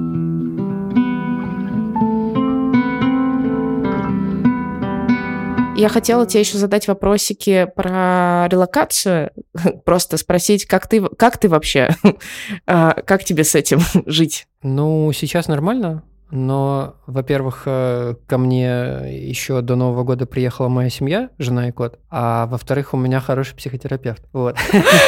Я 5.77 5.89
хотела 5.89 6.25
тебе 6.25 6.39
еще 6.39 6.57
задать 6.57 6.87
вопросики 6.87 7.67
про 7.75 8.47
релокацию, 8.49 9.31
просто 9.85 10.15
спросить, 10.17 10.65
как 10.65 10.87
ты, 10.87 11.01
как 11.01 11.37
ты 11.37 11.49
вообще, 11.49 11.89
а, 12.65 12.93
как 12.93 13.25
тебе 13.25 13.43
с 13.43 13.55
этим 13.55 13.81
жить? 14.05 14.47
Ну, 14.63 15.11
сейчас 15.13 15.47
нормально. 15.47 16.03
Но, 16.31 16.95
во-первых, 17.05 17.63
э, 17.65 18.15
ко 18.25 18.37
мне 18.37 18.67
еще 19.09 19.61
до 19.61 19.75
Нового 19.75 20.03
года 20.03 20.25
приехала 20.25 20.69
моя 20.69 20.89
семья, 20.89 21.29
жена 21.37 21.69
и 21.69 21.71
кот, 21.71 21.99
а 22.09 22.47
во-вторых, 22.47 22.93
у 22.93 22.97
меня 22.97 23.19
хороший 23.19 23.55
психотерапевт. 23.55 24.23
Вот. 24.33 24.57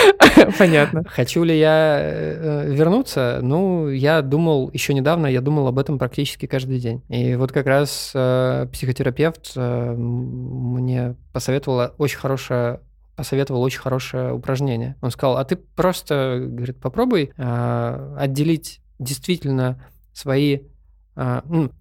Понятно. 0.59 1.03
Хочу 1.07 1.43
ли 1.43 1.57
я 1.57 1.97
э, 1.99 2.71
вернуться? 2.71 3.39
Ну, 3.41 3.89
я 3.89 4.21
думал, 4.21 4.69
еще 4.71 4.93
недавно 4.93 5.27
я 5.27 5.41
думал 5.41 5.67
об 5.67 5.79
этом 5.79 5.97
практически 5.97 6.45
каждый 6.45 6.79
день. 6.79 7.01
И 7.09 7.35
вот 7.35 7.51
как 7.51 7.65
раз 7.65 8.11
э, 8.13 8.67
психотерапевт 8.71 9.53
мне 9.55 11.15
посоветовала 11.33 11.93
очень 11.97 12.17
хорошее 12.17 12.81
посоветовал 13.15 13.63
очень 13.63 13.79
хорошее 13.79 14.31
упражнение. 14.31 14.95
Он 15.01 15.09
сказал, 15.09 15.37
а 15.37 15.43
ты 15.43 15.55
просто, 15.55 16.37
говорит, 16.39 16.79
попробуй 16.79 17.31
отделить 17.35 18.79
действительно 18.99 19.83
свои 20.13 20.59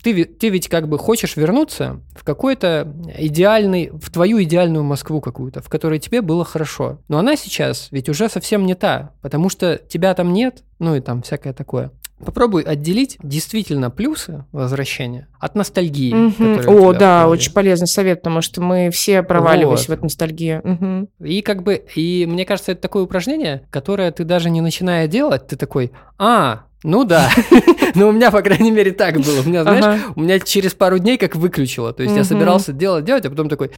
ты, 0.02 0.24
ты 0.24 0.48
ведь 0.48 0.68
как 0.68 0.88
бы 0.88 0.98
хочешь 0.98 1.36
вернуться 1.36 2.00
в 2.14 2.24
какой-то 2.24 2.92
идеальный, 3.18 3.90
в 3.90 4.10
твою 4.10 4.42
идеальную 4.42 4.82
Москву 4.82 5.20
какую-то, 5.20 5.60
в 5.60 5.68
которой 5.68 5.98
тебе 5.98 6.22
было 6.22 6.44
хорошо. 6.44 7.00
Но 7.08 7.18
она 7.18 7.36
сейчас 7.36 7.88
ведь 7.90 8.08
уже 8.08 8.28
совсем 8.30 8.64
не 8.64 8.74
та, 8.74 9.12
потому 9.20 9.50
что 9.50 9.76
тебя 9.76 10.14
там 10.14 10.32
нет, 10.32 10.62
ну 10.78 10.94
и 10.94 11.00
там 11.00 11.22
всякое 11.22 11.52
такое. 11.52 11.90
Попробуй 12.24 12.62
отделить 12.62 13.18
действительно 13.22 13.90
плюсы 13.90 14.46
возвращения 14.50 15.28
от 15.38 15.54
ностальгии. 15.54 16.14
Угу. 16.14 16.88
О, 16.88 16.94
да, 16.94 17.28
очень 17.28 17.52
полезный 17.52 17.88
совет, 17.88 18.20
потому 18.20 18.40
что 18.40 18.62
мы 18.62 18.88
все 18.90 19.22
проваливаемся 19.22 19.88
вот. 19.88 19.88
в 19.88 19.98
эту 19.98 20.04
ностальгию. 20.04 20.62
Угу. 20.64 21.26
И 21.26 21.42
как 21.42 21.62
бы, 21.62 21.84
и 21.94 22.24
мне 22.26 22.46
кажется, 22.46 22.72
это 22.72 22.80
такое 22.80 23.02
упражнение, 23.02 23.66
которое 23.68 24.10
ты 24.12 24.24
даже 24.24 24.48
не 24.48 24.62
начиная 24.62 25.08
делать, 25.08 25.46
ты 25.46 25.56
такой, 25.56 25.92
а, 26.16 26.62
ну 26.86 27.04
да. 27.04 27.30
Но 27.94 28.08
у 28.08 28.12
меня, 28.12 28.30
по 28.30 28.42
крайней 28.42 28.70
мере, 28.70 28.92
так 28.92 29.16
было. 29.16 29.40
У 29.40 29.48
меня, 29.48 29.62
знаешь, 29.64 30.02
у 30.14 30.20
меня 30.20 30.38
через 30.38 30.72
пару 30.72 30.98
дней 30.98 31.18
как 31.18 31.34
выключило. 31.34 31.92
То 31.92 32.04
есть 32.04 32.14
я 32.14 32.24
собирался 32.24 32.72
делать, 32.72 33.04
делать, 33.04 33.26
а 33.26 33.30
потом 33.30 33.48
такой, 33.48 33.72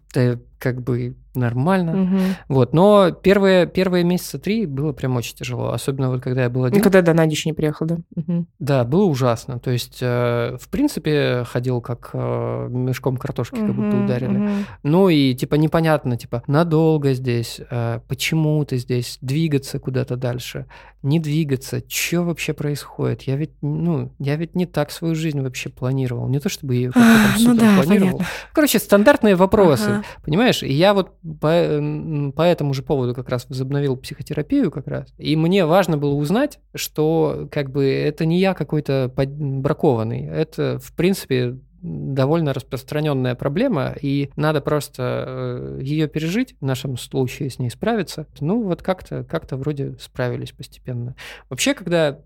как 0.58 0.82
бы 0.82 1.16
нормально. 1.34 2.02
Угу. 2.02 2.20
Вот, 2.48 2.72
но 2.72 3.10
первые, 3.10 3.66
первые 3.66 4.04
месяца 4.04 4.38
три 4.38 4.66
было 4.66 4.92
прям 4.92 5.16
очень 5.16 5.36
тяжело, 5.36 5.70
особенно 5.72 6.10
вот 6.10 6.20
когда 6.20 6.42
я 6.42 6.50
был 6.50 6.64
один. 6.64 6.78
Ну, 6.78 6.82
когда 6.82 7.00
до 7.00 7.14
Нади 7.14 7.34
еще 7.34 7.48
не 7.48 7.54
приехал, 7.54 7.86
да? 7.86 7.98
Угу. 8.16 8.46
Да, 8.58 8.84
было 8.84 9.04
ужасно. 9.04 9.58
То 9.58 9.70
есть, 9.70 9.98
э, 10.00 10.56
в 10.60 10.68
принципе, 10.68 11.44
ходил 11.46 11.80
как 11.80 12.10
э, 12.12 12.68
мешком 12.70 13.16
картошки, 13.16 13.56
угу, 13.56 13.66
как 13.66 13.76
будто 13.76 13.96
ударили. 13.96 14.36
Угу. 14.36 14.52
Ну 14.82 15.08
и 15.08 15.34
типа 15.34 15.54
непонятно, 15.54 16.16
типа 16.16 16.42
надолго 16.46 17.14
здесь, 17.14 17.60
э, 17.70 18.00
почему 18.08 18.64
ты 18.64 18.76
здесь, 18.78 19.18
двигаться 19.20 19.78
куда-то 19.78 20.16
дальше, 20.16 20.66
не 21.02 21.20
двигаться, 21.20 21.80
что 21.86 22.22
вообще 22.22 22.52
происходит? 22.52 23.22
Я 23.22 23.36
ведь, 23.36 23.52
ну, 23.62 24.12
я 24.18 24.36
ведь 24.36 24.56
не 24.56 24.66
так 24.66 24.90
свою 24.90 25.14
жизнь 25.14 25.40
вообще 25.40 25.68
планировал, 25.68 26.28
не 26.28 26.40
то 26.40 26.48
чтобы 26.48 26.74
ее 26.74 26.90
как-то 26.90 27.00
там 27.00 27.34
а, 27.36 27.38
ну 27.38 27.54
да, 27.54 27.76
планировал. 27.76 28.18
Понятно. 28.18 28.26
Короче, 28.52 28.78
стандартные 28.78 29.36
вопросы, 29.36 29.88
ага. 29.88 30.02
понимаешь? 30.24 30.47
И 30.62 30.72
я 30.72 30.94
вот 30.94 31.12
по, 31.40 32.32
по 32.34 32.42
этому 32.42 32.74
же 32.74 32.82
поводу 32.82 33.14
как 33.14 33.28
раз 33.28 33.46
возобновил 33.48 33.96
психотерапию 33.96 34.70
как 34.70 34.86
раз. 34.86 35.12
И 35.18 35.36
мне 35.36 35.66
важно 35.66 35.96
было 35.96 36.14
узнать, 36.14 36.58
что 36.74 37.48
как 37.50 37.70
бы 37.70 37.84
это 37.86 38.26
не 38.26 38.38
я 38.38 38.54
какой-то 38.54 39.12
бракованный. 39.16 40.26
Это, 40.26 40.78
в 40.82 40.92
принципе, 40.94 41.58
довольно 41.80 42.52
распространенная 42.52 43.34
проблема, 43.34 43.94
и 44.00 44.30
надо 44.36 44.60
просто 44.60 45.24
э, 45.26 45.80
ее 45.82 46.08
пережить, 46.08 46.56
в 46.60 46.64
нашем 46.64 46.96
случае 46.96 47.50
с 47.50 47.58
ней 47.58 47.70
справиться. 47.70 48.26
Ну, 48.40 48.64
вот 48.64 48.82
как-то 48.82 49.24
как 49.24 49.50
вроде 49.52 49.96
справились 50.00 50.52
постепенно. 50.52 51.14
Вообще, 51.48 51.74
когда 51.74 52.18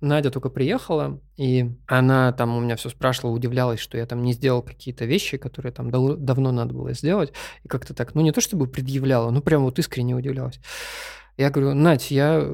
Надя 0.00 0.30
только 0.30 0.48
приехала, 0.48 1.20
и 1.36 1.72
она 1.86 2.32
там 2.32 2.56
у 2.56 2.60
меня 2.60 2.76
все 2.76 2.88
спрашивала, 2.88 3.34
удивлялась, 3.34 3.80
что 3.80 3.98
я 3.98 4.06
там 4.06 4.22
не 4.22 4.32
сделал 4.32 4.62
какие-то 4.62 5.04
вещи, 5.04 5.36
которые 5.36 5.72
там 5.72 5.90
дав- 5.90 6.18
давно 6.18 6.52
надо 6.52 6.74
было 6.74 6.92
сделать, 6.92 7.32
и 7.64 7.68
как-то 7.68 7.94
так, 7.94 8.14
ну, 8.14 8.20
не 8.22 8.32
то 8.32 8.40
чтобы 8.40 8.66
предъявляла, 8.66 9.30
ну, 9.30 9.40
прям 9.40 9.64
вот 9.64 9.78
искренне 9.78 10.14
удивлялась. 10.14 10.60
Я 11.38 11.50
говорю, 11.50 11.72
Надь, 11.72 12.10
я, 12.10 12.44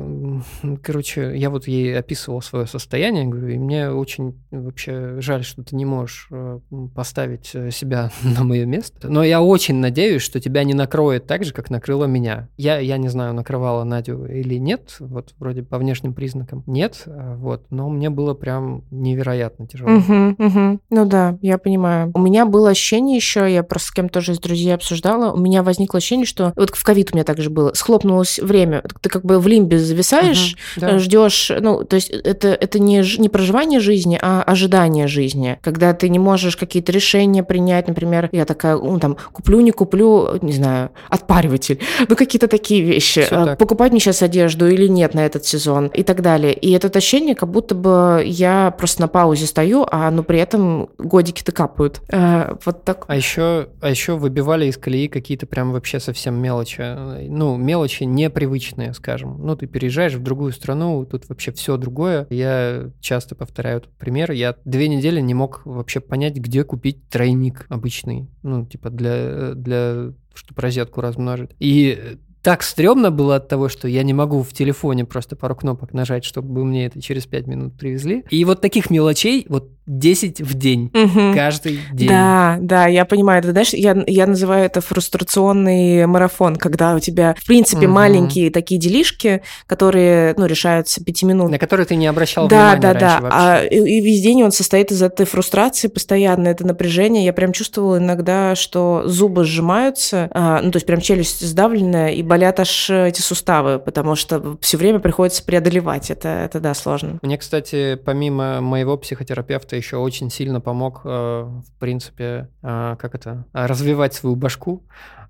короче, 0.83 1.33
я 1.39 1.49
вот 1.49 1.67
ей 1.67 1.99
описывал 1.99 2.43
свое 2.43 2.67
состояние, 2.67 3.25
говорю, 3.25 3.49
и 3.49 3.57
мне 3.57 3.89
очень 3.91 4.39
вообще 4.51 5.23
жаль, 5.23 5.43
что 5.43 5.65
ты 5.65 5.75
не 5.75 5.87
можешь 5.87 6.29
э, 6.31 6.61
поставить 6.95 7.51
э, 7.55 7.71
себя 7.71 8.11
на 8.23 8.45
мое 8.45 8.67
место. 8.67 9.09
Но 9.09 9.25
я 9.25 9.41
очень 9.41 9.77
надеюсь, 9.77 10.21
что 10.21 10.39
тебя 10.39 10.65
не 10.65 10.75
накроет 10.75 11.27
так 11.27 11.45
же, 11.45 11.55
как 11.55 11.71
накрыло 11.71 12.05
меня. 12.05 12.51
Я, 12.59 12.79
я 12.79 12.99
не 12.99 13.09
знаю, 13.09 13.33
накрывала 13.33 13.85
Надю 13.85 14.27
или 14.27 14.57
нет, 14.57 14.97
вот 15.01 15.33
вроде 15.39 15.63
по 15.63 15.79
внешним 15.79 16.13
признакам 16.13 16.63
нет, 16.67 17.05
а 17.07 17.34
вот, 17.35 17.67
но 17.71 17.89
мне 17.89 18.11
было 18.11 18.35
прям 18.35 18.85
невероятно 18.91 19.67
тяжело. 19.67 19.91
Угу, 19.91 20.37
угу. 20.39 20.81
Ну 20.91 21.05
да, 21.05 21.39
я 21.43 21.59
понимаю. 21.59 22.11
У 22.15 22.21
меня 22.21 22.47
было 22.47 22.71
ощущение 22.71 23.17
еще, 23.17 23.53
я 23.53 23.63
просто 23.63 23.89
с 23.89 23.91
кем-то 23.93 24.15
тоже 24.15 24.33
из 24.33 24.39
друзей 24.39 24.73
обсуждала, 24.73 25.33
у 25.33 25.39
меня 25.39 25.63
возникло 25.63 25.99
ощущение, 25.99 26.25
что 26.25 26.53
вот 26.57 26.71
в 26.71 26.85
ковид 26.85 27.11
у 27.13 27.17
меня 27.17 27.25
также 27.25 27.51
было, 27.51 27.73
схлопнулось 27.75 28.39
время. 28.39 28.83
Ты 29.01 29.09
как 29.09 29.25
бы 29.25 29.41
в 29.41 29.47
лимбе 29.49 29.79
зависаешь, 29.79 30.57
uh-huh, 30.77 30.81
да. 30.81 30.99
ждешь, 30.99 31.51
ну, 31.61 31.85
то 31.85 31.97
есть 31.97 32.11
это, 32.11 32.49
это 32.49 32.79
не, 32.79 33.03
не 33.19 33.29
проживание 33.29 33.81
жизни, 33.81 34.19
а 34.21 34.43
ожидание 34.43 35.09
жизни. 35.09 35.59
Когда 35.63 35.93
ты 35.95 36.09
не 36.09 36.21
можешь 36.21 36.57
какие-то 36.57 36.93
решения 36.93 37.43
принять, 37.43 37.89
например, 37.89 38.29
я 38.31 38.45
такая, 38.45 38.77
ну, 38.77 38.99
там, 39.01 39.17
куплю, 39.33 39.61
не 39.61 39.73
куплю, 39.73 40.39
не 40.41 40.53
знаю, 40.53 40.91
отпариватель, 41.09 41.81
ну, 42.09 42.15
какие-то 42.15 42.47
такие 42.47 42.83
вещи. 42.83 43.27
А, 43.31 43.57
покупать 43.57 43.91
мне 43.91 44.01
сейчас 44.01 44.23
одежду 44.23 44.69
или 44.69 44.87
нет 44.87 45.15
на 45.15 45.27
этот 45.27 45.45
сезон 45.45 45.89
и 45.89 46.05
так 46.05 46.23
далее. 46.23 46.55
И 46.55 46.71
это 46.71 46.97
ощущение, 46.97 47.24
как 47.33 47.51
будто 47.51 47.75
бы 47.75 48.23
я 48.25 48.75
просто 48.77 49.03
на 49.03 49.09
паузе 49.09 49.47
стою, 49.47 49.87
а 49.91 50.11
ну 50.11 50.23
при 50.23 50.39
этом 50.39 50.91
годики-то 50.99 51.53
капают. 51.53 52.03
А, 52.13 52.59
вот 52.65 52.85
так. 52.85 53.05
А 53.09 53.17
еще, 53.17 53.69
а 53.81 53.89
еще 53.89 54.17
выбивали 54.17 54.67
из 54.67 54.77
колеи 54.77 55.09
какие-то 55.09 55.47
прям 55.47 55.73
вообще 55.73 56.01
совсем 56.01 56.35
мелочи. 56.35 57.29
Ну, 57.29 57.57
мелочи 57.57 58.05
непривычные 58.05 58.95
скажем. 58.95 59.39
Ну, 59.45 59.57
ты 59.57 59.67
переезжаешь 59.67 60.15
в 60.15 60.23
другую 60.23 60.53
страну, 60.53 61.05
тут 61.05 61.29
вообще 61.29 61.53
все 61.53 61.77
другое. 61.77 62.27
Я 62.31 62.91
часто 63.01 63.35
повторяю 63.35 63.79
этот 63.79 63.93
пример. 63.97 64.33
Я 64.33 64.57
две 64.65 64.89
недели 64.89 65.21
не 65.21 65.35
мог 65.35 65.63
вообще 65.65 66.01
понять, 66.01 66.35
где 66.37 66.65
купить 66.65 67.09
тройник 67.09 67.67
обычный. 67.69 68.29
Ну, 68.43 68.67
типа 68.67 68.91
для, 68.91 69.55
для 69.55 70.13
чтобы 70.35 70.63
розетку 70.63 71.01
размножить. 71.01 71.51
И 71.59 72.19
так 72.45 72.63
стрёмно 72.63 73.11
было 73.11 73.37
от 73.37 73.49
того, 73.49 73.71
что 73.71 73.89
я 73.89 74.03
не 74.03 74.13
могу 74.13 74.43
в 74.43 74.53
телефоне 74.53 75.07
просто 75.07 75.35
пару 75.35 75.57
кнопок 75.57 75.95
нажать, 75.95 76.27
чтобы 76.27 76.63
мне 76.65 76.85
это 76.87 77.01
через 77.01 77.25
5 77.25 77.47
минут 77.47 77.79
привезли. 77.79 78.23
И 78.29 78.45
вот 78.45 78.61
таких 78.61 78.91
мелочей, 78.91 79.47
вот 79.49 79.71
10 79.87 80.41
в 80.41 80.55
день, 80.55 80.91
угу. 80.95 81.35
каждый 81.35 81.81
день. 81.93 82.09
Да, 82.09 82.57
да, 82.61 82.87
я 82.87 83.05
понимаю. 83.05 83.43
Ты 83.43 83.51
знаешь, 83.51 83.75
я, 83.75 84.03
я 84.07 84.27
называю 84.27 84.65
это 84.65 84.81
фрустрационный 84.81 86.07
марафон, 86.07 86.57
когда 86.57 86.95
у 86.95 87.01
тебя, 87.01 87.35
в 87.39 87.47
принципе, 87.47 87.87
угу. 87.87 87.95
маленькие 87.95 88.51
такие 88.51 88.81
делишки, 88.81 89.43
которые, 89.67 90.35
ну, 90.39 90.47
решаются 90.47 91.05
пяти 91.05 91.27
минут. 91.27 91.51
На 91.51 91.59
которые 91.59 91.87
ты 91.87 91.97
не 91.97 92.07
обращал 92.07 92.49
да, 92.49 92.77
внимания 92.77 92.81
Да, 92.81 92.95
да, 92.95 93.21
да. 93.21 93.29
А, 93.31 93.65
и, 93.65 93.77
и 93.77 94.01
весь 94.01 94.23
день 94.23 94.43
он 94.43 94.53
состоит 94.53 94.91
из 94.91 95.03
этой 95.03 95.27
фрустрации 95.27 95.89
постоянно, 95.89 96.49
это 96.49 96.67
напряжение. 96.67 97.25
Я 97.25 97.35
прям 97.35 97.53
чувствовала 97.53 97.99
иногда, 97.99 98.55
что 98.55 99.03
зубы 99.05 99.45
сжимаются, 99.45 100.31
а, 100.33 100.63
ну, 100.63 100.71
то 100.71 100.77
есть 100.77 100.87
прям 100.87 101.01
челюсть 101.01 101.47
сдавленная, 101.47 102.13
и 102.13 102.23
болят 102.35 102.59
аж 102.59 102.91
эти 102.91 103.21
суставы, 103.21 103.79
потому 103.79 104.17
что 104.17 104.59
все 104.61 104.77
время 104.77 104.99
приходится 104.99 105.45
преодолевать. 105.45 106.11
Это, 106.11 106.29
это 106.29 106.59
да, 106.59 106.75
сложно. 106.75 107.21
Мне, 107.23 107.39
кстати, 107.39 107.95
помимо 107.95 108.61
моего 108.61 108.97
психотерапевта 108.97 109.77
еще 109.77 109.99
очень 109.99 110.31
сильно 110.31 110.61
помог, 110.61 111.03
э, 111.05 111.09
в 111.09 111.79
принципе, 111.79 112.49
э, 112.61 112.97
как 112.99 113.15
это, 113.15 113.45
развивать 113.53 114.15
свою 114.15 114.35
башку. 114.35 114.83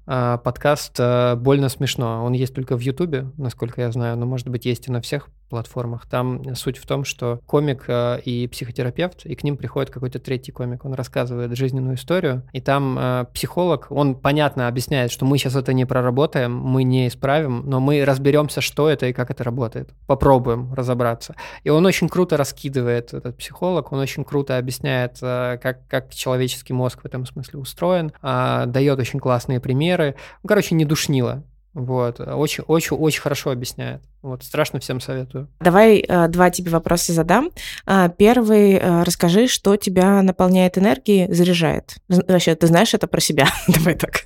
подкаст 0.07 0.97
э, 0.99 1.35
«Больно 1.37 1.69
смешно». 1.69 2.25
Он 2.25 2.33
есть 2.33 2.55
только 2.55 2.75
в 2.79 2.81
Ютубе, 2.81 3.27
насколько 3.37 3.83
я 3.83 3.93
знаю, 3.93 4.17
но, 4.17 4.25
может 4.25 4.49
быть, 4.49 4.65
есть 4.65 4.89
и 4.89 4.91
на 4.91 5.03
всех 5.03 5.29
платформах. 5.49 6.07
Там 6.07 6.55
суть 6.55 6.79
в 6.79 6.87
том, 6.87 7.05
что 7.05 7.41
комик 7.47 7.85
э, 7.89 8.21
и 8.25 8.47
психотерапевт, 8.49 9.27
и 9.27 9.35
к 9.35 9.45
ним 9.45 9.57
приходит 9.57 9.91
какой-то 9.91 10.19
третий 10.19 10.53
комик. 10.53 10.85
Он 10.85 10.95
рассказывает 10.95 11.57
жизненную 11.57 11.97
историю, 11.97 12.43
и 12.53 12.61
там 12.61 12.99
э, 12.99 13.25
психолог, 13.33 13.87
он 13.91 14.15
понятно 14.15 14.69
объясняет, 14.69 15.11
что 15.11 15.25
мы 15.25 15.39
сейчас 15.39 15.57
это 15.57 15.73
не 15.73 15.85
проработаем, 15.85 16.57
мы 16.57 16.85
не 16.85 17.09
исправим, 17.09 17.63
но 17.69 17.81
мы 17.81 18.05
разберемся, 18.05 18.61
что 18.61 18.89
это 18.89 19.07
и 19.07 19.13
как 19.13 19.31
это 19.31 19.45
работает. 19.45 19.91
Попробуем 20.07 20.73
разобраться. 20.75 21.35
И 21.63 21.71
он 21.71 21.85
очень 21.87 22.09
круто 22.09 22.37
раскидывает, 22.37 23.13
этот 23.13 23.37
психолог, 23.37 23.93
он 23.93 23.99
очень 23.99 24.25
круто 24.25 24.59
объясняет, 24.59 25.19
э, 25.23 25.59
как, 25.63 25.87
как 25.89 26.15
человеческий 26.15 26.73
мозг 26.73 27.03
в 27.03 27.07
этом 27.07 27.27
смысле 27.27 27.59
устроен, 27.59 28.13
э, 28.23 28.65
дает 28.67 28.99
очень 28.99 29.21
классные 29.21 29.61
примеры. 29.61 30.17
Ну, 30.43 30.49
короче, 30.49 30.75
не 30.75 30.85
душнило. 30.85 31.45
Вот, 31.75 32.21
очень, 32.21 32.63
очень, 32.69 32.97
очень 32.97 33.21
хорошо 33.21 33.51
объясняет. 33.51 34.03
Вот, 34.25 34.43
страшно 34.43 34.81
всем 34.81 35.01
советую. 35.01 35.49
Давай 35.61 35.99
э, 35.99 36.29
два 36.29 36.49
тебе 36.49 36.71
вопроса 36.71 37.13
задам. 37.13 37.51
Э, 37.87 38.09
первый, 38.17 38.73
э, 38.73 39.03
расскажи, 39.03 39.49
что 39.49 39.77
тебя 39.77 40.23
наполняет 40.23 40.79
энергией, 40.79 41.31
заряжает. 41.31 41.97
Вообще, 42.09 42.55
ты 42.55 42.67
знаешь 42.67 42.95
это 42.95 43.07
про 43.07 43.21
себя? 43.21 43.49
Давай 43.69 43.95
так. 43.95 44.25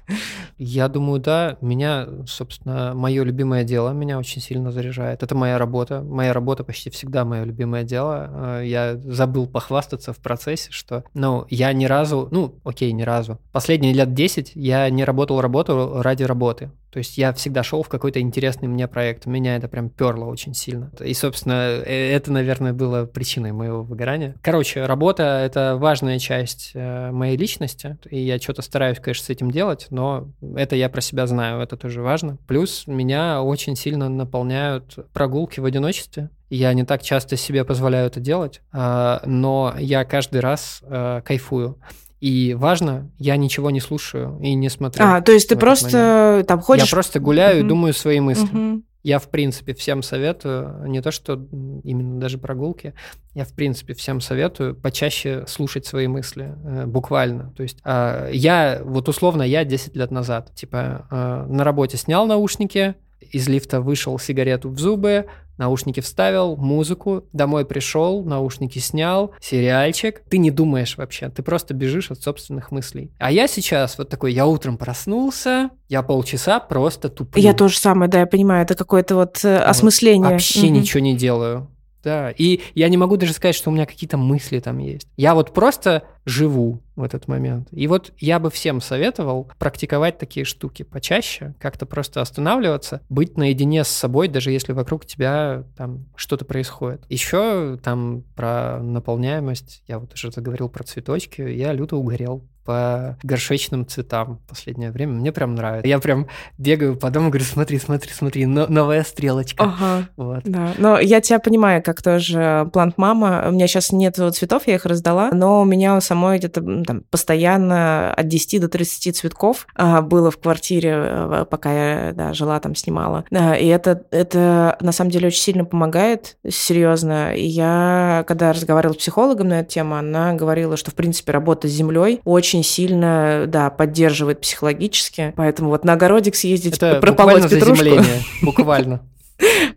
Я 0.56 0.86
думаю, 0.86 1.20
да. 1.20 1.56
Меня, 1.60 2.06
собственно, 2.28 2.92
мое 2.94 3.24
любимое 3.24 3.64
дело 3.64 3.90
меня 3.90 4.20
очень 4.20 4.40
сильно 4.40 4.70
заряжает. 4.70 5.24
Это 5.24 5.34
моя 5.34 5.58
работа. 5.58 6.00
Моя 6.00 6.32
работа 6.32 6.62
почти 6.62 6.90
всегда 6.90 7.24
мое 7.24 7.42
любимое 7.42 7.82
дело. 7.82 8.60
Э, 8.60 8.62
я 8.64 8.96
забыл 8.98 9.48
похвастаться 9.48 10.12
в 10.12 10.18
процессе, 10.18 10.70
что, 10.70 11.02
ну, 11.12 11.44
я 11.50 11.72
ни 11.72 11.86
разу, 11.86 12.28
ну, 12.30 12.54
окей, 12.62 12.92
ни 12.92 13.02
разу. 13.02 13.40
Последние 13.50 13.94
лет 13.94 14.14
10 14.14 14.52
я 14.54 14.88
не 14.90 15.02
работал 15.02 15.40
работу 15.40 16.02
ради 16.02 16.22
работы. 16.22 16.70
То 16.90 16.98
есть 16.98 17.18
я 17.18 17.32
всегда 17.32 17.62
шел 17.62 17.82
в 17.82 17.88
какой-то 17.88 18.20
интересный 18.20 18.66
мне 18.66 18.88
проект. 18.88 19.26
Меня 19.26 19.56
это 19.56 19.68
прям 19.68 19.87
перло 19.88 20.24
очень 20.26 20.54
сильно. 20.54 20.90
И, 21.00 21.14
собственно, 21.14 21.82
э, 21.84 22.12
это, 22.12 22.32
наверное, 22.32 22.72
было 22.72 23.06
причиной 23.06 23.52
моего 23.52 23.82
выгорания. 23.82 24.34
Короче, 24.42 24.84
работа— 24.84 25.22
это 25.44 25.76
важная 25.76 26.18
часть 26.18 26.72
э, 26.74 27.10
моей 27.10 27.36
личности, 27.36 27.98
и 28.10 28.18
я 28.20 28.38
что-то 28.38 28.62
стараюсь, 28.62 28.98
конечно, 28.98 29.24
с 29.24 29.30
этим 29.30 29.50
делать, 29.50 29.86
но 29.90 30.28
это 30.56 30.76
я 30.76 30.88
про 30.88 31.00
себя 31.00 31.26
знаю, 31.26 31.60
это 31.60 31.76
тоже 31.76 32.02
важно. 32.02 32.38
Плюс 32.46 32.86
меня 32.86 33.42
очень 33.42 33.76
сильно 33.76 34.08
наполняют 34.08 34.98
прогулки 35.12 35.60
в 35.60 35.64
одиночестве. 35.64 36.30
Я 36.50 36.72
не 36.72 36.84
так 36.84 37.02
часто 37.02 37.36
себе 37.36 37.64
позволяю 37.64 38.06
это 38.06 38.20
делать, 38.20 38.62
а, 38.72 39.20
но 39.26 39.74
я 39.78 40.04
каждый 40.04 40.40
раз 40.40 40.80
э, 40.82 41.20
кайфую. 41.24 41.78
И 42.20 42.54
важно, 42.54 43.10
я 43.18 43.36
ничего 43.36 43.70
не 43.70 43.80
слушаю 43.80 44.38
и 44.40 44.54
не 44.54 44.68
смотрю. 44.68 45.04
А, 45.04 45.20
то 45.20 45.30
есть 45.30 45.48
ты 45.48 45.56
просто 45.56 46.30
момент. 46.30 46.48
там 46.48 46.60
ходишь? 46.60 46.86
Я 46.86 46.90
просто 46.90 47.20
гуляю 47.20 47.58
mm-hmm. 47.60 47.64
и 47.64 47.68
думаю 47.68 47.94
свои 47.94 48.20
мысли. 48.20 48.48
Mm-hmm. 48.52 48.82
Я, 49.08 49.18
в 49.18 49.30
принципе, 49.30 49.72
всем 49.72 50.02
советую, 50.02 50.86
не 50.86 51.00
то 51.00 51.10
что 51.10 51.42
именно 51.82 52.20
даже 52.20 52.36
прогулки, 52.36 52.92
я, 53.32 53.46
в 53.46 53.54
принципе, 53.54 53.94
всем 53.94 54.20
советую 54.20 54.74
почаще 54.74 55.46
слушать 55.46 55.86
свои 55.86 56.06
мысли, 56.08 56.54
э, 56.62 56.84
буквально. 56.84 57.54
То 57.56 57.62
есть 57.62 57.78
э, 57.86 58.28
я, 58.34 58.82
вот 58.84 59.08
условно, 59.08 59.42
я 59.44 59.64
10 59.64 59.96
лет 59.96 60.10
назад, 60.10 60.54
типа, 60.54 61.06
э, 61.10 61.46
на 61.48 61.64
работе 61.64 61.96
снял 61.96 62.26
наушники, 62.26 62.96
из 63.30 63.48
лифта 63.48 63.80
вышел, 63.80 64.18
сигарету 64.18 64.70
в 64.70 64.78
зубы, 64.78 65.26
наушники 65.58 66.00
вставил, 66.00 66.56
музыку, 66.56 67.24
домой 67.32 67.66
пришел, 67.66 68.24
наушники 68.24 68.78
снял, 68.78 69.32
сериальчик. 69.40 70.22
Ты 70.30 70.38
не 70.38 70.50
думаешь 70.50 70.96
вообще, 70.96 71.28
ты 71.28 71.42
просто 71.42 71.74
бежишь 71.74 72.10
от 72.10 72.22
собственных 72.22 72.70
мыслей. 72.70 73.10
А 73.18 73.30
я 73.30 73.48
сейчас 73.48 73.98
вот 73.98 74.08
такой, 74.08 74.32
я 74.32 74.46
утром 74.46 74.78
проснулся, 74.78 75.70
я 75.88 76.02
полчаса 76.02 76.60
просто 76.60 77.08
туплю. 77.08 77.42
Я 77.42 77.52
тоже 77.52 77.78
самое, 77.78 78.10
да, 78.10 78.20
я 78.20 78.26
понимаю, 78.26 78.62
это 78.62 78.74
какое-то 78.74 79.16
вот 79.16 79.44
э, 79.44 79.58
осмысление. 79.58 80.30
Вообще 80.30 80.66
угу. 80.66 80.74
ничего 80.76 81.00
не 81.00 81.16
делаю. 81.16 81.68
Да, 82.04 82.30
и 82.30 82.60
я 82.74 82.88
не 82.88 82.96
могу 82.96 83.16
даже 83.16 83.32
сказать, 83.32 83.56
что 83.56 83.70
у 83.70 83.72
меня 83.72 83.84
какие-то 83.84 84.16
мысли 84.16 84.60
там 84.60 84.78
есть. 84.78 85.08
Я 85.16 85.34
вот 85.34 85.52
просто 85.52 86.04
живу 86.28 86.82
в 86.94 87.02
этот 87.02 87.26
момент. 87.26 87.68
И 87.70 87.86
вот 87.86 88.12
я 88.18 88.38
бы 88.38 88.50
всем 88.50 88.80
советовал 88.80 89.50
практиковать 89.58 90.18
такие 90.18 90.44
штуки 90.44 90.82
почаще, 90.82 91.54
как-то 91.58 91.86
просто 91.86 92.20
останавливаться, 92.20 93.00
быть 93.08 93.36
наедине 93.36 93.84
с 93.84 93.88
собой, 93.88 94.28
даже 94.28 94.50
если 94.50 94.72
вокруг 94.72 95.06
тебя 95.06 95.64
там 95.76 96.06
что-то 96.16 96.44
происходит. 96.44 97.04
Еще 97.08 97.78
там 97.82 98.24
про 98.36 98.78
наполняемость, 98.82 99.82
я 99.88 99.98
вот 99.98 100.12
уже 100.12 100.30
заговорил 100.30 100.68
про 100.68 100.84
цветочки, 100.84 101.40
я 101.40 101.72
люто 101.72 101.96
угорел 101.96 102.44
по 102.68 103.16
горшечным 103.22 103.86
цветам 103.86 104.40
в 104.44 104.50
последнее 104.50 104.90
время. 104.90 105.14
Мне 105.14 105.32
прям 105.32 105.54
нравится. 105.54 105.88
Я 105.88 105.98
прям 106.00 106.26
бегаю 106.58 106.98
по 106.98 107.10
дому, 107.10 107.30
говорю, 107.30 107.46
смотри, 107.46 107.78
смотри, 107.78 108.10
смотри, 108.12 108.44
но, 108.44 108.66
новая 108.66 109.04
стрелочка. 109.04 109.64
Ага, 109.64 110.08
вот. 110.18 110.42
да. 110.44 110.74
Но 110.76 110.98
я 110.98 111.22
тебя 111.22 111.38
понимаю, 111.38 111.82
как 111.82 112.02
тоже 112.02 112.68
плант-мама. 112.74 113.46
У 113.48 113.52
меня 113.52 113.68
сейчас 113.68 113.90
нет 113.90 114.16
цветов, 114.16 114.64
я 114.66 114.74
их 114.74 114.84
раздала, 114.84 115.30
но 115.32 115.62
у 115.62 115.64
меня 115.64 115.96
у 115.96 116.02
самой 116.18 116.38
где-то 116.38 116.62
там, 116.84 117.02
постоянно 117.10 118.12
от 118.12 118.26
10 118.26 118.60
до 118.60 118.68
30 118.68 119.16
цветков 119.16 119.66
а, 119.74 120.02
было 120.02 120.30
в 120.30 120.38
квартире, 120.38 120.94
э, 120.94 121.46
пока 121.48 121.72
я 121.72 122.12
да, 122.12 122.34
жила 122.34 122.58
там, 122.60 122.74
снимала. 122.74 123.24
И 123.30 123.66
это, 123.66 124.04
это 124.10 124.76
на 124.80 124.92
самом 124.92 125.10
деле 125.10 125.28
очень 125.28 125.40
сильно 125.40 125.64
помогает, 125.64 126.36
серьезно. 126.48 127.34
И 127.34 127.46
я, 127.46 128.24
когда 128.26 128.52
разговаривала 128.52 128.94
с 128.94 128.98
психологом 128.98 129.48
на 129.48 129.60
эту 129.60 129.70
тему, 129.70 129.94
она 129.94 130.32
говорила, 130.34 130.76
что, 130.76 130.90
в 130.90 130.94
принципе, 130.94 131.32
работа 131.32 131.68
с 131.68 131.70
землей 131.70 132.20
очень 132.24 132.64
сильно, 132.64 133.44
да, 133.46 133.70
поддерживает 133.70 134.40
психологически. 134.40 135.32
Поэтому 135.36 135.70
вот 135.70 135.84
на 135.84 135.92
огородик 135.92 136.34
съездить, 136.34 136.76
Это 136.76 137.00
прополоть 137.00 137.48
петрушку. 137.48 138.02
буквально. 138.42 139.00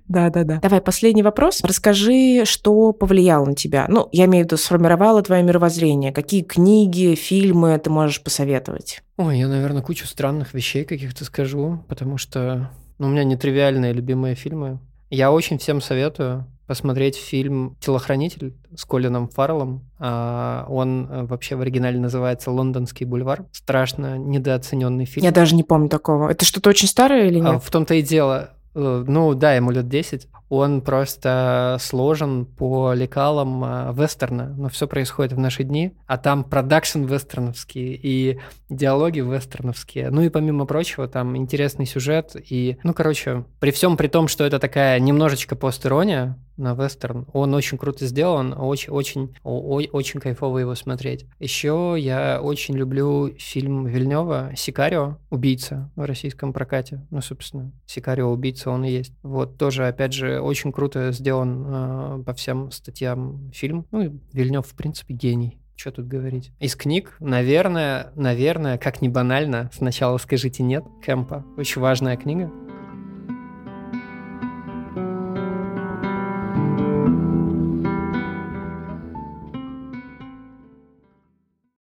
Да, 0.07 0.29
да, 0.29 0.43
да. 0.43 0.59
Давай, 0.59 0.81
последний 0.81 1.23
вопрос. 1.23 1.61
Расскажи, 1.63 2.43
что 2.45 2.91
повлияло 2.91 3.45
на 3.45 3.55
тебя. 3.55 3.85
Ну, 3.87 4.09
я 4.11 4.25
имею 4.25 4.43
в 4.43 4.47
виду, 4.47 4.57
сформировало 4.57 5.21
твое 5.21 5.41
мировоззрение. 5.41 6.11
Какие 6.11 6.43
книги, 6.43 7.15
фильмы 7.15 7.77
ты 7.77 7.89
можешь 7.89 8.21
посоветовать? 8.21 9.01
Ой, 9.17 9.39
я, 9.39 9.47
наверное, 9.47 9.81
кучу 9.81 10.05
странных 10.05 10.53
вещей 10.53 10.83
каких-то 10.83 11.23
скажу, 11.23 11.83
потому 11.87 12.17
что 12.17 12.71
ну, 12.97 13.07
у 13.07 13.09
меня 13.09 13.23
нетривиальные 13.23 13.93
любимые 13.93 14.35
фильмы. 14.35 14.79
Я 15.09 15.31
очень 15.31 15.57
всем 15.57 15.81
советую 15.81 16.45
посмотреть 16.67 17.17
фильм 17.17 17.75
«Телохранитель» 17.81 18.55
с 18.77 18.85
Колином 18.85 19.27
Фарреллом. 19.27 19.89
А, 19.99 20.65
он 20.69 21.05
э, 21.09 21.23
вообще 21.25 21.57
в 21.57 21.61
оригинале 21.61 21.99
называется 21.99 22.49
«Лондонский 22.49 23.05
бульвар». 23.05 23.45
Страшно 23.51 24.17
недооцененный 24.17 25.03
фильм. 25.03 25.25
Я 25.25 25.31
даже 25.31 25.55
не 25.55 25.63
помню 25.63 25.89
такого. 25.89 26.29
Это 26.29 26.45
что-то 26.45 26.69
очень 26.69 26.87
старое 26.87 27.27
или 27.27 27.39
а, 27.39 27.55
нет? 27.55 27.63
В 27.63 27.69
том-то 27.69 27.95
и 27.95 28.01
дело. 28.01 28.51
Э, 28.73 29.03
ну 29.07 29.33
да, 29.33 29.53
ему 29.53 29.71
лет 29.71 29.87
10. 29.87 30.27
Он 30.49 30.81
просто 30.81 31.77
сложен 31.79 32.45
по 32.45 32.93
лекалам 32.93 33.63
э, 33.63 33.93
вестерна. 33.93 34.53
Но 34.57 34.69
все 34.69 34.87
происходит 34.87 35.33
в 35.33 35.39
наши 35.39 35.63
дни. 35.63 35.93
А 36.07 36.17
там 36.17 36.43
продакшн 36.43 37.03
вестерновский 37.03 37.99
и 38.01 38.39
диалоги 38.69 39.19
вестерновские. 39.19 40.09
Ну 40.09 40.21
и 40.21 40.29
помимо 40.29 40.65
прочего, 40.65 41.07
там 41.07 41.35
интересный 41.37 41.85
сюжет. 41.85 42.35
И, 42.35 42.77
ну, 42.83 42.93
короче, 42.93 43.45
при 43.59 43.71
всем 43.71 43.97
при 43.97 44.07
том, 44.07 44.27
что 44.27 44.43
это 44.43 44.59
такая 44.59 44.99
немножечко 44.99 45.55
постерония, 45.55 46.37
на 46.61 46.73
вестерн. 46.73 47.27
Он 47.33 47.53
очень 47.53 47.77
круто 47.77 48.05
сделан, 48.05 48.53
очень-очень 48.57 49.35
очень 49.43 50.19
кайфово 50.19 50.59
его 50.59 50.75
смотреть. 50.75 51.25
Еще 51.39 51.95
я 51.97 52.39
очень 52.41 52.75
люблю 52.75 53.33
фильм 53.37 53.85
Вильнева 53.85 54.51
«Сикарио. 54.55 55.17
Убийца» 55.29 55.91
в 55.95 56.05
российском 56.05 56.53
прокате. 56.53 57.05
Ну, 57.09 57.21
собственно, 57.21 57.71
«Сикарио. 57.85 58.31
Убийца» 58.31 58.69
он 58.69 58.85
и 58.85 58.91
есть. 58.91 59.13
Вот 59.23 59.57
тоже, 59.57 59.87
опять 59.87 60.13
же, 60.13 60.39
очень 60.39 60.71
круто 60.71 61.11
сделан 61.11 61.65
э, 61.67 62.23
по 62.25 62.33
всем 62.33 62.71
статьям 62.71 63.51
фильм. 63.53 63.85
Ну, 63.91 64.19
Вильнев, 64.31 64.67
в 64.67 64.75
принципе, 64.75 65.13
гений. 65.13 65.61
Что 65.81 65.91
тут 65.91 66.07
говорить? 66.07 66.51
Из 66.59 66.75
книг, 66.75 67.15
наверное, 67.19 68.11
наверное, 68.15 68.77
как 68.77 69.01
ни 69.01 69.07
банально, 69.07 69.71
сначала 69.73 70.19
скажите 70.19 70.61
нет, 70.61 70.83
Кэмпа. 71.03 71.43
Очень 71.57 71.81
важная 71.81 72.17
книга. 72.17 72.51